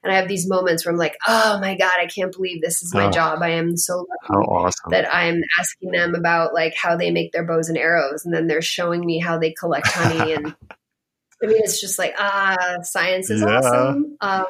and 0.02 0.14
i 0.14 0.16
have 0.16 0.30
these 0.30 0.48
moments 0.48 0.86
where 0.86 0.94
i'm 0.94 0.98
like 0.98 1.18
oh 1.28 1.60
my 1.60 1.76
god 1.76 2.00
i 2.00 2.08
can't 2.08 2.32
believe 2.32 2.62
this 2.62 2.82
is 2.82 2.94
my 2.94 3.08
oh, 3.08 3.12
job. 3.12 3.42
I 3.42 3.50
am 3.50 3.76
so 3.76 4.08
lucky 4.10 4.46
awesome. 4.46 4.92
that 4.92 5.14
i'm 5.14 5.42
asking 5.60 5.92
them 5.92 6.16
about 6.16 6.54
like 6.54 6.74
how 6.76 6.96
they 6.96 7.12
make 7.12 7.34
their 7.34 7.46
bows 7.46 7.68
and 7.68 7.78
arrows. 7.78 8.24
And 8.24 8.34
then 8.34 8.48
they're 8.48 8.62
showing 8.62 9.06
me 9.06 9.20
how 9.20 9.38
they 9.38 9.52
collect 9.52 9.88
honey. 9.88 10.34
And 10.34 10.48
I 11.44 11.48
mean, 11.48 11.58
it's 11.58 11.82
just 11.82 12.00
like 12.00 12.16
ah, 12.18 12.78
science 12.84 13.30
is 13.30 13.42
yeah. 13.42 13.58
awesome. 13.58 14.18
Um, 14.22 14.46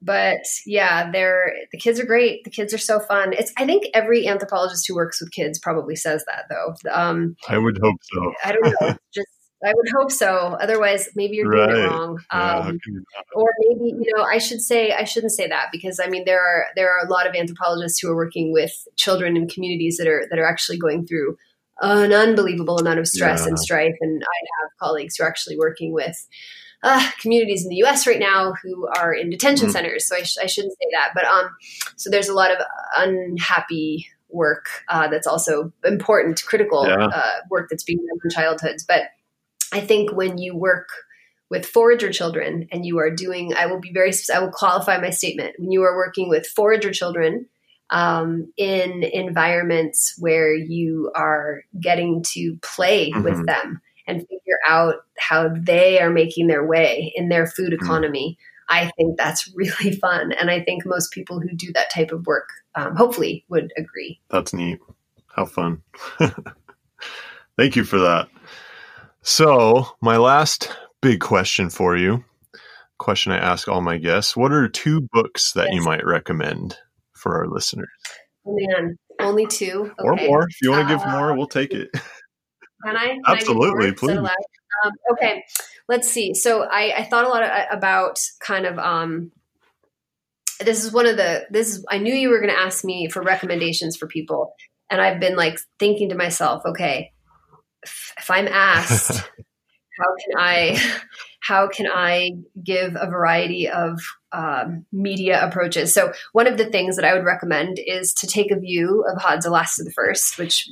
but 0.00 0.44
yeah, 0.64 1.10
they're 1.10 1.52
the 1.72 1.78
kids 1.78 1.98
are 1.98 2.06
great. 2.06 2.44
The 2.44 2.50
kids 2.50 2.72
are 2.72 2.78
so 2.78 3.00
fun. 3.00 3.32
It's 3.32 3.52
I 3.56 3.66
think 3.66 3.84
every 3.94 4.26
anthropologist 4.26 4.86
who 4.86 4.94
works 4.94 5.20
with 5.20 5.32
kids 5.32 5.58
probably 5.58 5.96
says 5.96 6.24
that 6.26 6.44
though. 6.48 6.90
Um, 6.90 7.36
I 7.48 7.58
would 7.58 7.78
hope 7.82 7.96
so. 8.12 8.32
I 8.44 8.52
don't 8.52 8.74
know. 8.80 8.96
just 9.14 9.28
I 9.64 9.72
would 9.74 9.88
hope 9.92 10.12
so. 10.12 10.56
Otherwise, 10.60 11.08
maybe 11.16 11.36
you're 11.36 11.50
right. 11.50 11.68
doing 11.68 11.82
it 11.82 11.88
wrong. 11.88 12.18
Um, 12.30 12.78
yeah, 12.86 13.20
or 13.34 13.50
maybe 13.58 13.90
you 13.90 14.12
know, 14.16 14.22
I 14.22 14.38
should 14.38 14.60
say 14.60 14.92
I 14.92 15.04
shouldn't 15.04 15.32
say 15.32 15.48
that 15.48 15.66
because 15.72 15.98
I 15.98 16.08
mean 16.08 16.24
there 16.24 16.40
are 16.40 16.66
there 16.76 16.90
are 16.90 17.04
a 17.04 17.10
lot 17.10 17.26
of 17.26 17.34
anthropologists 17.34 17.98
who 17.98 18.10
are 18.10 18.16
working 18.16 18.52
with 18.52 18.72
children 18.96 19.36
in 19.36 19.48
communities 19.48 19.96
that 19.96 20.06
are 20.06 20.26
that 20.30 20.38
are 20.38 20.48
actually 20.48 20.78
going 20.78 21.06
through 21.06 21.36
an 21.80 22.12
unbelievable 22.12 22.78
amount 22.78 22.98
of 22.98 23.08
stress 23.08 23.42
yeah. 23.42 23.48
and 23.48 23.58
strife. 23.58 23.94
And 24.00 24.22
I 24.22 24.38
have 24.62 24.70
colleagues 24.80 25.16
who 25.16 25.24
are 25.24 25.28
actually 25.28 25.56
working 25.56 25.92
with 25.92 26.26
uh, 26.82 27.10
communities 27.20 27.64
in 27.64 27.70
the 27.70 27.76
U.S. 27.76 28.06
right 28.06 28.20
now 28.20 28.52
who 28.62 28.88
are 28.96 29.12
in 29.12 29.30
detention 29.30 29.68
mm. 29.68 29.72
centers. 29.72 30.08
So 30.08 30.16
I, 30.16 30.22
sh- 30.22 30.38
I, 30.42 30.46
shouldn't 30.46 30.74
say 30.74 30.88
that, 30.92 31.10
but 31.14 31.24
um, 31.24 31.50
so 31.96 32.08
there's 32.10 32.28
a 32.28 32.34
lot 32.34 32.52
of 32.52 32.58
unhappy 32.96 34.06
work 34.28 34.66
uh, 34.88 35.08
that's 35.08 35.26
also 35.26 35.72
important, 35.84 36.42
critical 36.44 36.86
yeah. 36.86 37.06
uh, 37.06 37.32
work 37.50 37.68
that's 37.70 37.84
being 37.84 37.98
done 37.98 38.18
in 38.22 38.30
childhoods. 38.30 38.84
But 38.86 39.04
I 39.72 39.80
think 39.80 40.12
when 40.12 40.38
you 40.38 40.56
work 40.56 40.88
with 41.50 41.66
forager 41.66 42.12
children 42.12 42.68
and 42.70 42.84
you 42.84 42.98
are 42.98 43.10
doing, 43.10 43.54
I 43.54 43.66
will 43.66 43.80
be 43.80 43.92
very, 43.92 44.12
I 44.32 44.38
will 44.38 44.52
qualify 44.52 45.00
my 45.00 45.10
statement. 45.10 45.54
When 45.58 45.72
you 45.72 45.82
are 45.82 45.96
working 45.96 46.28
with 46.28 46.46
forager 46.46 46.92
children 46.92 47.46
um, 47.90 48.52
in 48.56 49.02
environments 49.02 50.14
where 50.18 50.54
you 50.54 51.10
are 51.14 51.62
getting 51.80 52.22
to 52.34 52.58
play 52.62 53.10
mm-hmm. 53.10 53.22
with 53.22 53.46
them 53.46 53.80
and 54.08 54.22
figure 54.22 54.58
out 54.66 54.96
how 55.18 55.48
they 55.54 56.00
are 56.00 56.10
making 56.10 56.48
their 56.48 56.66
way 56.66 57.12
in 57.14 57.28
their 57.28 57.46
food 57.46 57.72
mm. 57.72 57.74
economy. 57.74 58.36
I 58.68 58.90
think 58.96 59.16
that's 59.16 59.50
really 59.54 59.92
fun. 59.96 60.32
And 60.32 60.50
I 60.50 60.62
think 60.62 60.84
most 60.84 61.12
people 61.12 61.40
who 61.40 61.54
do 61.54 61.72
that 61.74 61.90
type 61.90 62.10
of 62.10 62.26
work 62.26 62.48
um, 62.74 62.96
hopefully 62.96 63.44
would 63.48 63.72
agree. 63.76 64.20
That's 64.30 64.52
neat. 64.52 64.80
How 65.28 65.44
fun. 65.44 65.82
Thank 67.56 67.76
you 67.76 67.84
for 67.84 67.98
that. 67.98 68.28
So, 69.22 69.86
my 70.00 70.16
last 70.16 70.74
big 71.00 71.20
question 71.20 71.70
for 71.70 71.96
you 71.96 72.24
question 72.98 73.32
I 73.32 73.38
ask 73.38 73.68
all 73.68 73.80
my 73.80 73.96
guests 73.96 74.36
What 74.36 74.52
are 74.52 74.68
two 74.68 75.08
books 75.12 75.52
that 75.52 75.66
yes. 75.66 75.74
you 75.74 75.82
might 75.82 76.04
recommend 76.04 76.76
for 77.14 77.36
our 77.36 77.46
listeners? 77.46 77.88
Oh, 78.46 78.56
man, 78.58 78.96
only 79.20 79.46
two. 79.46 79.92
Okay. 79.98 80.08
Or 80.08 80.16
more. 80.16 80.46
If 80.48 80.62
you 80.62 80.70
want 80.70 80.88
to 80.88 80.94
give 80.94 81.04
uh, 81.04 81.10
more, 81.12 81.36
we'll 81.36 81.46
take 81.46 81.72
it. 81.72 81.90
Can 82.84 82.96
I? 82.96 83.06
Can 83.06 83.20
Absolutely, 83.26 83.88
I 83.88 83.92
please. 83.92 84.18
Um, 84.18 84.92
okay, 85.12 85.44
let's 85.88 86.08
see. 86.08 86.34
So 86.34 86.62
I, 86.62 86.94
I 86.98 87.04
thought 87.04 87.24
a 87.24 87.28
lot 87.28 87.42
of, 87.42 87.50
about 87.70 88.20
kind 88.40 88.66
of. 88.66 88.78
Um, 88.78 89.32
this 90.60 90.84
is 90.84 90.92
one 90.92 91.06
of 91.06 91.16
the. 91.16 91.46
This 91.50 91.76
is. 91.76 91.86
I 91.88 91.98
knew 91.98 92.14
you 92.14 92.30
were 92.30 92.40
going 92.40 92.52
to 92.52 92.58
ask 92.58 92.84
me 92.84 93.08
for 93.08 93.22
recommendations 93.22 93.96
for 93.96 94.06
people, 94.06 94.54
and 94.90 95.00
I've 95.00 95.20
been 95.20 95.36
like 95.36 95.58
thinking 95.78 96.10
to 96.10 96.14
myself, 96.14 96.62
okay, 96.64 97.12
if, 97.82 98.12
if 98.18 98.30
I'm 98.30 98.48
asked, 98.48 99.18
how 99.98 100.14
can 100.24 100.36
I, 100.36 100.92
how 101.40 101.68
can 101.68 101.86
I 101.92 102.32
give 102.62 102.96
a 102.96 103.08
variety 103.08 103.68
of 103.68 104.00
um, 104.32 104.86
media 104.92 105.44
approaches? 105.44 105.92
So 105.92 106.12
one 106.32 106.46
of 106.46 106.58
the 106.58 106.66
things 106.66 106.96
that 106.96 107.04
I 107.04 107.14
would 107.14 107.24
recommend 107.24 107.78
is 107.84 108.14
to 108.14 108.26
take 108.26 108.50
a 108.50 108.58
view 108.58 109.04
of 109.10 109.20
Hadza 109.20 109.50
Last 109.50 109.78
of 109.78 109.86
the 109.86 109.92
First, 109.92 110.38
which 110.38 110.68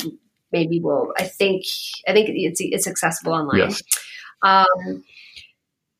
maybe 0.53 0.81
we'll. 0.81 1.13
I 1.19 1.25
think 1.25 1.65
I 2.07 2.13
think 2.13 2.29
it's 2.31 2.61
it's 2.61 2.87
accessible 2.87 3.33
online. 3.33 3.59
Yes. 3.59 3.83
Um, 4.43 5.05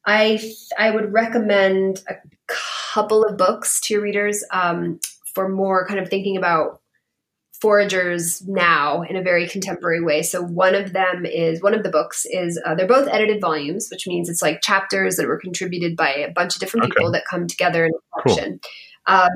I 0.07 0.41
I 0.79 0.91
would 0.91 1.13
recommend 1.13 2.03
a 2.09 2.15
couple 2.47 3.25
of 3.25 3.37
books 3.37 3.81
to 3.83 3.95
your 3.95 4.03
readers 4.03 4.45
um, 4.53 5.01
for 5.35 5.49
more 5.49 5.87
kind 5.87 6.01
of 6.01 6.09
thinking 6.09 6.37
about 6.37 6.81
foragers 7.63 8.47
now 8.47 9.03
in 9.03 9.17
a 9.17 9.23
very 9.23 9.49
contemporary 9.49 10.03
way. 10.03 10.23
So 10.23 10.43
one 10.43 10.75
of 10.75 10.93
them 10.93 11.25
is 11.25 11.63
one 11.63 11.75
of 11.75 11.83
the 11.83 11.89
books 11.89 12.27
is 12.27 12.61
uh, 12.65 12.75
they're 12.75 12.87
both 12.87 13.09
edited 13.09 13.41
volumes, 13.41 13.89
which 13.91 14.07
means 14.07 14.29
it's 14.29 14.43
like 14.43 14.61
chapters 14.63 15.17
that 15.17 15.27
were 15.27 15.39
contributed 15.39 15.97
by 15.97 16.11
a 16.11 16.31
bunch 16.31 16.55
of 16.55 16.61
different 16.61 16.85
okay. 16.85 16.95
people 16.95 17.13
that 17.13 17.25
come 17.29 17.47
together 17.47 17.87
in 17.87 17.93
a 17.93 18.23
collection. 18.23 18.61
Cool. 19.07 19.17
Um, 19.17 19.29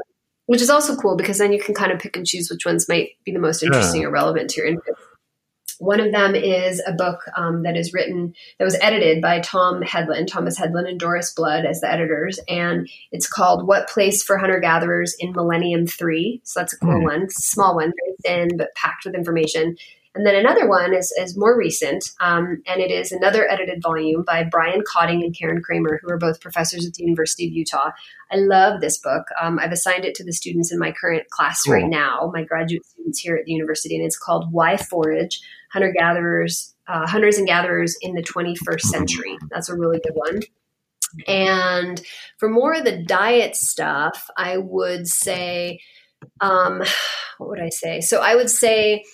which 0.50 0.60
is 0.60 0.68
also 0.68 0.96
cool 0.96 1.14
because 1.14 1.38
then 1.38 1.52
you 1.52 1.60
can 1.60 1.76
kind 1.76 1.92
of 1.92 2.00
pick 2.00 2.16
and 2.16 2.26
choose 2.26 2.50
which 2.50 2.66
ones 2.66 2.88
might 2.88 3.10
be 3.24 3.30
the 3.30 3.38
most 3.38 3.62
interesting 3.62 4.00
yeah. 4.00 4.08
or 4.08 4.10
relevant 4.10 4.50
to 4.50 4.60
your 4.60 4.66
interest. 4.66 5.00
One 5.78 6.00
of 6.00 6.10
them 6.10 6.34
is 6.34 6.82
a 6.84 6.92
book 6.92 7.20
um, 7.36 7.62
that 7.62 7.76
is 7.76 7.94
written, 7.94 8.34
that 8.58 8.64
was 8.64 8.76
edited 8.82 9.22
by 9.22 9.38
Tom 9.38 9.80
Headland, 9.80 10.28
Thomas 10.28 10.58
Headland 10.58 10.88
and 10.88 10.98
Doris 10.98 11.32
Blood 11.32 11.66
as 11.66 11.80
the 11.80 11.88
editors. 11.88 12.40
And 12.48 12.90
it's 13.12 13.28
called 13.28 13.68
What 13.68 13.88
Place 13.88 14.24
for 14.24 14.38
Hunter 14.38 14.58
Gatherers 14.58 15.14
in 15.20 15.30
Millennium 15.30 15.86
3. 15.86 16.40
So 16.42 16.58
that's 16.58 16.72
a 16.72 16.78
cool 16.80 16.98
mm. 16.98 17.04
one, 17.04 17.30
small 17.30 17.76
one, 17.76 17.92
very 18.04 18.16
thin, 18.24 18.56
but 18.56 18.74
packed 18.74 19.04
with 19.04 19.14
information. 19.14 19.76
And 20.14 20.26
then 20.26 20.34
another 20.34 20.68
one 20.68 20.92
is, 20.92 21.12
is 21.12 21.38
more 21.38 21.56
recent, 21.56 22.10
um, 22.20 22.62
and 22.66 22.80
it 22.80 22.90
is 22.90 23.12
another 23.12 23.48
edited 23.48 23.80
volume 23.80 24.24
by 24.26 24.42
Brian 24.42 24.82
Codding 24.82 25.22
and 25.22 25.36
Karen 25.36 25.62
Kramer, 25.62 26.00
who 26.02 26.10
are 26.10 26.18
both 26.18 26.40
professors 26.40 26.84
at 26.84 26.94
the 26.94 27.04
University 27.04 27.46
of 27.46 27.52
Utah. 27.52 27.92
I 28.32 28.36
love 28.36 28.80
this 28.80 28.98
book. 28.98 29.26
Um, 29.40 29.60
I've 29.60 29.70
assigned 29.70 30.04
it 30.04 30.16
to 30.16 30.24
the 30.24 30.32
students 30.32 30.72
in 30.72 30.80
my 30.80 30.90
current 30.90 31.30
class 31.30 31.62
cool. 31.62 31.74
right 31.74 31.86
now, 31.86 32.28
my 32.34 32.42
graduate 32.42 32.84
students 32.86 33.20
here 33.20 33.36
at 33.36 33.44
the 33.44 33.52
university, 33.52 33.96
and 33.96 34.04
it's 34.04 34.18
called 34.18 34.52
Why 34.52 34.76
Forage 34.76 35.40
Hunter 35.72 35.94
Gatherers, 35.96 36.74
uh, 36.88 37.06
Hunters 37.06 37.38
and 37.38 37.46
Gatherers 37.46 37.96
in 38.00 38.14
the 38.14 38.22
21st 38.22 38.80
Century. 38.80 39.38
That's 39.50 39.68
a 39.68 39.76
really 39.76 40.00
good 40.00 40.14
one. 40.14 40.40
And 41.28 42.00
for 42.38 42.48
more 42.48 42.74
of 42.74 42.84
the 42.84 43.02
diet 43.02 43.54
stuff, 43.56 44.28
I 44.36 44.56
would 44.58 45.06
say, 45.06 45.80
um, 46.40 46.82
what 47.38 47.50
would 47.50 47.60
I 47.60 47.68
say? 47.68 48.00
So 48.00 48.20
I 48.20 48.34
would 48.34 48.50
say, 48.50 49.04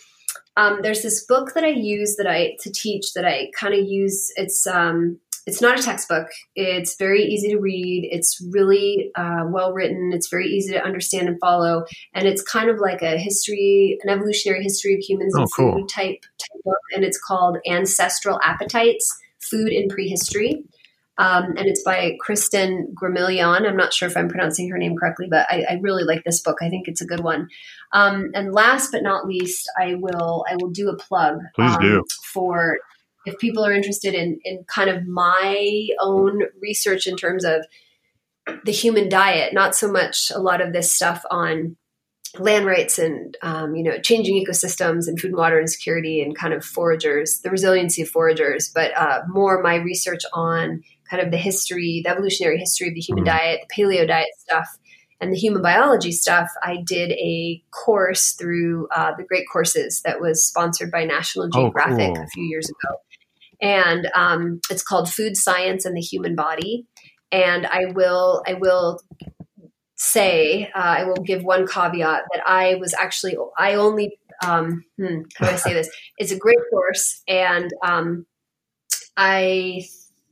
um, 0.56 0.80
there's 0.82 1.02
this 1.02 1.24
book 1.24 1.52
that 1.54 1.64
I 1.64 1.68
use 1.68 2.16
that 2.16 2.26
I 2.26 2.56
to 2.60 2.72
teach 2.72 3.12
that 3.14 3.24
I 3.24 3.50
kind 3.58 3.74
of 3.74 3.86
use. 3.86 4.32
It's 4.36 4.66
um, 4.66 5.20
it's 5.46 5.60
not 5.60 5.78
a 5.78 5.82
textbook. 5.82 6.26
It's 6.56 6.96
very 6.96 7.22
easy 7.22 7.50
to 7.50 7.58
read. 7.58 8.08
It's 8.10 8.44
really 8.50 9.10
uh, 9.14 9.44
well 9.48 9.72
written. 9.72 10.10
It's 10.12 10.28
very 10.28 10.48
easy 10.48 10.72
to 10.72 10.82
understand 10.82 11.28
and 11.28 11.38
follow. 11.40 11.84
And 12.14 12.26
it's 12.26 12.42
kind 12.42 12.68
of 12.68 12.78
like 12.80 13.00
a 13.00 13.16
history, 13.16 13.96
an 14.02 14.10
evolutionary 14.10 14.62
history 14.62 14.94
of 14.94 15.00
humans 15.00 15.34
oh, 15.36 15.42
and 15.42 15.48
cool. 15.56 15.72
food 15.74 15.88
type, 15.88 16.20
type 16.20 16.62
book. 16.64 16.74
And 16.94 17.04
it's 17.04 17.20
called 17.20 17.58
Ancestral 17.68 18.40
Appetites: 18.42 19.08
Food 19.50 19.68
in 19.68 19.88
Prehistory. 19.88 20.64
Um, 21.18 21.54
and 21.56 21.66
it's 21.66 21.82
by 21.82 22.16
Kristen 22.20 22.94
Gremillion. 22.94 23.66
I'm 23.66 23.76
not 23.76 23.94
sure 23.94 24.08
if 24.08 24.16
I'm 24.16 24.28
pronouncing 24.28 24.68
her 24.70 24.78
name 24.78 24.96
correctly, 24.96 25.26
but 25.30 25.46
I, 25.48 25.64
I 25.68 25.78
really 25.80 26.04
like 26.04 26.24
this 26.24 26.42
book. 26.42 26.58
I 26.60 26.68
think 26.68 26.88
it's 26.88 27.00
a 27.00 27.06
good 27.06 27.20
one. 27.20 27.48
Um, 27.92 28.30
and 28.34 28.52
last 28.52 28.92
but 28.92 29.02
not 29.02 29.26
least, 29.26 29.70
I 29.80 29.94
will 29.94 30.44
I 30.48 30.56
will 30.60 30.70
do 30.70 30.90
a 30.90 30.96
plug 30.96 31.38
um, 31.58 31.78
do. 31.80 32.04
for 32.32 32.78
if 33.24 33.38
people 33.38 33.64
are 33.64 33.72
interested 33.72 34.14
in 34.14 34.38
in 34.44 34.64
kind 34.68 34.90
of 34.90 35.06
my 35.06 35.88
own 36.00 36.42
research 36.60 37.06
in 37.06 37.16
terms 37.16 37.44
of 37.44 37.64
the 38.64 38.72
human 38.72 39.08
diet. 39.08 39.54
Not 39.54 39.74
so 39.74 39.90
much 39.90 40.30
a 40.34 40.38
lot 40.38 40.60
of 40.60 40.72
this 40.72 40.92
stuff 40.92 41.24
on 41.30 41.76
land 42.38 42.66
rights 42.66 42.98
and 42.98 43.36
um, 43.42 43.74
you 43.74 43.82
know 43.82 43.98
changing 43.98 44.44
ecosystems 44.44 45.08
and 45.08 45.18
food 45.18 45.28
and 45.28 45.38
water 45.38 45.60
insecurity 45.60 46.20
and 46.20 46.36
kind 46.36 46.52
of 46.52 46.62
foragers 46.62 47.40
the 47.40 47.50
resiliency 47.50 48.02
of 48.02 48.10
foragers 48.10 48.70
but 48.74 48.94
uh, 48.96 49.22
more 49.28 49.62
my 49.62 49.76
research 49.76 50.22
on 50.34 50.82
kind 51.10 51.22
of 51.22 51.30
the 51.30 51.36
history, 51.36 52.02
the 52.04 52.10
evolutionary 52.10 52.58
history 52.58 52.88
of 52.88 52.94
the 52.94 53.00
human 53.00 53.24
mm-hmm. 53.24 53.36
diet, 53.36 53.60
the 53.68 53.82
paleo 53.82 54.06
diet 54.06 54.28
stuff, 54.38 54.78
and 55.20 55.32
the 55.32 55.38
human 55.38 55.62
biology 55.62 56.12
stuff, 56.12 56.50
I 56.62 56.82
did 56.84 57.12
a 57.12 57.62
course 57.70 58.32
through 58.32 58.88
uh, 58.94 59.12
the 59.16 59.24
Great 59.24 59.46
Courses 59.50 60.02
that 60.04 60.20
was 60.20 60.46
sponsored 60.46 60.90
by 60.90 61.04
National 61.04 61.48
Geographic 61.48 62.10
oh, 62.10 62.14
cool. 62.14 62.22
a 62.22 62.26
few 62.28 62.44
years 62.44 62.68
ago. 62.68 62.96
And 63.62 64.10
um, 64.14 64.60
it's 64.70 64.82
called 64.82 65.08
Food 65.08 65.36
Science 65.36 65.86
and 65.86 65.96
the 65.96 66.02
Human 66.02 66.34
Body. 66.34 66.86
And 67.32 67.66
I 67.66 67.86
will, 67.94 68.42
I 68.46 68.54
will 68.54 69.00
say, 69.96 70.70
uh, 70.74 70.78
I 70.78 71.04
will 71.04 71.22
give 71.22 71.42
one 71.42 71.66
caveat 71.66 72.24
that 72.32 72.42
I 72.46 72.74
was 72.74 72.94
actually, 73.00 73.36
I 73.58 73.74
only, 73.74 74.18
um, 74.44 74.84
hmm, 74.98 75.22
how 75.36 75.46
do 75.46 75.52
I 75.52 75.56
say 75.56 75.72
this? 75.72 75.88
It's 76.18 76.32
a 76.32 76.38
great 76.38 76.58
course, 76.70 77.22
and 77.26 77.70
um, 77.82 78.26
I 79.16 79.86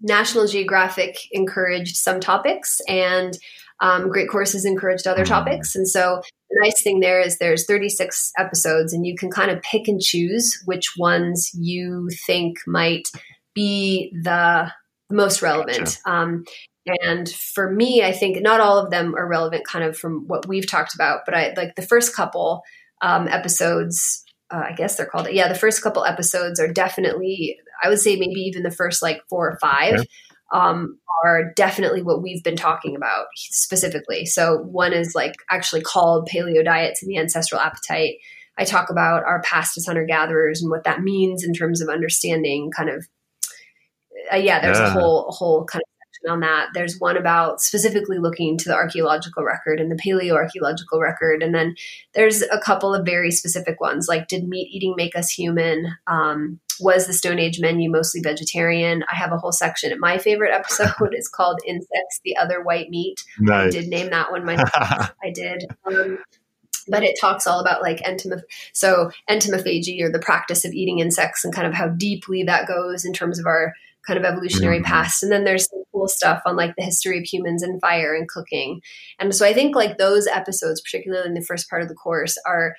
National 0.05 0.47
Geographic 0.47 1.17
encouraged 1.33 1.97
some 1.97 2.21
topics, 2.21 2.81
and 2.89 3.37
um, 3.81 4.09
great 4.09 4.29
courses 4.29 4.65
encouraged 4.65 5.07
other 5.07 5.25
mm. 5.25 5.29
topics. 5.29 5.75
And 5.75 5.89
so 5.89 6.23
the 6.51 6.61
nice 6.63 6.83
thing 6.83 7.01
there 7.01 7.21
is 7.21 7.39
there's 7.39 7.67
36 7.67 8.33
episodes, 8.39 8.93
and 8.93 9.07
you 9.07 9.17
can 9.17 9.31
kind 9.31 9.51
of 9.51 9.63
pick 9.63 9.89
and 9.89 10.01
choose 10.01 10.63
which 10.67 10.93
ones 10.97 11.51
you 11.55 12.09
think 12.27 12.59
might 12.67 13.09
be 13.55 14.13
the 14.23 14.71
most 15.11 15.43
relevant. 15.43 16.01
Gotcha. 16.05 16.11
Um, 16.11 16.45
and 17.03 17.29
for 17.29 17.71
me, 17.71 18.03
I 18.03 18.13
think 18.13 18.43
not 18.43 18.61
all 18.61 18.79
of 18.79 18.91
them 18.91 19.15
are 19.17 19.27
relevant, 19.27 19.67
kind 19.67 19.85
of 19.85 19.97
from 19.97 20.27
what 20.27 20.47
we've 20.47 20.69
talked 20.69 20.95
about. 20.95 21.21
But 21.25 21.35
I 21.35 21.55
like 21.57 21.77
the 21.77 21.83
first 21.83 22.15
couple 22.15 22.63
um, 23.01 23.27
episodes. 23.29 24.23
Uh, 24.51 24.65
I 24.69 24.73
guess 24.73 24.97
they're 24.97 25.07
called. 25.07 25.29
Yeah, 25.31 25.49
the 25.49 25.55
first 25.55 25.83
couple 25.83 26.05
episodes 26.05 26.61
are 26.61 26.73
definitely. 26.73 27.59
I 27.83 27.89
would 27.89 27.99
say 27.99 28.17
maybe 28.17 28.41
even 28.41 28.63
the 28.63 28.71
first 28.71 29.03
like 29.03 29.23
four 29.29 29.49
or 29.49 29.59
five. 29.61 29.95
Okay. 29.95 30.09
Um, 30.53 30.99
are 31.25 31.53
definitely 31.55 32.03
what 32.03 32.23
we've 32.23 32.45
been 32.45 32.57
talking 32.57 32.95
about 32.95 33.27
specifically. 33.35 34.27
So 34.27 34.59
one 34.59 34.93
is 34.93 35.15
like 35.15 35.35
actually 35.51 35.81
called 35.81 36.29
paleo 36.29 36.65
diets 36.65 37.03
and 37.03 37.11
the 37.11 37.19
ancestral 37.19 37.61
appetite. 37.61 38.17
I 38.59 38.65
talk 38.65 38.91
about 38.91 39.25
our 39.25 39.43
past 39.43 39.77
as 39.79 39.87
hunter 39.87 40.05
gatherers 40.05 40.61
and 40.63 40.71
what 40.71 40.85
that 40.85 41.01
means 41.01 41.43
in 41.43 41.55
terms 41.55 41.81
of 41.81 41.89
understanding 41.89 42.71
kind 42.77 42.91
of 42.91 43.09
uh, 44.33 44.37
yeah, 44.37 44.61
there's 44.61 44.79
yeah. 44.79 44.89
a 44.89 44.91
whole 44.91 45.29
a 45.29 45.33
whole 45.33 45.65
kind 45.65 45.83
of 45.83 45.89
section 46.15 46.33
on 46.33 46.41
that. 46.41 46.69
There's 46.75 46.99
one 46.99 47.17
about 47.17 47.61
specifically 47.61 48.19
looking 48.19 48.57
to 48.59 48.69
the 48.69 48.75
archaeological 48.75 49.45
record 49.45 49.81
and 49.81 49.91
the 49.91 49.97
paleoarchaeological 49.97 51.01
record. 51.01 51.43
And 51.43 51.55
then 51.55 51.75
there's 52.15 52.43
a 52.43 52.61
couple 52.61 52.95
of 52.95 53.05
very 53.05 53.31
specific 53.31 53.81
ones 53.81 54.07
like 54.09 54.29
Did 54.29 54.49
meat 54.49 54.69
eating 54.73 54.95
make 54.97 55.17
us 55.17 55.31
human? 55.31 55.97
Um, 56.07 56.61
was 56.81 57.07
the 57.07 57.13
Stone 57.13 57.39
Age 57.39 57.61
menu 57.61 57.91
mostly 57.91 58.21
vegetarian? 58.21 59.05
I 59.11 59.15
have 59.17 59.33
a 59.33 59.39
whole 59.39 59.53
section. 59.53 59.99
My 59.99 60.19
favorite 60.19 60.55
episode 60.55 61.15
is 61.15 61.29
called 61.29 61.61
Insects, 61.67 62.21
the 62.25 62.37
Other 62.37 62.63
White 62.63 62.91
Meat. 62.91 63.23
Nice. 63.39 63.67
I 63.67 63.71
did 63.71 63.89
name 63.89 64.11
that 64.11 64.31
one 64.31 64.45
myself. 64.45 64.71
I 65.25 65.31
did. 65.33 65.65
Um, 65.85 66.19
but 66.89 67.03
it 67.03 67.19
talks 67.21 67.47
all 67.47 67.61
about 67.61 67.83
like 67.83 67.99
entomophagy. 67.99 68.43
So 68.73 69.11
entomophagy 69.29 70.03
or 70.03 70.11
the 70.11 70.19
practice 70.19 70.65
of 70.65 70.73
eating 70.73 70.99
insects 70.99 71.45
and 71.45 71.55
kind 71.55 71.67
of 71.67 71.75
how 71.75 71.89
deeply 71.89 72.43
that 72.45 72.69
goes 72.69 73.05
in 73.05 73.13
terms 73.13 73.39
of 73.39 73.47
our 73.47 73.73
kind 74.07 74.19
of 74.19 74.25
evolutionary 74.25 74.79
mm-hmm. 74.79 74.85
past. 74.85 75.23
And 75.23 75.33
then 75.33 75.45
there's 75.45 75.69
some 75.69 75.83
cool 75.93 76.09
stuff 76.09 76.43
on 76.45 76.57
like 76.57 76.75
the 76.77 76.85
history 76.85 77.19
of 77.19 77.25
humans 77.25 77.63
and 77.63 77.81
fire 77.81 78.15
and 78.15 78.29
cooking. 78.29 78.81
And 79.19 79.35
so 79.35 79.47
I 79.47 79.55
think 79.55 79.75
like 79.75 79.97
those 79.97 80.27
episodes, 80.27 80.81
particularly 80.81 81.27
in 81.27 81.35
the 81.35 81.41
first 81.41 81.71
part 81.71 81.83
of 81.83 81.89
the 81.89 81.95
course, 81.95 82.37
are 82.47 82.75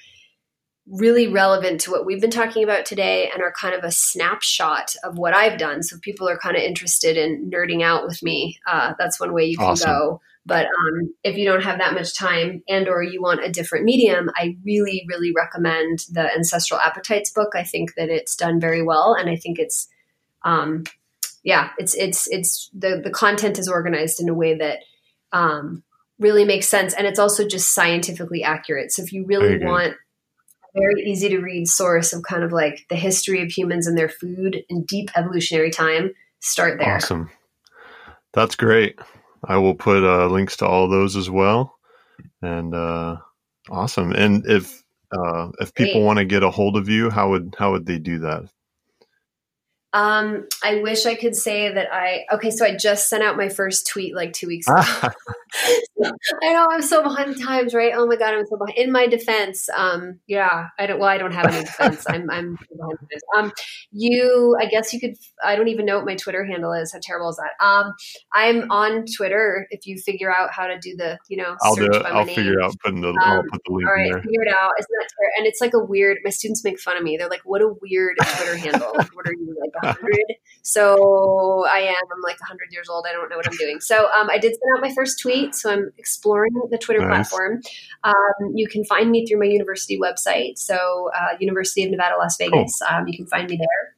really 0.87 1.27
relevant 1.27 1.81
to 1.81 1.91
what 1.91 2.05
we've 2.05 2.21
been 2.21 2.29
talking 2.29 2.63
about 2.63 2.85
today 2.85 3.29
and 3.33 3.41
are 3.41 3.53
kind 3.59 3.73
of 3.73 3.83
a 3.83 3.91
snapshot 3.91 4.95
of 5.03 5.17
what 5.17 5.33
I've 5.33 5.57
done. 5.57 5.81
So 5.81 5.97
people 6.01 6.29
are 6.29 6.37
kind 6.37 6.55
of 6.55 6.61
interested 6.61 7.17
in 7.17 7.49
nerding 7.49 7.81
out 7.81 8.05
with 8.05 8.21
me. 8.21 8.59
Uh, 8.67 8.93
that's 8.97 9.19
one 9.19 9.33
way 9.33 9.45
you 9.45 9.57
can 9.57 9.65
awesome. 9.65 9.89
go. 9.89 10.21
But 10.45 10.67
um, 10.67 11.13
if 11.23 11.37
you 11.37 11.45
don't 11.45 11.63
have 11.63 11.79
that 11.79 11.95
much 11.95 12.15
time 12.15 12.61
and 12.69 12.87
or 12.87 13.01
you 13.01 13.19
want 13.19 13.43
a 13.43 13.49
different 13.49 13.85
medium, 13.85 14.29
I 14.35 14.57
really, 14.63 15.03
really 15.07 15.31
recommend 15.35 16.05
the 16.11 16.31
Ancestral 16.31 16.79
Appetites 16.79 17.31
book. 17.31 17.53
I 17.55 17.63
think 17.63 17.95
that 17.95 18.09
it's 18.09 18.35
done 18.35 18.59
very 18.59 18.83
well, 18.83 19.15
and 19.19 19.27
I 19.27 19.37
think 19.37 19.57
it's 19.57 19.87
um, 20.43 20.83
yeah, 21.43 21.71
it's 21.79 21.95
it's 21.95 22.27
it's 22.29 22.69
the 22.73 23.01
the 23.03 23.09
content 23.09 23.57
is 23.57 23.67
organized 23.67 24.21
in 24.21 24.29
a 24.29 24.35
way 24.35 24.55
that 24.55 24.79
um, 25.31 25.83
really 26.19 26.45
makes 26.45 26.67
sense, 26.67 26.93
and 26.93 27.07
it's 27.07 27.19
also 27.19 27.47
just 27.47 27.73
scientifically 27.73 28.43
accurate. 28.43 28.91
So 28.91 29.01
if 29.01 29.11
you 29.11 29.25
really 29.25 29.57
want 29.65 29.95
very 30.75 31.01
easy 31.03 31.29
to 31.29 31.39
read 31.39 31.67
source 31.67 32.13
of 32.13 32.23
kind 32.23 32.43
of 32.43 32.51
like 32.51 32.85
the 32.89 32.95
history 32.95 33.41
of 33.41 33.49
humans 33.49 33.87
and 33.87 33.97
their 33.97 34.09
food 34.09 34.63
in 34.69 34.83
deep 34.83 35.09
evolutionary 35.15 35.71
time, 35.71 36.11
start 36.41 36.79
there. 36.79 36.95
Awesome, 36.95 37.29
that's 38.33 38.55
great. 38.55 38.99
I 39.45 39.57
will 39.57 39.75
put 39.75 40.03
uh, 40.03 40.27
links 40.27 40.57
to 40.57 40.65
all 40.65 40.87
those 40.87 41.15
as 41.15 41.29
well, 41.29 41.77
and 42.41 42.73
uh, 42.73 43.17
awesome. 43.69 44.11
And 44.11 44.45
if 44.45 44.83
uh, 45.11 45.49
if 45.59 45.73
people 45.73 46.03
want 46.03 46.19
to 46.19 46.25
get 46.25 46.43
a 46.43 46.49
hold 46.49 46.77
of 46.77 46.89
you, 46.89 47.09
how 47.09 47.29
would 47.29 47.55
how 47.57 47.71
would 47.71 47.85
they 47.85 47.99
do 47.99 48.19
that? 48.19 48.43
Um, 49.95 50.45
I 50.61 50.81
wish 50.81 51.05
I 51.05 51.15
could 51.15 51.37
say 51.37 51.73
that 51.73 51.87
I 51.89 52.25
okay. 52.33 52.51
So 52.51 52.65
I 52.65 52.75
just 52.75 53.07
sent 53.07 53.23
out 53.23 53.37
my 53.37 53.47
first 53.47 53.87
tweet 53.87 54.13
like 54.13 54.33
two 54.33 54.47
weeks 54.47 54.67
ago. 54.67 54.81
I 56.03 56.51
know 56.51 56.67
I'm 56.69 56.81
so 56.81 57.01
behind 57.01 57.33
the 57.33 57.41
times, 57.41 57.73
right? 57.73 57.93
Oh 57.95 58.05
my 58.05 58.17
god, 58.17 58.33
I'm 58.33 58.45
so 58.45 58.57
behind. 58.57 58.77
In 58.77 58.91
my 58.91 59.07
defense, 59.07 59.69
um, 59.69 60.19
yeah, 60.27 60.67
I 60.77 60.85
don't. 60.85 60.99
Well, 60.99 61.07
I 61.07 61.17
don't 61.17 61.31
have 61.31 61.45
any 61.45 61.63
defense. 61.63 62.03
I'm 62.09 62.29
I'm 62.29 62.57
behind 62.75 62.97
this. 63.09 63.21
Um, 63.37 63.53
you, 63.93 64.57
I 64.59 64.65
guess 64.65 64.93
you 64.93 64.99
could. 64.99 65.15
I 65.41 65.55
don't 65.55 65.69
even 65.69 65.85
know 65.85 65.95
what 65.95 66.05
my 66.05 66.15
Twitter 66.15 66.43
handle 66.43 66.73
is. 66.73 66.91
How 66.91 66.99
terrible 67.01 67.29
is 67.29 67.37
that? 67.37 67.65
Um, 67.65 67.93
I'm 68.33 68.69
on 68.71 69.05
Twitter. 69.15 69.65
If 69.69 69.87
you 69.87 69.97
figure 69.97 70.29
out 70.29 70.51
how 70.51 70.67
to 70.67 70.77
do 70.77 70.97
the, 70.97 71.17
you 71.29 71.37
know, 71.37 71.55
I'll 71.61 71.75
do 71.75 71.85
it. 71.85 72.05
I'll 72.05 72.25
name. 72.25 72.35
figure 72.35 72.61
out 72.61 72.75
putting 72.83 72.99
the. 72.99 73.11
Um, 73.11 73.17
I'll 73.21 73.43
put 73.43 73.61
the 73.65 73.73
link 73.73 73.87
all 73.87 73.93
right, 73.93 74.11
there. 74.11 74.21
figure 74.21 74.43
it 74.43 74.53
out. 74.53 74.71
Isn't 74.77 74.91
that 74.99 75.07
ter- 75.07 75.31
and 75.37 75.47
it's 75.47 75.61
like 75.61 75.73
a 75.73 75.79
weird. 75.79 76.17
My 76.25 76.31
students 76.31 76.65
make 76.65 76.81
fun 76.81 76.97
of 76.97 77.03
me. 77.03 77.15
They're 77.15 77.29
like, 77.29 77.43
"What 77.45 77.61
a 77.61 77.73
weird 77.81 78.17
Twitter 78.21 78.57
handle. 78.57 78.91
Like, 78.97 79.15
what 79.15 79.25
are 79.25 79.33
you 79.33 79.55
like?" 79.61 79.84
100. 79.85 80.15
So 80.63 81.65
I 81.67 81.79
am. 81.79 81.93
I'm 82.11 82.21
like 82.23 82.39
100 82.39 82.71
years 82.71 82.89
old. 82.89 83.05
I 83.07 83.13
don't 83.13 83.29
know 83.29 83.37
what 83.37 83.47
I'm 83.47 83.57
doing. 83.57 83.79
So 83.79 84.09
um, 84.11 84.29
I 84.31 84.39
did 84.39 84.51
send 84.51 84.75
out 84.75 84.81
my 84.81 84.93
first 84.93 85.19
tweet. 85.19 85.53
So 85.53 85.71
I'm 85.71 85.91
exploring 85.97 86.53
the 86.71 86.77
Twitter 86.77 87.01
nice. 87.01 87.29
platform. 87.29 87.61
Um, 88.03 88.51
you 88.55 88.67
can 88.67 88.83
find 88.83 89.11
me 89.11 89.25
through 89.25 89.39
my 89.39 89.45
university 89.45 89.99
website. 89.99 90.57
So 90.57 91.11
uh, 91.15 91.37
University 91.39 91.83
of 91.83 91.91
Nevada, 91.91 92.15
Las 92.17 92.35
Vegas. 92.37 92.79
Cool. 92.79 92.97
Um, 92.97 93.07
you 93.07 93.15
can 93.15 93.27
find 93.27 93.49
me 93.49 93.57
there. 93.57 93.95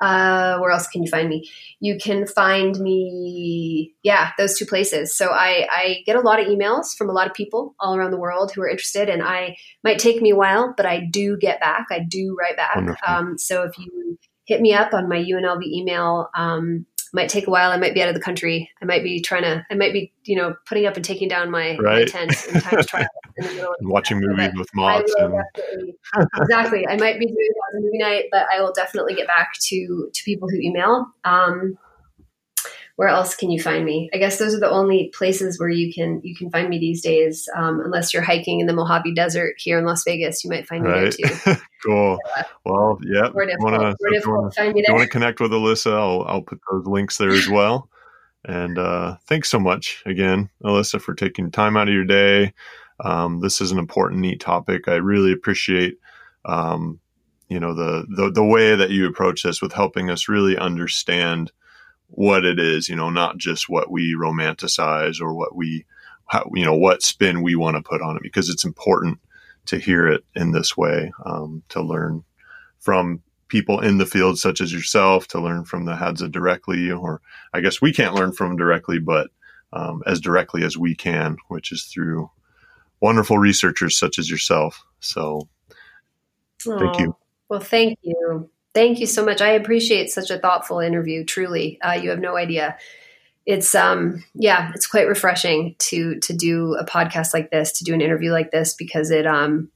Uh, 0.00 0.58
where 0.58 0.70
else 0.70 0.88
can 0.88 1.02
you 1.02 1.08
find 1.08 1.28
me? 1.28 1.48
You 1.78 1.96
can 1.98 2.26
find 2.26 2.78
me, 2.80 3.94
yeah, 4.02 4.32
those 4.36 4.58
two 4.58 4.66
places. 4.66 5.16
So 5.16 5.28
I, 5.28 5.66
I 5.70 6.02
get 6.04 6.16
a 6.16 6.20
lot 6.20 6.40
of 6.40 6.46
emails 6.46 6.96
from 6.98 7.08
a 7.08 7.12
lot 7.12 7.28
of 7.28 7.34
people 7.34 7.74
all 7.78 7.96
around 7.96 8.10
the 8.10 8.18
world 8.18 8.52
who 8.52 8.62
are 8.62 8.68
interested, 8.68 9.08
and 9.08 9.22
I 9.22 9.56
might 9.84 10.00
take 10.00 10.20
me 10.20 10.30
a 10.30 10.36
while, 10.36 10.74
but 10.76 10.84
I 10.84 11.06
do 11.08 11.36
get 11.36 11.60
back. 11.60 11.86
I 11.90 12.00
do 12.00 12.36
write 12.38 12.56
back. 12.56 12.98
Um, 13.06 13.38
so 13.38 13.62
if 13.62 13.78
you 13.78 14.18
hit 14.44 14.60
me 14.60 14.74
up 14.74 14.92
on 14.92 15.08
my 15.08 15.18
UNLV 15.18 15.62
email. 15.64 16.28
Um, 16.34 16.86
might 17.14 17.28
take 17.28 17.46
a 17.46 17.50
while. 17.50 17.70
I 17.70 17.76
might 17.76 17.94
be 17.94 18.02
out 18.02 18.08
of 18.08 18.14
the 18.14 18.20
country. 18.20 18.68
I 18.82 18.84
might 18.84 19.04
be 19.04 19.20
trying 19.20 19.42
to. 19.42 19.64
I 19.70 19.74
might 19.74 19.92
be, 19.92 20.12
you 20.24 20.36
know, 20.36 20.56
putting 20.66 20.84
up 20.84 20.96
and 20.96 21.04
taking 21.04 21.28
down 21.28 21.50
my, 21.50 21.76
right. 21.76 22.00
my 22.00 22.04
tent 22.04 22.34
in 22.52 22.60
Times 22.60 22.86
Trial. 22.86 23.06
In 23.36 23.46
the 23.46 23.54
middle 23.54 23.74
watching 23.82 24.20
movies 24.20 24.50
with 24.56 24.68
moths. 24.74 25.14
And... 25.18 25.34
exactly. 26.38 26.86
I 26.88 26.96
might 26.96 27.20
be 27.20 27.26
doing 27.26 27.36
that 27.36 27.78
a 27.78 27.80
movie 27.80 27.98
night, 27.98 28.24
but 28.32 28.46
I 28.52 28.60
will 28.60 28.72
definitely 28.72 29.14
get 29.14 29.28
back 29.28 29.52
to 29.60 30.10
to 30.12 30.24
people 30.24 30.48
who 30.48 30.56
email. 30.56 31.06
Um, 31.24 31.78
where 32.96 33.08
else 33.08 33.34
can 33.34 33.50
you 33.50 33.60
find 33.60 33.84
me? 33.84 34.08
I 34.14 34.18
guess 34.18 34.38
those 34.38 34.54
are 34.54 34.60
the 34.60 34.70
only 34.70 35.10
places 35.12 35.58
where 35.58 35.68
you 35.68 35.92
can 35.92 36.20
you 36.22 36.34
can 36.36 36.50
find 36.50 36.68
me 36.68 36.78
these 36.78 37.02
days. 37.02 37.48
Um, 37.56 37.80
unless 37.84 38.14
you're 38.14 38.22
hiking 38.22 38.60
in 38.60 38.66
the 38.66 38.72
Mojave 38.72 39.14
Desert 39.14 39.54
here 39.58 39.78
in 39.78 39.84
Las 39.84 40.04
Vegas, 40.04 40.44
you 40.44 40.50
might 40.50 40.68
find 40.68 40.84
me 40.84 40.90
right. 40.90 41.16
there 41.18 41.56
too. 41.56 41.60
cool. 41.84 42.18
well, 42.64 42.98
yeah. 43.02 43.26
If 43.26 43.34
you 43.34 43.58
want 43.58 45.02
to 45.02 45.08
connect 45.08 45.40
with 45.40 45.50
Alyssa? 45.50 45.92
I'll 45.92 46.22
I'll 46.22 46.42
put 46.42 46.60
those 46.70 46.86
links 46.86 47.18
there 47.18 47.30
as 47.30 47.48
well. 47.48 47.88
And 48.44 48.78
uh, 48.78 49.16
thanks 49.26 49.50
so 49.50 49.58
much 49.58 50.02
again, 50.06 50.50
Alyssa, 50.62 51.00
for 51.00 51.14
taking 51.14 51.50
time 51.50 51.76
out 51.76 51.88
of 51.88 51.94
your 51.94 52.04
day. 52.04 52.52
Um, 53.00 53.40
this 53.40 53.60
is 53.60 53.72
an 53.72 53.78
important, 53.78 54.20
neat 54.20 54.38
topic. 54.38 54.86
I 54.86 54.96
really 54.96 55.32
appreciate, 55.32 55.98
um, 56.44 57.00
you 57.48 57.58
know, 57.58 57.74
the, 57.74 58.06
the 58.08 58.30
the 58.30 58.44
way 58.44 58.76
that 58.76 58.90
you 58.90 59.08
approach 59.08 59.42
this 59.42 59.60
with 59.60 59.72
helping 59.72 60.10
us 60.10 60.28
really 60.28 60.56
understand 60.56 61.50
what 62.16 62.44
it 62.44 62.58
is, 62.58 62.88
you 62.88 62.96
know, 62.96 63.10
not 63.10 63.38
just 63.38 63.68
what 63.68 63.90
we 63.90 64.14
romanticize 64.14 65.20
or 65.20 65.34
what 65.34 65.54
we, 65.56 65.84
how, 66.26 66.48
you 66.54 66.64
know, 66.64 66.74
what 66.74 67.02
spin 67.02 67.42
we 67.42 67.54
want 67.54 67.76
to 67.76 67.82
put 67.82 68.00
on 68.00 68.16
it, 68.16 68.22
because 68.22 68.48
it's 68.48 68.64
important 68.64 69.18
to 69.66 69.78
hear 69.78 70.06
it 70.06 70.24
in 70.34 70.52
this 70.52 70.76
way, 70.76 71.12
um, 71.24 71.62
to 71.68 71.82
learn 71.82 72.22
from 72.78 73.22
people 73.48 73.80
in 73.80 73.98
the 73.98 74.06
field, 74.06 74.38
such 74.38 74.60
as 74.60 74.72
yourself, 74.72 75.26
to 75.28 75.40
learn 75.40 75.64
from 75.64 75.86
the 75.86 75.94
Hadza 75.94 76.30
directly, 76.30 76.90
or 76.90 77.20
I 77.52 77.60
guess 77.60 77.80
we 77.80 77.92
can't 77.92 78.14
learn 78.14 78.32
from 78.32 78.50
them 78.50 78.56
directly, 78.56 78.98
but 78.98 79.28
um, 79.72 80.02
as 80.06 80.20
directly 80.20 80.62
as 80.64 80.76
we 80.76 80.94
can, 80.94 81.36
which 81.48 81.72
is 81.72 81.84
through 81.84 82.30
wonderful 83.00 83.38
researchers 83.38 83.98
such 83.98 84.18
as 84.18 84.30
yourself. 84.30 84.84
So, 85.00 85.48
thank 86.60 87.00
you. 87.00 87.16
Well, 87.48 87.60
thank 87.60 87.98
you. 88.02 88.50
Thank 88.74 88.98
you 88.98 89.06
so 89.06 89.24
much. 89.24 89.40
I 89.40 89.50
appreciate 89.50 90.10
such 90.10 90.30
a 90.30 90.38
thoughtful 90.38 90.80
interview. 90.80 91.24
Truly, 91.24 91.80
uh, 91.80 91.92
you 91.92 92.10
have 92.10 92.18
no 92.18 92.36
idea. 92.36 92.76
It's 93.46 93.74
um 93.74 94.24
yeah, 94.34 94.72
it's 94.74 94.86
quite 94.86 95.06
refreshing 95.06 95.76
to 95.78 96.18
to 96.20 96.32
do 96.32 96.74
a 96.74 96.84
podcast 96.84 97.32
like 97.32 97.50
this, 97.50 97.72
to 97.72 97.84
do 97.84 97.94
an 97.94 98.00
interview 98.00 98.32
like 98.32 98.50
this 98.50 98.74
because 98.74 99.10
it 99.10 99.26
um 99.26 99.70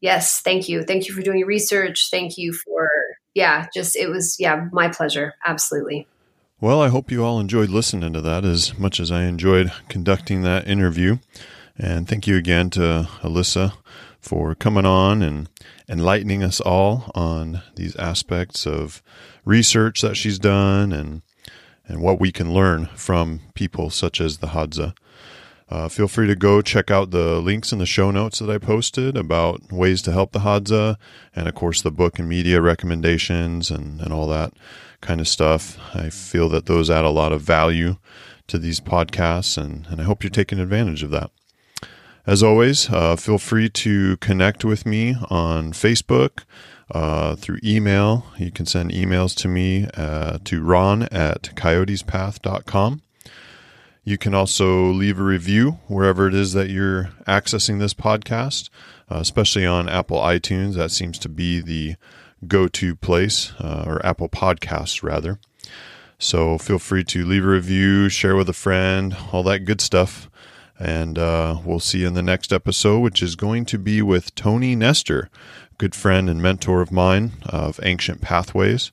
yes, 0.00 0.40
thank 0.40 0.68
you. 0.68 0.82
Thank 0.82 1.08
you 1.08 1.14
for 1.14 1.20
doing 1.20 1.38
your 1.38 1.48
research. 1.48 2.08
Thank 2.10 2.38
you 2.38 2.52
for 2.52 2.88
yeah, 3.34 3.66
just 3.74 3.96
it 3.96 4.08
was 4.08 4.36
yeah, 4.38 4.68
my 4.72 4.88
pleasure. 4.88 5.34
Absolutely. 5.44 6.06
Well, 6.58 6.80
I 6.80 6.88
hope 6.88 7.10
you 7.10 7.22
all 7.22 7.38
enjoyed 7.38 7.68
listening 7.68 8.14
to 8.14 8.22
that 8.22 8.46
as 8.46 8.78
much 8.78 8.98
as 8.98 9.12
I 9.12 9.24
enjoyed 9.24 9.70
conducting 9.90 10.40
that 10.42 10.66
interview. 10.66 11.18
And 11.76 12.08
thank 12.08 12.26
you 12.26 12.36
again 12.38 12.70
to 12.70 13.10
Alyssa 13.20 13.74
for 14.26 14.54
coming 14.56 14.84
on 14.84 15.22
and 15.22 15.48
enlightening 15.88 16.42
us 16.42 16.60
all 16.60 17.10
on 17.14 17.62
these 17.76 17.94
aspects 17.96 18.66
of 18.66 19.00
research 19.44 20.02
that 20.02 20.16
she's 20.16 20.38
done 20.38 20.92
and 20.92 21.22
and 21.88 22.02
what 22.02 22.18
we 22.18 22.32
can 22.32 22.52
learn 22.52 22.86
from 22.96 23.40
people 23.54 23.90
such 23.90 24.20
as 24.20 24.38
the 24.38 24.48
Hadza. 24.48 24.92
Uh, 25.68 25.88
feel 25.88 26.08
free 26.08 26.26
to 26.26 26.34
go 26.34 26.60
check 26.60 26.90
out 26.90 27.12
the 27.12 27.40
links 27.40 27.72
in 27.72 27.78
the 27.78 27.86
show 27.86 28.10
notes 28.10 28.40
that 28.40 28.50
I 28.50 28.58
posted 28.58 29.16
about 29.16 29.72
ways 29.72 30.02
to 30.02 30.12
help 30.12 30.32
the 30.32 30.40
Hadza, 30.40 30.96
and 31.34 31.46
of 31.46 31.54
course 31.54 31.82
the 31.82 31.92
book 31.92 32.18
and 32.18 32.28
media 32.28 32.60
recommendations 32.60 33.70
and, 33.70 34.00
and 34.00 34.12
all 34.12 34.26
that 34.28 34.52
kind 35.00 35.20
of 35.20 35.28
stuff. 35.28 35.78
I 35.94 36.10
feel 36.10 36.48
that 36.48 36.66
those 36.66 36.90
add 36.90 37.04
a 37.04 37.10
lot 37.10 37.32
of 37.32 37.42
value 37.42 37.96
to 38.48 38.58
these 38.58 38.80
podcasts, 38.80 39.56
and, 39.56 39.86
and 39.88 40.00
I 40.00 40.04
hope 40.04 40.24
you're 40.24 40.30
taking 40.30 40.58
advantage 40.58 41.04
of 41.04 41.10
that. 41.10 41.30
As 42.26 42.42
always, 42.42 42.90
uh, 42.90 43.14
feel 43.14 43.38
free 43.38 43.68
to 43.68 44.16
connect 44.16 44.64
with 44.64 44.84
me 44.84 45.14
on 45.30 45.72
Facebook 45.72 46.42
uh, 46.90 47.36
through 47.36 47.60
email. 47.62 48.26
You 48.36 48.50
can 48.50 48.66
send 48.66 48.90
emails 48.90 49.32
to 49.36 49.48
me 49.48 49.86
uh, 49.94 50.38
to 50.44 50.60
ron 50.60 51.04
at 51.04 51.54
coyotespath.com. 51.54 53.02
You 54.02 54.18
can 54.18 54.34
also 54.34 54.90
leave 54.90 55.20
a 55.20 55.22
review 55.22 55.78
wherever 55.86 56.26
it 56.26 56.34
is 56.34 56.52
that 56.52 56.68
you're 56.68 57.10
accessing 57.28 57.78
this 57.78 57.94
podcast, 57.94 58.70
uh, 59.08 59.18
especially 59.18 59.64
on 59.64 59.88
Apple 59.88 60.18
iTunes. 60.18 60.74
That 60.74 60.90
seems 60.90 61.20
to 61.20 61.28
be 61.28 61.60
the 61.60 61.94
go 62.48 62.66
to 62.66 62.96
place, 62.96 63.52
uh, 63.60 63.84
or 63.86 64.04
Apple 64.04 64.28
Podcasts, 64.28 65.00
rather. 65.00 65.38
So 66.18 66.58
feel 66.58 66.78
free 66.78 67.04
to 67.04 67.24
leave 67.24 67.44
a 67.44 67.48
review, 67.48 68.08
share 68.08 68.34
with 68.34 68.48
a 68.48 68.52
friend, 68.52 69.16
all 69.32 69.42
that 69.44 69.60
good 69.60 69.80
stuff. 69.80 70.28
And 70.78 71.18
uh, 71.18 71.58
we'll 71.64 71.80
see 71.80 72.00
you 72.00 72.06
in 72.06 72.14
the 72.14 72.22
next 72.22 72.52
episode, 72.52 73.00
which 73.00 73.22
is 73.22 73.34
going 73.34 73.64
to 73.66 73.78
be 73.78 74.02
with 74.02 74.34
Tony 74.34 74.76
Nester, 74.76 75.30
good 75.78 75.94
friend 75.94 76.28
and 76.28 76.42
mentor 76.42 76.82
of 76.82 76.92
mine 76.92 77.32
of 77.46 77.80
Ancient 77.82 78.20
Pathways. 78.20 78.92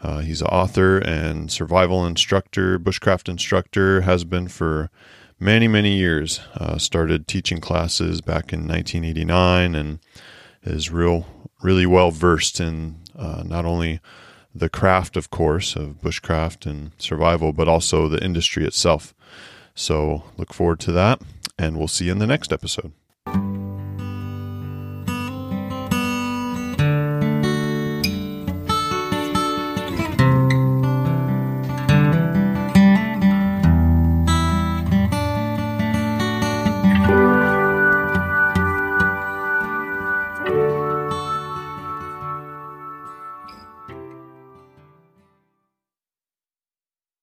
Uh, 0.00 0.18
he's 0.18 0.42
an 0.42 0.48
author 0.48 0.98
and 0.98 1.50
survival 1.50 2.04
instructor, 2.04 2.78
bushcraft 2.78 3.28
instructor, 3.28 4.02
has 4.02 4.24
been 4.24 4.48
for 4.48 4.90
many, 5.38 5.68
many 5.68 5.96
years. 5.96 6.40
Uh, 6.54 6.78
started 6.78 7.26
teaching 7.28 7.60
classes 7.60 8.20
back 8.20 8.52
in 8.52 8.66
1989 8.66 9.74
and 9.74 10.00
is 10.62 10.90
real, 10.90 11.26
really 11.62 11.86
well 11.86 12.10
versed 12.10 12.60
in 12.60 12.96
uh, 13.16 13.42
not 13.46 13.64
only 13.64 14.00
the 14.54 14.68
craft, 14.68 15.16
of 15.16 15.30
course, 15.30 15.74
of 15.74 16.00
bushcraft 16.00 16.66
and 16.66 16.92
survival, 16.98 17.52
but 17.52 17.68
also 17.68 18.08
the 18.08 18.22
industry 18.22 18.64
itself. 18.64 19.14
So 19.74 20.24
look 20.36 20.52
forward 20.52 20.80
to 20.80 20.92
that, 20.92 21.20
and 21.58 21.76
we'll 21.76 21.88
see 21.88 22.06
you 22.06 22.12
in 22.12 22.18
the 22.18 22.26
next 22.26 22.52
episode. 22.52 22.92